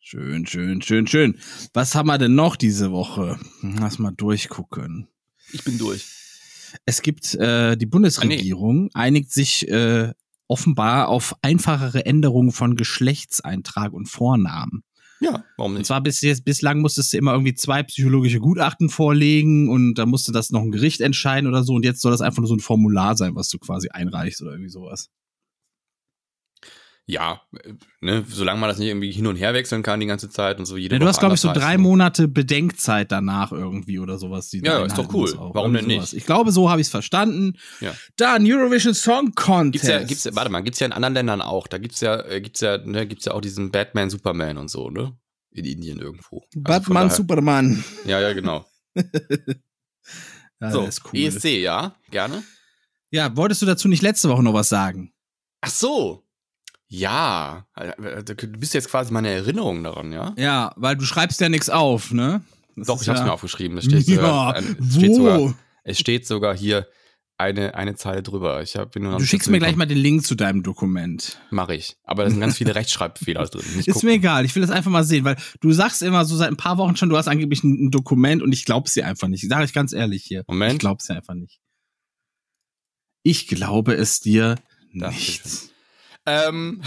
Schön, 0.05 0.45
schön, 0.47 0.83
schön, 0.83 1.07
schön. 1.07 1.39
Was 1.75 1.95
haben 1.95 2.09
wir 2.09 2.19
denn 2.19 2.35
noch 2.35 2.57
diese 2.57 2.91
Woche? 2.91 3.39
Lass 3.63 4.01
mal 4.01 4.11
durchgucken. 4.11 5.07
Ich 5.53 5.63
bin 5.63 5.79
durch. 5.79 6.05
Es 6.85 7.03
gibt 7.03 7.37
äh, 7.37 7.77
die 7.77 7.87
Bundesregierung 7.87 8.91
ah, 8.95 8.99
nee. 8.99 9.07
einigt 9.07 9.33
sich 9.33 9.69
äh, 9.69 10.13
offenbar 10.49 11.07
auf 11.07 11.37
einfachere 11.41 12.05
Änderungen 12.05 12.51
von 12.51 12.75
Geschlechtseintrag 12.75 13.93
und 13.93 14.07
Vornamen. 14.07 14.83
Ja, 15.21 15.45
warum 15.57 15.75
nicht? 15.75 15.83
Und 15.83 15.85
zwar 15.85 16.01
bis 16.01 16.21
jetzt, 16.21 16.45
bislang 16.45 16.81
musstest 16.81 17.13
du 17.13 17.19
immer 17.19 17.35
irgendwie 17.35 17.55
zwei 17.55 17.85
psychologische 17.85 18.41
Gutachten 18.41 18.89
vorlegen 18.89 19.69
und 19.69 19.95
da 19.95 20.05
musste 20.05 20.33
das 20.33 20.51
noch 20.51 20.63
ein 20.63 20.73
Gericht 20.73 21.01
entscheiden 21.01 21.49
oder 21.49 21.63
so 21.63 21.75
und 21.75 21.85
jetzt 21.85 22.01
soll 22.01 22.11
das 22.11 22.23
einfach 22.23 22.41
nur 22.41 22.49
so 22.49 22.57
ein 22.57 22.61
Formular 22.61 23.17
sein, 23.17 23.37
was 23.37 23.51
du 23.51 23.59
quasi 23.59 23.89
einreichst 23.91 24.43
oder 24.43 24.51
irgendwie 24.51 24.71
sowas 24.71 25.11
ja, 27.07 27.43
äh, 27.65 27.75
ne, 28.01 28.25
solange 28.29 28.61
man 28.61 28.69
das 28.69 28.79
nicht 28.79 28.89
irgendwie 28.89 29.11
hin 29.11 29.27
und 29.27 29.37
her 29.37 29.55
wechseln 29.55 29.83
kann 29.83 30.01
die 30.01 30.07
ganze 30.07 30.31
Zeit 30.31 30.59
und 30.59 30.67
so 30.67 30.77
jede 30.77 30.95
ja, 30.95 30.99
Du 31.01 31.07
hast, 31.07 31.19
glaube 31.19 31.35
ich, 31.35 31.41
so 31.41 31.53
drei 31.53 31.77
Monate 31.77 32.29
Bedenkzeit 32.29 33.11
danach 33.11 33.53
irgendwie 33.53 33.99
oder 33.99 34.19
sowas. 34.19 34.53
Ja, 34.53 34.85
ist 34.85 34.97
doch 34.97 35.13
cool. 35.13 35.33
Warum 35.37 35.73
denn 35.75 35.87
nicht? 35.87 36.13
Ich 36.13 36.25
glaube, 36.27 36.53
so 36.53 36.71
habe 36.71 36.81
ich 36.81 36.87
es 36.87 36.91
verstanden. 36.91 37.59
Ja. 37.81 37.95
Dann 38.17 38.45
Eurovision 38.47 38.95
Song 38.95 39.33
Contest. 39.35 39.73
Gibt's 39.73 39.89
ja, 39.89 40.03
gibt's, 40.05 40.29
warte 40.33 40.51
mal, 40.51 40.61
gibt's 40.61 40.79
ja 40.79 40.87
in 40.87 40.93
anderen 40.93 41.15
Ländern 41.15 41.43
auch. 41.43 41.67
Da 41.67 41.79
gibt's 41.79 42.01
ja, 42.01 42.21
äh, 42.21 42.41
gibt's 42.41 42.61
ja, 42.61 42.79
ne, 42.79 43.07
gibt's 43.07 43.25
ja 43.25 43.33
auch 43.33 43.41
diesen 43.41 43.71
Batman, 43.73 44.09
Superman 44.09 44.59
und 44.59 44.69
so, 44.69 44.89
ne? 44.89 45.17
In 45.51 45.65
Indien 45.65 45.99
irgendwo. 45.99 46.43
Also 46.55 46.61
Batman, 46.61 47.11
Superman. 47.11 47.85
Ja, 48.07 48.21
ja, 48.21 48.33
genau. 48.33 48.65
ja, 50.61 50.71
so, 50.71 50.89
cool. 51.13 51.21
ESC, 51.21 51.45
ja, 51.61 51.95
gerne. 52.11 52.43
Ja, 53.11 53.37
wolltest 53.37 53.61
du 53.61 53.67
dazu 53.67 53.89
nicht 53.89 54.03
letzte 54.03 54.31
Woche 54.31 54.43
noch 54.43 54.55
was 54.55 54.71
sagen? 54.71 55.13
Ach 55.61 55.71
so, 55.71 56.25
ja, 56.93 57.67
äh, 57.75 58.23
du 58.23 58.35
bist 58.49 58.75
jetzt 58.75 58.91
quasi 58.91 59.13
meine 59.15 59.31
Erinnerung 59.31 59.83
daran, 59.83 60.13
ja? 60.13 60.35
Ja, 60.37 60.75
weil 60.77 60.95
du 60.95 61.07
schreibst 61.07 61.41
ja 61.41 61.49
nichts 61.49 61.71
auf, 61.71 62.13
ne? 62.13 62.43
Das 62.77 62.87
Doch, 62.87 63.01
ich 63.01 63.09
hab's 63.09 63.21
ja 63.21 63.25
mir 63.25 63.33
aufgeschrieben. 63.33 63.79
Es 63.79 63.87
steht, 63.87 64.05
sogar, 64.07 64.61
ja, 64.61 64.69
es, 64.79 64.95
steht 64.95 65.15
sogar, 65.15 65.55
es 65.85 65.99
steht 65.99 66.27
sogar 66.27 66.55
hier 66.55 66.87
eine, 67.39 67.75
eine 67.77 67.95
Zeile 67.95 68.23
drüber. 68.23 68.63
Ich 68.63 68.77
hab, 68.77 68.95
nur 68.95 69.17
du 69.17 69.25
schickst 69.25 69.49
mir 69.49 69.59
gleich 69.59 69.75
mal 69.75 69.87
den 69.87 69.97
Link 69.97 70.27
zu 70.27 70.35
deinem 70.35 70.63
Dokument. 70.63 71.41
Mache 71.51 71.75
ich. 71.75 71.97
Aber 72.05 72.25
da 72.25 72.31
sind 72.31 72.41
ganz 72.41 72.59
viele 72.59 72.75
Rechtschreibfehler 72.75 73.47
drin. 73.47 73.65
Ist 73.79 73.91
gucken. 73.91 74.11
mir 74.11 74.17
egal. 74.17 74.45
Ich 74.45 74.55
will 74.55 74.61
das 74.61 74.71
einfach 74.71 74.91
mal 74.91 75.05
sehen, 75.05 75.25
weil 75.25 75.37
du 75.61 75.73
sagst 75.73 76.03
immer 76.03 76.27
so 76.27 76.37
seit 76.37 76.51
ein 76.51 76.59
paar 76.59 76.77
Wochen 76.77 76.97
schon, 76.97 77.09
du 77.09 77.17
hast 77.17 77.27
angeblich 77.27 77.65
ein, 77.65 77.87
ein 77.87 77.91
Dokument 77.91 78.43
und 78.43 78.53
ich 78.53 78.67
glaub's 78.67 78.93
dir 78.93 79.07
einfach 79.07 79.29
nicht. 79.29 79.49
Sag 79.49 79.65
ich 79.65 79.73
ganz 79.73 79.95
ehrlich 79.95 80.25
hier. 80.25 80.45
Moment. 80.47 80.75
Ich 80.75 80.79
glaub's 80.81 81.07
dir 81.07 81.15
einfach 81.15 81.35
nicht. 81.35 81.59
Ich 83.23 83.47
glaube 83.47 83.95
es 83.95 84.21
dir 84.21 84.57
nicht. 84.93 85.72
Ähm. 86.27 86.83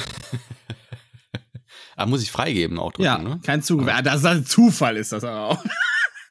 ah, 1.95 2.05
muss 2.05 2.21
ich 2.21 2.31
freigeben 2.31 2.79
auch 2.79 2.91
drücken, 2.91 3.03
ja, 3.03 3.17
ne? 3.17 3.39
kein 3.43 3.61
Zugriff. 3.61 3.87
Ja. 3.87 4.01
Das 4.01 4.17
ist 4.17 4.25
ein 4.25 4.45
Zufall, 4.45 4.97
ist 4.97 5.11
das 5.11 5.23
auch. 5.23 5.63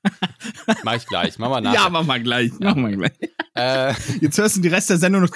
mach 0.84 0.94
ich 0.94 1.06
gleich, 1.06 1.38
mach 1.38 1.48
mal 1.48 1.60
nach. 1.60 1.74
Ja, 1.74 1.88
mach 1.88 2.04
mal 2.04 2.22
gleich, 2.22 2.52
mach 2.58 2.74
mal 2.74 2.94
gleich. 2.94 3.12
Äh. 3.54 3.94
Jetzt 4.20 4.38
hörst 4.38 4.56
du 4.56 4.60
die 4.60 4.68
Rest 4.68 4.90
der 4.90 4.98
Sendung 4.98 5.22
noch, 5.22 5.30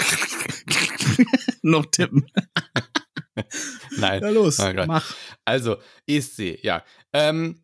noch 1.62 1.86
tippen. 1.86 2.26
Nein. 3.96 4.22
Ja, 4.22 4.28
los, 4.30 4.58
mach. 4.86 5.14
Also, 5.44 5.76
ESC, 6.06 6.58
ja. 6.62 6.82
Ähm, 7.12 7.62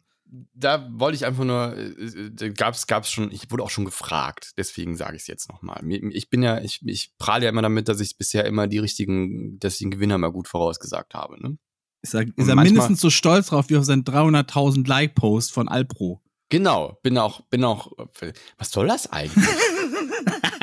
da 0.55 0.89
wollte 0.93 1.16
ich 1.16 1.24
einfach 1.24 1.45
nur, 1.45 1.76
äh, 1.76 2.51
gab's, 2.51 2.87
gab's 2.87 3.11
schon, 3.11 3.30
ich 3.30 3.51
wurde 3.51 3.62
auch 3.62 3.70
schon 3.70 3.85
gefragt, 3.85 4.53
deswegen 4.57 4.97
sage 4.97 5.16
ich 5.16 5.22
es 5.22 5.28
jetzt 5.28 5.49
nochmal. 5.49 5.82
Ich 6.11 6.30
bin 6.30 6.43
ja, 6.43 6.61
ich, 6.61 6.80
ich 6.85 7.12
prahle 7.18 7.45
ja 7.45 7.51
immer 7.51 7.62
damit, 7.62 7.89
dass 7.89 8.01
ich 8.01 8.16
bisher 8.16 8.45
immer 8.45 8.66
die 8.66 8.78
richtigen, 8.78 9.59
dass 9.59 9.74
ich 9.74 9.80
den 9.80 9.91
Gewinner 9.91 10.18
mal 10.18 10.32
gut 10.32 10.49
vorausgesagt 10.49 11.14
habe. 11.14 11.41
Ne? 11.43 11.59
Ist 12.03 12.14
er, 12.14 12.26
ist 12.37 12.49
er 12.49 12.57
mindestens 12.57 13.01
so 13.01 13.11
stolz 13.11 13.49
drauf 13.49 13.68
wie 13.68 13.76
auf 13.76 13.85
seinen 13.85 14.05
300.000 14.05 14.87
Like-Post 14.87 15.53
von 15.53 15.68
Alpro. 15.68 16.20
Genau, 16.51 16.99
bin 17.03 17.16
auch, 17.18 17.41
bin 17.49 17.64
auch, 17.64 17.93
was 18.59 18.70
soll 18.70 18.87
das 18.87 19.11
eigentlich? 19.11 19.45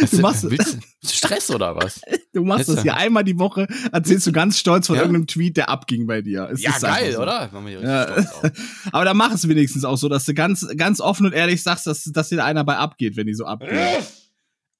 Was, 0.00 0.10
du 0.10 0.20
machst 0.20 0.42
willst 0.50 0.74
du 0.74 1.08
Stress 1.08 1.50
oder 1.50 1.76
was? 1.76 2.00
Du 2.32 2.44
machst 2.44 2.68
das 2.68 2.82
hier 2.82 2.96
einmal 2.96 3.24
die 3.24 3.38
Woche, 3.38 3.66
erzählst 3.92 4.26
du 4.26 4.32
ganz 4.32 4.58
stolz 4.58 4.86
von 4.86 4.96
ja? 4.96 5.02
irgendeinem 5.02 5.26
Tweet, 5.26 5.56
der 5.56 5.68
abging 5.68 6.06
bei 6.06 6.22
dir. 6.22 6.48
Es 6.52 6.62
ja, 6.62 6.78
geil, 6.78 7.12
so. 7.12 7.22
oder? 7.22 7.50
Ja. 7.82 8.16
Aber 8.92 9.04
da 9.04 9.14
mach 9.14 9.32
es 9.32 9.48
wenigstens 9.48 9.84
auch 9.84 9.96
so, 9.96 10.08
dass 10.08 10.24
du 10.24 10.34
ganz, 10.34 10.66
ganz 10.76 11.00
offen 11.00 11.26
und 11.26 11.32
ehrlich 11.32 11.62
sagst, 11.62 11.86
dass, 11.86 12.04
dass 12.04 12.28
dir 12.28 12.44
einer 12.44 12.64
bei 12.64 12.76
abgeht, 12.76 13.16
wenn 13.16 13.26
die 13.26 13.34
so 13.34 13.44
abgehen. 13.44 14.04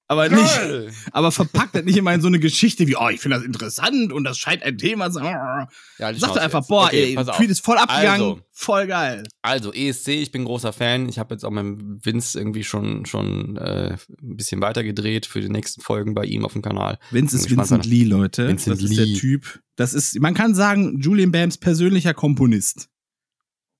Aber 0.08 0.28
Geil. 0.28 0.84
nicht, 0.86 0.94
aber 1.10 1.32
verpackt 1.32 1.74
das 1.74 1.84
nicht 1.84 1.96
immer 1.96 2.14
in 2.14 2.20
so 2.20 2.28
eine 2.28 2.38
Geschichte 2.38 2.86
wie, 2.86 2.96
oh, 2.96 3.08
ich 3.08 3.20
finde 3.20 3.38
das 3.38 3.44
interessant 3.44 4.12
und 4.12 4.22
das 4.22 4.38
scheint 4.38 4.62
ein 4.62 4.78
Thema 4.78 5.08
zu 5.10 5.14
sein. 5.14 5.66
Ja, 5.98 6.14
Sag 6.14 6.34
doch 6.34 6.36
einfach, 6.36 6.60
jetzt. 6.60 6.68
boah, 6.68 6.84
okay, 6.84 7.16
ey, 7.16 7.24
Tweet 7.24 7.50
ist 7.50 7.64
voll 7.64 7.76
abgegangen, 7.76 8.20
also, 8.20 8.40
voll 8.52 8.86
geil. 8.86 9.24
Also, 9.42 9.72
ESC, 9.72 10.08
ich 10.08 10.30
bin 10.30 10.44
großer 10.44 10.72
Fan. 10.72 11.08
Ich 11.08 11.18
habe 11.18 11.34
jetzt 11.34 11.44
auch 11.44 11.50
mit 11.50 12.04
Vince 12.04 12.38
irgendwie 12.38 12.62
schon, 12.62 13.04
schon 13.04 13.56
äh, 13.56 13.96
ein 14.22 14.36
bisschen 14.36 14.60
weiter 14.60 14.84
gedreht 14.84 15.26
für 15.26 15.40
die 15.40 15.48
nächsten 15.48 15.80
Folgen 15.80 16.14
bei 16.14 16.24
ihm 16.24 16.44
auf 16.44 16.52
dem 16.52 16.62
Kanal. 16.62 16.98
Vince 17.10 17.36
ist 17.36 17.50
Vincent 17.50 17.84
Lee, 17.84 18.04
Leute. 18.04 18.46
Vincent 18.46 18.76
das 18.76 18.82
Lee. 18.88 18.90
ist 18.90 18.98
der 18.98 19.20
Typ. 19.20 19.60
Das 19.74 19.92
ist, 19.92 20.20
man 20.20 20.34
kann 20.34 20.54
sagen, 20.54 21.00
Julian 21.00 21.32
Bams 21.32 21.58
persönlicher 21.58 22.14
Komponist. 22.14 22.88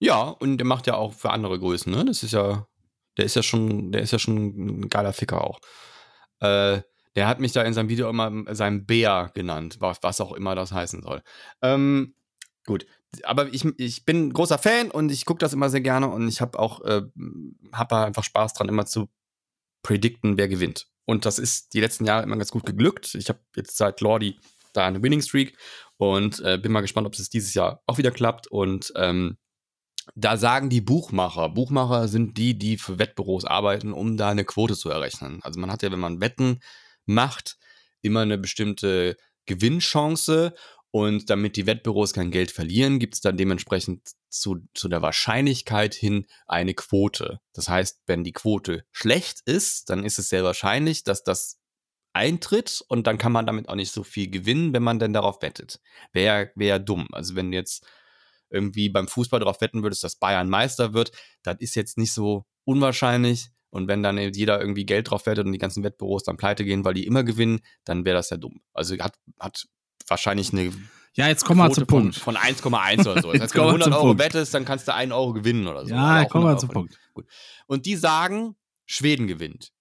Ja, 0.01 0.25
und 0.25 0.59
der 0.59 0.67
macht 0.67 0.89
ja 0.89 0.95
auch 0.95 1.15
für 1.15 1.31
andere 1.31 1.59
Größen, 1.59 1.93
ne? 1.93 2.05
Das 2.05 2.25
ist 2.25 2.33
ja, 2.33 2.67
der 3.17 3.25
ist 3.25 3.37
ja 3.37 3.45
schon, 3.45 3.93
der 3.93 4.03
ist 4.03 4.11
ja 4.13 4.19
schon 4.19 4.81
ein 4.81 4.89
geiler 4.89 5.13
Ficker 5.13 5.45
auch. 5.45 5.61
Äh, 6.41 6.81
der 7.15 7.29
hat 7.29 7.41
mich 7.41 7.53
da 7.53 7.63
in 7.63 7.73
seinem 7.73 7.89
Video 7.89 8.11
immer 8.11 8.31
sein 8.55 8.85
Bär 8.85 9.31
genannt, 9.35 9.77
was, 9.81 9.99
was 10.03 10.21
auch 10.21 10.33
immer 10.33 10.55
das 10.55 10.73
heißen 10.73 11.03
soll. 11.03 11.23
Ähm, 11.63 12.15
gut, 12.67 12.87
aber 13.23 13.53
ich, 13.53 13.65
ich 13.79 14.05
bin 14.05 14.33
großer 14.33 14.59
Fan 14.59 14.91
und 14.91 15.11
ich 15.11 15.25
gucke 15.25 15.39
das 15.39 15.55
immer 15.55 15.71
sehr 15.71 15.81
gerne 15.81 16.09
und 16.09 16.29
ich 16.29 16.41
habe 16.41 16.59
auch 16.59 16.83
äh, 16.85 17.03
hab 17.73 17.93
einfach 17.93 18.25
Spaß 18.25 18.55
dran, 18.55 18.69
immer 18.69 18.87
zu 18.87 19.09
predikten, 19.83 20.37
wer 20.37 20.49
gewinnt. 20.49 20.89
Und 21.07 21.25
das 21.25 21.39
ist 21.39 21.73
die 21.73 21.81
letzten 21.81 22.05
Jahre 22.05 22.25
immer 22.25 22.37
ganz 22.37 22.51
gut 22.51 22.67
geglückt. 22.67 23.15
Ich 23.15 23.29
habe 23.29 23.39
jetzt 23.55 23.77
seit 23.77 24.01
Lordi 24.01 24.39
da 24.73 24.87
eine 24.87 25.03
Winning 25.03 25.23
Streak 25.23 25.57
und 25.97 26.41
äh, 26.41 26.59
bin 26.59 26.73
mal 26.73 26.81
gespannt, 26.81 27.07
ob 27.07 27.15
es 27.15 27.31
dieses 27.31 27.55
Jahr 27.55 27.83
auch 27.87 27.97
wieder 27.97 28.11
klappt. 28.11 28.49
Und 28.49 28.93
ähm, 28.97 29.39
da 30.15 30.37
sagen 30.37 30.71
die 30.71 30.81
Buchmacher, 30.81 31.49
Buchmacher 31.49 32.09
sind 32.09 32.39
die, 32.39 32.57
die 32.57 32.79
für 32.79 32.99
Wettbüros 32.99 33.45
arbeiten, 33.45 33.93
um 33.93 34.17
da 34.17 34.31
eine 34.31 34.45
Quote 34.45 34.77
zu 34.77 34.91
errechnen. 34.91 35.41
Also 35.43 35.59
man 35.61 35.71
hat 35.71 35.83
ja, 35.83 35.91
wenn 35.91 36.01
man 36.01 36.21
Wetten 36.21 36.61
macht, 37.05 37.59
immer 38.03 38.21
eine 38.21 38.39
bestimmte 38.39 39.17
Gewinnchance 39.47 40.55
und 40.91 41.29
damit 41.29 41.57
die 41.57 41.67
Wettbüros 41.67 42.13
kein 42.13 42.31
Geld 42.31 42.51
verlieren, 42.51 42.99
gibt 42.99 43.15
es 43.15 43.21
dann 43.21 43.37
dementsprechend 43.37 44.09
zu, 44.29 44.67
zu 44.75 44.89
der 44.89 45.03
Wahrscheinlichkeit 45.03 45.95
hin 45.95 46.27
eine 46.47 46.75
Quote. 46.75 47.41
Das 47.53 47.69
heißt, 47.69 48.03
wenn 48.07 48.25
die 48.25 48.33
Quote 48.33 48.85
schlecht 48.93 49.41
ist, 49.45 49.91
dann 49.91 50.05
ist 50.05 50.19
es 50.19 50.29
sehr 50.29 50.45
wahrscheinlich, 50.45 51.05
dass 51.05 51.23
das 51.23 51.59
eintritt 52.13 52.83
und 52.89 53.07
dann 53.07 53.19
kann 53.19 53.33
man 53.33 53.47
damit 53.47 53.69
auch 53.69 53.75
nicht 53.75 53.93
so 53.93 54.03
viel 54.03 54.31
gewinnen, 54.31 54.73
wenn 54.73 54.83
man 54.83 54.99
denn 54.99 55.13
darauf 55.13 55.43
wettet. 55.43 55.81
Wäre 56.13 56.51
wär 56.55 56.79
dumm. 56.79 57.09
Also 57.13 57.35
wenn 57.37 57.53
jetzt 57.53 57.87
irgendwie 58.57 58.89
beim 58.89 59.07
Fußball 59.07 59.41
darauf 59.41 59.61
wetten 59.61 59.83
würdest, 59.83 60.03
dass 60.03 60.17
Bayern 60.17 60.49
Meister 60.49 60.93
wird, 60.95 61.13
das 61.43 61.57
ist 61.61 61.77
jetzt 61.77 61.99
nicht 61.99 62.13
so 62.13 62.45
unwahrscheinlich. 62.65 63.51
Und 63.71 63.89
wenn 63.89 64.03
dann 64.03 64.19
jeder 64.19 64.61
irgendwie 64.61 64.87
Geld 64.87 65.11
drauf 65.11 65.27
wettet 65.27 65.47
und 65.47 65.53
die 65.53 65.59
ganzen 65.59 65.85
Wettbüros 65.85 66.25
dann 66.25 66.37
pleite 66.37 66.65
gehen, 66.65 66.85
weil 66.85 66.95
die 66.95 67.07
immer 67.07 67.25
gewinnen, 67.25 67.61
dann 67.85 68.05
wäre 68.05 68.17
das 68.17 68.31
ja 68.31 68.37
dumm. 68.37 68.61
Also 68.73 68.97
hat, 68.99 69.19
hat 69.39 69.67
wahrscheinlich 70.09 70.53
eine 70.53 70.73
ja, 71.17 71.29
jetzt 71.29 71.47
kommen 71.47 71.61
wir 71.61 71.73
zum 71.73 71.87
Punkt. 71.87 72.15
Von 72.17 72.37
1,1 72.37 73.01
oder 73.09 73.23
so. 73.23 73.33
Das 73.33 73.41
heißt, 73.41 73.55
wenn 73.55 73.63
du 73.63 73.69
100 73.69 73.93
Euro 73.95 74.03
Punkt. 74.09 74.23
wettest, 74.23 74.53
dann 74.53 74.67
kannst 74.67 74.87
du 74.87 74.93
1 74.93 75.13
Euro 75.13 75.33
gewinnen 75.33 75.67
oder 75.67 75.87
so. 75.87 75.95
Ja, 75.95 76.27
kommen 76.27 76.45
wir 76.45 76.59
zum 76.59 76.69
Punkt. 76.69 76.99
Gut. 77.15 77.27
Und 77.67 77.87
die 77.87 77.97
sagen, 77.97 78.55
Schweden 78.85 79.27
gewinnt. 79.27 79.73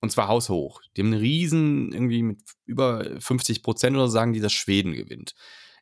Und 0.00 0.10
zwar 0.10 0.28
haushoch. 0.28 0.80
Die 0.96 1.02
haben 1.02 1.12
einen 1.12 1.20
riesen, 1.20 1.92
irgendwie 1.92 2.22
mit 2.22 2.40
über 2.66 3.04
50 3.18 3.64
Prozent 3.64 3.96
oder 3.96 4.06
so 4.06 4.12
sagen 4.12 4.32
die, 4.32 4.38
dass 4.38 4.52
Schweden 4.52 4.92
gewinnt. 4.92 5.34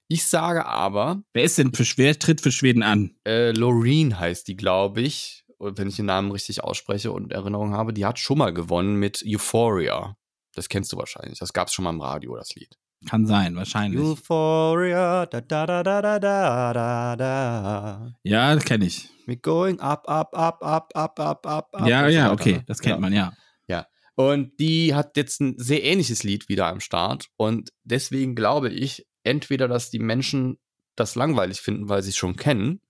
Ich 0.09 0.25
sage 0.25 0.67
aber. 0.67 1.23
Wer 1.33 1.45
ist 1.45 1.59
denn 1.59 1.73
für 1.75 1.85
Schwer, 1.85 2.19
tritt 2.19 2.41
für 2.41 2.53
Schweden 2.53 2.83
an? 2.83 3.17
Äh, 3.27 3.51
Loreen 3.51 4.19
heißt 4.19 4.47
die, 4.49 4.57
glaube 4.57 5.01
ich. 5.01 5.45
Wenn 5.59 5.89
ich 5.89 5.97
den 5.97 6.07
Namen 6.07 6.31
richtig 6.31 6.63
ausspreche 6.63 7.13
und 7.13 7.33
Erinnerung 7.33 7.73
habe, 7.73 7.95
die 7.95 8.05
hat 8.05 8.19
schon 8.19 8.39
mal 8.39 8.53
gewonnen 8.53 8.97
mit 8.97 9.25
Euphoria. 9.27 10.17
Das 10.55 10.69
kennst 10.69 10.93
du 10.93 10.99
wahrscheinlich. 10.99 11.39
Das 11.39 11.53
gab 11.53 11.69
es 11.69 11.75
schon 11.75 11.85
mal 11.85 11.91
im 11.91 12.01
Radio, 12.01 12.37
das 12.37 12.55
Lied. 12.55 12.77
Kann 13.09 13.27
sein, 13.27 13.57
wahrscheinlich. 13.57 14.01
Euphoria, 14.01 15.27
da 15.27 15.41
da 15.41 15.67
da 15.67 15.83
da 15.83 16.01
da 16.03 16.19
da 16.19 17.17
da 17.17 18.13
Ja, 18.23 18.57
kenne 18.57 18.87
ich. 18.87 19.09
We're 19.27 19.41
going 19.41 19.81
up, 19.81 20.09
up, 20.09 20.31
up, 20.35 20.63
up, 20.63 20.91
up, 20.95 21.19
up, 21.19 21.47
up, 21.47 21.69
up. 21.73 21.87
Ja, 21.89 22.09
ja, 22.09 22.33
okay, 22.33 22.55
ne? 22.55 22.65
das 22.67 22.81
kennt 22.81 22.97
ja. 22.97 23.01
man, 23.01 23.13
ja. 23.13 23.33
Ja. 23.69 23.87
Und 24.15 24.59
die 24.59 24.95
hat 24.95 25.17
jetzt 25.17 25.41
ein 25.41 25.55
sehr 25.59 25.85
ähnliches 25.85 26.23
Lied 26.23 26.49
wieder 26.49 26.67
am 26.67 26.81
Start. 26.81 27.29
Und 27.37 27.71
deswegen 27.85 28.35
glaube 28.35 28.71
ich, 28.71 29.07
entweder, 29.27 29.69
dass 29.69 29.91
die 29.91 29.99
Menschen 29.99 30.59
das 30.97 31.15
langweilig 31.15 31.61
finden, 31.61 31.89
weil 31.89 32.03
sie 32.03 32.11
es 32.11 32.17
schon 32.17 32.37
kennen. 32.37 32.81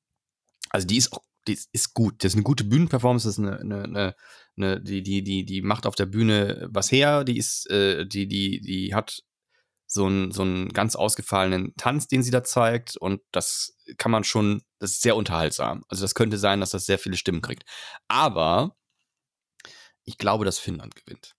Also 0.71 0.87
die 0.87 0.97
ist 0.97 1.13
auch 1.13 1.23
die 1.49 1.59
ist 1.73 1.95
gut. 1.95 2.25
Das 2.25 2.33
ist 2.33 2.37
eine 2.37 2.43
gute 2.43 2.65
Bühnenperformance, 2.65 3.29
das 3.29 3.39
ist 3.39 3.45
eine, 3.45 3.61
eine, 3.61 3.85
eine, 3.85 4.17
eine, 4.57 4.81
die, 4.81 5.03
die, 5.03 5.23
die, 5.23 5.45
die 5.45 5.63
macht 5.63 5.87
auf 5.87 5.95
der 5.95 6.07
Bühne 6.07 6.67
was 6.71 6.91
her, 6.91 7.25
die 7.25 7.39
ist, 7.39 7.71
äh, 7.71 8.07
die, 8.07 8.27
die, 8.27 8.61
die 8.61 8.95
hat 8.95 9.23
so 9.87 10.07
einen, 10.07 10.33
so 10.33 10.43
einen 10.43 10.71
ganz 10.71 10.97
ausgefallenen 10.97 11.75
Tanz, 11.77 12.09
den 12.09 12.23
sie 12.23 12.33
da 12.33 12.43
zeigt 12.43 12.97
und 12.97 13.21
das 13.31 13.77
kann 13.99 14.11
man 14.11 14.25
schon, 14.25 14.63
das 14.81 14.93
ist 14.93 15.03
sehr 15.03 15.17
unterhaltsam. 15.17 15.85
Also 15.89 16.03
das 16.03 16.15
könnte 16.15 16.39
sein, 16.39 16.61
dass 16.61 16.71
das 16.71 16.87
sehr 16.87 16.99
viele 16.99 17.17
Stimmen 17.17 17.43
kriegt. 17.43 17.65
Aber 18.09 18.77
ich 20.05 20.19
glaube, 20.19 20.45
dass 20.45 20.59
Finnland 20.59 20.97
gewinnt. 20.97 21.37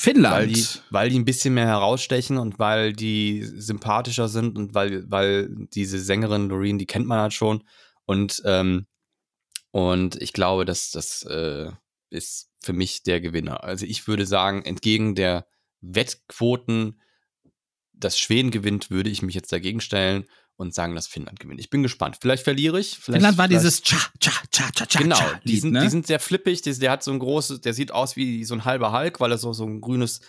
Finnland. 0.00 0.36
Weil 0.36 0.46
die, 0.46 0.64
weil 0.90 1.10
die 1.10 1.18
ein 1.18 1.24
bisschen 1.24 1.54
mehr 1.54 1.66
herausstechen 1.66 2.38
und 2.38 2.60
weil 2.60 2.92
die 2.92 3.42
sympathischer 3.42 4.28
sind 4.28 4.56
und 4.56 4.72
weil, 4.72 5.10
weil 5.10 5.48
diese 5.74 5.98
Sängerin 5.98 6.48
Loreen, 6.48 6.78
die 6.78 6.86
kennt 6.86 7.08
man 7.08 7.18
halt 7.18 7.34
schon. 7.34 7.64
Und 8.04 8.40
ähm, 8.44 8.86
und 9.72 10.14
ich 10.22 10.32
glaube, 10.32 10.64
dass 10.64 10.92
das 10.92 11.24
äh, 11.24 11.72
ist 12.10 12.48
für 12.62 12.72
mich 12.72 13.02
der 13.02 13.20
Gewinner. 13.20 13.64
Also 13.64 13.86
ich 13.86 14.06
würde 14.06 14.24
sagen, 14.24 14.62
entgegen 14.62 15.16
der 15.16 15.48
Wettquoten, 15.80 17.00
dass 17.92 18.20
Schweden 18.20 18.52
gewinnt, 18.52 18.92
würde 18.92 19.10
ich 19.10 19.22
mich 19.22 19.34
jetzt 19.34 19.52
dagegen 19.52 19.80
stellen 19.80 20.26
und 20.58 20.74
sagen, 20.74 20.96
dass 20.96 21.06
Finnland 21.06 21.38
gewinnt. 21.38 21.60
Ich 21.60 21.70
bin 21.70 21.84
gespannt. 21.84 22.18
Vielleicht 22.20 22.42
verliere 22.42 22.80
ich. 22.80 22.98
Vielleicht, 22.98 23.04
Finnland 23.04 23.38
war 23.38 23.46
dieses 23.46 23.80
Cha, 23.80 23.96
Cha, 24.18 24.32
Cha, 24.50 24.68
Cha, 24.74 24.86
Cha. 24.86 24.98
Genau, 24.98 25.16
Cha 25.16 25.40
die, 25.44 25.56
sind, 25.56 25.72
ne? 25.72 25.82
die 25.82 25.88
sind 25.88 26.08
sehr 26.08 26.18
flippig. 26.18 26.62
Der, 26.62 26.74
der 26.74 26.90
hat 26.90 27.04
so 27.04 27.12
ein 27.12 27.20
großes, 27.20 27.60
der 27.60 27.72
sieht 27.74 27.92
aus 27.92 28.16
wie 28.16 28.44
so 28.44 28.54
ein 28.54 28.64
halber 28.64 28.92
Hulk, 28.92 29.20
weil 29.20 29.30
er 29.30 29.38
so, 29.38 29.52
so 29.52 29.64
ein 29.64 29.80
grünes, 29.80 30.20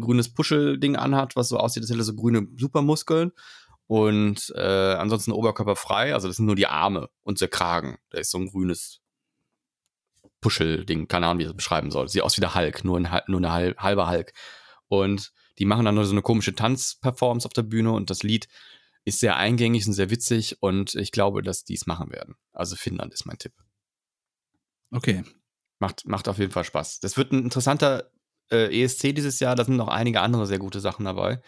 grünes 0.00 0.32
Puschelding 0.32 0.96
anhat, 0.96 1.36
was 1.36 1.50
so 1.50 1.58
aussieht, 1.58 1.82
als 1.82 1.90
hätte 1.90 2.00
er 2.00 2.04
so 2.04 2.14
grüne 2.14 2.48
Supermuskeln. 2.56 3.32
Und 3.86 4.54
äh, 4.56 4.94
ansonsten 4.94 5.32
Oberkörper 5.32 5.76
frei, 5.76 6.14
also 6.14 6.28
das 6.28 6.38
sind 6.38 6.46
nur 6.46 6.56
die 6.56 6.66
Arme 6.66 7.10
und 7.22 7.38
der 7.42 7.48
Kragen. 7.48 7.98
Da 8.08 8.18
ist 8.18 8.30
so 8.30 8.38
ein 8.38 8.48
grünes 8.48 9.00
Puschelding, 10.40 11.08
keine 11.08 11.26
Ahnung, 11.26 11.40
wie 11.40 11.42
ich 11.42 11.48
das 11.48 11.56
beschreiben 11.56 11.90
soll. 11.90 12.08
Sieht 12.08 12.22
aus 12.22 12.38
wie 12.38 12.40
der 12.40 12.54
Hulk, 12.54 12.86
nur, 12.86 12.96
ein, 12.96 13.20
nur 13.26 13.38
eine 13.38 13.52
halb, 13.52 13.78
halber 13.78 14.10
Hulk. 14.10 14.32
Und 14.88 15.30
die 15.58 15.66
machen 15.66 15.84
dann 15.84 15.94
nur 15.94 16.06
so 16.06 16.12
eine 16.12 16.22
komische 16.22 16.54
Tanzperformance 16.54 17.46
auf 17.46 17.52
der 17.52 17.62
Bühne 17.62 17.92
und 17.92 18.08
das 18.08 18.22
Lied 18.22 18.48
ist 19.04 19.20
sehr 19.20 19.36
eingängig 19.36 19.86
und 19.86 19.92
sehr 19.92 20.10
witzig 20.10 20.62
und 20.62 20.94
ich 20.94 21.12
glaube, 21.12 21.42
dass 21.42 21.64
die 21.64 21.74
es 21.74 21.86
machen 21.86 22.10
werden. 22.12 22.36
Also 22.52 22.76
Finnland 22.76 23.12
ist 23.12 23.26
mein 23.26 23.38
Tipp. 23.38 23.52
Okay. 24.92 25.24
Macht, 25.78 26.06
macht 26.06 26.28
auf 26.28 26.38
jeden 26.38 26.52
Fall 26.52 26.64
Spaß. 26.64 27.00
Das 27.00 27.16
wird 27.16 27.32
ein 27.32 27.42
interessanter 27.42 28.10
äh, 28.50 28.82
ESC 28.82 29.14
dieses 29.14 29.40
Jahr. 29.40 29.56
Da 29.56 29.64
sind 29.64 29.76
noch 29.76 29.88
einige 29.88 30.20
andere 30.20 30.46
sehr 30.46 30.58
gute 30.58 30.80
Sachen 30.80 31.04
dabei. 31.04 31.40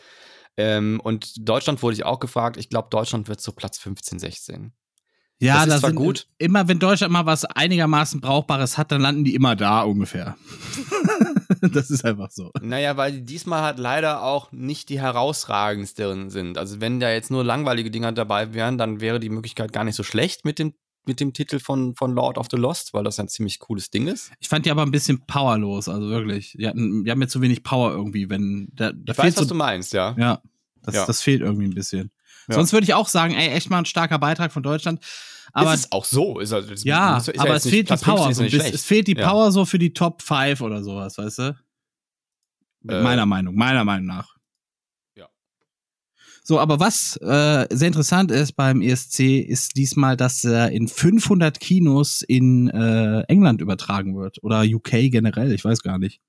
Ähm, 0.56 1.00
und 1.00 1.48
Deutschland 1.48 1.82
wurde 1.82 1.94
ich 1.94 2.04
auch 2.04 2.18
gefragt. 2.18 2.56
Ich 2.56 2.68
glaube, 2.68 2.88
Deutschland 2.90 3.28
wird 3.28 3.40
so 3.40 3.52
Platz 3.52 3.78
15, 3.78 4.18
16. 4.18 4.72
Ja, 5.44 5.54
das 5.54 5.62
ist 5.64 5.72
das 5.72 5.80
zwar 5.80 5.92
gut. 5.92 6.26
Immer 6.38 6.68
wenn 6.68 6.78
Deutschland 6.78 7.12
mal 7.12 7.26
was 7.26 7.44
einigermaßen 7.44 8.20
Brauchbares 8.20 8.78
hat, 8.78 8.92
dann 8.92 9.00
landen 9.00 9.24
die 9.24 9.34
immer 9.34 9.56
da 9.56 9.82
ungefähr. 9.82 10.36
das 11.60 11.90
ist 11.90 12.04
einfach 12.04 12.30
so. 12.30 12.50
Naja, 12.60 12.96
weil 12.96 13.12
die 13.12 13.24
diesmal 13.24 13.62
halt 13.62 13.78
leider 13.78 14.22
auch 14.22 14.52
nicht 14.52 14.88
die 14.88 15.00
herausragendsten 15.00 16.30
sind. 16.30 16.58
Also 16.58 16.80
wenn 16.80 17.00
da 17.00 17.10
jetzt 17.10 17.30
nur 17.30 17.44
langweilige 17.44 17.90
Dinger 17.90 18.12
dabei 18.12 18.54
wären, 18.54 18.78
dann 18.78 19.00
wäre 19.00 19.20
die 19.20 19.30
Möglichkeit 19.30 19.72
gar 19.72 19.84
nicht 19.84 19.96
so 19.96 20.02
schlecht 20.02 20.44
mit 20.44 20.58
dem 20.58 20.74
mit 21.06 21.20
dem 21.20 21.34
Titel 21.34 21.58
von, 21.58 21.94
von 21.94 22.14
Lord 22.14 22.38
of 22.38 22.46
the 22.50 22.56
Lost, 22.56 22.94
weil 22.94 23.04
das 23.04 23.20
ein 23.20 23.28
ziemlich 23.28 23.58
cooles 23.58 23.90
Ding 23.90 24.06
ist. 24.06 24.32
Ich 24.40 24.48
fand 24.48 24.64
die 24.64 24.70
aber 24.70 24.82
ein 24.82 24.90
bisschen 24.90 25.26
powerlos, 25.26 25.86
also 25.86 26.08
wirklich. 26.08 26.56
Die, 26.58 26.66
hatten, 26.66 27.04
die 27.04 27.10
haben 27.10 27.18
mir 27.18 27.28
zu 27.28 27.42
wenig 27.42 27.62
Power 27.62 27.92
irgendwie, 27.92 28.30
wenn 28.30 28.68
da, 28.72 28.92
da 28.92 29.12
ich 29.12 29.18
weiß, 29.18 29.34
so, 29.34 29.42
was 29.42 29.48
du 29.48 29.54
meinst, 29.54 29.92
ja. 29.92 30.14
Ja, 30.18 30.40
das, 30.82 30.94
ja. 30.94 31.06
das 31.06 31.20
fehlt 31.20 31.42
irgendwie 31.42 31.66
ein 31.66 31.74
bisschen. 31.74 32.10
Ja. 32.48 32.54
Sonst 32.54 32.72
würde 32.72 32.84
ich 32.84 32.94
auch 32.94 33.08
sagen, 33.08 33.34
ey, 33.34 33.48
echt 33.50 33.70
mal 33.70 33.78
ein 33.78 33.84
starker 33.84 34.18
Beitrag 34.18 34.52
von 34.52 34.62
Deutschland. 34.62 35.00
Aber 35.52 35.74
ist 35.74 35.80
es 35.80 35.92
auch 35.92 36.04
so. 36.04 36.38
Ist, 36.38 36.52
also, 36.52 36.72
ist, 36.72 36.84
ja, 36.84 37.18
ist 37.18 37.38
aber 37.38 37.54
es 37.54 37.68
fehlt 37.68 37.90
die 37.90 37.96
Power. 37.96 38.32
So, 38.32 38.44
es 38.44 38.84
fehlt 38.84 39.06
die 39.06 39.14
Power 39.14 39.52
so 39.52 39.64
für 39.64 39.78
die 39.78 39.92
Top 39.92 40.22
5 40.22 40.60
oder 40.60 40.82
sowas, 40.82 41.18
weißt 41.18 41.38
du? 41.38 41.56
Äh, 42.88 43.02
meiner 43.02 43.26
Meinung, 43.26 43.54
meiner 43.54 43.84
Meinung 43.84 44.06
nach. 44.06 44.34
So, 46.46 46.60
aber 46.60 46.78
was 46.78 47.16
äh, 47.22 47.66
sehr 47.70 47.88
interessant 47.88 48.30
ist 48.30 48.52
beim 48.52 48.82
ESC, 48.82 49.40
ist 49.40 49.78
diesmal, 49.78 50.14
dass 50.14 50.44
er 50.44 50.72
in 50.72 50.88
500 50.88 51.58
Kinos 51.58 52.20
in 52.20 52.68
äh, 52.68 53.22
England 53.28 53.62
übertragen 53.62 54.14
wird. 54.14 54.42
Oder 54.42 54.62
UK 54.62 55.10
generell, 55.10 55.52
ich 55.52 55.64
weiß 55.64 55.80
gar 55.80 55.98
nicht. 55.98 56.20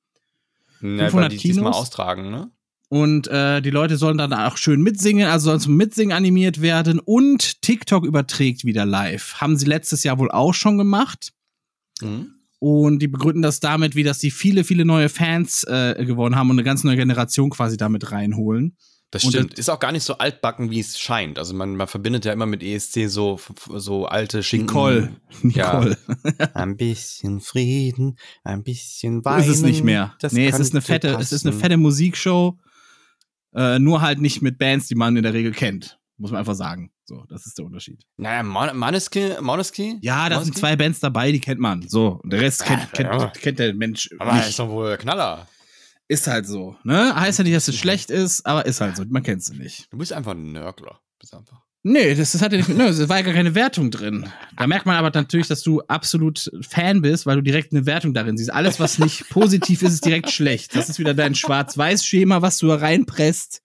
Ja, 0.79 1.09
500 1.09 1.33
die 1.33 1.37
Kinos. 1.37 1.55
diesmal 1.55 1.73
austragen, 1.73 2.31
ne? 2.31 2.49
Und 2.87 3.27
äh, 3.27 3.61
die 3.61 3.71
Leute 3.71 3.97
sollen 3.97 4.17
dann 4.17 4.33
auch 4.33 4.57
schön 4.57 4.81
mitsingen, 4.81 5.27
also 5.27 5.45
sollen 5.45 5.59
zum 5.59 5.75
Mitsingen 5.75 6.15
animiert 6.15 6.61
werden. 6.61 6.99
Und 6.99 7.61
TikTok 7.61 8.05
überträgt 8.05 8.63
wieder 8.63 8.85
live. 8.85 9.35
Haben 9.35 9.57
sie 9.57 9.65
letztes 9.65 10.03
Jahr 10.03 10.19
wohl 10.19 10.31
auch 10.31 10.53
schon 10.53 10.77
gemacht. 10.77 11.33
Mhm. 12.01 12.31
Und 12.59 12.99
die 12.99 13.07
begründen 13.07 13.41
das 13.41 13.59
damit, 13.59 13.95
wie 13.95 14.03
dass 14.03 14.19
sie 14.19 14.31
viele, 14.31 14.63
viele 14.63 14.85
neue 14.85 15.09
Fans 15.09 15.63
äh, 15.65 16.03
gewonnen 16.05 16.35
haben 16.35 16.49
und 16.49 16.55
eine 16.55 16.63
ganz 16.63 16.83
neue 16.83 16.95
Generation 16.95 17.49
quasi 17.49 17.77
damit 17.77 18.11
reinholen. 18.11 18.77
Das 19.11 19.21
stimmt. 19.21 19.51
Und, 19.51 19.59
ist 19.59 19.69
auch 19.69 19.79
gar 19.79 19.91
nicht 19.91 20.03
so 20.03 20.17
altbacken, 20.17 20.71
wie 20.71 20.79
es 20.79 20.99
scheint. 20.99 21.39
Also 21.39 21.53
man, 21.53 21.75
man 21.75 21.87
verbindet 21.87 22.25
ja 22.25 22.33
immer 22.33 22.45
mit 22.45 22.63
ESC 22.63 23.07
so, 23.07 23.39
so 23.69 24.05
alte 24.07 24.43
Schinken. 24.43 24.67
Nicole. 24.67 25.15
Nicole. 25.41 25.97
Ja. 26.39 26.47
ein 26.53 26.75
bisschen 26.75 27.39
Frieden, 27.39 28.17
ein 28.43 28.63
bisschen 28.63 29.23
Weinen. 29.23 29.43
Ist 29.43 29.49
es 29.49 29.61
nicht 29.61 29.83
mehr. 29.83 30.15
Das 30.19 30.33
nee, 30.33 30.47
es 30.47 30.59
ist 30.59 30.73
eine 30.73 30.81
fette, 30.81 31.09
passen. 31.09 31.21
es 31.21 31.31
ist 31.31 31.45
eine 31.45 31.55
fette 31.55 31.77
Musikshow. 31.77 32.57
Äh, 33.55 33.79
nur 33.79 34.01
halt 34.01 34.19
nicht 34.19 34.41
mit 34.41 34.57
Bands, 34.57 34.87
die 34.87 34.95
man 34.95 35.15
in 35.15 35.23
der 35.23 35.33
Regel 35.33 35.53
kennt. 35.53 35.97
Muss 36.17 36.31
man 36.31 36.39
einfach 36.39 36.55
sagen. 36.55 36.91
So, 37.05 37.23
das 37.29 37.45
ist 37.45 37.57
der 37.57 37.65
Unterschied. 37.65 38.03
Naja, 38.17 38.41
Moneskin, 38.41 39.35
Moneskin? 39.41 39.99
Ja, 40.01 40.27
da 40.27 40.41
sind 40.41 40.57
zwei 40.57 40.75
Bands 40.75 40.99
dabei, 40.99 41.31
die 41.31 41.39
kennt 41.39 41.59
man. 41.59 41.87
So, 41.87 42.19
und 42.23 42.33
der 42.33 42.41
Rest 42.41 42.65
kennt, 42.65 42.91
kennt, 42.93 43.09
ja. 43.09 43.27
kennt 43.27 43.59
der 43.59 43.73
Mensch. 43.73 44.09
Aber 44.17 44.33
nicht. 44.33 44.49
ist 44.49 44.59
doch 44.59 44.69
wohl 44.69 44.97
Knaller. 44.97 45.47
Ist 46.07 46.27
halt 46.27 46.47
so, 46.47 46.75
ne? 46.83 47.15
Heißt 47.15 47.39
ja 47.39 47.43
nicht, 47.43 47.55
dass 47.55 47.67
es 47.67 47.77
schlecht 47.77 48.09
ist, 48.09 48.45
aber 48.45 48.65
ist 48.65 48.81
halt 48.81 48.95
so. 48.95 49.03
Man 49.07 49.23
kennt 49.23 49.43
sie 49.43 49.55
nicht. 49.55 49.91
Du 49.91 49.97
bist 49.97 50.13
einfach 50.13 50.31
ein 50.31 50.51
Nörgler. 50.51 50.99
Bist 51.19 51.33
einfach. 51.33 51.64
Nee, 51.87 52.15
das, 52.15 52.31
das 52.31 52.41
hat 52.41 52.51
ja 52.51 52.57
nicht 52.57 52.67
mit, 52.67 52.79
ne, 52.79 52.87
es 52.87 53.09
war 53.09 53.17
ja 53.17 53.21
gar 53.21 53.35
keine 53.35 53.53
Wertung 53.53 53.91
drin. 53.91 54.27
Da 54.57 54.65
merkt 54.65 54.87
man 54.87 54.95
aber 54.95 55.11
natürlich, 55.11 55.45
dass 55.45 55.61
du 55.61 55.81
absolut 55.81 56.49
Fan 56.67 57.03
bist, 57.03 57.27
weil 57.27 57.35
du 57.35 57.43
direkt 57.43 57.73
eine 57.73 57.85
Wertung 57.85 58.15
darin 58.15 58.37
siehst. 58.37 58.51
Alles, 58.51 58.79
was 58.79 58.97
nicht 58.97 59.29
positiv 59.29 59.83
ist, 59.83 59.93
ist 59.93 60.03
direkt 60.03 60.31
schlecht. 60.31 60.75
Das 60.75 60.89
ist 60.89 60.97
wieder 60.97 61.13
dein 61.13 61.35
Schwarz-Weiß-Schema, 61.35 62.41
was 62.41 62.57
du 62.57 62.71
reinpresst. 62.71 63.61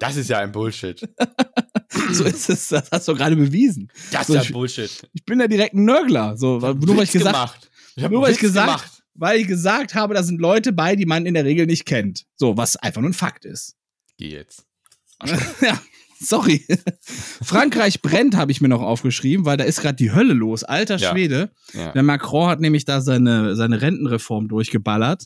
Das 0.00 0.16
ist 0.16 0.28
ja 0.28 0.38
ein 0.38 0.50
Bullshit. 0.50 1.08
so 2.10 2.24
ist 2.24 2.50
es, 2.50 2.68
das 2.70 2.90
hast 2.90 3.06
du 3.06 3.14
gerade 3.14 3.36
bewiesen. 3.36 3.88
Das 4.10 4.26
so, 4.26 4.32
ist 4.32 4.38
ja 4.38 4.42
ich, 4.42 4.52
Bullshit. 4.52 5.08
Ich 5.12 5.24
bin 5.24 5.38
ja 5.38 5.46
direkt 5.46 5.74
ein 5.74 5.84
Nörgler. 5.84 6.36
So, 6.36 6.58
nur 6.58 6.96
weil 6.96 7.04
ich 7.04 7.12
gesagt, 7.12 7.70
ich 7.94 8.08
nur 8.08 8.20
weil 8.20 8.32
ich 8.32 8.40
gesagt, 8.40 8.66
gemacht. 8.66 9.04
weil 9.14 9.38
ich 9.38 9.46
gesagt 9.46 9.94
habe, 9.94 10.12
da 10.12 10.24
sind 10.24 10.40
Leute 10.40 10.72
bei, 10.72 10.96
die 10.96 11.06
man 11.06 11.24
in 11.24 11.34
der 11.34 11.44
Regel 11.44 11.66
nicht 11.66 11.86
kennt. 11.86 12.26
So, 12.34 12.56
was 12.56 12.74
einfach 12.74 13.00
nur 13.00 13.10
ein 13.10 13.14
Fakt 13.14 13.44
ist. 13.44 13.76
Geh 14.16 14.30
jetzt. 14.30 14.64
ja, 15.60 15.80
sorry. 16.18 16.64
Frankreich 17.00 18.02
brennt, 18.02 18.36
habe 18.36 18.52
ich 18.52 18.60
mir 18.60 18.68
noch 18.68 18.82
aufgeschrieben, 18.82 19.44
weil 19.44 19.56
da 19.56 19.64
ist 19.64 19.80
gerade 19.80 19.96
die 19.96 20.12
Hölle 20.12 20.34
los. 20.34 20.64
Alter 20.64 20.98
Schwede. 20.98 21.50
Ja. 21.72 21.80
Ja. 21.80 21.92
Der 21.92 22.02
Macron 22.02 22.48
hat 22.48 22.60
nämlich 22.60 22.84
da 22.84 23.00
seine, 23.00 23.56
seine 23.56 23.80
Rentenreform 23.80 24.48
durchgeballert. 24.48 25.24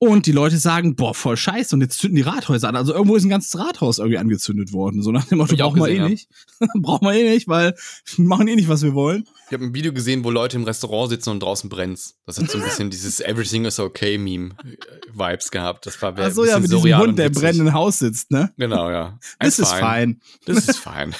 Und 0.00 0.26
die 0.26 0.32
Leute 0.32 0.58
sagen, 0.58 0.94
boah, 0.94 1.12
voll 1.12 1.36
scheiße, 1.36 1.74
und 1.74 1.80
jetzt 1.80 1.98
zünden 1.98 2.14
die 2.14 2.22
Rathäuser 2.22 2.68
an. 2.68 2.76
Also 2.76 2.94
irgendwo 2.94 3.16
ist 3.16 3.24
ein 3.24 3.30
ganzes 3.30 3.58
Rathaus 3.58 3.98
irgendwie 3.98 4.18
angezündet 4.18 4.72
worden. 4.72 5.02
So 5.02 5.10
nach 5.10 5.24
dem 5.24 5.38
Motto, 5.38 5.56
brauchen 5.56 5.80
wir 5.80 5.88
eh 5.88 5.96
ja. 5.96 6.08
nicht. 6.08 6.28
brauchen 6.76 7.04
wir 7.04 7.14
eh 7.14 7.28
nicht, 7.28 7.48
weil 7.48 7.74
wir 8.16 8.24
machen 8.24 8.46
eh 8.46 8.54
nicht, 8.54 8.68
was 8.68 8.82
wir 8.82 8.94
wollen. 8.94 9.24
Ich 9.48 9.52
habe 9.52 9.64
ein 9.64 9.74
Video 9.74 9.92
gesehen, 9.92 10.22
wo 10.22 10.30
Leute 10.30 10.56
im 10.56 10.62
Restaurant 10.62 11.10
sitzen 11.10 11.30
und 11.30 11.42
draußen 11.42 11.68
brennt's. 11.68 12.16
Das 12.26 12.38
hat 12.38 12.48
so 12.48 12.58
ein 12.58 12.64
bisschen 12.64 12.90
dieses 12.90 13.18
Everything 13.18 13.64
is 13.64 13.80
okay 13.80 14.18
Meme 14.18 14.50
äh, 14.62 14.76
Vibes 15.12 15.50
gehabt. 15.50 15.86
Das 15.86 16.00
war 16.00 16.14
Ach 16.16 16.30
so, 16.30 16.44
ja, 16.44 16.60
mit 16.60 16.70
diesem 16.70 16.96
Hund, 16.98 17.18
der 17.18 17.26
im 17.26 17.32
brennenden 17.32 17.72
Haus 17.72 17.98
sitzt, 17.98 18.30
ne? 18.30 18.52
Genau, 18.56 18.90
ja. 18.90 19.18
Das 19.40 19.58
ist 19.58 19.72
fein. 19.72 20.20
Das 20.44 20.68
ist 20.68 20.78
fein. 20.78 21.12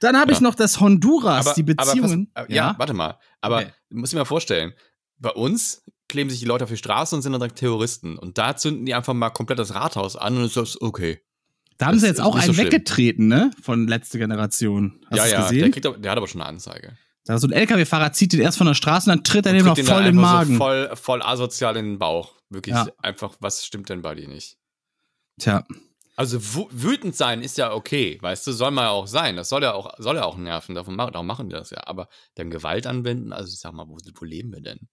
Dann 0.00 0.16
habe 0.16 0.32
ja. 0.32 0.36
ich 0.36 0.40
noch 0.40 0.56
das 0.56 0.80
Honduras, 0.80 1.46
aber, 1.46 1.54
die 1.54 1.62
Beziehungen. 1.62 2.28
Aber 2.34 2.46
pass, 2.46 2.54
ja, 2.54 2.70
ja, 2.70 2.74
warte 2.76 2.92
mal. 2.92 3.18
Aber 3.40 3.58
okay. 3.58 3.70
muss 3.90 4.10
ich 4.10 4.14
mir 4.14 4.22
mal 4.22 4.24
vorstellen, 4.24 4.72
bei 5.18 5.30
uns 5.30 5.84
kleben 6.12 6.30
sich 6.30 6.38
die 6.38 6.44
Leute 6.44 6.64
auf 6.64 6.70
die 6.70 6.76
Straße 6.76 7.16
und 7.16 7.22
sind 7.22 7.32
dann 7.32 7.40
direkt 7.40 7.58
Terroristen. 7.58 8.18
Und 8.18 8.38
da 8.38 8.54
zünden 8.54 8.86
die 8.86 8.94
einfach 8.94 9.14
mal 9.14 9.30
komplett 9.30 9.58
das 9.58 9.74
Rathaus 9.74 10.14
an 10.14 10.36
und 10.36 10.44
ist 10.44 10.56
das 10.56 10.80
okay. 10.80 11.20
Da 11.78 11.86
haben 11.86 11.94
das 11.94 12.02
sie 12.02 12.06
jetzt 12.06 12.20
auch 12.20 12.36
einen 12.36 12.52
so 12.52 12.56
weggetreten, 12.56 13.26
ne? 13.26 13.50
Von 13.62 13.88
letzter 13.88 14.18
Generation. 14.18 15.00
Hast 15.10 15.18
ja, 15.18 15.26
ja, 15.26 15.42
gesehen? 15.42 15.72
Der, 15.72 15.80
kriegt, 15.80 16.04
der 16.04 16.10
hat 16.10 16.18
aber 16.18 16.28
schon 16.28 16.42
eine 16.42 16.50
Anzeige. 16.50 16.96
Da 17.24 17.38
so 17.38 17.46
ein 17.46 17.52
LKW-Fahrer 17.52 18.12
zieht 18.12 18.32
den 18.34 18.40
erst 18.40 18.58
von 18.58 18.66
der 18.66 18.74
Straße 18.74 19.10
und 19.10 19.16
dann 19.16 19.24
tritt 19.24 19.46
er 19.46 19.52
dem 19.52 19.64
noch 19.64 19.78
voll 19.78 20.00
in 20.00 20.04
den 20.04 20.16
Magen. 20.16 20.52
So 20.52 20.58
voll, 20.58 20.90
voll 20.94 21.22
asozial 21.22 21.76
in 21.76 21.86
den 21.86 21.98
Bauch. 21.98 22.34
Wirklich 22.50 22.74
ja. 22.74 22.86
einfach, 22.98 23.36
was 23.40 23.64
stimmt 23.64 23.88
denn 23.88 24.02
bei 24.02 24.14
dir 24.14 24.28
nicht? 24.28 24.58
Tja. 25.40 25.64
Also 26.14 26.38
wütend 26.70 27.16
sein 27.16 27.42
ist 27.42 27.56
ja 27.56 27.72
okay, 27.72 28.18
weißt 28.20 28.46
du, 28.46 28.52
soll 28.52 28.70
man 28.70 28.84
ja 28.84 28.90
auch 28.90 29.06
sein. 29.06 29.36
Das 29.36 29.48
soll 29.48 29.62
ja 29.62 29.72
auch, 29.72 29.94
soll 29.98 30.16
ja 30.16 30.24
auch 30.24 30.36
nerven, 30.36 30.74
davon 30.74 30.94
machen, 30.94 31.12
darum 31.12 31.26
machen 31.26 31.48
die 31.48 31.54
das 31.54 31.70
ja. 31.70 31.86
Aber 31.86 32.08
dann 32.34 32.50
Gewalt 32.50 32.86
anwenden, 32.86 33.32
also 33.32 33.50
ich 33.50 33.60
sag 33.60 33.72
mal, 33.72 33.88
wo, 33.88 33.96
wo 33.96 34.24
leben 34.24 34.52
wir 34.52 34.60
denn? 34.60 34.88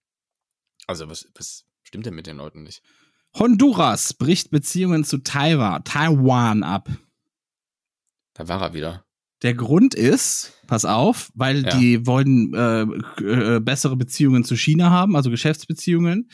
Also, 0.90 1.08
was, 1.08 1.28
was 1.36 1.64
stimmt 1.84 2.06
denn 2.06 2.16
mit 2.16 2.26
den 2.26 2.38
Leuten 2.38 2.64
nicht? 2.64 2.82
Honduras 3.38 4.12
bricht 4.12 4.50
Beziehungen 4.50 5.04
zu 5.04 5.18
Taiwan, 5.18 5.84
Taiwan 5.84 6.64
ab. 6.64 6.88
Da 8.34 8.48
war 8.48 8.60
er 8.60 8.74
wieder. 8.74 9.04
Der 9.42 9.54
Grund 9.54 9.94
ist, 9.94 10.52
pass 10.66 10.84
auf, 10.84 11.30
weil 11.36 11.64
ja. 11.64 11.78
die 11.78 12.08
wollen 12.08 12.52
äh, 12.54 12.82
äh, 13.22 13.60
bessere 13.60 13.96
Beziehungen 13.96 14.42
zu 14.42 14.56
China 14.56 14.90
haben, 14.90 15.14
also 15.14 15.30
Geschäftsbeziehungen. 15.30 16.28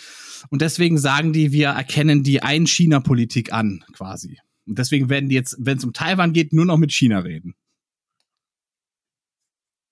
Und 0.49 0.63
deswegen 0.63 0.97
sagen 0.97 1.35
die, 1.35 1.53
wir 1.53 1.69
erkennen 1.69 2.23
die 2.23 2.43
Ein-China-Politik 2.43 3.53
an, 3.53 3.85
quasi. 3.93 4.39
Und 4.67 4.79
deswegen 4.79 5.11
werden 5.11 5.29
die 5.29 5.35
jetzt, 5.35 5.55
wenn 5.59 5.77
es 5.77 5.85
um 5.85 5.93
Taiwan 5.93 6.33
geht, 6.33 6.55
nur 6.55 6.65
noch 6.65 6.79
mit 6.79 6.93
China 6.93 7.19
reden. 7.19 7.57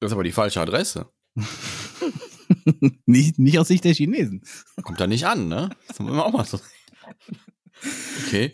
Das 0.01 0.09
ist 0.09 0.15
aber 0.15 0.25
die 0.25 0.33
falsche 0.33 0.63
Adresse. 0.63 1.13
nicht, 3.07 3.39
nicht 3.39 3.59
aus 3.59 3.69
Sicht 3.69 3.85
der 3.85 3.95
Chinesen. 3.95 4.43
Kommt 4.83 5.01
da 5.01 5.07
nicht 5.07 5.27
an, 5.27 5.49
ne? 5.49 5.71
Das 5.89 5.99
haben 5.99 6.07
wir 6.07 6.25
auch 6.25 6.33
mal 6.33 6.45
so. 6.45 6.61
Okay. 8.27 8.51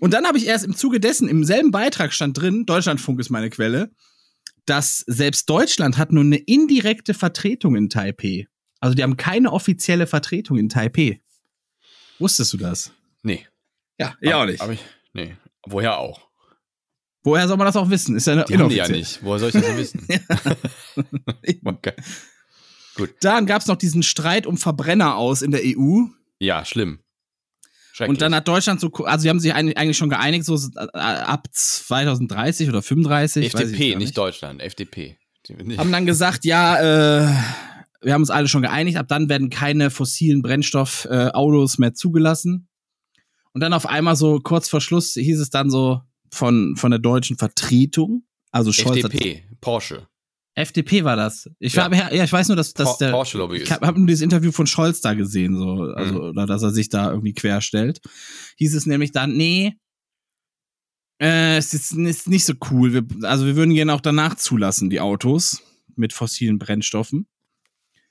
Und 0.00 0.12
dann 0.12 0.26
habe 0.26 0.38
ich 0.38 0.46
erst 0.46 0.64
im 0.64 0.74
Zuge 0.74 0.98
dessen, 0.98 1.28
im 1.28 1.44
selben 1.44 1.70
Beitrag 1.70 2.12
stand 2.12 2.40
drin, 2.40 2.66
Deutschlandfunk 2.66 3.20
ist 3.20 3.30
meine 3.30 3.50
Quelle, 3.50 3.90
dass 4.66 4.98
selbst 5.06 5.48
Deutschland 5.48 5.98
hat 5.98 6.12
nur 6.12 6.24
eine 6.24 6.36
indirekte 6.36 7.14
Vertretung 7.14 7.76
in 7.76 7.88
Taipei. 7.88 8.46
Also 8.80 8.94
die 8.94 9.02
haben 9.02 9.16
keine 9.16 9.52
offizielle 9.52 10.06
Vertretung 10.06 10.58
in 10.58 10.68
Taipei. 10.68 11.20
Wusstest 12.18 12.52
du 12.52 12.56
das? 12.56 12.92
Nee. 13.22 13.46
Ja, 13.98 14.16
ich 14.20 14.34
auch 14.34 14.46
nicht. 14.46 14.60
Aber 14.60 14.72
ich, 14.72 14.80
nee. 15.12 15.36
Woher 15.66 15.98
auch? 15.98 16.28
Woher 17.24 17.46
soll 17.46 17.56
man 17.56 17.66
das 17.66 17.76
auch 17.76 17.88
wissen? 17.88 18.16
Ist 18.16 18.26
ja 18.26 18.32
eine 18.32 18.44
die 18.44 18.58
haben 18.58 18.68
die 18.68 18.76
ja 18.76 18.88
nicht. 18.88 19.22
Woher 19.22 19.38
soll 19.38 19.50
ich 19.50 19.54
das 19.54 19.76
wissen? 19.76 20.06
Gut. 22.94 23.14
Dann 23.20 23.46
gab 23.46 23.62
es 23.62 23.68
noch 23.68 23.76
diesen 23.76 24.02
Streit 24.02 24.46
um 24.46 24.56
Verbrenner 24.56 25.16
aus 25.16 25.42
in 25.42 25.50
der 25.50 25.62
EU. 25.64 26.04
Ja, 26.38 26.64
schlimm. 26.64 26.98
Und 28.00 28.22
dann 28.22 28.34
hat 28.34 28.48
Deutschland 28.48 28.80
so, 28.80 28.90
also 29.04 29.22
sie 29.22 29.28
haben 29.28 29.38
sich 29.38 29.54
eigentlich 29.54 29.96
schon 29.96 30.08
geeinigt, 30.08 30.44
so 30.44 30.58
ab 30.94 31.46
2030 31.52 32.68
oder 32.68 32.82
35. 32.82 33.46
FDP, 33.46 33.88
nicht. 33.90 33.98
nicht. 33.98 34.18
Deutschland, 34.18 34.62
FDP. 34.62 35.18
Haben 35.76 35.92
dann 35.92 36.06
gesagt, 36.06 36.44
ja, 36.44 36.78
äh, 36.78 37.28
wir 38.00 38.14
haben 38.14 38.22
uns 38.22 38.30
alle 38.30 38.48
schon 38.48 38.62
geeinigt, 38.62 38.96
ab 38.96 39.08
dann 39.08 39.28
werden 39.28 39.50
keine 39.50 39.90
fossilen 39.90 40.42
Brennstoffautos 40.42 41.74
äh, 41.74 41.80
mehr 41.80 41.94
zugelassen. 41.94 42.68
Und 43.52 43.60
dann 43.60 43.74
auf 43.74 43.86
einmal 43.86 44.16
so 44.16 44.40
kurz 44.40 44.68
vor 44.68 44.80
Schluss 44.80 45.12
hieß 45.12 45.38
es 45.38 45.50
dann 45.50 45.70
so 45.70 46.00
von, 46.30 46.76
von 46.76 46.90
der 46.90 47.00
deutschen 47.00 47.36
Vertretung, 47.36 48.24
also 48.50 48.72
Scholz 48.72 49.04
FDP, 49.04 49.44
Porsche. 49.60 50.08
FDP 50.54 51.04
war 51.04 51.16
das. 51.16 51.48
Ich, 51.58 51.74
ja. 51.74 51.90
War, 51.90 52.12
ja, 52.12 52.24
ich 52.24 52.32
weiß 52.32 52.48
nur, 52.48 52.56
dass, 52.56 52.74
dass 52.74 52.98
der. 52.98 53.10
Porsche 53.10 53.38
Lobby 53.38 53.58
ich 53.58 53.72
habe 53.72 53.86
hab 53.86 53.96
nur 53.96 54.06
dieses 54.06 54.22
Interview 54.22 54.52
von 54.52 54.66
Scholz 54.66 55.00
da 55.00 55.14
gesehen, 55.14 55.56
so, 55.56 55.92
also, 55.94 56.14
mhm. 56.14 56.20
oder 56.30 56.46
dass 56.46 56.62
er 56.62 56.70
sich 56.70 56.88
da 56.88 57.10
irgendwie 57.10 57.32
querstellt. 57.32 58.00
Hieß 58.56 58.74
es 58.74 58.86
nämlich 58.86 59.12
dann, 59.12 59.34
nee, 59.34 59.78
äh, 61.22 61.56
es 61.56 61.72
ist, 61.72 61.92
ist 61.92 62.28
nicht 62.28 62.44
so 62.44 62.54
cool. 62.70 62.92
Wir, 62.92 63.28
also 63.28 63.46
wir 63.46 63.56
würden 63.56 63.74
gerne 63.74 63.94
auch 63.94 64.00
danach 64.00 64.34
zulassen, 64.34 64.90
die 64.90 65.00
Autos 65.00 65.62
mit 65.94 66.12
fossilen 66.12 66.58
Brennstoffen. 66.58 67.26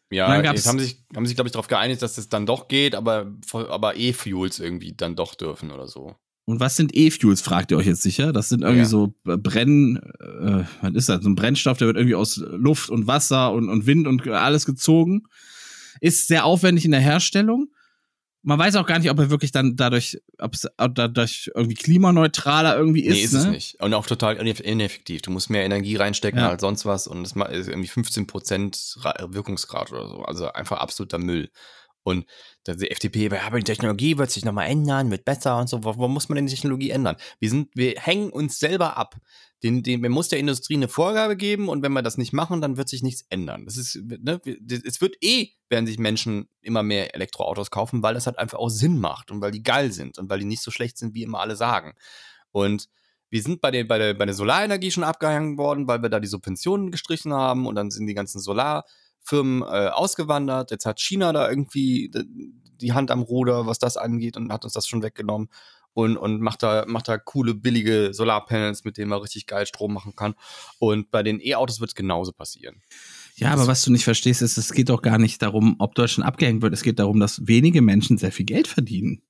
Ja, 0.10 0.42
jetzt 0.42 0.68
haben 0.68 0.80
sich, 0.80 1.04
haben 1.16 1.26
sich, 1.26 1.36
glaube 1.36 1.48
ich, 1.48 1.54
darauf 1.54 1.68
geeinigt, 1.68 2.02
dass 2.02 2.16
das 2.16 2.28
dann 2.28 2.46
doch 2.46 2.68
geht, 2.68 2.96
aber, 2.96 3.34
aber 3.54 3.96
E-Fuels 3.96 4.60
irgendwie 4.60 4.94
dann 4.94 5.16
doch 5.16 5.36
dürfen 5.36 5.72
oder 5.72 5.88
so. 5.88 6.16
Und 6.52 6.60
was 6.60 6.76
sind 6.76 6.94
E-Fuels, 6.94 7.40
fragt 7.40 7.72
ihr 7.72 7.78
euch 7.78 7.86
jetzt 7.86 8.02
sicher? 8.02 8.34
Das 8.34 8.50
sind 8.50 8.62
irgendwie 8.62 8.80
ja. 8.80 8.86
so 8.86 9.16
Brenn, 9.24 10.02
äh, 10.20 10.66
was 10.82 10.94
ist 10.96 11.08
das? 11.08 11.24
So 11.24 11.30
ein 11.30 11.36
Brennstoff, 11.36 11.78
der 11.78 11.88
wird 11.88 11.96
irgendwie 11.96 12.16
aus 12.16 12.36
Luft 12.36 12.90
und 12.90 13.08
Wasser 13.08 13.54
und, 13.54 13.70
und 13.70 13.86
Wind 13.86 14.06
und 14.06 14.28
alles 14.28 14.66
gezogen. 14.66 15.24
Ist 16.02 16.28
sehr 16.28 16.44
aufwendig 16.44 16.84
in 16.84 16.92
der 16.92 17.00
Herstellung. 17.00 17.70
Man 18.44 18.60
weiß 18.60 18.76
auch 18.76 18.86
gar 18.86 19.00
nicht, 19.00 19.10
ob 19.10 19.18
er 19.18 19.30
wirklich 19.30 19.54
dann 19.54 19.78
dadurch, 19.78 20.20
ob 20.40 20.54
es 20.54 20.68
dadurch 20.76 21.50
irgendwie 21.56 21.76
klimaneutraler 21.76 22.76
irgendwie 22.76 23.06
ist. 23.06 23.16
Nee, 23.16 23.24
ist 23.24 23.34
ne? 23.34 23.40
es 23.40 23.46
nicht. 23.46 23.82
Und 23.82 23.94
auch 23.94 24.06
total 24.06 24.36
ineffektiv. 24.36 25.22
Du 25.22 25.32
musst 25.32 25.50
mehr 25.50 25.64
Energie 25.64 25.96
reinstecken 25.96 26.42
ja. 26.42 26.50
als 26.50 26.60
sonst 26.60 26.86
was 26.86 27.08
und 27.08 27.24
es 27.24 27.32
ist 27.32 27.70
irgendwie 27.70 27.90
15% 27.90 29.34
Wirkungsgrad 29.34 29.94
oder 29.94 30.10
so. 30.10 30.24
Also 30.24 30.52
einfach 30.52 30.80
absoluter 30.80 31.18
Müll. 31.18 31.50
Und 32.04 32.26
die 32.68 32.90
FDP, 32.90 33.30
aber 33.30 33.60
die 33.60 33.64
Technologie 33.64 34.18
wird 34.18 34.32
sich 34.32 34.44
nochmal 34.44 34.68
ändern, 34.68 35.12
wird 35.12 35.26
besser 35.26 35.58
und 35.58 35.70
so. 35.70 35.84
Warum 35.84 36.14
muss 36.14 36.30
man 36.30 36.38
denn 36.38 36.48
die 36.48 36.54
Technologie 36.54 36.90
ändern? 36.90 37.16
Wir 37.40 37.50
sind, 37.50 37.70
wir 37.76 37.94
hängen 38.00 38.32
uns 38.32 38.60
selber 38.60 38.98
ab. 38.98 39.16
Den, 39.64 39.84
den, 39.84 40.02
man 40.02 40.12
muss 40.12 40.30
der 40.30 40.40
Industrie 40.40 40.74
eine 40.74 40.88
Vorgabe 40.88 41.38
geben 41.38 41.70
und 41.70 41.84
wenn 41.84 41.94
wir 41.94 42.02
das 42.02 42.18
nicht 42.18 42.34
machen, 42.34 42.62
dann 42.62 42.78
wird 42.78 42.90
sich 42.90 43.04
nichts 43.04 43.26
ändern. 43.30 43.66
Das 43.66 43.78
ist, 43.78 43.96
ne, 43.96 44.42
es 44.44 45.02
wird 45.02 45.18
eh, 45.22 45.50
werden 45.70 45.86
sich 45.86 46.00
Menschen 46.00 46.50
immer 46.62 46.82
mehr 46.82 47.14
Elektroautos 47.14 47.70
kaufen, 47.70 48.02
weil 48.02 48.16
das 48.16 48.26
halt 48.26 48.40
einfach 48.40 48.58
auch 48.58 48.70
Sinn 48.70 49.00
macht 49.00 49.30
und 49.30 49.40
weil 49.42 49.52
die 49.52 49.62
geil 49.62 49.92
sind 49.92 50.18
und 50.18 50.32
weil 50.32 50.40
die 50.40 50.46
nicht 50.46 50.64
so 50.64 50.72
schlecht 50.72 50.98
sind, 50.98 51.14
wie 51.14 51.22
immer 51.22 51.42
alle 51.42 51.56
sagen. 51.56 51.94
Und 52.50 52.90
wir 53.30 53.44
sind 53.44 53.62
bei 53.62 53.70
der, 53.70 53.84
bei 53.84 54.00
der, 54.00 54.16
bei 54.16 54.26
der 54.26 54.34
Solarenergie 54.34 54.90
schon 54.90 55.04
abgehangen 55.04 55.60
worden, 55.60 55.88
weil 55.88 56.02
wir 56.02 56.10
da 56.10 56.20
die 56.20 56.28
Subventionen 56.28 56.90
gestrichen 56.90 57.32
haben 57.32 57.68
und 57.68 57.76
dann 57.76 57.92
sind 57.92 58.08
die 58.08 58.16
ganzen 58.16 58.40
Solar- 58.40 58.84
Firmen 59.24 59.62
äh, 59.62 59.90
ausgewandert. 59.90 60.72
Jetzt 60.72 60.86
hat 60.86 61.00
China 61.00 61.34
da 61.34 61.50
irgendwie 61.50 62.12
die 62.82 62.94
Hand 62.94 63.12
am 63.12 63.22
Ruder, 63.22 63.66
was 63.68 63.80
das 63.80 63.98
angeht, 63.98 64.38
und 64.38 64.52
hat 64.52 64.64
uns 64.64 64.74
das 64.74 64.88
schon 64.88 65.04
weggenommen. 65.04 65.50
Und, 65.94 66.16
und 66.16 66.40
macht, 66.40 66.64
da, 66.64 66.86
macht 66.88 67.10
da 67.10 67.18
coole, 67.18 67.54
billige 67.54 68.14
Solarpanels, 68.14 68.86
mit 68.86 68.98
denen 68.98 69.10
man 69.10 69.20
richtig 69.20 69.46
geil 69.46 69.66
Strom 69.66 69.94
machen 69.94 70.16
kann. 70.16 70.36
Und 70.80 71.12
bei 71.12 71.22
den 71.22 71.42
E-Autos 71.42 71.82
wird 71.82 71.90
es 71.90 71.96
genauso 71.96 72.32
passieren. 72.32 72.82
Ja, 73.36 73.52
aber 73.52 73.68
was 73.68 73.84
du 73.84 73.92
nicht 73.92 74.06
verstehst, 74.06 74.42
ist, 74.42 74.58
es 74.58 74.72
geht 74.72 74.88
doch 74.88 75.02
gar 75.02 75.18
nicht 75.18 75.42
darum, 75.42 75.76
ob 75.80 75.96
Deutschland 75.96 76.26
abgehängt 76.26 76.62
wird. 76.62 76.74
Es 76.74 76.84
geht 76.84 77.00
darum, 77.00 77.20
dass 77.20 77.46
wenige 77.46 77.82
Menschen 77.82 78.18
sehr 78.18 78.32
viel 78.32 78.46
Geld 78.46 78.68
verdienen. 78.68 79.22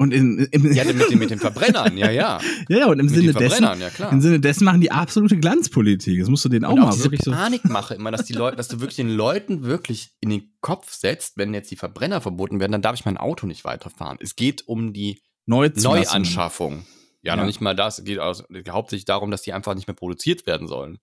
Und 0.00 0.12
in, 0.14 0.38
im 0.52 0.72
ja, 0.72 0.84
mit, 0.84 1.10
den, 1.10 1.18
mit 1.18 1.30
den 1.30 1.40
Verbrennern, 1.40 1.98
ja, 1.98 2.08
ja. 2.08 2.40
ja, 2.68 2.78
ja, 2.78 2.86
und 2.86 3.00
im 3.00 3.08
Sinne 3.08 3.32
dessen, 3.32 3.64
ja, 3.64 3.90
klar. 3.90 4.12
im 4.12 4.20
Sinne 4.20 4.38
dessen 4.38 4.64
machen 4.64 4.80
die 4.80 4.92
absolute 4.92 5.36
Glanzpolitik. 5.36 6.20
Das 6.20 6.28
musst 6.28 6.44
du 6.44 6.48
denen 6.48 6.64
auch 6.64 6.74
und 6.74 6.80
mal 6.80 6.90
auch 6.90 6.98
wirklich 7.00 7.22
so. 7.22 7.32
Panikmache 7.32 7.96
immer, 7.96 8.12
dass 8.12 8.24
die 8.24 8.32
Leute, 8.32 8.56
dass 8.56 8.68
du 8.68 8.78
wirklich 8.78 8.94
den 8.96 9.10
Leuten 9.10 9.64
wirklich 9.64 10.12
in 10.20 10.30
den 10.30 10.52
Kopf 10.60 10.92
setzt, 10.92 11.36
wenn 11.36 11.52
jetzt 11.52 11.72
die 11.72 11.76
Verbrenner 11.76 12.20
verboten 12.20 12.60
werden, 12.60 12.70
dann 12.70 12.82
darf 12.82 12.94
ich 12.94 13.04
mein 13.04 13.16
Auto 13.16 13.48
nicht 13.48 13.64
weiterfahren. 13.64 14.18
Es 14.20 14.36
geht 14.36 14.68
um 14.68 14.92
die 14.92 15.20
Neuanschaffung. 15.46 16.86
Ja, 17.22 17.32
ja, 17.32 17.36
noch 17.36 17.46
nicht 17.46 17.60
mal 17.60 17.74
das. 17.74 17.98
Es 17.98 18.04
geht, 18.04 18.20
also, 18.20 18.44
hauptsächlich 18.68 19.04
darum, 19.04 19.32
dass 19.32 19.42
die 19.42 19.52
einfach 19.52 19.74
nicht 19.74 19.88
mehr 19.88 19.96
produziert 19.96 20.46
werden 20.46 20.68
sollen. 20.68 20.98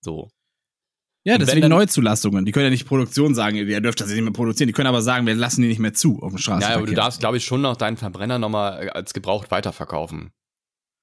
So. 0.00 0.30
Ja, 1.24 1.36
deswegen 1.36 1.68
Neuzulassungen. 1.68 2.46
Die 2.46 2.52
können 2.52 2.64
ja 2.64 2.70
nicht 2.70 2.86
Produktion 2.86 3.34
sagen, 3.34 3.56
ihr 3.56 3.80
dürft 3.80 4.00
das 4.00 4.08
nicht 4.08 4.22
mehr 4.22 4.32
produzieren. 4.32 4.68
Die 4.68 4.72
können 4.72 4.86
aber 4.86 5.02
sagen, 5.02 5.26
wir 5.26 5.34
lassen 5.34 5.60
die 5.62 5.68
nicht 5.68 5.78
mehr 5.78 5.92
zu 5.92 6.20
auf 6.22 6.30
dem 6.30 6.38
Straßenverkehr. 6.38 6.76
Ja, 6.76 6.78
aber 6.78 6.86
du 6.86 6.94
darfst, 6.94 7.20
glaube 7.20 7.36
ich, 7.36 7.44
schon 7.44 7.60
noch 7.60 7.76
deinen 7.76 7.98
Verbrenner 7.98 8.38
nochmal 8.38 8.86
äh, 8.86 8.90
als 8.90 9.12
gebraucht 9.12 9.50
weiterverkaufen. 9.50 10.30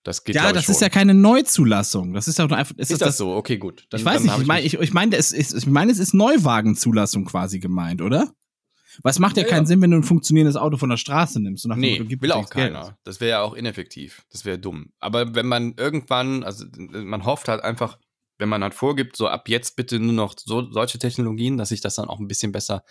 Das 0.04 0.24
geht, 0.24 0.36
ja, 0.36 0.54
das 0.54 0.70
ist 0.70 0.82
ja 0.82 0.90
keine 0.90 1.14
Neuzulassung. 1.14 2.14
Das 2.14 2.28
ist 2.28 2.40
ja 2.40 2.46
einfach. 2.46 2.76
Ist, 2.78 2.92
ist 2.92 3.02
das, 3.02 3.10
das, 3.10 3.18
so? 3.18 3.36
Okay, 3.36 3.58
gut. 3.58 3.86
Dann, 3.90 4.00
ich 4.00 4.06
weiß 4.06 4.24
nicht. 4.24 4.40
Ich 4.40 4.48
meine, 4.48 4.66
ich, 4.66 4.74
ich 4.80 4.94
meine, 4.94 5.16
es 5.18 5.34
ist, 5.34 5.54
ich 5.54 5.68
meine, 5.68 5.92
es 5.92 6.00
ist 6.00 6.14
Neuwagenzulassung 6.14 7.26
quasi 7.26 7.60
gemeint, 7.60 8.02
oder? 8.02 8.32
Was 9.04 9.20
macht 9.20 9.38
ja, 9.38 9.44
ja 9.44 9.50
keinen 9.50 9.64
ja. 9.64 9.68
Sinn, 9.68 9.82
wenn 9.82 9.92
du 9.92 9.98
ein 9.98 10.04
funktionierendes 10.04 10.56
Auto 10.56 10.78
von 10.78 10.90
der 10.90 10.98
Straße 10.98 11.40
nimmst. 11.40 11.66
Und 11.66 11.78
nee, 11.78 12.00
Motto, 12.00 12.22
will 12.22 12.32
auch 12.32 12.50
keiner. 12.50 12.82
Geld. 12.82 12.96
Das 13.04 13.20
wäre 13.20 13.30
ja 13.30 13.42
auch 13.42 13.54
ineffektiv. 13.54 14.26
Das 14.32 14.46
wäre 14.46 14.58
dumm. 14.58 14.92
Aber 15.00 15.36
wenn 15.36 15.46
man 15.46 15.74
irgendwann, 15.78 16.44
also 16.44 16.66
man 16.78 17.26
hofft 17.26 17.48
halt 17.48 17.64
einfach, 17.64 18.00
wenn 18.38 18.50
man 18.50 18.64
halt 18.64 18.74
vorgibt, 18.74 19.16
so 19.18 19.28
ab 19.28 19.50
jetzt 19.50 19.76
bitte 19.76 20.00
nur 20.00 20.14
noch 20.14 20.36
so, 20.38 20.72
solche 20.72 21.00
Technologien, 21.00 21.58
dass 21.58 21.70
sich 21.70 21.82
das 21.82 21.96
dann 21.96 22.10
auch 22.10 22.20
ein 22.20 22.28
bisschen 22.28 22.52
besser 22.52 22.84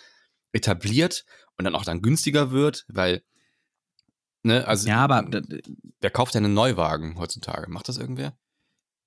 etabliert 0.52 1.24
und 1.56 1.64
dann 1.64 1.74
auch 1.74 1.85
dann 1.85 2.02
günstiger 2.02 2.51
wird, 2.51 2.85
weil, 2.89 3.23
ne, 4.43 4.66
also, 4.66 4.89
ja, 4.89 4.98
aber 4.98 5.28
wer 6.01 6.10
kauft 6.10 6.35
denn 6.35 6.44
einen 6.44 6.55
Neuwagen 6.55 7.18
heutzutage? 7.18 7.70
Macht 7.70 7.89
das 7.89 7.98
irgendwer? 7.98 8.36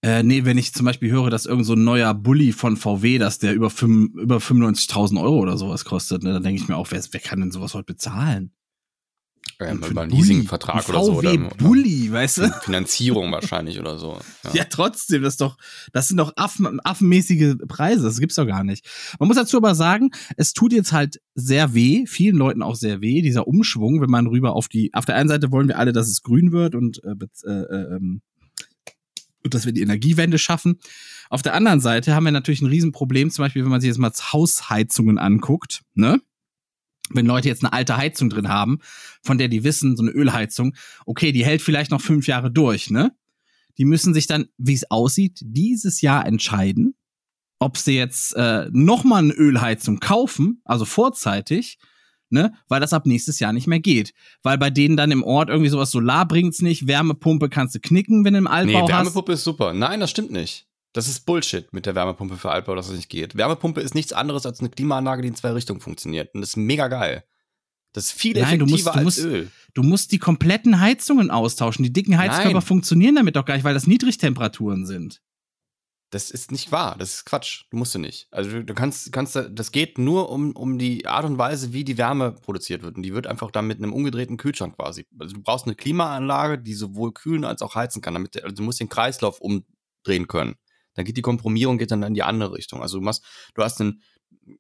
Äh, 0.01 0.23
nee, 0.23 0.45
wenn 0.45 0.57
ich 0.57 0.73
zum 0.73 0.85
Beispiel 0.85 1.11
höre, 1.11 1.29
dass 1.29 1.45
irgend 1.45 1.65
so 1.65 1.73
ein 1.73 1.83
neuer 1.83 2.13
Bulli 2.13 2.53
von 2.53 2.77
VW, 2.77 3.17
dass 3.17 3.39
der 3.39 3.53
über, 3.53 3.67
über 3.67 4.37
95.000 4.37 5.21
Euro 5.21 5.39
oder 5.39 5.57
sowas 5.57 5.83
kostet, 5.83 6.23
ne, 6.23 6.31
dann 6.31 6.43
denke 6.43 6.61
ich 6.61 6.69
mir 6.69 6.77
auch, 6.77 6.89
wer, 6.91 7.03
wer 7.11 7.19
kann 7.19 7.41
denn 7.41 7.51
sowas 7.51 7.73
heute 7.73 7.85
bezahlen? 7.85 8.53
Ähm, 9.61 9.83
über 9.83 10.03
einen 10.03 10.11
Leasingvertrag 10.11 10.87
oder 10.87 11.03
so. 11.03 11.17
Oder, 11.17 11.35
Bulli, 11.57 12.09
weißt 12.09 12.37
du? 12.37 12.51
Finanzierung 12.61 13.29
wahrscheinlich 13.31 13.77
oder 13.77 13.99
so. 13.99 14.17
Ja. 14.45 14.53
ja. 14.53 14.63
trotzdem, 14.63 15.21
das 15.21 15.33
ist 15.33 15.41
doch, 15.41 15.57
das 15.91 16.07
sind 16.07 16.15
doch 16.15 16.31
Affen, 16.37 16.79
affenmäßige 16.81 17.55
Preise, 17.67 18.03
das 18.03 18.19
gibt's 18.19 18.35
doch 18.35 18.47
gar 18.47 18.63
nicht. 18.63 18.87
Man 19.19 19.27
muss 19.27 19.35
dazu 19.35 19.57
aber 19.57 19.75
sagen, 19.75 20.11
es 20.37 20.53
tut 20.53 20.71
jetzt 20.71 20.93
halt 20.93 21.19
sehr 21.35 21.73
weh, 21.73 22.05
vielen 22.07 22.37
Leuten 22.37 22.61
auch 22.61 22.75
sehr 22.75 23.01
weh, 23.01 23.21
dieser 23.21 23.47
Umschwung, 23.47 24.01
wenn 24.01 24.09
man 24.09 24.27
rüber 24.27 24.53
auf 24.53 24.69
die, 24.69 24.93
auf 24.93 25.03
der 25.03 25.15
einen 25.15 25.27
Seite 25.27 25.51
wollen 25.51 25.67
wir 25.67 25.77
alle, 25.77 25.91
dass 25.91 26.07
es 26.07 26.21
grün 26.21 26.53
wird 26.53 26.73
und, 26.73 27.03
äh, 27.03 27.15
äh, 27.45 27.51
äh, 27.51 27.95
ähm, 27.95 28.21
und 29.43 29.53
dass 29.53 29.65
wir 29.65 29.73
die 29.73 29.81
Energiewende 29.81 30.37
schaffen. 30.37 30.79
Auf 31.29 31.41
der 31.41 31.53
anderen 31.53 31.81
Seite 31.81 32.15
haben 32.15 32.25
wir 32.25 32.31
natürlich 32.31 32.61
ein 32.61 32.67
Riesenproblem, 32.67 33.29
zum 33.29 33.43
Beispiel, 33.43 33.63
wenn 33.63 33.71
man 33.71 33.81
sich 33.81 33.89
jetzt 33.89 33.97
mal 33.97 34.11
Hausheizungen 34.11 35.17
anguckt, 35.17 35.81
ne? 35.95 36.21
Wenn 37.09 37.25
Leute 37.25 37.47
jetzt 37.47 37.63
eine 37.63 37.73
alte 37.73 37.97
Heizung 37.97 38.29
drin 38.29 38.49
haben, 38.49 38.79
von 39.21 39.37
der 39.37 39.47
die 39.47 39.63
wissen, 39.63 39.97
so 39.97 40.03
eine 40.03 40.11
Ölheizung, 40.11 40.75
okay, 41.05 41.31
die 41.31 41.45
hält 41.45 41.61
vielleicht 41.61 41.91
noch 41.91 42.01
fünf 42.01 42.27
Jahre 42.27 42.51
durch, 42.51 42.89
ne? 42.89 43.11
Die 43.77 43.85
müssen 43.85 44.13
sich 44.13 44.27
dann, 44.27 44.47
wie 44.57 44.73
es 44.73 44.91
aussieht, 44.91 45.39
dieses 45.41 46.01
Jahr 46.01 46.25
entscheiden, 46.25 46.95
ob 47.59 47.77
sie 47.77 47.95
jetzt 47.95 48.35
äh, 48.35 48.67
nochmal 48.71 49.23
eine 49.23 49.33
Ölheizung 49.33 49.99
kaufen, 49.99 50.61
also 50.65 50.85
vorzeitig, 50.85 51.77
ne, 52.29 52.53
weil 52.67 52.79
das 52.79 52.93
ab 52.93 53.05
nächstes 53.05 53.39
Jahr 53.39 53.53
nicht 53.53 53.67
mehr 53.67 53.79
geht. 53.79 54.13
Weil 54.43 54.57
bei 54.57 54.69
denen 54.69 54.97
dann 54.97 55.11
im 55.11 55.23
Ort 55.23 55.49
irgendwie 55.49 55.69
sowas 55.69 55.91
Solar 55.91 56.27
bringt's 56.27 56.61
nicht, 56.61 56.87
Wärmepumpe 56.87 57.49
kannst 57.49 57.75
du 57.75 57.79
knicken, 57.79 58.25
wenn 58.25 58.33
du 58.33 58.39
im 58.39 58.47
Altbau 58.47 58.71
nee, 58.71 58.81
hast. 58.81 58.89
Wärmepumpe 58.89 59.33
ist 59.33 59.43
super. 59.43 59.73
Nein, 59.73 59.99
das 59.99 60.09
stimmt 60.09 60.31
nicht. 60.31 60.68
Das 60.93 61.07
ist 61.07 61.25
Bullshit 61.25 61.71
mit 61.71 61.85
der 61.85 61.93
Wärmepumpe 61.93 62.37
für 62.37 62.49
Altbau, 62.49 62.75
dass 62.75 62.87
das 62.87 62.95
nicht 62.95 63.09
geht. 63.09 63.37
Wärmepumpe 63.37 63.79
ist 63.81 63.93
nichts 63.93 64.11
anderes 64.11 64.45
als 64.45 64.59
eine 64.59 64.69
Klimaanlage, 64.69 65.21
die 65.21 65.27
in 65.27 65.35
zwei 65.35 65.51
Richtungen 65.51 65.81
funktioniert. 65.81 66.33
Und 66.33 66.41
das 66.41 66.51
ist 66.51 66.57
mega 66.57 66.87
geil. 66.87 67.23
Das 67.93 68.05
ist 68.05 68.11
viel 68.13 68.33
Nein, 68.33 68.43
effektiver 68.43 68.65
du 68.65 68.71
musst, 68.71 68.85
du 68.85 68.91
als 68.91 69.03
musst, 69.03 69.19
Öl. 69.19 69.51
Du 69.73 69.83
musst 69.83 70.11
die 70.11 70.19
kompletten 70.19 70.79
Heizungen 70.79 71.31
austauschen. 71.31 71.83
Die 71.83 71.93
dicken 71.93 72.17
Heizkörper 72.17 72.53
Nein. 72.53 72.61
funktionieren 72.61 73.15
damit 73.15 73.35
doch 73.35 73.45
gar 73.45 73.55
nicht, 73.55 73.63
weil 73.63 73.73
das 73.73 73.87
Niedrigtemperaturen 73.87 74.85
sind. 74.85 75.21
Das 76.11 76.31
ist 76.31 76.51
nicht 76.51 76.71
wahr. 76.71 76.95
Das 76.97 77.13
ist 77.13 77.25
Quatsch. 77.25 77.65
Du 77.69 77.77
musst 77.77 77.93
du 77.93 77.99
nicht. 77.99 78.27
Also 78.31 78.63
du 78.63 78.73
kannst, 78.73 79.11
kannst, 79.11 79.39
das 79.51 79.71
geht 79.71 79.99
nur 79.99 80.31
um, 80.31 80.55
um 80.55 80.79
die 80.79 81.05
Art 81.05 81.25
und 81.25 81.37
Weise, 81.37 81.71
wie 81.71 81.83
die 81.83 81.99
Wärme 81.99 82.31
produziert 82.31 82.81
wird. 82.81 82.95
Und 82.95 83.03
die 83.03 83.13
wird 83.13 83.27
einfach 83.27 83.51
dann 83.51 83.67
mit 83.67 83.77
einem 83.77 83.93
umgedrehten 83.93 84.37
Kühlschrank 84.37 84.75
quasi. 84.75 85.05
Also 85.19 85.35
du 85.35 85.41
brauchst 85.43 85.65
eine 85.65 85.75
Klimaanlage, 85.75 86.57
die 86.57 86.73
sowohl 86.73 87.13
kühlen 87.13 87.45
als 87.45 87.61
auch 87.61 87.75
heizen 87.75 88.01
kann. 88.01 88.15
Damit, 88.15 88.41
also 88.43 88.55
du 88.55 88.63
musst 88.63 88.79
den 88.79 88.89
Kreislauf 88.89 89.39
umdrehen 89.39 90.27
können 90.27 90.55
dann 90.95 91.05
geht 91.05 91.17
die 91.17 91.21
Komprimierung 91.21 91.77
geht 91.77 91.91
dann 91.91 92.03
in 92.03 92.13
die 92.13 92.23
andere 92.23 92.53
Richtung. 92.53 92.81
Also 92.81 92.99
du 92.99 93.03
machst, 93.03 93.23
du 93.53 93.63
hast 93.63 93.79
einen, 93.79 94.01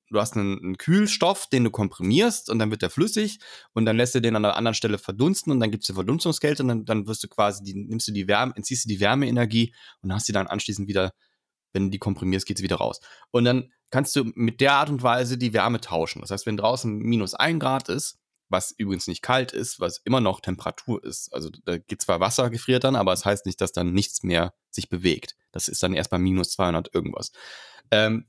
du 0.09 0.19
hast 0.19 0.35
einen, 0.35 0.59
einen, 0.59 0.77
Kühlstoff, 0.77 1.47
den 1.47 1.63
du 1.63 1.71
komprimierst 1.71 2.49
und 2.49 2.59
dann 2.59 2.71
wird 2.71 2.81
der 2.81 2.89
flüssig 2.89 3.39
und 3.73 3.85
dann 3.85 3.97
lässt 3.97 4.15
du 4.15 4.21
den 4.21 4.35
an 4.35 4.45
einer 4.45 4.55
anderen 4.55 4.75
Stelle 4.75 4.97
verdunsten 4.97 5.51
und 5.51 5.59
dann 5.59 5.71
gibt 5.71 5.83
es 5.83 5.87
die 5.87 5.93
Verdunstungskälte 5.93 6.63
und 6.63 6.69
dann, 6.69 6.85
dann 6.85 7.07
wirst 7.07 7.23
du 7.23 7.27
quasi, 7.27 7.63
die, 7.63 7.73
nimmst 7.73 8.07
du 8.07 8.11
die 8.11 8.27
Wärme, 8.27 8.53
entziehst 8.55 8.85
du 8.85 8.89
die 8.89 8.99
Wärmeenergie 8.99 9.73
und 10.01 10.13
hast 10.13 10.27
sie 10.27 10.33
dann 10.33 10.47
anschließend 10.47 10.87
wieder, 10.87 11.11
wenn 11.73 11.85
du 11.85 11.89
die 11.89 11.99
komprimierst, 11.99 12.45
geht 12.45 12.57
sie 12.57 12.63
wieder 12.63 12.77
raus. 12.77 12.99
Und 13.31 13.45
dann 13.45 13.71
kannst 13.91 14.15
du 14.15 14.31
mit 14.35 14.61
der 14.61 14.73
Art 14.73 14.89
und 14.89 15.03
Weise 15.03 15.37
die 15.37 15.53
Wärme 15.53 15.81
tauschen. 15.81 16.21
Das 16.21 16.31
heißt, 16.31 16.45
wenn 16.45 16.57
draußen 16.57 16.97
minus 16.97 17.33
ein 17.33 17.59
Grad 17.59 17.89
ist, 17.89 18.17
was 18.49 18.71
übrigens 18.71 19.07
nicht 19.07 19.21
kalt 19.21 19.51
ist, 19.51 19.79
was 19.79 19.99
immer 20.03 20.21
noch 20.21 20.41
Temperatur 20.41 21.03
ist. 21.03 21.33
Also 21.33 21.49
da 21.65 21.77
geht 21.77 22.01
zwar 22.01 22.19
Wasser, 22.19 22.49
gefriert 22.49 22.83
dann, 22.83 22.95
aber 22.95 23.13
es 23.13 23.21
das 23.21 23.25
heißt 23.25 23.45
nicht, 23.45 23.61
dass 23.61 23.71
dann 23.71 23.93
nichts 23.93 24.23
mehr 24.23 24.53
sich 24.69 24.89
bewegt. 24.89 25.35
Das 25.51 25.67
ist 25.67 25.83
dann 25.83 25.93
erst 25.93 26.09
bei 26.09 26.17
minus 26.17 26.51
200 26.51 26.93
irgendwas. 26.93 27.31
Ähm, 27.91 28.27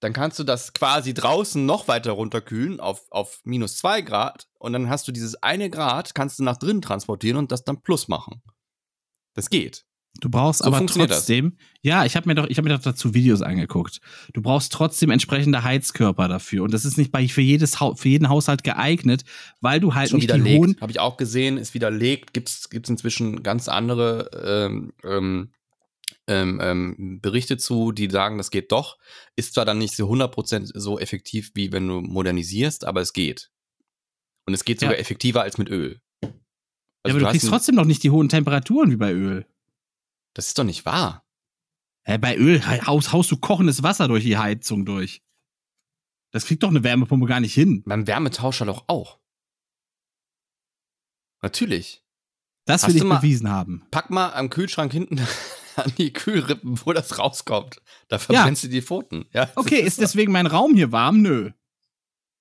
dann 0.00 0.12
kannst 0.12 0.38
du 0.38 0.44
das 0.44 0.72
quasi 0.72 1.12
draußen 1.12 1.64
noch 1.64 1.88
weiter 1.88 2.12
runterkühlen 2.12 2.78
auf, 2.78 3.10
auf 3.10 3.40
minus 3.44 3.78
2 3.78 4.02
Grad 4.02 4.48
und 4.58 4.72
dann 4.72 4.88
hast 4.88 5.08
du 5.08 5.12
dieses 5.12 5.42
eine 5.42 5.70
Grad, 5.70 6.14
kannst 6.14 6.38
du 6.38 6.44
nach 6.44 6.56
drinnen 6.56 6.82
transportieren 6.82 7.36
und 7.36 7.50
das 7.50 7.64
dann 7.64 7.82
plus 7.82 8.06
machen. 8.08 8.42
Das 9.34 9.50
geht. 9.50 9.87
Du 10.20 10.28
brauchst 10.30 10.60
so 10.60 10.64
aber 10.64 10.84
trotzdem, 10.84 11.50
das. 11.50 11.66
ja, 11.82 12.04
ich 12.04 12.16
habe 12.16 12.28
mir 12.28 12.34
doch, 12.34 12.46
ich 12.48 12.58
habe 12.58 12.68
mir 12.68 12.74
doch 12.74 12.82
dazu 12.82 13.14
Videos 13.14 13.40
angeguckt. 13.40 14.00
Du 14.32 14.42
brauchst 14.42 14.72
trotzdem 14.72 15.10
entsprechende 15.10 15.62
Heizkörper 15.62 16.26
dafür 16.26 16.64
und 16.64 16.74
das 16.74 16.84
ist 16.84 16.98
nicht 16.98 17.12
bei 17.12 17.28
für 17.28 17.40
jedes 17.40 17.76
für 17.76 18.08
jeden 18.08 18.28
Haushalt 18.28 18.64
geeignet, 18.64 19.24
weil 19.60 19.78
du 19.78 19.94
halt 19.94 20.10
Schon 20.10 20.16
nicht 20.16 20.24
widerlegt. 20.24 20.48
die 20.48 20.58
hohen. 20.58 20.76
Habe 20.80 20.90
ich 20.90 20.98
auch 20.98 21.16
gesehen, 21.16 21.56
ist 21.56 21.74
widerlegt. 21.74 22.34
Gibt's 22.34 22.68
gibt's 22.68 22.90
inzwischen 22.90 23.44
ganz 23.44 23.68
andere 23.68 24.30
ähm, 24.44 24.92
ähm, 25.04 25.50
ähm, 26.26 26.60
ähm 26.62 27.20
Berichte 27.20 27.56
zu, 27.56 27.92
die 27.92 28.10
sagen, 28.10 28.38
das 28.38 28.50
geht 28.50 28.72
doch. 28.72 28.98
Ist 29.36 29.54
zwar 29.54 29.64
dann 29.64 29.78
nicht 29.78 29.94
so 29.94 30.10
100% 30.10 30.72
so 30.74 30.98
effektiv, 30.98 31.52
wie 31.54 31.70
wenn 31.70 31.86
du 31.86 32.00
modernisierst, 32.00 32.84
aber 32.84 33.02
es 33.02 33.12
geht. 33.12 33.50
Und 34.46 34.54
es 34.54 34.64
geht 34.64 34.80
sogar 34.80 34.94
ja. 34.94 35.00
effektiver 35.00 35.42
als 35.42 35.58
mit 35.58 35.68
Öl. 35.68 36.00
Also 36.22 36.32
ja, 36.32 36.32
aber 37.04 37.18
du, 37.20 37.24
du 37.26 37.30
kriegst 37.30 37.48
trotzdem 37.48 37.76
noch 37.76 37.84
nicht 37.84 38.02
die 38.02 38.10
hohen 38.10 38.28
Temperaturen 38.28 38.90
wie 38.90 38.96
bei 38.96 39.12
Öl. 39.12 39.46
Das 40.34 40.46
ist 40.48 40.58
doch 40.58 40.64
nicht 40.64 40.84
wahr. 40.86 41.24
Hä, 42.04 42.18
bei 42.18 42.36
Öl 42.36 42.64
haust, 42.86 43.12
haust 43.12 43.30
du 43.30 43.36
kochendes 43.36 43.82
Wasser 43.82 44.08
durch 44.08 44.24
die 44.24 44.38
Heizung 44.38 44.84
durch. 44.84 45.22
Das 46.30 46.46
kriegt 46.46 46.62
doch 46.62 46.68
eine 46.68 46.84
Wärmepumpe 46.84 47.26
gar 47.26 47.40
nicht 47.40 47.54
hin. 47.54 47.82
Beim 47.86 48.06
Wärmetauscher 48.06 48.66
doch 48.66 48.84
auch. 48.88 49.18
Natürlich. 51.42 52.04
Das 52.64 52.82
will 52.82 52.94
Hast 52.94 52.96
ich 52.96 53.04
mal, 53.04 53.16
bewiesen 53.16 53.50
haben. 53.50 53.86
Pack 53.90 54.10
mal 54.10 54.32
am 54.32 54.50
Kühlschrank 54.50 54.92
hinten 54.92 55.20
an 55.76 55.92
die 55.96 56.12
Kühlrippen, 56.12 56.78
wo 56.84 56.92
das 56.92 57.18
rauskommt. 57.18 57.80
Da 58.08 58.18
verbrennst 58.18 58.62
ja. 58.64 58.68
du 58.68 58.74
die 58.74 58.82
Pfoten. 58.82 59.26
Ja, 59.32 59.50
okay, 59.54 59.80
ist 59.80 60.00
deswegen 60.00 60.32
mein 60.32 60.46
Raum 60.46 60.74
hier 60.74 60.92
warm? 60.92 61.22
Nö. 61.22 61.52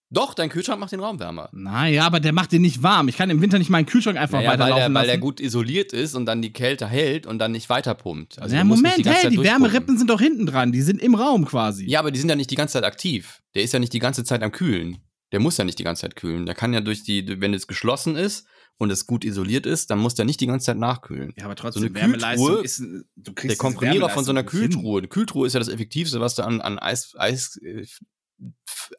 Doch, 0.09 0.33
dein 0.33 0.49
Kühlschrank 0.49 0.79
macht 0.79 0.93
den 0.93 1.01
Raum 1.01 1.19
wärmer. 1.19 1.49
Naja, 1.51 2.05
aber 2.05 2.21
der 2.21 2.31
macht 2.31 2.53
den 2.53 2.61
nicht 2.61 2.81
warm. 2.81 3.09
Ich 3.09 3.17
kann 3.17 3.29
im 3.29 3.41
Winter 3.41 3.59
nicht 3.59 3.69
meinen 3.69 3.85
Kühlschrank 3.85 4.17
einfach 4.17 4.37
naja, 4.37 4.51
weiterlaufen 4.51 4.81
weil 4.81 4.89
der, 4.91 4.93
Weil 4.93 5.07
der 5.07 5.17
gut 5.17 5.41
isoliert 5.41 5.91
ist 5.91 6.15
und 6.15 6.25
dann 6.25 6.41
die 6.41 6.53
Kälte 6.53 6.87
hält 6.87 7.25
und 7.25 7.39
dann 7.39 7.51
nicht 7.51 7.69
weiterpumpt. 7.69 8.41
Also 8.41 8.55
ja, 8.55 8.63
Moment, 8.63 8.97
die 8.97 9.09
hey, 9.09 9.29
die 9.29 9.43
Wärmerippen 9.43 9.97
sind 9.97 10.09
doch 10.09 10.21
hinten 10.21 10.45
dran. 10.45 10.71
Die 10.71 10.81
sind 10.81 11.01
im 11.01 11.15
Raum 11.15 11.45
quasi. 11.45 11.85
Ja, 11.85 11.99
aber 11.99 12.11
die 12.11 12.19
sind 12.19 12.29
ja 12.29 12.37
nicht 12.37 12.51
die 12.51 12.55
ganze 12.55 12.73
Zeit 12.73 12.85
aktiv. 12.85 13.41
Der 13.53 13.63
ist 13.63 13.73
ja 13.73 13.79
nicht 13.79 13.91
die 13.91 13.99
ganze 13.99 14.23
Zeit 14.23 14.43
am 14.43 14.51
Kühlen. 14.51 14.99
Der 15.33 15.41
muss 15.41 15.57
ja 15.57 15.65
nicht 15.65 15.77
die 15.77 15.83
ganze 15.83 16.03
Zeit 16.03 16.15
kühlen. 16.15 16.45
Der 16.45 16.55
kann 16.55 16.73
ja 16.73 16.79
durch 16.79 17.03
die, 17.03 17.41
wenn 17.41 17.53
es 17.53 17.67
geschlossen 17.67 18.15
ist 18.15 18.47
und 18.77 18.91
es 18.91 19.07
gut 19.07 19.25
isoliert 19.25 19.65
ist, 19.65 19.89
dann 19.89 19.99
muss 19.99 20.15
der 20.15 20.23
nicht 20.23 20.39
die 20.39 20.47
ganze 20.47 20.67
Zeit 20.67 20.77
nachkühlen. 20.77 21.33
Ja, 21.37 21.45
aber 21.45 21.55
trotzdem, 21.55 21.81
so 21.81 21.87
eine 21.87 21.95
Wärmeleistung 21.95 22.63
ist, 22.63 22.81
du 23.15 23.33
kriegst 23.33 23.51
Der 23.51 23.57
Komprimierer 23.57 24.09
von 24.09 24.23
so 24.23 24.31
einer 24.31 24.43
Kühltruhe. 24.43 24.99
Eine 24.99 25.09
Kühltruhe 25.09 25.47
ist 25.47 25.53
ja 25.53 25.59
das 25.59 25.67
Effektivste, 25.67 26.21
was 26.21 26.35
du 26.35 26.43
an, 26.43 26.61
an 26.61 26.79
Eis, 26.79 27.13
Eis 27.17 27.57
äh, 27.57 27.85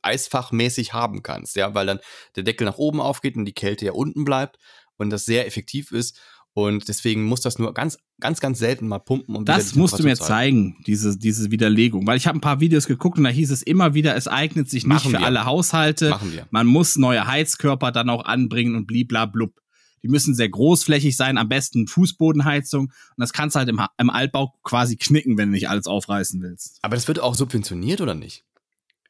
eisfachmäßig 0.03 0.93
haben 0.93 1.23
kannst, 1.23 1.57
ja, 1.57 1.75
weil 1.75 1.87
dann 1.87 2.01
der 2.37 2.43
Deckel 2.43 2.65
nach 2.65 2.79
oben 2.79 3.01
aufgeht 3.01 3.37
und 3.37 3.45
die 3.45 3.53
Kälte 3.53 3.87
ja 3.87 3.93
unten 3.93 4.25
bleibt 4.25 4.59
und 4.97 5.11
das 5.11 5.25
sehr 5.25 5.47
effektiv 5.47 5.93
ist. 5.93 6.21
Und 6.55 6.89
deswegen 6.89 7.23
muss 7.23 7.41
das 7.41 7.61
nur 7.61 7.73
ganz, 7.73 7.99
ganz, 8.19 8.41
ganz 8.41 8.59
selten 8.59 8.89
mal 8.89 8.99
pumpen. 8.99 9.37
Um 9.37 9.45
das 9.45 9.77
musst 9.77 9.97
du 9.97 10.03
mir 10.03 10.17
zeigen, 10.17 10.83
diese, 10.89 11.17
diese 11.17 11.53
Widerlegung. 11.53 12.05
Weil 12.05 12.17
ich 12.17 12.27
habe 12.27 12.37
ein 12.37 12.41
paar 12.41 12.59
Videos 12.59 12.89
geguckt 12.89 13.17
und 13.17 13.25
da 13.25 13.31
hieß 13.31 13.53
es 13.53 13.63
immer 13.63 13.95
wieder, 13.95 14.17
es 14.17 14.27
eignet 14.27 14.69
sich 14.69 14.85
nicht 14.85 15.05
Machen 15.05 15.13
für 15.13 15.19
wir. 15.21 15.27
alle 15.27 15.45
Haushalte. 15.45 16.11
Machen 16.11 16.33
wir. 16.33 16.49
Man 16.51 16.67
muss 16.67 16.97
neue 16.97 17.29
Heizkörper 17.29 17.93
dann 17.93 18.11
auch 18.11 18.25
anbringen 18.25 18.75
und 18.75 18.87
bliblablub. 18.87 19.55
Die 20.03 20.09
müssen 20.09 20.35
sehr 20.35 20.49
großflächig 20.49 21.17
sein, 21.17 21.39
am 21.39 21.49
besten 21.49 21.87
Fußbodenheizung. 21.87 22.87
Und 22.87 22.93
das 23.19 23.33
kannst 23.33 23.55
du 23.55 23.59
halt 23.59 23.69
im, 23.69 23.81
im 23.99 24.11
Altbau 24.11 24.55
quasi 24.65 24.97
knicken, 24.97 25.39
wenn 25.39 25.51
du 25.51 25.53
nicht 25.53 25.69
alles 25.69 25.87
aufreißen 25.87 26.43
willst. 26.43 26.79
Aber 26.83 26.97
das 26.97 27.07
wird 27.07 27.21
auch 27.21 27.35
subventioniert 27.35 28.01
oder 28.01 28.15
nicht? 28.15 28.45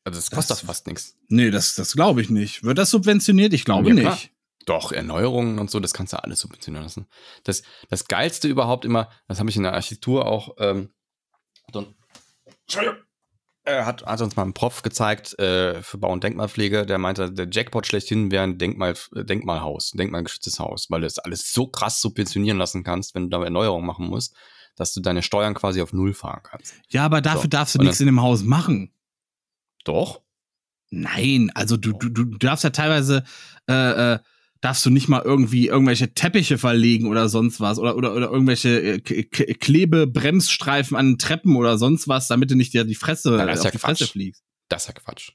Also 0.09 0.21
das 0.21 0.31
kostet 0.31 0.59
das, 0.59 0.61
fast 0.63 0.87
nichts. 0.87 1.17
Nee, 1.29 1.51
das, 1.51 1.75
das 1.75 1.93
glaube 1.93 2.23
ich 2.23 2.31
nicht. 2.31 2.65
Wird 2.65 2.79
das 2.79 2.91
subventioniert? 2.91 3.53
Ich 3.53 3.65
glaube 3.65 3.89
ja, 3.89 3.95
nicht. 3.95 4.05
Klar. 4.05 4.19
Doch, 4.67 4.93
Erneuerungen 4.93 5.59
und 5.59 5.71
so, 5.71 5.81
das 5.81 5.95
kannst 5.95 6.13
du 6.13 6.23
alles 6.23 6.41
subventionieren 6.41 6.85
lassen. 6.85 7.07
Das, 7.45 7.63
das 7.89 8.07
Geilste 8.07 8.49
überhaupt 8.49 8.85
immer, 8.85 9.09
das 9.27 9.39
habe 9.39 9.49
ich 9.49 9.57
in 9.57 9.63
der 9.63 9.73
Architektur 9.73 10.27
auch. 10.27 10.57
Ähm, 10.59 10.91
so 11.73 11.87
Er 13.65 13.87
hat, 13.87 14.05
hat 14.05 14.21
uns 14.21 14.37
mal 14.37 14.43
einen 14.43 14.55
Prof 14.55 14.83
gezeigt 14.83 15.39
äh, 15.39 15.83
für 15.83 15.99
Bau- 15.99 16.13
und 16.13 16.25
Denkmalpflege, 16.25 16.87
der 16.87 16.99
meinte, 16.99 17.31
der 17.31 17.49
Jackpot 17.51 17.87
schlechthin 17.87 18.31
wäre 18.31 18.45
ein 18.45 18.59
Denkmal, 18.59 18.95
äh, 19.15 19.25
Denkmalhaus, 19.25 19.93
ein 19.93 19.99
denkmalgeschütztes 19.99 20.59
Haus, 20.59 20.91
weil 20.91 21.01
du 21.01 21.07
das 21.07 21.19
alles 21.19 21.53
so 21.53 21.67
krass 21.67 22.01
subventionieren 22.01 22.59
lassen 22.59 22.85
kannst, 22.85 23.15
wenn 23.15 23.25
du 23.25 23.39
da 23.39 23.45
Erneuerungen 23.45 23.87
machen 23.87 24.07
musst, 24.07 24.35
dass 24.77 24.93
du 24.93 25.01
deine 25.01 25.23
Steuern 25.23 25.55
quasi 25.55 25.83
auf 25.83 25.93
Null 25.93 26.15
fahren 26.15 26.41
kannst. 26.43 26.75
Ja, 26.89 27.05
aber 27.05 27.21
dafür 27.21 27.43
so. 27.43 27.49
darfst 27.49 27.75
du 27.75 27.79
nichts 27.81 28.01
in 28.01 28.07
dem 28.07 28.23
Haus 28.23 28.43
machen. 28.43 28.93
Doch. 29.89 30.21
Nein, 30.91 31.51
also 31.55 31.79
du, 31.79 31.93
du, 31.93 32.11
du 32.11 32.25
darfst 32.39 32.63
ja 32.63 32.71
teilweise 32.71 33.25
äh, 33.69 34.13
äh, 34.15 34.19
darfst 34.61 34.85
du 34.85 34.91
nicht 34.91 35.09
mal 35.09 35.23
irgendwie 35.23 35.69
irgendwelche 35.69 36.13
Teppiche 36.13 36.59
verlegen 36.59 37.07
oder 37.09 37.29
sonst 37.29 37.59
was 37.61 37.79
oder 37.79 37.97
oder, 37.97 38.15
oder 38.15 38.31
irgendwelche 38.31 38.81
äh, 38.81 39.01
Klebebremsstreifen 39.01 40.97
an 40.97 41.17
Treppen 41.17 41.57
oder 41.57 41.79
sonst 41.79 42.07
was, 42.07 42.29
damit 42.29 42.51
du 42.51 42.55
nicht 42.55 42.75
dir 42.75 42.85
die 42.85 42.95
Fresse 42.95 43.37
ja, 43.37 43.47
auf 43.47 43.65
ja 43.65 43.71
die 43.71 43.79
Fresse 43.79 44.07
fliegst. 44.07 44.43
Das 44.69 44.83
ist 44.83 44.89
ja 44.89 44.95
Quatsch. 44.95 45.33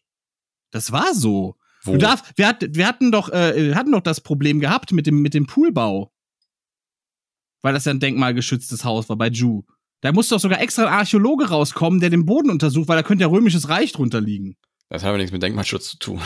Das 0.71 0.91
war 0.91 1.15
so. 1.15 1.57
Wo? 1.84 1.93
Du 1.93 1.97
darfst, 1.97 2.25
wir, 2.35 2.47
hat, 2.47 2.63
wir 2.69 2.88
hatten 2.88 3.11
doch 3.11 3.30
äh, 3.30 3.55
wir 3.55 3.75
hatten 3.75 3.91
doch 3.91 4.01
das 4.01 4.21
Problem 4.21 4.59
gehabt 4.59 4.91
mit 4.91 5.07
dem 5.07 5.21
mit 5.21 5.34
dem 5.34 5.47
Poolbau. 5.47 6.13
Weil 7.61 7.73
das 7.73 7.85
ja 7.85 7.91
ein 7.91 7.99
denkmalgeschütztes 7.99 8.84
Haus 8.84 9.09
war 9.09 9.15
bei 9.15 9.30
Ju. 9.30 9.63
Da 10.03 10.11
musste 10.11 10.35
doch 10.35 10.41
sogar 10.41 10.59
extra 10.59 10.84
ein 10.84 10.93
Archäologe 10.93 11.47
rauskommen, 11.47 12.01
der 12.01 12.09
den 12.09 12.25
Boden 12.25 12.51
untersucht, 12.51 12.89
weil 12.89 12.97
da 12.97 13.03
könnte 13.03 13.21
ja 13.21 13.30
römisches 13.30 13.69
Reich 13.69 13.93
drunter 13.93 14.19
liegen. 14.19 14.57
Das 14.89 15.01
hat 15.01 15.07
aber 15.07 15.17
nichts 15.17 15.31
mit 15.31 15.41
Denkmalschutz 15.41 15.91
zu 15.91 15.97
tun. 15.97 16.21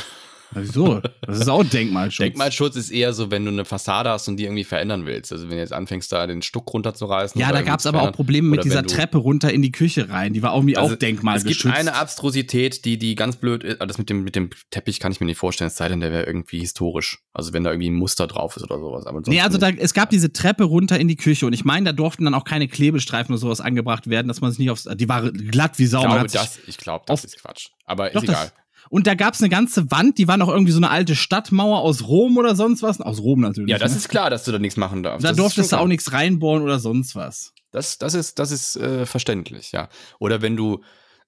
Wieso? 0.51 1.01
Das 1.21 1.39
ist 1.39 1.49
auch 1.49 1.63
Denkmalschutz. 1.63 2.23
Denkmalschutz 2.23 2.75
ist 2.75 2.89
eher 2.89 3.13
so, 3.13 3.31
wenn 3.31 3.45
du 3.45 3.51
eine 3.51 3.65
Fassade 3.65 4.09
hast 4.09 4.27
und 4.27 4.37
die 4.37 4.45
irgendwie 4.45 4.63
verändern 4.63 5.05
willst. 5.05 5.31
Also 5.31 5.45
wenn 5.45 5.55
du 5.55 5.57
jetzt 5.57 5.73
anfängst, 5.73 6.11
da 6.11 6.25
den 6.27 6.41
Stuck 6.41 6.73
runterzureißen. 6.73 7.39
Ja, 7.39 7.51
da 7.51 7.61
gab 7.61 7.79
es 7.79 7.85
aber 7.85 8.03
auch 8.03 8.11
Probleme 8.11 8.47
mit 8.47 8.63
dieser 8.63 8.83
Treppe 8.83 9.17
runter 9.17 9.51
in 9.51 9.61
die 9.61 9.71
Küche 9.71 10.09
rein. 10.09 10.33
Die 10.33 10.41
war 10.41 10.53
irgendwie 10.53 10.77
also 10.77 10.93
auch 10.93 10.97
denkmalgeschützt. 10.97 11.59
Es 11.59 11.63
gibt 11.63 11.75
eine 11.75 11.95
Abstrusität, 11.95 12.85
die, 12.85 12.97
die 12.97 13.15
ganz 13.15 13.35
blöd 13.35 13.63
ist. 13.63 13.81
Das 13.81 13.97
mit 13.97 14.09
dem, 14.09 14.23
mit 14.23 14.35
dem 14.35 14.49
Teppich 14.71 14.99
kann 14.99 15.11
ich 15.11 15.19
mir 15.19 15.25
nicht 15.25 15.37
vorstellen, 15.37 15.67
es 15.67 15.77
sei 15.77 15.89
denn, 15.89 15.99
der 15.99 16.11
wäre 16.11 16.25
irgendwie 16.25 16.59
historisch. 16.59 17.19
Also 17.33 17.53
wenn 17.53 17.63
da 17.63 17.71
irgendwie 17.71 17.89
ein 17.89 17.95
Muster 17.95 18.27
drauf 18.27 18.55
ist 18.57 18.63
oder 18.63 18.79
sowas. 18.79 19.05
Aber 19.05 19.21
nee, 19.27 19.41
also 19.41 19.57
da, 19.57 19.69
es 19.69 19.93
gab 19.93 20.09
diese 20.09 20.31
Treppe 20.31 20.63
runter 20.63 20.99
in 20.99 21.07
die 21.07 21.17
Küche 21.17 21.45
und 21.45 21.53
ich 21.53 21.65
meine, 21.65 21.87
da 21.87 21.91
durften 21.91 22.25
dann 22.25 22.33
auch 22.33 22.45
keine 22.45 22.67
Klebestreifen 22.67 23.33
oder 23.33 23.39
sowas 23.39 23.61
angebracht 23.61 24.09
werden, 24.09 24.27
dass 24.27 24.41
man 24.41 24.51
sich 24.51 24.59
nicht 24.59 24.71
aufs. 24.71 24.87
Die 24.95 25.09
war 25.09 25.31
glatt 25.31 25.77
wie 25.77 25.85
Sau. 25.85 26.01
Ich 26.01 26.07
glaube, 26.07 26.27
das, 26.27 26.59
ich 26.67 26.77
glaube, 26.77 27.05
das 27.07 27.23
ist 27.23 27.41
Quatsch. 27.41 27.67
Aber 27.85 28.13
ist 28.13 28.23
egal. 28.23 28.51
Und 28.89 29.07
da 29.07 29.15
gab's 29.15 29.41
eine 29.41 29.49
ganze 29.49 29.89
Wand, 29.91 30.17
die 30.17 30.27
war 30.27 30.37
noch 30.37 30.49
irgendwie 30.49 30.71
so 30.71 30.79
eine 30.79 30.89
alte 30.89 31.15
Stadtmauer 31.15 31.79
aus 31.79 32.07
Rom 32.07 32.37
oder 32.37 32.55
sonst 32.55 32.83
was. 32.83 33.01
Aus 33.01 33.19
Rom 33.19 33.41
natürlich. 33.41 33.69
Ja, 33.69 33.77
das 33.77 33.91
ne? 33.91 33.97
ist 33.97 34.09
klar, 34.09 34.29
dass 34.29 34.43
du 34.43 34.51
da 34.51 34.59
nichts 34.59 34.77
machen 34.77 35.03
darfst. 35.03 35.25
Da 35.25 35.33
durftest 35.33 35.71
du 35.71 35.77
auch 35.77 35.87
nichts 35.87 36.11
reinbohren 36.13 36.63
oder 36.63 36.79
sonst 36.79 37.15
was. 37.15 37.53
Das, 37.71 37.97
das 37.97 38.13
ist, 38.13 38.39
das 38.39 38.51
ist 38.51 38.77
äh, 38.77 39.05
verständlich, 39.05 39.71
ja. 39.71 39.89
Oder 40.19 40.41
wenn 40.41 40.55
du 40.55 40.81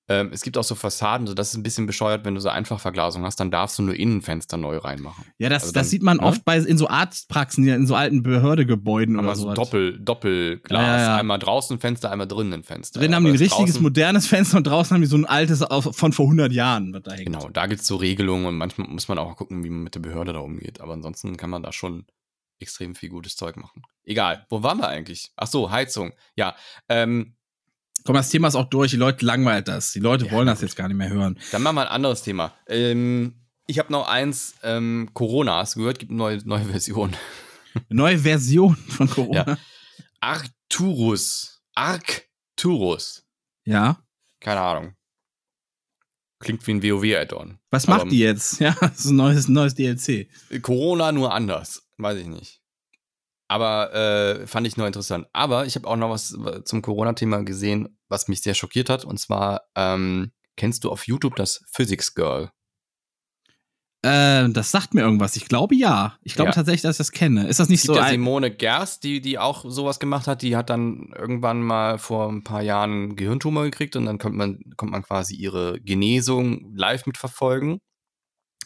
ähm, 0.10 0.31
es 0.34 0.41
gibt 0.41 0.57
auch 0.57 0.64
so 0.64 0.73
Fassaden, 0.73 1.27
so 1.27 1.36
das 1.36 1.49
ist 1.49 1.57
ein 1.57 1.64
bisschen 1.64 1.86
bescheuert, 1.86 2.26
wenn 2.26 2.34
du 2.34 2.41
so 2.41 2.49
Einfachverglasung 2.49 3.23
hast, 3.23 3.40
dann 3.40 3.52
darfst 3.52 3.77
du 3.77 3.84
nur 3.84 3.95
Innenfenster 3.95 4.57
neu 4.57 4.77
reinmachen. 4.77 5.23
Ja, 5.38 5.49
das, 5.49 5.64
also 5.64 5.73
dann, 5.73 5.81
das 5.81 5.90
sieht 5.91 6.02
man 6.02 6.18
ne? 6.18 6.23
oft 6.23 6.44
bei 6.44 6.57
in 6.57 6.80
so 6.80 6.88
Arztpraxen, 6.88 7.68
in 7.68 7.86
so 7.86 7.94
alten 7.94 8.23
Behördegebäuden 8.23 9.19
oder 9.19 9.36
so. 9.36 9.53
Doppel, 9.53 9.99
Doppelglas. 9.99 10.81
Ja, 10.81 10.98
ja. 10.98 11.15
Einmal 11.18 11.38
draußen 11.38 11.80
Fenster, 11.80 12.11
einmal 12.11 12.27
drinnen 12.27 12.53
ein 12.53 12.64
Fenster. 12.64 12.99
Drin 12.99 13.14
haben 13.14 13.23
die 13.23 13.30
ein 13.30 13.38
richtiges 13.38 13.73
draußen, 13.73 13.84
modernes 13.84 14.26
Fenster 14.26 14.57
und 14.57 14.65
draußen 14.65 14.95
haben 14.95 15.02
die 15.02 15.07
so 15.07 15.18
ein 15.18 15.26
altes 15.26 15.64
von 15.91 16.11
vor 16.11 16.26
100 16.26 16.52
Jahren. 16.52 16.91
da 16.91 17.15
Genau, 17.15 17.49
da 17.49 17.68
gibt 17.68 17.81
es 17.81 17.88
so 17.88 17.95
Regelungen 17.98 18.48
und 18.48 18.57
manchmal 18.57 18.88
muss 18.88 19.07
man 19.07 19.19
auch 19.19 19.36
gucken, 19.36 19.64
wie 19.64 19.69
man 19.69 19.84
mit 19.84 19.94
der 19.94 19.99
Behörde 19.99 20.34
da 20.34 20.40
umgeht. 20.40 20.81
Aber 20.81 20.94
ansonsten 20.94 21.38
kann 21.38 21.52
man 21.52 21.61
da 21.61 21.72
schon 21.72 22.06
extrem 22.60 22.95
viel 22.95 23.10
gutes 23.10 23.36
Zeug 23.36 23.57
machen. 23.57 23.84
Egal, 24.03 24.45
wo 24.49 24.64
waren 24.64 24.80
wir 24.80 24.88
eigentlich? 24.88 25.31
Ach 25.38 25.48
so, 25.48 25.72
Heizung. 25.72 26.14
Ja, 26.36 26.56
ähm, 26.90 27.36
Komm, 28.05 28.15
das 28.15 28.30
Thema 28.30 28.47
ist 28.47 28.55
auch 28.55 28.69
durch. 28.69 28.91
Die 28.91 28.97
Leute 28.97 29.26
langweilt 29.26 29.67
das. 29.67 29.91
Die 29.91 29.99
Leute 29.99 30.26
ja, 30.26 30.31
wollen 30.31 30.47
das 30.47 30.61
jetzt 30.61 30.76
gar 30.76 30.88
nicht 30.88 30.97
mehr 30.97 31.09
hören. 31.09 31.38
Dann 31.51 31.61
machen 31.61 31.76
wir 31.76 31.81
ein 31.81 31.88
anderes 31.88 32.23
Thema. 32.23 32.53
Ähm, 32.67 33.35
ich 33.67 33.80
habe 33.80 33.91
noch 33.91 34.07
eins. 34.07 34.55
Ähm, 34.63 35.09
Corona, 35.13 35.57
hast 35.57 35.76
du 35.76 35.80
gehört? 35.80 35.99
Gibt 35.99 36.11
eine 36.11 36.17
neue, 36.17 36.38
neue 36.45 36.65
Version. 36.65 37.15
Neue 37.89 38.17
Version 38.17 38.76
von 38.76 39.09
Corona? 39.09 39.45
Ja. 39.47 39.57
Arcturus. 40.21 41.61
Arcturus. 41.76 43.26
Ja. 43.65 44.03
Keine 44.39 44.61
Ahnung. 44.61 44.95
Klingt 46.39 46.65
wie 46.67 46.71
ein 46.71 46.84
WoW-Add-on. 46.84 47.59
Was 47.69 47.88
macht 47.88 48.01
Aber, 48.01 48.09
die 48.09 48.19
jetzt? 48.19 48.59
Ja, 48.59 48.71
ist 48.71 49.05
ein 49.05 49.17
neues, 49.17 49.47
neues 49.47 49.76
DLC. 49.76 50.30
Corona 50.61 51.11
nur 51.11 51.34
anders. 51.34 51.84
Weiß 51.97 52.17
ich 52.17 52.27
nicht. 52.27 52.61
Aber 53.49 53.93
äh, 53.93 54.47
fand 54.47 54.67
ich 54.67 54.77
nur 54.77 54.85
interessant. 54.85 55.27
Aber 55.34 55.65
ich 55.65 55.76
habe 55.76 55.88
auch 55.88 55.95
noch 55.95 56.11
was 56.11 56.38
zum 56.65 56.81
Corona-Thema 56.81 57.43
gesehen, 57.43 57.97
was 58.07 58.27
mich 58.27 58.41
sehr 58.41 58.53
schockiert 58.53 58.89
hat. 58.89 59.05
Und 59.05 59.19
zwar, 59.19 59.63
ähm, 59.76 60.31
kennst 60.55 60.84
du 60.84 60.91
auf 60.91 61.07
YouTube 61.07 61.35
das 61.35 61.63
Physics 61.71 62.13
Girl? 62.13 62.51
Äh, 64.03 64.49
das 64.49 64.69
sagt 64.69 64.93
mir 64.93 65.01
irgendwas. 65.01 65.35
Ich 65.35 65.47
glaube 65.47 65.76
ja. 65.76 66.17
Ich 66.21 66.35
glaube 66.35 66.49
ja. 66.49 66.53
tatsächlich, 66.53 66.84
dass 66.84 66.95
ich 66.95 66.99
das 66.99 67.11
kenne. 67.11 67.47
Ist 67.47 67.59
das 67.59 67.69
nicht 67.69 67.81
gibt 67.81 67.95
so? 67.95 67.99
Ja 67.99 68.07
Simone 68.07 68.51
Gerst, 68.51 69.03
die, 69.03 69.19
die 69.19 69.39
auch 69.39 69.65
sowas 69.67 69.99
gemacht 69.99 70.27
hat, 70.27 70.43
die 70.43 70.55
hat 70.55 70.69
dann 70.69 71.11
irgendwann 71.17 71.63
mal 71.63 71.97
vor 71.97 72.30
ein 72.30 72.43
paar 72.43 72.61
Jahren 72.61 73.15
Gehirntumor 73.15 73.63
gekriegt 73.63 73.95
und 73.95 74.05
dann 74.05 74.19
kommt 74.19 74.35
man, 74.35 74.59
kommt 74.77 74.91
man 74.91 75.01
quasi 75.01 75.35
ihre 75.35 75.81
Genesung 75.81 76.71
live 76.76 77.07
mitverfolgen. 77.07 77.80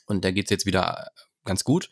Und 0.05 0.25
da 0.25 0.31
geht 0.31 0.47
es 0.47 0.51
jetzt 0.51 0.65
wieder 0.65 1.07
ganz 1.45 1.63
gut. 1.63 1.89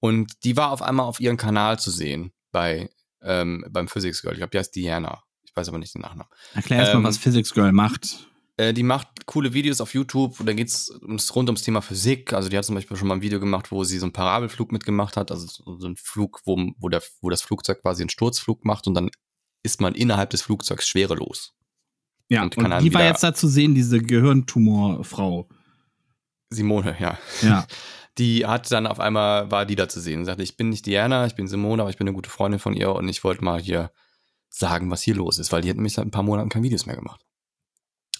Und 0.00 0.32
die 0.44 0.56
war 0.56 0.70
auf 0.70 0.82
einmal 0.82 1.06
auf 1.06 1.20
ihrem 1.20 1.36
Kanal 1.36 1.78
zu 1.78 1.90
sehen 1.90 2.32
bei 2.52 2.90
ähm, 3.22 3.64
beim 3.70 3.88
Physics 3.88 4.22
Girl. 4.22 4.32
Ich 4.32 4.38
glaube, 4.38 4.50
die 4.50 4.58
heißt 4.58 4.74
Diana. 4.74 5.22
Ich 5.42 5.54
weiß 5.56 5.68
aber 5.68 5.78
nicht 5.78 5.94
den 5.94 6.02
Nachnamen. 6.02 6.30
Erklär 6.54 6.80
erst 6.80 6.94
ähm, 6.94 7.04
was 7.04 7.18
Physics 7.18 7.52
Girl 7.52 7.72
macht. 7.72 8.28
Äh, 8.56 8.72
die 8.72 8.82
macht 8.82 9.26
coole 9.26 9.54
Videos 9.54 9.80
auf 9.80 9.94
YouTube. 9.94 10.36
Da 10.44 10.52
geht 10.52 10.68
es 10.68 10.92
rund 11.34 11.48
ums 11.48 11.62
Thema 11.62 11.80
Physik. 11.80 12.32
Also 12.32 12.48
die 12.48 12.56
hat 12.56 12.64
zum 12.64 12.74
Beispiel 12.74 12.96
schon 12.96 13.08
mal 13.08 13.14
ein 13.14 13.22
Video 13.22 13.40
gemacht, 13.40 13.70
wo 13.70 13.84
sie 13.84 13.98
so 13.98 14.06
einen 14.06 14.12
Parabelflug 14.12 14.72
mitgemacht 14.72 15.16
hat. 15.16 15.30
Also 15.30 15.46
so 15.46 15.86
ein 15.86 15.96
Flug, 15.96 16.40
wo, 16.44 16.58
wo, 16.78 16.88
der, 16.88 17.02
wo 17.20 17.30
das 17.30 17.42
Flugzeug 17.42 17.82
quasi 17.82 18.02
einen 18.02 18.10
Sturzflug 18.10 18.64
macht 18.64 18.86
und 18.86 18.94
dann 18.94 19.10
ist 19.62 19.80
man 19.80 19.94
innerhalb 19.94 20.30
des 20.30 20.42
Flugzeugs 20.42 20.88
schwerelos. 20.88 21.54
Ja, 22.28 22.42
und, 22.42 22.56
und 22.58 22.82
die 22.82 22.92
war 22.92 23.04
jetzt 23.04 23.22
da 23.22 23.34
zu 23.34 23.48
sehen, 23.48 23.74
diese 23.74 24.00
Gehirntumorfrau. 24.00 25.48
Simone, 26.50 26.96
ja. 26.98 27.18
Ja. 27.42 27.66
die 28.18 28.46
hat 28.46 28.70
dann 28.72 28.86
auf 28.86 29.00
einmal, 29.00 29.50
war 29.50 29.64
die 29.64 29.76
da 29.76 29.88
zu 29.88 30.00
sehen 30.00 30.20
und 30.20 30.26
sagte, 30.26 30.42
ich 30.42 30.56
bin 30.56 30.68
nicht 30.68 30.86
Diana, 30.86 31.26
ich 31.26 31.36
bin 31.36 31.46
Simone, 31.46 31.82
aber 31.82 31.90
ich 31.90 31.96
bin 31.96 32.08
eine 32.08 32.14
gute 32.14 32.30
Freundin 32.30 32.58
von 32.58 32.74
ihr 32.74 32.92
und 32.92 33.08
ich 33.08 33.22
wollte 33.22 33.44
mal 33.44 33.60
hier 33.60 33.92
sagen, 34.50 34.90
was 34.90 35.02
hier 35.02 35.14
los 35.14 35.38
ist, 35.38 35.52
weil 35.52 35.62
die 35.62 35.70
hat 35.70 35.76
nämlich 35.76 35.92
seit 35.92 36.06
ein 36.06 36.10
paar 36.10 36.22
Monaten 36.22 36.48
keine 36.48 36.64
Videos 36.64 36.86
mehr 36.86 36.96
gemacht. 36.96 37.24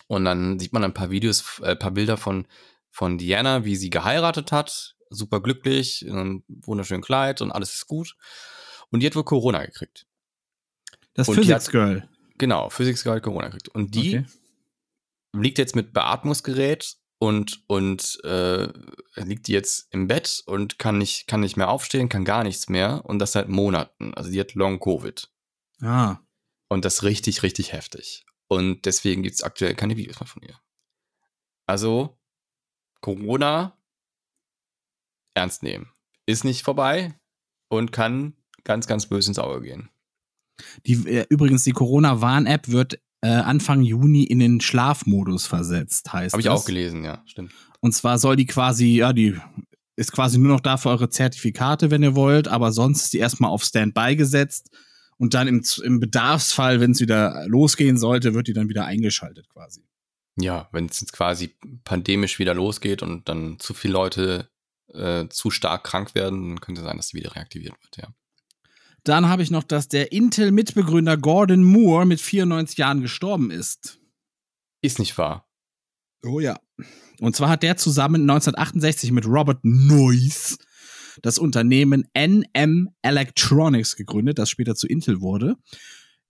Und 0.06 0.24
dann 0.24 0.58
sieht 0.58 0.72
man 0.72 0.84
ein 0.84 0.94
paar 0.94 1.10
Videos, 1.10 1.60
äh, 1.62 1.72
ein 1.72 1.78
paar 1.78 1.90
Bilder 1.90 2.16
von, 2.16 2.46
von 2.90 3.18
Diana, 3.18 3.64
wie 3.64 3.76
sie 3.76 3.90
geheiratet 3.90 4.52
hat, 4.52 4.96
super 5.10 5.40
glücklich, 5.40 6.06
in 6.06 6.16
einem 6.16 6.44
wunderschönen 6.48 7.02
Kleid 7.02 7.42
und 7.42 7.50
alles 7.50 7.74
ist 7.74 7.86
gut. 7.86 8.16
Und 8.90 9.00
die 9.00 9.06
hat 9.06 9.16
wohl 9.16 9.24
Corona 9.24 9.64
gekriegt. 9.64 10.06
Das 11.14 11.28
und 11.28 11.34
Physics 11.34 11.66
hat, 11.66 11.72
Girl. 11.72 12.08
Genau, 12.38 12.70
Physics 12.70 13.02
Girl 13.02 13.20
Corona 13.20 13.46
gekriegt. 13.46 13.68
Und 13.68 13.94
die 13.94 14.18
okay. 14.18 14.26
liegt 15.32 15.58
jetzt 15.58 15.74
mit 15.74 15.92
Beatmungsgerät 15.92 16.96
und, 17.18 17.64
und 17.66 18.20
äh, 18.24 18.68
liegt 19.16 19.48
die 19.48 19.52
jetzt 19.52 19.88
im 19.92 20.06
Bett 20.06 20.42
und 20.46 20.78
kann 20.78 20.98
nicht, 20.98 21.26
kann 21.26 21.40
nicht 21.40 21.56
mehr 21.56 21.68
aufstehen, 21.68 22.08
kann 22.08 22.24
gar 22.24 22.44
nichts 22.44 22.68
mehr 22.68 23.04
und 23.04 23.18
das 23.18 23.32
seit 23.32 23.48
Monaten. 23.48 24.14
Also 24.14 24.30
die 24.30 24.40
hat 24.40 24.54
Long 24.54 24.78
Covid. 24.78 25.28
Ah. 25.82 26.18
Und 26.68 26.84
das 26.84 27.02
richtig, 27.02 27.42
richtig 27.42 27.72
heftig. 27.72 28.24
Und 28.48 28.84
deswegen 28.84 29.22
gibt 29.22 29.34
es 29.34 29.42
aktuell 29.42 29.74
keine 29.74 29.96
Videos 29.96 30.20
mehr 30.20 30.26
von 30.26 30.42
ihr. 30.42 30.60
Also, 31.66 32.18
Corona 33.00 33.76
ernst 35.34 35.62
nehmen. 35.62 35.92
Ist 36.26 36.44
nicht 36.44 36.62
vorbei 36.62 37.18
und 37.68 37.92
kann 37.92 38.34
ganz, 38.64 38.86
ganz 38.86 39.06
böse 39.06 39.30
ins 39.30 39.38
Auge 39.38 39.62
gehen. 39.62 39.90
Die, 40.86 40.94
äh, 41.08 41.26
übrigens, 41.28 41.64
die 41.64 41.72
Corona-Warn-App 41.72 42.68
wird 42.68 43.00
äh, 43.20 43.28
Anfang 43.28 43.82
Juni 43.82 44.24
in 44.24 44.38
den 44.38 44.60
Schlafmodus 44.60 45.46
versetzt, 45.46 46.12
heißt 46.12 46.32
Habe 46.32 46.40
ich 46.40 46.46
das. 46.46 46.60
auch 46.60 46.66
gelesen, 46.66 47.04
ja, 47.04 47.22
stimmt. 47.26 47.52
Und 47.80 47.92
zwar 47.92 48.18
soll 48.18 48.36
die 48.36 48.46
quasi, 48.46 48.96
ja, 48.96 49.12
die 49.12 49.36
ist 49.96 50.12
quasi 50.12 50.38
nur 50.38 50.52
noch 50.52 50.60
da 50.60 50.76
für 50.76 50.90
eure 50.90 51.10
Zertifikate, 51.10 51.90
wenn 51.90 52.02
ihr 52.02 52.14
wollt, 52.14 52.48
aber 52.48 52.72
sonst 52.72 53.04
ist 53.04 53.12
die 53.12 53.18
erstmal 53.18 53.50
auf 53.50 53.64
Standby 53.64 54.16
gesetzt 54.16 54.70
und 55.16 55.34
dann 55.34 55.48
im, 55.48 55.64
im 55.82 56.00
Bedarfsfall, 56.00 56.80
wenn 56.80 56.92
es 56.92 57.00
wieder 57.00 57.46
losgehen 57.48 57.98
sollte, 57.98 58.34
wird 58.34 58.46
die 58.46 58.52
dann 58.52 58.68
wieder 58.68 58.84
eingeschaltet 58.84 59.48
quasi. 59.48 59.82
Ja, 60.40 60.68
wenn 60.70 60.86
es 60.86 61.00
jetzt 61.00 61.12
quasi 61.12 61.56
pandemisch 61.82 62.38
wieder 62.38 62.54
losgeht 62.54 63.02
und 63.02 63.28
dann 63.28 63.58
zu 63.58 63.74
viele 63.74 63.94
Leute 63.94 64.48
äh, 64.94 65.26
zu 65.28 65.50
stark 65.50 65.82
krank 65.84 66.14
werden, 66.14 66.50
dann 66.50 66.60
könnte 66.60 66.82
sein, 66.82 66.96
dass 66.96 67.08
sie 67.08 67.18
wieder 67.18 67.34
reaktiviert 67.34 67.74
wird, 67.82 67.96
ja. 67.96 68.14
Dann 69.08 69.26
habe 69.26 69.42
ich 69.42 69.50
noch, 69.50 69.64
dass 69.64 69.88
der 69.88 70.12
Intel-Mitbegründer 70.12 71.16
Gordon 71.16 71.64
Moore 71.64 72.04
mit 72.04 72.20
94 72.20 72.76
Jahren 72.76 73.00
gestorben 73.00 73.50
ist. 73.50 73.98
Ist 74.82 74.98
nicht 74.98 75.16
wahr. 75.16 75.48
Oh 76.22 76.40
ja. 76.40 76.60
Und 77.18 77.34
zwar 77.34 77.48
hat 77.48 77.62
der 77.62 77.78
zusammen 77.78 78.20
1968 78.20 79.10
mit 79.12 79.26
Robert 79.26 79.60
Noyce 79.62 80.58
das 81.22 81.38
Unternehmen 81.38 82.06
NM 82.14 82.90
Electronics 83.00 83.96
gegründet, 83.96 84.38
das 84.38 84.50
später 84.50 84.74
zu 84.74 84.86
Intel 84.86 85.22
wurde. 85.22 85.56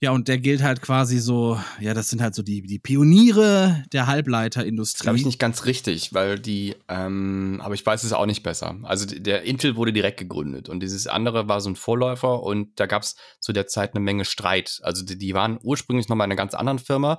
Ja, 0.01 0.13
und 0.13 0.29
der 0.29 0.39
gilt 0.39 0.63
halt 0.63 0.81
quasi 0.81 1.19
so, 1.19 1.59
ja, 1.81 1.93
das 1.93 2.09
sind 2.09 2.23
halt 2.23 2.33
so 2.33 2.43
die, 2.43 2.63
die 2.63 2.79
Pioniere 2.79 3.83
der 3.93 4.07
Halbleiterindustrie. 4.07 5.03
Glaube 5.03 5.19
ich 5.19 5.27
nicht 5.27 5.41
ganz 5.41 5.65
richtig, 5.65 6.15
weil 6.15 6.39
die, 6.39 6.77
ähm, 6.89 7.61
aber 7.65 7.75
ich 7.75 7.85
weiß 7.85 8.05
es 8.05 8.13
auch 8.13 8.27
nicht 8.27 8.45
besser. 8.45 8.77
Also 8.85 9.07
der 9.07 9.43
Intel 9.43 9.75
wurde 9.75 9.93
direkt 9.93 10.19
gegründet 10.19 10.69
und 10.69 10.81
dieses 10.81 11.09
andere 11.09 11.49
war 11.49 11.61
so 11.61 11.71
ein 11.71 11.75
Vorläufer 11.77 12.45
und 12.45 12.79
da 12.79 12.87
gab 12.87 13.03
es 13.03 13.17
zu 13.41 13.53
der 13.53 13.67
Zeit 13.67 13.95
eine 13.95 14.01
Menge 14.01 14.25
Streit. 14.25 14.79
Also 14.83 15.05
die, 15.05 15.19
die 15.19 15.35
waren 15.35 15.59
ursprünglich 15.61 16.09
noch 16.09 16.15
mal 16.15 16.25
in 16.25 16.31
einer 16.31 16.37
ganz 16.37 16.55
anderen 16.55 16.79
Firma 16.79 17.19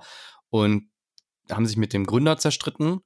und 0.50 0.90
haben 1.52 1.66
sich 1.66 1.76
mit 1.76 1.92
dem 1.92 2.06
Gründer 2.06 2.38
zerstritten 2.38 3.02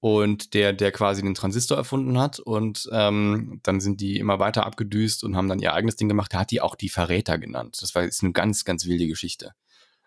und 0.00 0.54
der, 0.54 0.72
der 0.72 0.92
quasi 0.92 1.22
den 1.22 1.34
Transistor 1.34 1.76
erfunden 1.76 2.18
hat. 2.18 2.38
Und 2.38 2.88
ähm, 2.92 3.60
dann 3.62 3.80
sind 3.80 4.00
die 4.00 4.18
immer 4.18 4.38
weiter 4.38 4.64
abgedüst 4.66 5.24
und 5.24 5.36
haben 5.36 5.48
dann 5.48 5.58
ihr 5.58 5.74
eigenes 5.74 5.96
Ding 5.96 6.08
gemacht. 6.08 6.32
Der 6.32 6.40
hat 6.40 6.50
die 6.50 6.60
auch 6.60 6.74
die 6.74 6.88
Verräter 6.88 7.38
genannt. 7.38 7.78
Das 7.80 7.94
war 7.94 8.04
ist 8.04 8.22
eine 8.22 8.32
ganz, 8.32 8.64
ganz 8.64 8.86
wilde 8.86 9.08
Geschichte. 9.08 9.52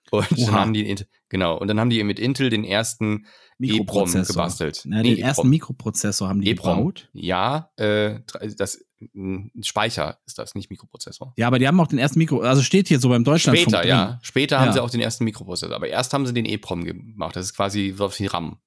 Und 0.10 0.32
Oha. 0.32 0.46
dann 0.46 0.56
haben 0.56 0.74
die, 0.74 0.96
genau, 1.30 1.58
und 1.58 1.68
dann 1.68 1.80
haben 1.80 1.90
die 1.90 2.04
mit 2.04 2.20
Intel 2.20 2.50
den 2.50 2.66
ersten 2.66 3.28
EEPROM 3.60 4.12
gebastelt. 4.12 4.84
Ja, 4.86 5.04
den 5.04 5.14
nee, 5.14 5.22
ersten 5.22 5.50
Mikroprozessor 5.50 6.28
haben 6.28 6.42
die 6.42 6.50
EEPROM. 6.50 6.78
gebaut. 6.78 7.10
Ja, 7.14 7.72
äh, 7.78 8.20
das 8.58 8.84
ein 9.16 9.52
Speicher 9.64 10.20
ist 10.26 10.38
das, 10.38 10.54
nicht 10.54 10.70
Mikroprozessor. 10.70 11.34
Ja, 11.38 11.48
aber 11.48 11.60
die 11.60 11.68
haben 11.68 11.80
auch 11.80 11.88
den 11.88 11.98
ersten 11.98 12.20
Mikro, 12.20 12.42
also 12.42 12.62
steht 12.62 12.88
hier 12.88 13.00
so 13.00 13.10
beim 13.10 13.24
Deutschland. 13.24 13.58
Später, 13.58 13.86
ja. 13.86 14.20
Später 14.22 14.58
ja. 14.58 14.62
haben 14.62 14.74
sie 14.74 14.82
auch 14.82 14.90
den 14.90 15.02
ersten 15.02 15.24
Mikroprozessor. 15.24 15.76
Aber 15.76 15.88
erst 15.88 16.14
haben 16.14 16.26
sie 16.26 16.34
den 16.34 16.46
EEPROM 16.46 16.84
gemacht. 16.84 17.36
Das 17.36 17.46
ist 17.46 17.56
quasi 17.56 17.94
so 17.98 18.12
wie 18.20 18.28
RAM. 18.28 18.60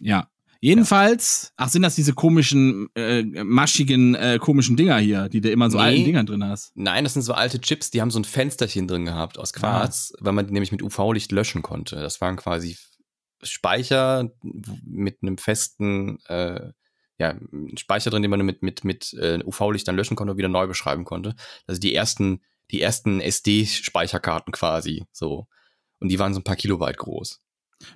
Ja. 0.00 0.28
Jedenfalls, 0.64 1.52
ach, 1.56 1.70
sind 1.70 1.82
das 1.82 1.96
diese 1.96 2.14
komischen, 2.14 2.88
äh, 2.94 3.24
maschigen, 3.42 4.14
äh, 4.14 4.38
komischen 4.40 4.76
Dinger 4.76 4.96
hier, 4.98 5.28
die 5.28 5.40
du 5.40 5.50
immer 5.50 5.68
so 5.72 5.78
nee. 5.78 5.82
alten 5.82 6.04
Dingern 6.04 6.26
drin 6.26 6.44
hast? 6.44 6.70
Nein, 6.76 7.02
das 7.02 7.14
sind 7.14 7.22
so 7.22 7.34
alte 7.34 7.60
Chips, 7.60 7.90
die 7.90 8.00
haben 8.00 8.12
so 8.12 8.20
ein 8.20 8.24
Fensterchen 8.24 8.86
drin 8.86 9.04
gehabt 9.04 9.38
aus 9.38 9.52
Quarz, 9.52 10.12
ah. 10.14 10.18
weil 10.20 10.32
man 10.34 10.46
die 10.46 10.52
nämlich 10.52 10.70
mit 10.70 10.80
UV-Licht 10.80 11.32
löschen 11.32 11.62
konnte. 11.62 11.96
Das 11.96 12.20
waren 12.20 12.36
quasi 12.36 12.78
Speicher 13.42 14.30
mit 14.84 15.18
einem 15.22 15.36
festen, 15.36 16.20
äh, 16.26 16.70
ja, 17.18 17.34
Speicher 17.76 18.10
drin, 18.10 18.22
den 18.22 18.30
man 18.30 18.46
mit, 18.46 18.62
mit, 18.62 18.84
mit 18.84 19.14
äh, 19.14 19.40
UV-Licht 19.44 19.88
dann 19.88 19.96
löschen 19.96 20.16
konnte 20.16 20.30
und 20.30 20.38
wieder 20.38 20.48
neu 20.48 20.68
beschreiben 20.68 21.04
konnte. 21.04 21.34
Also 21.66 21.80
die 21.80 21.92
ersten, 21.92 22.40
die 22.70 22.80
ersten 22.80 23.20
SD-Speicherkarten 23.20 24.52
quasi, 24.52 25.06
so. 25.10 25.48
Und 25.98 26.08
die 26.08 26.20
waren 26.20 26.34
so 26.34 26.38
ein 26.38 26.44
paar 26.44 26.54
Kilobyte 26.54 26.98
groß. 26.98 27.40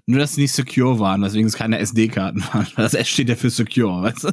Nur, 0.06 0.18
dass 0.18 0.34
sie 0.34 0.42
nicht 0.42 0.52
secure 0.52 0.98
waren, 0.98 1.22
deswegen 1.22 1.46
es 1.46 1.54
keine 1.54 1.78
SD-Karten 1.78 2.42
waren. 2.52 2.66
Das 2.76 2.94
S 2.94 3.08
steht 3.08 3.28
ja 3.28 3.36
für 3.36 3.50
secure, 3.50 4.02
weißt 4.02 4.24
du? 4.24 4.32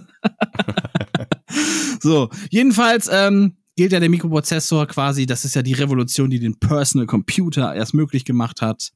so, 2.02 2.30
jedenfalls 2.50 3.10
ähm, 3.12 3.58
gilt 3.76 3.92
ja 3.92 4.00
der 4.00 4.10
Mikroprozessor 4.10 4.88
quasi, 4.88 5.26
das 5.26 5.46
ist 5.46 5.56
ja 5.56 5.62
die 5.62 5.74
Revolution, 5.74 6.30
die 6.30 6.40
den 6.40 6.60
Personal 6.60 7.08
Computer 7.08 7.74
erst 7.74 7.94
möglich 7.94 8.26
gemacht 8.26 8.62
hat. 8.62 8.92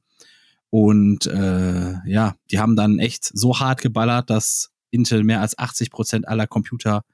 Und 0.70 1.26
äh, 1.26 1.94
ja, 2.06 2.34
die 2.50 2.58
haben 2.58 2.76
dann 2.76 2.98
echt 2.98 3.24
so 3.24 3.58
hart 3.58 3.80
geballert, 3.80 4.30
dass 4.30 4.70
Intel 4.90 5.24
mehr 5.24 5.40
als 5.40 5.58
80 5.58 5.90
Prozent 5.90 6.28
aller 6.28 6.46
Computer, 6.46 7.04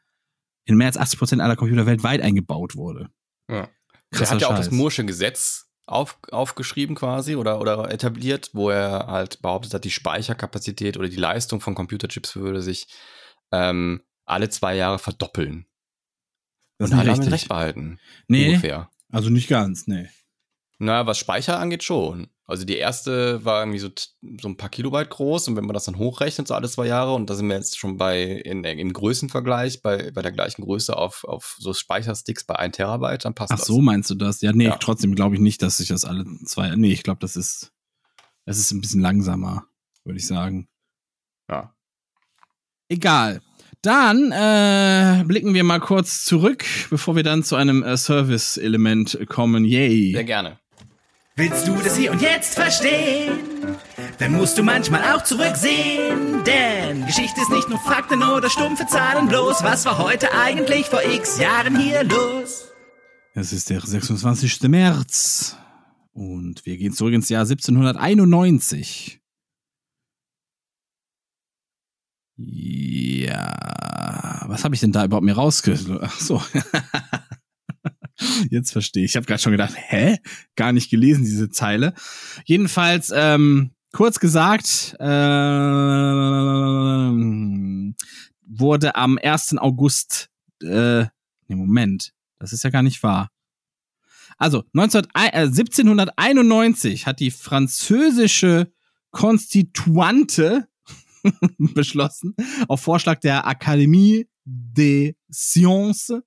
in 0.65 0.77
mehr 0.77 0.89
als 0.89 0.97
80 0.97 1.19
Prozent 1.19 1.43
aller 1.43 1.57
Computer 1.57 1.87
weltweit 1.87 2.21
eingebaut 2.21 2.77
wurde. 2.77 3.11
Ja. 3.49 3.69
Der 4.13 4.31
hat 4.31 4.41
ja 4.41 4.49
auch 4.49 4.57
das 4.57 4.71
Moore'sche 4.71 5.05
Gesetz 5.05 5.64
auf, 5.87 6.19
aufgeschrieben 6.31 6.97
quasi 6.97 7.37
oder, 7.37 7.61
oder 7.61 7.91
etabliert, 7.91 8.51
wo 8.53 8.71
er 8.71 9.07
halt 9.07 9.43
behauptet 9.43 9.75
hat, 9.75 9.85
die 9.85 9.91
Speicherkapazität 9.91 10.97
oder 10.97 11.09
die 11.09 11.17
Leistung 11.17 11.61
von 11.61 11.75
Computerchips 11.75 12.37
würde 12.37 12.63
sich 12.63 12.89
ähm, 13.53 14.03
alle 14.25 14.49
zwei 14.49 14.75
Jahre 14.75 14.99
verdoppeln. 14.99 15.67
Das 16.79 16.91
Und 16.91 16.97
hat 16.97 17.07
er 17.07 17.33
recht 17.33 17.49
behalten. 17.49 17.99
Nee. 18.27 18.49
Ungefähr. 18.49 18.91
Also 19.11 19.31
nicht 19.31 19.49
ganz, 19.49 19.87
nee. 19.87 20.09
Na, 20.79 21.07
was 21.07 21.19
Speicher 21.19 21.59
angeht, 21.59 21.83
schon. 21.83 22.29
Also 22.47 22.67
die 22.67 22.77
erste 22.77 23.43
war 23.45 23.63
irgendwie 23.63 23.79
so, 23.79 23.89
so 24.41 24.49
ein 24.49 24.57
paar 24.59 24.69
Kilobyte 24.69 25.09
groß 25.09 25.49
und 25.49 25.57
wenn 25.57 25.65
man 25.65 25.73
das 25.73 25.85
dann 25.85 25.97
hochrechnet, 25.97 26.47
so 26.47 26.55
alle 26.55 26.69
zwei 26.69 26.87
Jahre, 26.87 27.15
und 27.15 27.31
da 27.31 27.35
sind 27.35 27.49
wir 27.49 27.57
jetzt 27.57 27.79
schon 27.79 27.97
bei 27.97 28.23
in, 28.23 28.65
im 28.65 28.93
Größenvergleich, 28.93 29.81
bei, 29.81 30.11
bei 30.11 30.21
der 30.21 30.33
gleichen 30.33 30.63
Größe 30.63 30.95
auf, 30.95 31.25
auf 31.25 31.57
so 31.59 31.73
Speichersticks 31.73 32.45
bei 32.45 32.57
1 32.57 32.77
Terabyte, 32.77 33.25
dann 33.25 33.35
passt 33.35 33.53
Ach 33.53 33.57
das. 33.57 33.65
Ach 33.65 33.69
so, 33.69 33.81
meinst 33.81 34.11
du 34.11 34.15
das? 34.15 34.43
Ja, 34.43 34.53
nee, 34.53 34.65
ja. 34.65 34.77
trotzdem 34.77 35.15
glaube 35.15 35.37
ich 35.37 35.41
nicht, 35.41 35.63
dass 35.63 35.79
sich 35.79 35.89
das 35.89 36.05
alle 36.05 36.25
zwei. 36.45 36.75
Nee, 36.77 36.93
ich 36.93 37.03
glaube, 37.03 37.21
das 37.21 37.37
ist, 37.37 37.73
das 38.45 38.59
ist 38.59 38.73
ein 38.73 38.83
bisschen 38.83 39.01
langsamer, 39.01 39.65
würde 40.05 40.19
ich 40.19 40.27
sagen. 40.27 40.69
Ja. 41.49 41.75
Egal. 42.89 43.41
Dann 43.81 44.33
äh, 44.33 45.25
blicken 45.25 45.55
wir 45.55 45.65
mal 45.65 45.81
kurz 45.81 46.25
zurück, 46.25 46.65
bevor 46.91 47.17
wir 47.17 47.23
dann 47.23 47.43
zu 47.43 47.57
einem 47.57 47.83
äh, 47.83 47.97
Service-Element 47.97 49.27
kommen. 49.29 49.65
Yay. 49.65 50.13
Sehr 50.13 50.25
gerne. 50.25 50.59
Willst 51.37 51.67
du 51.67 51.75
das 51.75 51.97
hier 51.97 52.13
und 52.13 52.23
jetzt 52.23 52.55
verstehen? 52.55 53.77
Dann 54.21 54.33
musst 54.33 54.57
du 54.57 54.63
manchmal 54.63 55.03
auch 55.13 55.25
zurücksehen. 55.25 56.45
Denn 56.45 57.05
Geschichte 57.07 57.41
ist 57.41 57.51
nicht 57.51 57.69
nur 57.69 57.81
Fakten 57.81 58.23
oder 58.23 58.49
stumpfe 58.49 58.87
Zahlen 58.87 59.27
bloß. 59.27 59.65
Was 59.65 59.85
war 59.85 59.99
heute 59.99 60.33
eigentlich 60.33 60.87
vor 60.87 61.03
x 61.03 61.41
Jahren 61.41 61.77
hier 61.77 62.05
los? 62.05 62.69
Es 63.35 63.53
ist 63.53 63.69
der 63.69 63.81
26. 63.81 64.63
März. 64.69 65.57
Und 66.13 66.65
wir 66.67 66.77
gehen 66.77 66.93
zurück 66.93 67.15
ins 67.15 67.29
Jahr 67.29 67.43
1791. 67.43 69.21
Ja, 72.37 74.45
was 74.47 74.63
habe 74.63 74.77
ich 74.77 74.81
denn 74.81 74.93
da 74.93 75.05
überhaupt 75.05 75.25
mir 75.25 75.35
rausgehört? 75.35 75.85
Ach 76.01 76.21
so. 76.21 76.41
Jetzt 78.51 78.73
verstehe 78.73 79.05
ich. 79.05 79.13
Ich 79.13 79.17
habe 79.17 79.27
gerade 79.27 79.43
schon 79.43 79.53
gedacht, 79.53 79.75
hä? 79.77 80.19
Gar 80.57 80.73
nicht 80.73 80.91
gelesen, 80.91 81.25
diese 81.25 81.51
Zeile. 81.51 81.95
Jedenfalls, 82.45 83.13
ähm, 83.15 83.73
kurz 83.93 84.21
gesagt, 84.21 84.97
äh, 85.01 85.05
wurde 88.47 88.95
am 88.95 89.19
1. 89.23 89.59
August, 89.59 90.29
äh, 90.63 91.05
nee, 91.49 91.57
Moment, 91.57 92.13
das 92.39 92.53
ist 92.53 92.65
ja 92.65 92.71
gar 92.71 92.83
nicht 92.83 93.03
wahr. 93.03 93.31
Also, 94.37 94.65
19, 94.73 95.07
äh, 95.15 95.47
1791 95.47 97.07
hat 97.07 97.21
die 97.21 97.31
französische 97.31 98.73
Konstituante 99.11 100.69
beschlossen, 101.59 102.35
auf 102.69 102.81
Vorschlag 102.81 103.21
der 103.21 103.47
Académie 103.47 104.27
des 104.45 105.15
Sciences, 105.33 106.21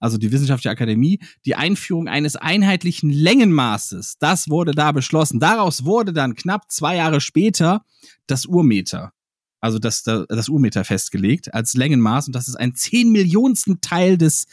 also 0.00 0.18
die 0.18 0.32
Wissenschaftliche 0.32 0.70
Akademie, 0.70 1.20
die 1.44 1.54
Einführung 1.54 2.08
eines 2.08 2.36
einheitlichen 2.36 3.10
Längenmaßes. 3.10 4.16
Das 4.18 4.48
wurde 4.48 4.72
da 4.72 4.92
beschlossen. 4.92 5.40
Daraus 5.40 5.84
wurde 5.84 6.12
dann 6.12 6.34
knapp 6.34 6.70
zwei 6.70 6.96
Jahre 6.96 7.20
später 7.20 7.84
das 8.26 8.46
Urmeter. 8.46 9.12
Also 9.60 9.78
das, 9.78 10.02
das, 10.02 10.48
Urmeter 10.48 10.84
festgelegt 10.84 11.54
als 11.54 11.74
Längenmaß 11.74 12.26
und 12.26 12.32
das 12.34 12.48
ist 12.48 12.56
ein 12.56 12.74
zehn 12.74 13.12
Millionsten 13.12 13.80
Teil 13.80 14.18
des 14.18 14.46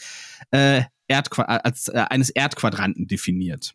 äh, 0.52 0.82
Erdqu 1.08 1.42
als 1.42 1.88
äh, 1.88 2.04
eines 2.08 2.30
Erdquadranten 2.30 3.08
definiert. 3.08 3.74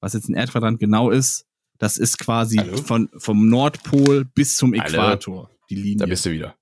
Was 0.00 0.14
jetzt 0.14 0.28
ein 0.28 0.34
Erdquadrant 0.34 0.80
genau 0.80 1.10
ist, 1.10 1.46
das 1.78 1.98
ist 1.98 2.18
quasi 2.18 2.58
von, 2.58 3.08
vom 3.16 3.48
Nordpol 3.48 4.24
bis 4.24 4.56
zum 4.56 4.74
Äquator, 4.74 5.44
Hallo. 5.46 5.58
die 5.70 5.76
Linie. 5.76 5.98
Da 5.98 6.06
bist 6.06 6.26
du 6.26 6.32
wieder. 6.32 6.56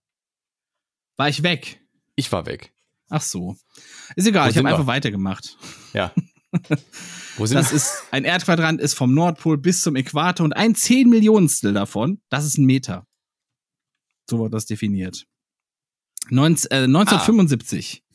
War 1.16 1.30
ich 1.30 1.42
weg? 1.42 1.80
Ich 2.14 2.30
war 2.30 2.44
weg. 2.44 2.73
Ach 3.14 3.22
so. 3.22 3.56
Ist 4.16 4.26
egal, 4.26 4.46
Wo 4.46 4.50
ich 4.50 4.58
habe 4.58 4.68
einfach 4.68 4.88
weitergemacht. 4.88 5.56
Ja. 5.92 6.12
Wo 7.36 7.46
sind 7.46 7.56
das 7.56 7.70
wir? 7.70 7.76
ist 7.76 8.02
ein 8.10 8.24
Erdquadrant 8.24 8.80
ist 8.80 8.94
vom 8.94 9.14
Nordpol 9.14 9.56
bis 9.56 9.82
zum 9.82 9.94
Äquator 9.94 10.44
und 10.44 10.52
ein 10.52 10.74
Zehnmillionstel 10.74 11.72
davon, 11.72 12.20
das 12.28 12.44
ist 12.44 12.58
ein 12.58 12.64
Meter. 12.64 13.06
So 14.28 14.40
wird 14.40 14.52
das 14.52 14.66
definiert. 14.66 15.26
19, 16.30 16.70
äh, 16.72 16.84
1975. 16.84 18.02
Ah. 18.02 18.14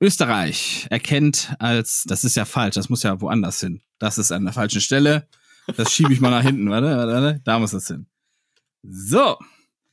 Österreich 0.00 0.88
erkennt 0.90 1.54
als, 1.60 2.02
das 2.04 2.24
ist 2.24 2.34
ja 2.34 2.44
falsch, 2.44 2.74
das 2.74 2.88
muss 2.88 3.04
ja 3.04 3.20
woanders 3.20 3.60
hin. 3.60 3.82
Das 4.00 4.18
ist 4.18 4.32
an 4.32 4.44
der 4.44 4.52
falschen 4.52 4.80
Stelle. 4.80 5.28
Das 5.76 5.92
schiebe 5.92 6.12
ich 6.12 6.20
mal 6.20 6.30
nach 6.30 6.42
hinten, 6.42 6.70
warte, 6.70 6.86
warte, 6.88 7.12
warte, 7.12 7.40
da 7.44 7.58
muss 7.60 7.70
das 7.70 7.86
hin. 7.86 8.08
So, 8.82 9.36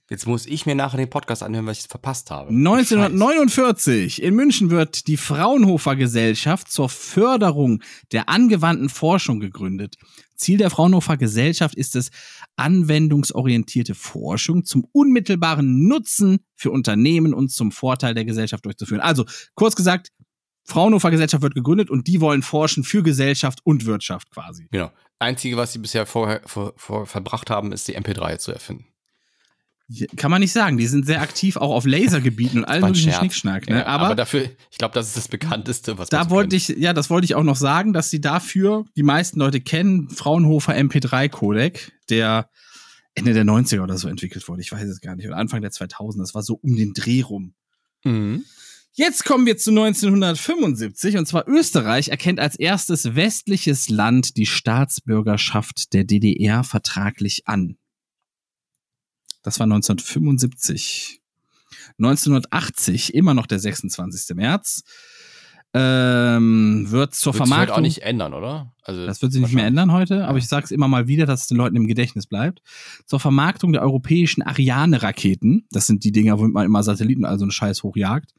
Jetzt 0.07 0.27
muss 0.27 0.45
ich 0.45 0.67
mir 0.67 0.75
nachher 0.75 0.97
den 0.97 1.09
Podcast 1.09 1.41
anhören, 1.41 1.65
was 1.65 1.79
ich 1.79 1.87
verpasst 1.87 2.29
habe. 2.29 2.49
1949 2.49 4.21
in 4.21 4.35
München 4.35 4.69
wird 4.69 5.07
die 5.07 5.17
Fraunhofer 5.17 5.95
Gesellschaft 5.95 6.71
zur 6.71 6.89
Förderung 6.89 7.81
der 8.11 8.29
angewandten 8.29 8.89
Forschung 8.89 9.39
gegründet. 9.39 9.95
Ziel 10.35 10.59
der 10.59 10.69
Fraunhofer 10.69 11.17
Gesellschaft 11.17 11.73
ist 11.73 11.95
es, 11.95 12.11
anwendungsorientierte 12.55 13.95
Forschung 13.95 14.63
zum 14.63 14.85
unmittelbaren 14.91 15.87
Nutzen 15.87 16.39
für 16.55 16.69
Unternehmen 16.69 17.33
und 17.33 17.51
zum 17.51 17.71
Vorteil 17.71 18.13
der 18.13 18.25
Gesellschaft 18.25 18.63
durchzuführen. 18.65 19.01
Also, 19.01 19.25
kurz 19.55 19.75
gesagt, 19.75 20.11
Fraunhofer 20.65 21.09
Gesellschaft 21.09 21.41
wird 21.41 21.55
gegründet 21.55 21.89
und 21.89 22.07
die 22.07 22.21
wollen 22.21 22.43
forschen 22.43 22.83
für 22.83 23.01
Gesellschaft 23.01 23.59
und 23.63 23.85
Wirtschaft 23.85 24.29
quasi. 24.31 24.67
Genau. 24.69 24.91
Einzige, 25.17 25.57
was 25.57 25.73
sie 25.73 25.79
bisher 25.79 26.05
vorher 26.05 26.41
vor, 26.45 26.73
vor 26.75 27.05
verbracht 27.07 27.49
haben, 27.49 27.71
ist 27.71 27.87
die 27.87 27.97
MP3 27.97 28.37
zu 28.37 28.51
erfinden. 28.51 28.85
Kann 30.15 30.31
man 30.31 30.41
nicht 30.41 30.51
sagen. 30.51 30.77
Die 30.77 30.87
sind 30.87 31.05
sehr 31.05 31.21
aktiv 31.21 31.57
auch 31.57 31.69
auf 31.69 31.85
Lasergebieten 31.85 32.59
und 32.59 32.65
all 32.65 32.81
möglichen 32.81 33.11
Schnickschnack. 33.11 33.69
Ne? 33.69 33.77
Ja, 33.77 33.85
aber, 33.85 34.05
aber, 34.05 34.15
dafür, 34.15 34.49
ich 34.71 34.79
glaube, 34.79 34.95
das 34.95 35.07
ist 35.07 35.17
das 35.17 35.27
bekannteste, 35.27 35.99
was 35.99 36.09
Da 36.09 36.31
wollte 36.31 36.55
ich, 36.55 36.69
ja, 36.69 36.91
das 36.93 37.11
wollte 37.11 37.25
ich 37.25 37.35
auch 37.35 37.43
noch 37.43 37.55
sagen, 37.55 37.93
dass 37.93 38.09
sie 38.09 38.19
dafür, 38.19 38.85
die 38.95 39.03
meisten 39.03 39.39
Leute 39.39 39.61
kennen, 39.61 40.09
Fraunhofer 40.09 40.73
MP3-Codec, 40.73 41.91
der 42.09 42.49
Ende 43.13 43.33
der 43.33 43.45
90er 43.45 43.81
oder 43.81 43.97
so 43.97 44.07
entwickelt 44.07 44.47
wurde. 44.47 44.61
Ich 44.61 44.71
weiß 44.71 44.89
es 44.89 45.01
gar 45.01 45.15
nicht. 45.15 45.27
Oder 45.27 45.37
Anfang 45.37 45.61
der 45.61 45.71
2000er. 45.71 46.17
Das 46.17 46.33
war 46.33 46.41
so 46.41 46.59
um 46.61 46.75
den 46.75 46.93
Dreh 46.93 47.21
rum. 47.21 47.53
Mhm. 48.03 48.43
Jetzt 48.93 49.25
kommen 49.25 49.45
wir 49.45 49.57
zu 49.57 49.71
1975 49.71 51.17
und 51.17 51.27
zwar 51.27 51.47
Österreich 51.47 52.09
erkennt 52.09 52.39
als 52.39 52.55
erstes 52.55 53.15
westliches 53.15 53.89
Land 53.89 54.37
die 54.37 54.45
Staatsbürgerschaft 54.45 55.93
der 55.93 56.05
DDR 56.05 56.63
vertraglich 56.63 57.43
an. 57.45 57.77
Das 59.45 59.59
war 59.59 59.65
1975. 59.65 61.21
1980, 61.99 63.13
immer 63.13 63.33
noch 63.33 63.45
der 63.45 63.59
26. 63.59 64.35
März, 64.35 64.83
ähm, 65.73 66.85
wird 66.89 67.13
zur 67.13 67.33
wird 67.33 67.47
Vermarktung. 67.47 67.67
Das 67.67 67.67
wird 67.67 67.77
auch 67.77 67.81
nicht 67.81 68.01
ändern, 68.01 68.33
oder? 68.33 68.73
Also 68.81 69.05
das 69.05 69.21
wird 69.21 69.33
sich 69.33 69.41
nicht 69.41 69.53
mehr 69.53 69.67
ändern 69.67 69.91
heute, 69.91 70.25
aber 70.25 70.37
ich 70.37 70.47
sage 70.47 70.63
es 70.63 70.71
immer 70.71 70.87
mal 70.87 71.07
wieder, 71.07 71.25
dass 71.25 71.41
es 71.41 71.47
den 71.47 71.57
Leuten 71.57 71.75
im 71.75 71.85
Gedächtnis 71.85 72.27
bleibt. 72.27 72.61
Zur 73.05 73.19
Vermarktung 73.19 73.73
der 73.73 73.81
europäischen 73.81 74.41
Ariane-Raketen, 74.41 75.67
das 75.71 75.85
sind 75.85 76.03
die 76.03 76.11
Dinger, 76.11 76.39
womit 76.39 76.53
man 76.53 76.65
immer 76.65 76.81
Satelliten, 76.81 77.25
also 77.25 77.43
einen 77.43 77.51
Scheiß 77.51 77.83
hochjagt, 77.83 78.33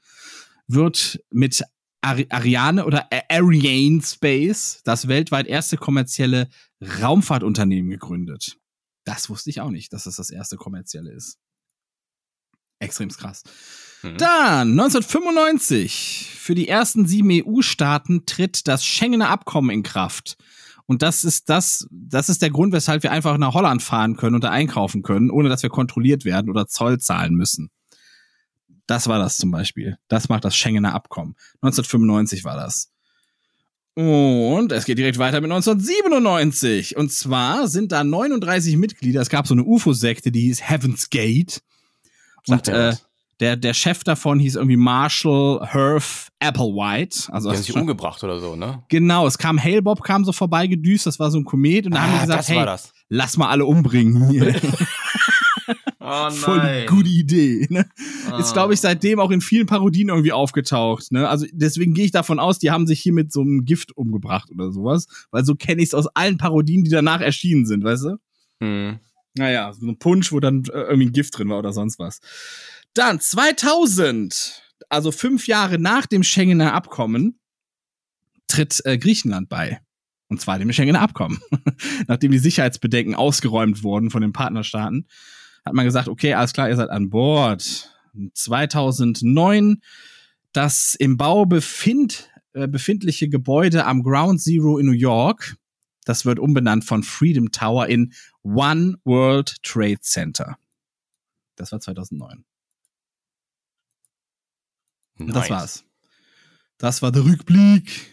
wird 0.67 1.21
mit 1.31 1.63
Ariane 2.01 2.85
oder 2.85 3.09
Ariane 3.29 4.01
Space 4.03 4.81
das 4.85 5.07
weltweit 5.07 5.47
erste 5.47 5.77
kommerzielle 5.77 6.49
Raumfahrtunternehmen 7.03 7.91
gegründet. 7.91 8.57
Das 9.07 9.31
wusste 9.31 9.49
ich 9.51 9.61
auch 9.61 9.71
nicht, 9.71 9.93
dass 9.93 10.05
das 10.05 10.17
das 10.17 10.31
erste 10.31 10.57
kommerzielle 10.57 11.13
ist. 11.13 11.39
Extrem 12.81 13.09
krass. 13.09 13.45
Mhm. 14.03 14.19
Dann 14.19 14.71
1995 14.73 16.31
für 16.35 16.55
die 16.55 16.69
ersten 16.69 17.07
sieben 17.07 17.31
EU-Staaten 17.31 18.27
tritt 18.27 18.69
das 18.69 18.85
Schengener 18.85 19.31
Abkommen 19.31 19.71
in 19.71 19.83
Kraft. 19.83 20.37
Und 20.87 21.03
das 21.03 21.25
ist 21.25 21.49
das, 21.49 21.87
das 21.91 22.29
ist 22.29 22.43
der 22.43 22.51
Grund, 22.51 22.73
weshalb 22.73 23.03
wir 23.05 23.13
einfach 23.13 23.39
nach 23.39 23.55
Holland 23.55 23.83
fahren 23.83 24.17
können 24.17 24.35
und 24.35 24.45
da 24.45 24.51
einkaufen 24.51 25.03
können, 25.03 25.31
ohne 25.31 25.49
dass 25.49 25.63
wir 25.63 25.71
kontrolliert 25.71 26.25
werden 26.25 26.51
oder 26.51 26.67
Zoll 26.67 26.99
zahlen 26.99 27.35
müssen. 27.35 27.71
Das 28.87 29.09
war 29.09 29.19
das 29.19 29.37
zum 29.37 29.51
Beispiel. 29.51 29.99
Das 30.09 30.29
macht 30.29 30.45
das 30.45 30.57
Schengener 30.57 30.95
Abkommen. 30.95 31.35
1995 31.63 32.45
war 32.45 32.57
das. 32.57 32.93
Und 33.97 34.73
es 34.73 34.85
geht 34.85 34.99
direkt 34.99 35.17
weiter 35.17 35.41
mit 35.41 35.51
1997. 35.51 36.99
Und 36.99 37.11
zwar 37.11 37.67
sind 37.67 37.93
da 37.93 38.05
39 38.05 38.77
Mitglieder. 38.77 39.23
Es 39.23 39.31
gab 39.31 39.47
so 39.47 39.55
eine 39.55 39.65
UFO-Sekte, 39.65 40.31
die 40.31 40.43
hieß 40.43 40.69
Heaven's 40.69 41.09
Gate. 41.09 41.63
Und 42.47 42.69
äh, 42.69 42.95
der, 43.41 43.57
der 43.57 43.73
Chef 43.73 44.05
davon 44.05 44.39
hieß 44.39 44.57
irgendwie 44.57 44.77
Marshall 44.77 45.67
Herf 45.67 46.31
Applewhite. 46.41 47.33
Also 47.33 47.49
die 47.49 47.57
haben 47.57 47.63
sich 47.63 47.75
umgebracht 47.75 48.23
oder 48.23 48.39
so, 48.39 48.55
ne? 48.55 48.83
Genau, 48.91 49.27
es 49.27 49.39
kam 49.39 49.59
Hale-Bob, 49.63 50.03
kam 50.03 50.27
so 50.27 50.33
vorbei 50.33 50.67
gedüst, 50.67 51.07
das 51.07 51.19
war 51.19 51.31
so 51.31 51.39
ein 51.39 51.45
Komet. 51.47 51.87
Und 51.87 51.95
da 51.95 52.01
ah, 52.01 52.03
haben 52.03 52.13
die 52.13 52.21
gesagt, 52.21 52.49
hey, 52.49 52.77
lass 53.09 53.39
mal 53.39 53.49
alle 53.49 53.65
umbringen 53.65 54.29
hier. 54.29 54.55
Oh 56.09 56.31
Voll 56.31 56.87
gute 56.87 57.09
Idee. 57.09 57.67
Ne? 57.69 57.85
Oh. 58.31 58.37
Ist, 58.37 58.53
glaube 58.53 58.75
ich, 58.75 58.81
seitdem 58.81 59.19
auch 59.19 59.33
in 59.33 59.41
vielen 59.41 59.67
Parodien 59.67 60.09
irgendwie 60.09 60.31
aufgetaucht. 60.31 61.11
Ne? 61.11 61.29
Also 61.29 61.47
deswegen 61.51 61.95
gehe 61.95 62.05
ich 62.05 62.13
davon 62.13 62.39
aus, 62.39 62.61
die 62.61 62.71
haben 62.71 62.87
sich 62.87 63.01
hier 63.01 63.13
mit 63.13 63.33
so 63.33 63.41
einem 63.41 63.65
Gift 63.65 63.97
umgebracht 63.97 64.49
oder 64.53 64.71
sowas. 64.71 65.09
Weil 65.33 65.45
so 65.45 65.57
kenne 65.57 65.83
ich 65.83 65.89
es 65.89 65.95
aus 65.95 66.07
allen 66.07 66.39
Parodien, 66.39 66.85
die 66.85 66.91
danach 66.91 67.21
erschienen 67.21 67.67
sind, 67.67 67.83
weißt 67.83 68.05
du? 68.05 68.17
Hm. 68.63 69.01
Naja, 69.35 69.73
so 69.73 69.85
ein 69.85 69.99
Punsch, 69.99 70.31
wo 70.31 70.39
dann 70.39 70.63
äh, 70.67 70.79
irgendwie 70.79 71.07
ein 71.09 71.13
Gift 71.13 71.37
drin 71.37 71.49
war 71.49 71.59
oder 71.59 71.73
sonst 71.73 71.99
was. 71.99 72.21
Dann 72.95 73.19
2000, 73.19 74.63
also 74.89 75.11
fünf 75.11 75.49
Jahre 75.49 75.81
nach 75.81 76.07
dem 76.07 76.23
Schengener 76.23 76.73
Abkommen, 76.73 77.41
tritt 78.47 78.81
äh, 78.85 78.97
Griechenland 78.97 79.49
bei. 79.49 79.81
Und 80.29 80.41
zwar 80.41 80.61
dem 80.61 80.73
Schengener 80.73 81.01
Abkommen. 81.01 81.41
Nachdem 82.07 82.31
die 82.31 82.39
Sicherheitsbedenken 82.39 83.17
ausgeräumt 83.17 83.83
wurden 83.83 84.11
von 84.11 84.23
den 84.23 84.33
Partnerstaaten 84.33 85.09
hat 85.67 85.75
man 85.75 85.85
gesagt, 85.85 86.09
okay, 86.09 86.33
alles 86.33 86.53
klar, 86.53 86.71
ihr 86.71 86.77
seid 86.77 86.91
an 86.91 87.11
Bord. 87.11 87.93
2009 88.33 89.83
das 90.53 90.95
im 90.95 91.19
Bau 91.19 91.45
befind, 91.45 92.31
äh, 92.55 92.67
befindliche 92.67 93.29
Gebäude 93.29 93.85
am 93.85 94.03
Ground 94.03 94.41
Zero 94.41 94.79
in 94.79 94.87
New 94.87 94.93
York, 94.93 95.57
das 96.07 96.25
wird 96.25 96.39
umbenannt 96.39 96.85
von 96.85 97.03
Freedom 97.03 97.51
Tower 97.51 97.89
in 97.89 98.15
One 98.43 98.97
World 99.05 99.63
Trade 99.63 100.01
Center. 100.01 100.57
Das 101.57 101.73
war 101.73 101.81
2009. 101.81 102.45
Nice. 105.19 105.35
Das 105.35 105.51
war's. 105.51 105.85
Das 106.79 107.03
war 107.03 107.11
der 107.11 107.25
Rückblick. 107.25 108.13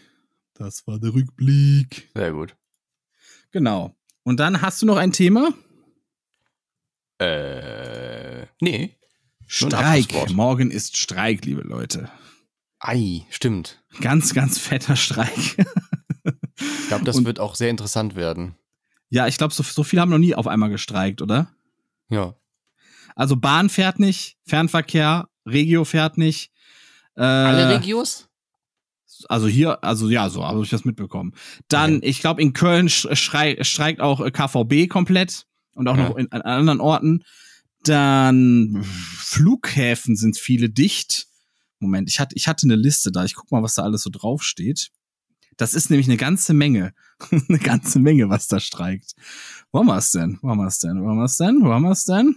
Das 0.54 0.86
war 0.86 0.98
der 0.98 1.14
Rückblick. 1.14 2.10
Sehr 2.14 2.32
gut. 2.32 2.56
Genau. 3.52 3.94
Und 4.22 4.40
dann 4.40 4.60
hast 4.60 4.82
du 4.82 4.86
noch 4.86 4.96
ein 4.96 5.12
Thema? 5.12 5.54
Äh, 7.24 8.46
nee. 8.60 8.96
Streik. 9.46 10.30
Morgen 10.30 10.70
ist 10.70 10.96
Streik, 10.96 11.44
liebe 11.44 11.62
Leute. 11.62 12.10
Ei, 12.80 13.26
stimmt. 13.30 13.82
Ganz, 14.00 14.34
ganz 14.34 14.58
fetter 14.58 14.96
Streik. 14.96 15.56
ich 16.56 16.88
glaube, 16.88 17.04
das 17.04 17.16
Und, 17.16 17.24
wird 17.24 17.40
auch 17.40 17.54
sehr 17.54 17.70
interessant 17.70 18.14
werden. 18.14 18.56
Ja, 19.08 19.26
ich 19.26 19.38
glaube, 19.38 19.54
so, 19.54 19.62
so 19.62 19.84
viele 19.84 20.02
haben 20.02 20.10
noch 20.10 20.18
nie 20.18 20.34
auf 20.34 20.46
einmal 20.46 20.70
gestreikt, 20.70 21.22
oder? 21.22 21.50
Ja. 22.08 22.34
Also 23.16 23.36
Bahn 23.36 23.68
fährt 23.68 24.00
nicht, 24.00 24.36
Fernverkehr, 24.44 25.28
Regio 25.46 25.84
fährt 25.84 26.18
nicht. 26.18 26.50
Äh, 27.16 27.22
Alle 27.22 27.76
Regios? 27.76 28.28
Also 29.28 29.46
hier, 29.46 29.82
also 29.84 30.10
ja, 30.10 30.28
so 30.28 30.44
habe 30.44 30.62
ich 30.62 30.70
das 30.70 30.84
mitbekommen. 30.84 31.34
Dann, 31.68 31.98
okay. 31.98 32.06
ich 32.06 32.20
glaube, 32.20 32.42
in 32.42 32.52
Köln 32.52 32.88
streikt 32.88 34.00
auch 34.00 34.20
KVB 34.30 34.88
komplett 34.88 35.46
und 35.74 35.88
auch 35.88 35.96
ja. 35.96 36.08
noch 36.08 36.16
in, 36.16 36.30
an 36.32 36.42
anderen 36.42 36.80
Orten. 36.80 37.24
Dann 37.82 38.82
Flughäfen 38.84 40.16
sind 40.16 40.38
viele 40.38 40.70
dicht. 40.70 41.28
Moment, 41.80 42.08
ich 42.08 42.18
hatte, 42.20 42.34
ich 42.36 42.48
hatte 42.48 42.66
eine 42.66 42.76
Liste 42.76 43.12
da. 43.12 43.24
Ich 43.24 43.34
guck 43.34 43.50
mal, 43.50 43.62
was 43.62 43.74
da 43.74 43.82
alles 43.82 44.02
so 44.02 44.10
draufsteht. 44.10 44.90
Das 45.56 45.74
ist 45.74 45.90
nämlich 45.90 46.08
eine 46.08 46.16
ganze 46.16 46.54
Menge. 46.54 46.94
eine 47.48 47.58
ganze 47.58 47.98
Menge, 47.98 48.28
was 48.28 48.48
da 48.48 48.60
streikt. 48.60 49.14
Wo 49.70 49.80
haben 49.80 49.86
wir 49.86 49.98
es 49.98 50.10
denn? 50.10 50.38
Wo 50.42 50.50
haben 50.50 50.58
wir 50.58 50.66
es 50.66 50.78
denn? 50.78 51.02
Wo 51.02 51.08
haben 51.08 51.18
wir 51.18 51.24
es 51.24 51.36
denn? 51.36 51.62
Wo 51.62 51.72
haben 51.72 51.82
wir 51.82 51.90
es 51.90 52.04
denn? 52.04 52.36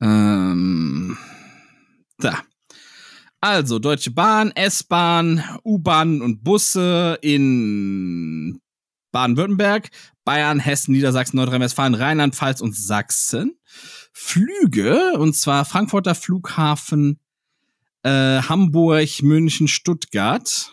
Ähm, 0.00 1.18
da. 2.18 2.42
Also, 3.40 3.78
Deutsche 3.78 4.10
Bahn, 4.10 4.50
S-Bahn, 4.50 5.42
U-Bahn 5.64 6.20
und 6.20 6.44
Busse 6.44 7.18
in 7.22 8.60
Baden-Württemberg, 9.12 9.90
Bayern, 10.30 10.60
Hessen, 10.60 10.92
Niedersachsen, 10.92 11.38
Nordrhein-Westfalen, 11.38 11.96
Rheinland-Pfalz 11.96 12.60
und 12.60 12.76
Sachsen. 12.76 13.58
Flüge, 14.12 15.14
und 15.18 15.34
zwar 15.34 15.64
Frankfurter 15.64 16.14
Flughafen, 16.14 17.18
äh, 18.04 18.40
Hamburg, 18.40 19.24
München, 19.24 19.66
Stuttgart. 19.66 20.72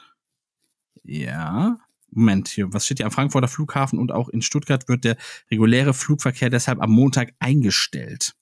Ja. 1.03 1.79
Moment, 2.11 2.49
hier, 2.49 2.71
was 2.71 2.85
steht 2.85 2.99
hier 2.99 3.07
am 3.07 3.11
Frankfurter 3.11 3.47
Flughafen 3.47 3.97
und 3.97 4.11
auch 4.11 4.29
in 4.29 4.43
Stuttgart 4.43 4.88
wird 4.88 5.03
der 5.03 5.17
reguläre 5.49 5.95
Flugverkehr 5.95 6.51
deshalb 6.51 6.79
am 6.79 6.91
Montag 6.91 7.34
eingestellt. 7.39 8.35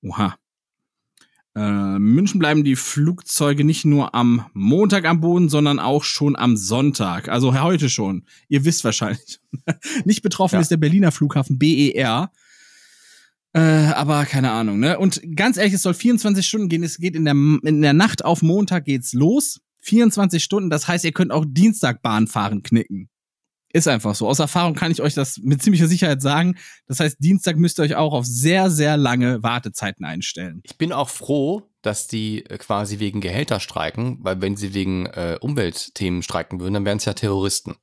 Oha. 0.00 0.38
Äh, 1.54 1.98
München 1.98 2.38
bleiben 2.38 2.64
die 2.64 2.76
Flugzeuge 2.76 3.64
nicht 3.64 3.84
nur 3.84 4.14
am 4.14 4.46
Montag 4.54 5.04
am 5.04 5.20
Boden, 5.20 5.48
sondern 5.50 5.78
auch 5.78 6.02
schon 6.02 6.34
am 6.34 6.56
Sonntag. 6.56 7.28
Also 7.28 7.60
heute 7.60 7.90
schon. 7.90 8.24
Ihr 8.48 8.64
wisst 8.64 8.84
wahrscheinlich. 8.84 9.40
nicht 10.04 10.22
betroffen 10.22 10.56
ja. 10.56 10.60
ist 10.60 10.70
der 10.70 10.78
Berliner 10.78 11.12
Flughafen 11.12 11.58
BER. 11.58 12.30
Äh, 13.54 13.60
aber 13.60 14.24
keine 14.24 14.50
Ahnung, 14.50 14.80
ne? 14.80 14.98
Und 14.98 15.20
ganz 15.36 15.58
ehrlich, 15.58 15.74
es 15.74 15.82
soll 15.82 15.92
24 15.92 16.46
Stunden 16.46 16.68
gehen. 16.70 16.82
Es 16.82 16.96
geht 16.96 17.14
in 17.14 17.26
der, 17.26 17.34
in 17.34 17.82
der 17.82 17.92
Nacht 17.92 18.24
auf 18.24 18.40
Montag 18.40 18.86
geht's 18.86 19.12
los. 19.12 19.60
24 19.80 20.42
Stunden. 20.42 20.70
Das 20.70 20.88
heißt, 20.88 21.04
ihr 21.04 21.12
könnt 21.12 21.32
auch 21.32 21.44
Dienstag 21.46 22.00
Bahn 22.00 22.28
fahren 22.28 22.62
knicken. 22.62 23.10
Ist 23.74 23.88
einfach 23.88 24.14
so. 24.14 24.28
Aus 24.28 24.38
Erfahrung 24.38 24.74
kann 24.74 24.92
ich 24.92 25.00
euch 25.00 25.14
das 25.14 25.38
mit 25.38 25.62
ziemlicher 25.62 25.88
Sicherheit 25.88 26.20
sagen. 26.20 26.56
Das 26.86 27.00
heißt, 27.00 27.16
Dienstag 27.20 27.56
müsst 27.56 27.78
ihr 27.78 27.84
euch 27.84 27.94
auch 27.94 28.12
auf 28.12 28.26
sehr, 28.26 28.70
sehr 28.70 28.98
lange 28.98 29.42
Wartezeiten 29.42 30.04
einstellen. 30.04 30.60
Ich 30.64 30.76
bin 30.76 30.92
auch 30.92 31.08
froh, 31.08 31.70
dass 31.80 32.06
die 32.06 32.44
äh, 32.46 32.58
quasi 32.58 32.98
wegen 32.98 33.22
Gehälter 33.22 33.60
streiken, 33.60 34.18
weil 34.20 34.42
wenn 34.42 34.56
sie 34.56 34.74
wegen 34.74 35.06
äh, 35.06 35.38
Umweltthemen 35.40 36.22
streiken 36.22 36.60
würden, 36.60 36.74
dann 36.74 36.84
wären 36.84 36.98
es 36.98 37.06
ja 37.06 37.14
Terroristen. 37.14 37.76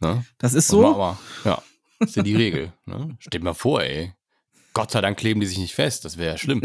Ne? 0.00 0.24
Das 0.38 0.54
ist 0.54 0.68
so. 0.68 0.86
Aber, 0.86 1.18
ja, 1.44 1.62
ist 2.00 2.16
ja 2.16 2.22
die 2.22 2.36
Regel. 2.36 2.72
Ne? 2.86 3.16
Steht 3.18 3.42
mal 3.42 3.54
vor, 3.54 3.82
ey. 3.82 4.14
Gott 4.72 4.90
sei 4.90 5.02
Dank 5.02 5.18
kleben 5.18 5.40
die 5.40 5.46
sich 5.46 5.58
nicht 5.58 5.74
fest. 5.74 6.06
Das 6.06 6.16
wäre 6.16 6.32
ja 6.32 6.38
schlimm. 6.38 6.62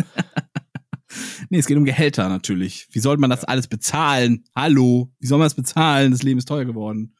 nee, 1.49 1.59
es 1.59 1.65
geht 1.65 1.77
um 1.77 1.85
Gehälter 1.85 2.29
natürlich. 2.29 2.87
Wie 2.91 2.99
soll 2.99 3.17
man 3.17 3.29
das 3.29 3.43
alles 3.43 3.67
bezahlen? 3.67 4.45
Hallo? 4.55 5.11
Wie 5.19 5.27
soll 5.27 5.39
man 5.39 5.45
das 5.45 5.55
bezahlen? 5.55 6.11
Das 6.11 6.23
Leben 6.23 6.37
ist 6.37 6.47
teuer 6.47 6.65
geworden. 6.65 7.15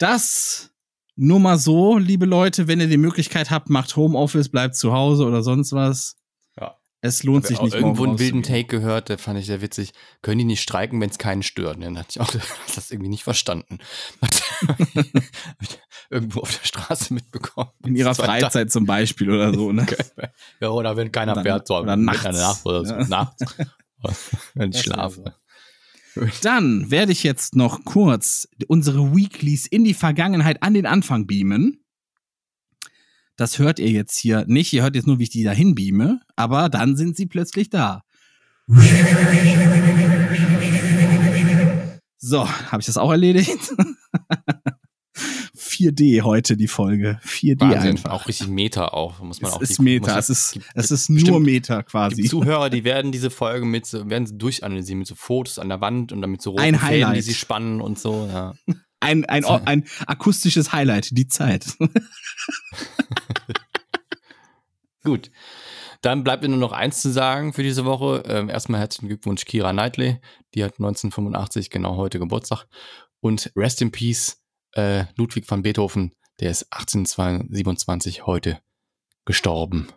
Das 0.00 0.70
nur 1.14 1.38
mal 1.38 1.58
so, 1.58 1.98
liebe 1.98 2.24
Leute, 2.24 2.66
wenn 2.66 2.80
ihr 2.80 2.86
die 2.86 2.96
Möglichkeit 2.96 3.50
habt, 3.50 3.68
macht 3.68 3.94
Homeoffice, 3.94 4.48
bleibt 4.48 4.74
zu 4.74 4.94
Hause 4.94 5.26
oder 5.26 5.42
sonst 5.42 5.72
was. 5.72 6.16
Ja. 6.58 6.78
Es 7.02 7.24
lohnt 7.24 7.46
sich 7.46 7.60
nicht. 7.60 7.74
Irgendwo 7.74 8.04
einen 8.04 8.18
wilden 8.18 8.42
Take 8.42 8.64
gehört, 8.64 9.10
der 9.10 9.18
fand 9.18 9.38
ich 9.38 9.44
sehr 9.44 9.60
witzig. 9.60 9.92
Können 10.22 10.38
die 10.38 10.44
nicht 10.44 10.62
streiken, 10.62 10.98
wenn 10.98 11.10
es 11.10 11.18
keinen 11.18 11.42
stört? 11.42 11.76
Und 11.76 11.82
dann 11.82 11.98
hatte 11.98 12.08
ich 12.12 12.20
auch 12.20 12.30
das 12.74 12.90
irgendwie 12.90 13.10
nicht 13.10 13.22
verstanden. 13.22 13.80
irgendwo 16.10 16.40
auf 16.40 16.58
der 16.58 16.64
Straße 16.64 17.12
mitbekommen. 17.12 17.70
In 17.84 17.96
ihrer 17.96 18.14
Freizeit 18.14 18.72
zum 18.72 18.86
Beispiel 18.86 19.30
oder 19.30 19.52
so, 19.52 19.72
ne? 19.72 19.86
ja, 20.60 20.70
oder 20.70 20.96
wenn 20.96 21.12
keiner 21.12 21.42
fährt, 21.42 21.66
so 21.66 21.76
oder 21.76 21.96
nachts. 21.96 22.24
Nacht 22.24 22.64
oder 22.64 22.86
so. 22.86 22.94
Ja. 22.94 23.06
Nachts. 23.06 23.44
wenn 24.54 24.70
ich 24.70 24.80
schlafe. 24.80 25.34
Dann 26.42 26.90
werde 26.90 27.12
ich 27.12 27.22
jetzt 27.22 27.56
noch 27.56 27.84
kurz 27.84 28.48
unsere 28.66 29.14
Weeklies 29.14 29.66
in 29.66 29.84
die 29.84 29.94
Vergangenheit 29.94 30.62
an 30.62 30.74
den 30.74 30.86
Anfang 30.86 31.26
beamen. 31.26 31.84
Das 33.36 33.58
hört 33.58 33.78
ihr 33.78 33.90
jetzt 33.90 34.18
hier 34.18 34.44
nicht. 34.46 34.72
Ihr 34.72 34.82
hört 34.82 34.94
jetzt 34.94 35.06
nur, 35.06 35.18
wie 35.18 35.22
ich 35.24 35.30
die 35.30 35.44
dahin 35.44 35.74
beame. 35.74 36.20
Aber 36.36 36.68
dann 36.68 36.96
sind 36.96 37.16
sie 37.16 37.26
plötzlich 37.26 37.70
da. 37.70 38.04
So, 42.18 42.46
habe 42.48 42.80
ich 42.80 42.86
das 42.86 42.98
auch 42.98 43.10
erledigt? 43.10 43.72
4D 45.80 46.22
heute 46.22 46.56
die 46.56 46.68
Folge. 46.68 47.18
4D 47.24 47.60
Wahnsinn, 47.60 47.90
einfach. 47.92 48.10
Auch 48.10 48.28
richtig 48.28 48.48
Meta 48.48 48.88
auch, 48.88 49.20
muss 49.20 49.40
man 49.40 49.50
es 49.50 49.56
auch. 49.56 49.62
Es 49.62 49.70
ist 49.70 49.80
Meta, 49.80 50.18
es 50.18 50.28
ist, 50.28 50.52
gibt, 50.52 50.66
es 50.74 50.90
ist 50.90 51.08
nur 51.08 51.40
Meta 51.40 51.82
quasi. 51.82 52.22
Die 52.22 52.28
Zuhörer, 52.28 52.68
die 52.68 52.84
werden 52.84 53.12
diese 53.12 53.30
Folge 53.30 53.64
mit 53.64 53.86
so, 53.86 54.10
werden 54.10 54.26
sie 54.26 54.36
durchanalysieren 54.36 54.98
mit 54.98 55.08
so 55.08 55.14
Fotos 55.14 55.58
an 55.58 55.70
der 55.70 55.80
Wand 55.80 56.12
und 56.12 56.20
damit 56.20 56.42
so 56.42 56.50
roten 56.50 56.62
ein 56.62 56.78
Fäden, 56.78 57.14
die 57.14 57.22
sie 57.22 57.34
spannen 57.34 57.80
und 57.80 57.98
so, 57.98 58.28
ja. 58.30 58.54
Ein, 59.02 59.24
ein, 59.24 59.46
ein, 59.46 59.66
ein 59.66 59.84
akustisches 60.06 60.74
Highlight, 60.74 61.16
die 61.16 61.26
Zeit. 61.26 61.64
Gut. 65.02 65.30
Dann 66.02 66.22
bleibt 66.22 66.42
mir 66.42 66.50
nur 66.50 66.58
noch 66.58 66.72
eins 66.72 67.00
zu 67.00 67.10
sagen 67.10 67.54
für 67.54 67.62
diese 67.62 67.86
Woche. 67.86 68.22
Ähm, 68.26 68.50
erstmal 68.50 68.78
herzlichen 68.78 69.08
Glückwunsch 69.08 69.46
Kira 69.46 69.72
Knightley. 69.72 70.20
Die 70.54 70.62
hat 70.62 70.74
1985 70.74 71.70
genau 71.70 71.96
heute 71.96 72.18
Geburtstag. 72.18 72.66
Und 73.20 73.50
Rest 73.56 73.80
in 73.80 73.90
Peace 73.90 74.42
äh, 74.72 75.04
Ludwig 75.16 75.50
van 75.50 75.62
Beethoven. 75.62 76.12
Der 76.40 76.50
ist 76.50 76.72
1827 76.72 78.26
heute 78.26 78.60
gestorben. 79.24 79.88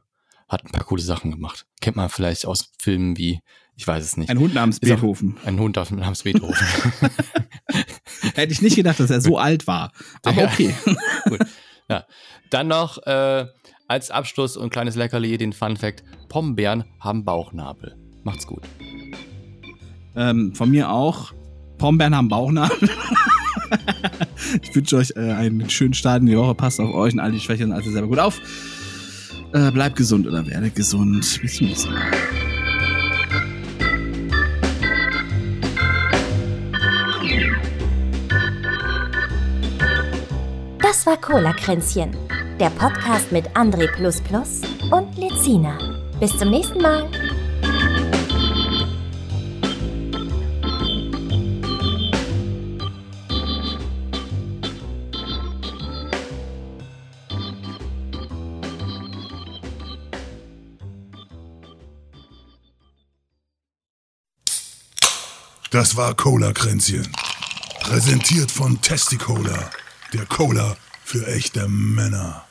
Hat 0.50 0.66
ein 0.66 0.72
paar 0.72 0.84
coole 0.84 1.02
Sachen 1.02 1.32
gemacht. 1.32 1.66
Kennt 1.82 1.96
man 1.96 2.10
vielleicht 2.10 2.46
aus 2.46 2.72
Filmen 2.80 3.18
wie, 3.18 3.40
ich 3.76 3.88
weiß 3.88 4.04
es 4.04 4.18
nicht. 4.18 4.30
Ein 4.30 4.40
Hund 4.40 4.54
namens 4.54 4.80
Beethoven. 4.80 5.38
Ein 5.46 5.60
Hund 5.60 5.76
namens 5.76 6.24
Beethoven. 6.24 6.68
Hätte 8.36 8.54
ich 8.54 8.62
nicht 8.62 8.76
gedacht, 8.76 9.00
dass 9.00 9.10
er 9.10 9.22
so 9.22 9.38
alt 9.38 9.68
war. 9.68 9.92
Aber 10.24 10.44
okay. 10.44 10.76
Gut. 11.30 11.40
Ja. 11.90 12.06
Dann 12.50 12.68
noch 12.68 12.98
äh, 13.06 13.48
als 13.88 14.12
Abschluss 14.12 14.58
und 14.58 14.70
kleines 14.70 14.96
Leckerli 14.96 15.38
den 15.38 15.54
Fun 15.54 15.78
Fact: 15.78 16.04
Pombeeren 16.30 16.84
haben 17.00 17.26
Bauchnabel. 17.26 17.96
Macht's 18.24 18.48
gut. 18.48 18.64
Ähm, 20.16 20.54
von 20.56 20.70
mir 20.70 20.90
auch. 20.90 21.34
Pombeeren 21.78 22.16
haben 22.16 22.30
Bauchnabel. 22.30 22.90
ich 24.62 24.76
wünsche 24.76 24.98
euch 24.98 25.14
äh, 25.16 25.32
einen 25.32 25.70
schönen 25.70 25.94
Start 25.94 26.22
in 26.22 26.28
die 26.28 26.38
Woche. 26.38 26.56
Passt 26.56 26.80
auf 26.80 26.94
euch 26.94 27.14
und 27.14 27.20
all 27.20 27.32
die 27.32 27.40
Schwächen 27.40 27.72
also 27.72 27.92
selber 27.92 28.08
gut 28.08 28.20
auf. 28.20 28.40
Äh, 29.54 29.72
bleibt 29.72 29.96
gesund 29.96 30.28
oder 30.28 30.46
werdet 30.48 30.76
gesund. 30.76 31.40
Bis 31.42 31.56
zum 31.58 31.68
nächsten 31.68 31.94
Mal. 31.94 32.12
Das 40.82 41.06
war 41.06 41.18
Cola 41.18 41.54
Kränzchen, 41.54 42.16
der 42.60 42.70
Podcast 42.70 43.32
mit 43.32 43.46
André 43.56 43.90
und 44.92 45.18
Lezina. 45.18 45.78
Bis 46.20 46.38
zum 46.38 46.50
nächsten 46.50 46.82
Mal. 46.82 47.10
Das 65.74 65.96
war 65.96 66.14
Cola-Kränzchen. 66.14 67.12
Präsentiert 67.82 68.52
von 68.52 68.80
Testicola, 68.80 69.72
der 70.14 70.28
Cola 70.28 70.78
für 71.04 71.26
echte 71.26 71.68
Männer. 71.68 72.46